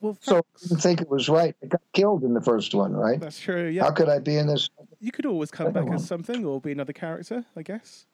well, 0.00 0.16
so 0.20 0.38
I 0.38 0.42
didn't 0.62 0.80
think 0.80 1.00
it 1.00 1.08
was 1.10 1.28
right. 1.28 1.56
I 1.62 1.66
got 1.66 1.80
killed 1.92 2.22
in 2.22 2.34
the 2.34 2.40
first 2.40 2.72
one, 2.74 2.92
right? 2.92 3.18
that's 3.20 3.40
true. 3.40 3.66
Yeah. 3.66 3.82
How 3.84 3.90
could 3.90 4.08
I 4.08 4.20
be 4.20 4.36
in 4.36 4.46
this? 4.46 4.70
you 5.00 5.10
could 5.10 5.26
always 5.26 5.50
come 5.50 5.72
back 5.72 5.88
as 5.92 6.06
something 6.06 6.44
or 6.44 6.60
be 6.60 6.72
another 6.72 6.92
character, 6.92 7.44
I 7.56 7.62
guess, 7.62 8.06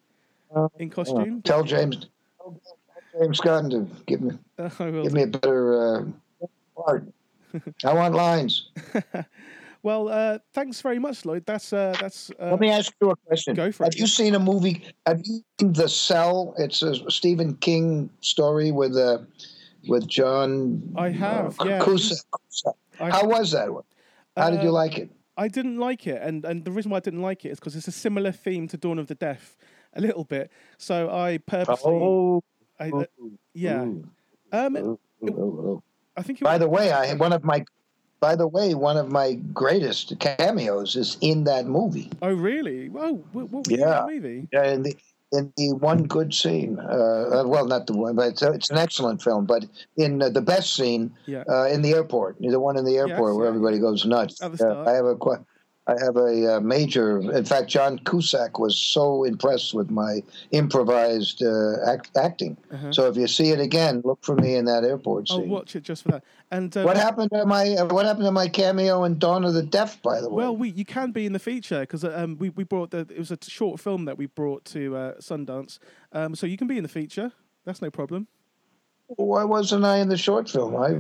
Uh, 0.55 0.69
in 0.79 0.89
costume. 0.91 1.43
Tell 1.43 1.63
James, 1.63 2.09
tell 2.39 2.59
James 3.21 3.41
Gunn 3.41 3.71
to 3.71 3.87
give 4.07 4.23
me 4.23 4.33
give 4.79 5.13
me 5.13 5.23
a 5.23 5.27
better 5.27 5.97
uh, 5.97 6.47
part. 6.77 7.07
I 7.85 7.93
want 7.93 8.15
lines. 8.15 8.71
Well, 9.85 10.09
uh, 10.09 10.39
thanks 10.55 10.81
very 10.81 10.99
much, 10.99 11.27
Lloyd. 11.27 11.45
That's 11.45 11.71
uh, 11.71 11.95
that's. 12.01 12.31
Uh, 12.41 12.53
Let 12.53 12.61
me 12.61 12.71
ask 12.71 12.91
you 13.03 13.11
a 13.11 13.17
question. 13.17 13.55
Go 13.55 13.71
for 13.71 13.85
Have 13.85 13.93
it. 13.93 13.99
you 14.01 14.07
seen 14.07 14.35
a 14.35 14.39
movie? 14.39 14.83
Have 15.07 15.21
you 15.25 15.43
seen 15.61 15.75
The 15.75 15.89
Cell? 15.91 16.55
It's 16.57 16.81
a 16.83 17.11
Stephen 17.11 17.55
King 17.57 18.09
story 18.21 18.73
with 18.73 18.97
uh, 18.97 19.19
with 19.87 20.09
John. 20.09 20.83
I 20.97 21.11
have, 21.11 21.61
uh, 21.61 21.65
yeah. 21.69 21.85
Cusack. 21.85 22.25
Cusack. 22.33 22.75
I, 22.99 23.11
How 23.11 23.27
was 23.27 23.51
that 23.53 23.71
one? 23.71 23.85
How 24.39 24.49
did 24.49 24.63
you 24.63 24.71
Uh, 24.71 24.73
like 24.73 24.97
it? 24.97 25.11
I 25.37 25.49
didn't 25.49 25.77
like 25.77 26.07
it, 26.07 26.23
and 26.23 26.47
and 26.47 26.65
the 26.65 26.71
reason 26.73 26.91
why 26.91 26.97
I 26.97 27.01
didn't 27.01 27.21
like 27.21 27.45
it 27.45 27.51
is 27.51 27.61
because 27.61 27.77
it's 27.77 27.87
a 27.89 27.93
similar 27.93 28.33
theme 28.33 28.67
to 28.69 28.79
Dawn 28.79 28.99
of 28.99 29.09
the 29.09 29.15
Deaf, 29.15 29.55
a 29.93 30.01
little 30.01 30.25
bit. 30.25 30.51
So 30.79 31.11
I 31.11 31.39
purposely, 31.45 31.93
Oh, 31.93 32.43
I, 32.81 32.89
uh, 32.89 33.05
yeah. 33.53 33.83
Um, 34.51 34.99
ooh. 35.23 35.83
I 36.17 36.23
think. 36.23 36.41
It 36.41 36.45
By 36.45 36.55
was, 36.55 36.61
the 36.61 36.69
way, 36.71 36.91
I 36.91 37.13
one 37.17 37.35
of 37.35 37.45
my 37.45 37.67
by 38.25 38.35
the 38.37 38.49
way, 38.49 38.73
one 38.73 38.97
of 38.97 39.13
my 39.13 39.35
greatest 39.53 40.19
cameos 40.19 40.97
is 40.97 41.19
in 41.21 41.45
that 41.45 41.67
movie. 41.67 42.09
oh 42.23 42.33
really? 42.33 42.89
Well, 42.89 43.15
what, 43.35 43.51
what 43.53 43.67
was 43.69 43.79
Yeah. 43.79 43.87
that 44.01 44.07
movie? 44.07 44.49
Yeah, 44.51 44.67
in 44.75 44.83
the 44.83 44.97
in 45.37 45.53
the 45.59 45.73
one 45.93 46.05
good 46.17 46.33
scene. 46.33 46.79
Uh, 46.79 47.41
uh, 47.41 47.45
well, 47.53 47.67
not 47.67 47.87
the 47.89 47.93
one, 48.05 48.15
but 48.17 48.29
it's, 48.29 48.41
it's 48.43 48.71
an 48.71 48.79
excellent 48.79 49.21
film. 49.21 49.45
But 49.45 49.63
in 50.05 50.23
uh, 50.23 50.29
the 50.39 50.41
best 50.41 50.69
scene, 50.77 51.05
Yeah. 51.27 51.43
uh, 51.55 51.67
in 51.75 51.83
the 51.83 51.93
airport, 51.99 52.37
the 52.41 52.61
one 52.69 52.77
in 52.79 52.85
the 52.91 52.97
airport 53.03 53.31
Yes, 53.33 53.37
where 53.39 53.47
everybody 53.53 53.79
goes 53.79 54.07
nuts. 54.07 54.41
Uh. 54.41 54.85
I 54.91 54.93
have 54.93 55.05
a 55.15 55.17
que- 55.17 55.45
I 55.87 56.03
have 56.03 56.17
a 56.17 56.57
uh, 56.57 56.61
major. 56.61 57.19
In 57.19 57.45
fact, 57.45 57.69
John 57.69 57.99
Cusack 57.99 58.59
was 58.59 58.79
so 58.79 59.25
impressed 59.25 59.75
with 59.75 59.91
my 59.91 60.23
improvised 60.51 61.43
uh, 61.43 61.75
act, 61.87 62.17
acting. 62.17 62.57
Uh-huh. 62.71 62.91
So 62.91 63.09
if 63.09 63.17
you 63.17 63.27
see 63.27 63.51
it 63.51 63.61
again, 63.61 64.01
look 64.03 64.25
for 64.25 64.35
me 64.35 64.55
in 64.55 64.65
that 64.65 64.85
airport 64.85 65.29
scene. 65.29 65.43
I'll 65.43 65.47
watch 65.47 65.77
it 65.77 65.83
just 65.83 66.05
for 66.05 66.13
that. 66.13 66.25
And 66.51 66.75
uh, 66.75 66.85
What 66.85 66.97
happened 66.97 67.31
to 67.33 67.45
my 67.45 67.75
uh, 67.75 67.87
What 67.87 68.07
happened 68.07 68.25
to 68.25 68.33
my 68.33 68.49
cameo 68.49 69.05
in 69.05 69.19
Dawn 69.19 69.45
of 69.45 69.53
the 69.53 69.63
Deaf? 69.63 70.01
By 70.01 70.23
the 70.23 70.31
way, 70.31 70.45
Well, 70.45 70.57
we 70.57 70.71
you 70.71 70.87
can 70.87 71.13
be 71.13 71.27
in 71.27 71.35
the 71.35 71.39
feature 71.39 71.81
because 71.81 72.03
um, 72.03 72.39
we 72.39 72.49
we 72.49 72.65
brought 72.65 72.91
the 72.91 73.01
it 73.01 73.19
was 73.19 73.31
a 73.31 73.39
short 73.43 73.79
film 73.79 74.07
that 74.07 74.17
we 74.17 74.27
brought 74.27 74.65
to 74.67 74.97
uh, 74.97 75.15
Sundance, 75.21 75.79
um, 76.13 76.35
so 76.35 76.47
you 76.47 76.57
can 76.57 76.67
be 76.67 76.79
in 76.79 76.83
the 76.83 76.89
feature. 76.89 77.33
That's 77.67 77.83
no 77.83 77.91
problem. 77.91 78.29
why 79.07 79.45
wasn't 79.45 79.85
I 79.85 79.99
in 79.99 80.09
the 80.09 80.17
short 80.17 80.49
film? 80.49 80.77
I, 80.77 80.99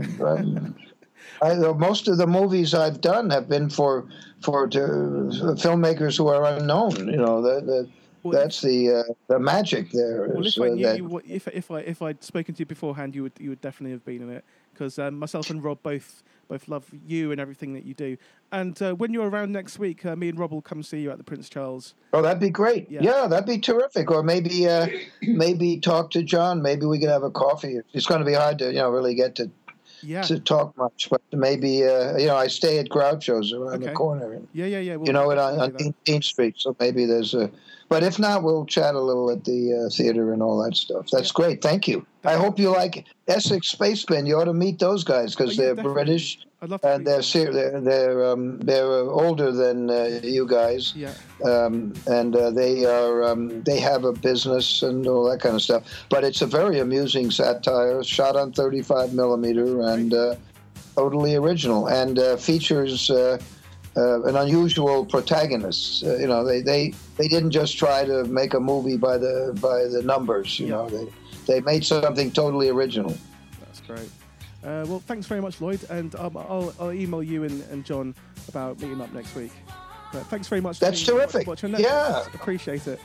I 1.42 1.54
most 1.54 2.08
of 2.08 2.18
the 2.18 2.26
movies 2.26 2.74
I've 2.74 3.00
done 3.00 3.30
have 3.30 3.48
been 3.48 3.68
for 3.70 4.06
for 4.40 4.66
to, 4.68 4.78
filmmakers 4.78 6.18
who 6.18 6.28
are 6.28 6.44
unknown. 6.44 7.08
You 7.08 7.16
know, 7.16 7.40
the, 7.40 7.60
the, 7.62 7.88
Well, 8.22 8.32
that's 8.32 8.60
the 8.60 8.90
uh, 8.90 9.12
the 9.28 9.38
magic 9.38 9.90
there. 9.90 10.28
Well, 10.28 10.46
is, 10.46 10.56
if 10.56 10.62
I 10.62 10.68
knew 10.68 10.84
that- 10.84 10.96
you, 10.98 11.22
if 11.26 11.48
if 11.48 11.70
I 11.70 11.80
if 11.80 12.02
I'd 12.02 12.22
spoken 12.22 12.54
to 12.54 12.60
you 12.60 12.66
beforehand, 12.66 13.14
you 13.14 13.22
would 13.22 13.32
you 13.38 13.50
would 13.50 13.60
definitely 13.60 13.92
have 13.92 14.04
been 14.04 14.22
in 14.22 14.30
it 14.30 14.44
because 14.72 14.98
um, 14.98 15.18
myself 15.18 15.50
and 15.50 15.62
Rob 15.62 15.82
both 15.82 16.22
both 16.48 16.68
love 16.68 16.84
you 17.06 17.32
and 17.32 17.40
everything 17.40 17.72
that 17.72 17.84
you 17.84 17.94
do. 17.94 18.16
And 18.52 18.80
uh, 18.82 18.94
when 18.94 19.12
you're 19.14 19.28
around 19.30 19.50
next 19.50 19.78
week, 19.78 20.04
uh, 20.04 20.14
me 20.14 20.28
and 20.28 20.38
Rob 20.38 20.52
will 20.52 20.60
come 20.62 20.82
see 20.82 21.00
you 21.00 21.10
at 21.10 21.16
the 21.16 21.24
Prince 21.24 21.48
Charles. 21.48 21.94
oh, 22.12 22.20
that'd 22.22 22.38
be 22.38 22.50
great. 22.50 22.90
Yeah. 22.90 23.00
Yeah, 23.02 23.26
that'd 23.26 23.46
be 23.46 23.58
terrific. 23.58 24.10
Or 24.10 24.22
maybe 24.22 24.68
uh, 24.68 24.86
maybe 25.22 25.80
talk 25.80 26.10
to 26.10 26.22
John. 26.22 26.60
Maybe 26.62 26.84
we 26.86 26.98
could 26.98 27.08
have 27.08 27.22
a 27.22 27.30
coffee. 27.30 27.78
It's 27.94 28.06
going 28.06 28.20
to 28.20 28.26
be 28.26 28.34
hard 28.34 28.58
to 28.58 28.66
you 28.66 28.78
know 28.78 28.90
really 28.90 29.14
get 29.14 29.34
to 29.36 29.50
Yeah, 30.04 30.22
to 30.22 30.38
talk 30.40 30.76
much, 30.76 31.08
but 31.10 31.20
maybe 31.32 31.84
uh, 31.84 32.16
you 32.16 32.26
know 32.26 32.36
I 32.36 32.46
stay 32.48 32.78
at 32.78 32.88
Groucho's 32.88 33.52
around 33.52 33.76
Okay. 33.76 33.86
the 33.86 33.92
corner. 33.92 34.32
And, 34.34 34.46
yeah, 34.52 34.66
yeah, 34.66 34.78
yeah. 34.80 34.96
we'll 34.96 35.06
you 35.06 35.12
know 35.12 35.30
it 35.30 35.38
on, 35.38 35.58
on 35.60 35.70
do 35.72 35.78
that. 35.84 36.04
18th 36.04 36.24
Street. 36.24 36.54
So 36.58 36.76
maybe 36.78 37.06
there's 37.06 37.34
a. 37.34 37.50
But 37.90 38.02
if 38.02 38.18
not, 38.18 38.42
we'll 38.42 38.64
chat 38.66 38.94
a 38.94 39.00
little 39.00 39.30
at 39.30 39.44
the 39.44 39.86
uh, 39.86 39.94
theater 39.94 40.32
and 40.32 40.42
all 40.42 40.62
that 40.64 40.74
stuff. 40.76 41.08
That's 41.12 41.28
Yeah. 41.28 41.32
great. 41.34 41.62
Thank 41.62 41.86
you. 41.86 42.06
I 42.24 42.34
hope 42.34 42.58
you 42.58 42.70
like 42.70 43.06
Essex 43.28 43.74
Spacebin. 43.74 44.26
You 44.26 44.36
ought 44.40 44.44
to 44.46 44.54
meet 44.54 44.78
those 44.78 45.04
guys 45.04 45.34
because 45.34 45.50
Oh, 45.58 45.62
yeah, 45.62 45.66
they're 45.66 45.74
definitely. 45.76 45.94
British 46.04 46.38
I'd 46.64 46.70
love 46.70 46.80
to. 46.80 46.94
and 46.94 47.06
they're 47.06 47.20
ser- 47.22 47.52
they're 47.52 47.78
they're, 47.80 48.24
um, 48.24 48.58
they're 48.60 48.90
uh, 48.90 49.02
older 49.22 49.52
than 49.52 49.90
uh, 49.90 50.20
you 50.22 50.46
guys, 50.48 50.94
Yeah, 50.96 51.12
um, 51.44 51.92
and 52.06 52.34
uh, 52.34 52.50
they 52.50 52.86
are 52.86 53.22
um, 53.24 53.62
they 53.64 53.78
have 53.80 54.04
a 54.04 54.12
business 54.12 54.82
and 54.82 55.06
all 55.06 55.28
that 55.30 55.40
kind 55.40 55.54
of 55.54 55.60
stuff. 55.60 55.82
But 56.08 56.24
it's 56.24 56.40
a 56.40 56.46
very 56.46 56.78
amusing 56.80 57.30
satire, 57.30 58.02
shot 58.02 58.34
on 58.36 58.52
35 58.52 59.12
millimeter 59.12 59.82
and 59.82 60.14
uh, 60.14 60.36
totally 60.96 61.34
original, 61.36 61.88
and 61.88 62.18
uh, 62.18 62.36
features. 62.36 63.10
Uh, 63.10 63.38
uh, 63.96 64.22
an 64.24 64.34
unusual 64.34 65.06
protagonist. 65.06 66.02
Uh, 66.02 66.16
you 66.16 66.26
know, 66.26 66.44
they, 66.44 66.60
they 66.62 66.92
they 67.16 67.28
didn't 67.28 67.52
just 67.52 67.78
try 67.78 68.04
to 68.04 68.24
make 68.24 68.52
a 68.52 68.58
movie 68.58 68.96
by 68.96 69.16
the 69.16 69.56
by 69.62 69.84
the 69.84 70.02
numbers. 70.02 70.58
You 70.58 70.66
Yeah. 70.66 70.72
know, 70.72 70.88
they 70.88 71.06
they 71.46 71.60
made 71.60 71.84
something 71.84 72.32
totally 72.32 72.68
original. 72.70 73.14
that's 73.60 73.78
great. 73.82 74.10
Uh, 74.64 74.84
well, 74.88 75.00
thanks 75.00 75.26
very 75.26 75.42
much, 75.42 75.60
Lloyd, 75.60 75.84
and 75.90 76.14
um, 76.16 76.36
I'll, 76.36 76.74
I'll 76.80 76.92
email 76.92 77.22
you 77.22 77.44
and, 77.44 77.62
and 77.70 77.84
John 77.84 78.14
about 78.48 78.80
meeting 78.80 79.00
up 79.00 79.12
next 79.12 79.34
week. 79.34 79.52
But 80.12 80.26
thanks 80.26 80.48
very 80.48 80.60
much. 80.60 80.78
for 80.78 80.86
That's 80.86 81.02
terrific. 81.04 81.46
watching 81.46 81.72
Netflix. 81.72 81.80
Yeah. 81.80 82.24
appreciate 82.34 82.86
it. 82.86 83.00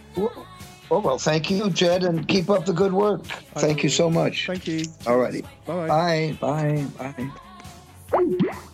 Oh 0.91 0.99
well, 0.99 1.17
thank 1.19 1.51
you, 1.51 1.69
Jed, 1.69 2.03
and 2.03 2.27
keep 2.27 2.49
up 2.49 2.65
the 2.65 2.73
good 2.73 2.93
work. 2.93 3.21
I 3.55 3.59
Thank 3.59 3.83
you 3.83 3.89
so 3.89 4.09
much. 4.09 4.47
Thank 4.47 4.67
you. 4.67 4.79
Alrighty. 5.03 5.45
Bye. 5.65 6.37
Bye. 6.39 6.87
Bye. 6.97 7.29
Bye. 8.11 8.69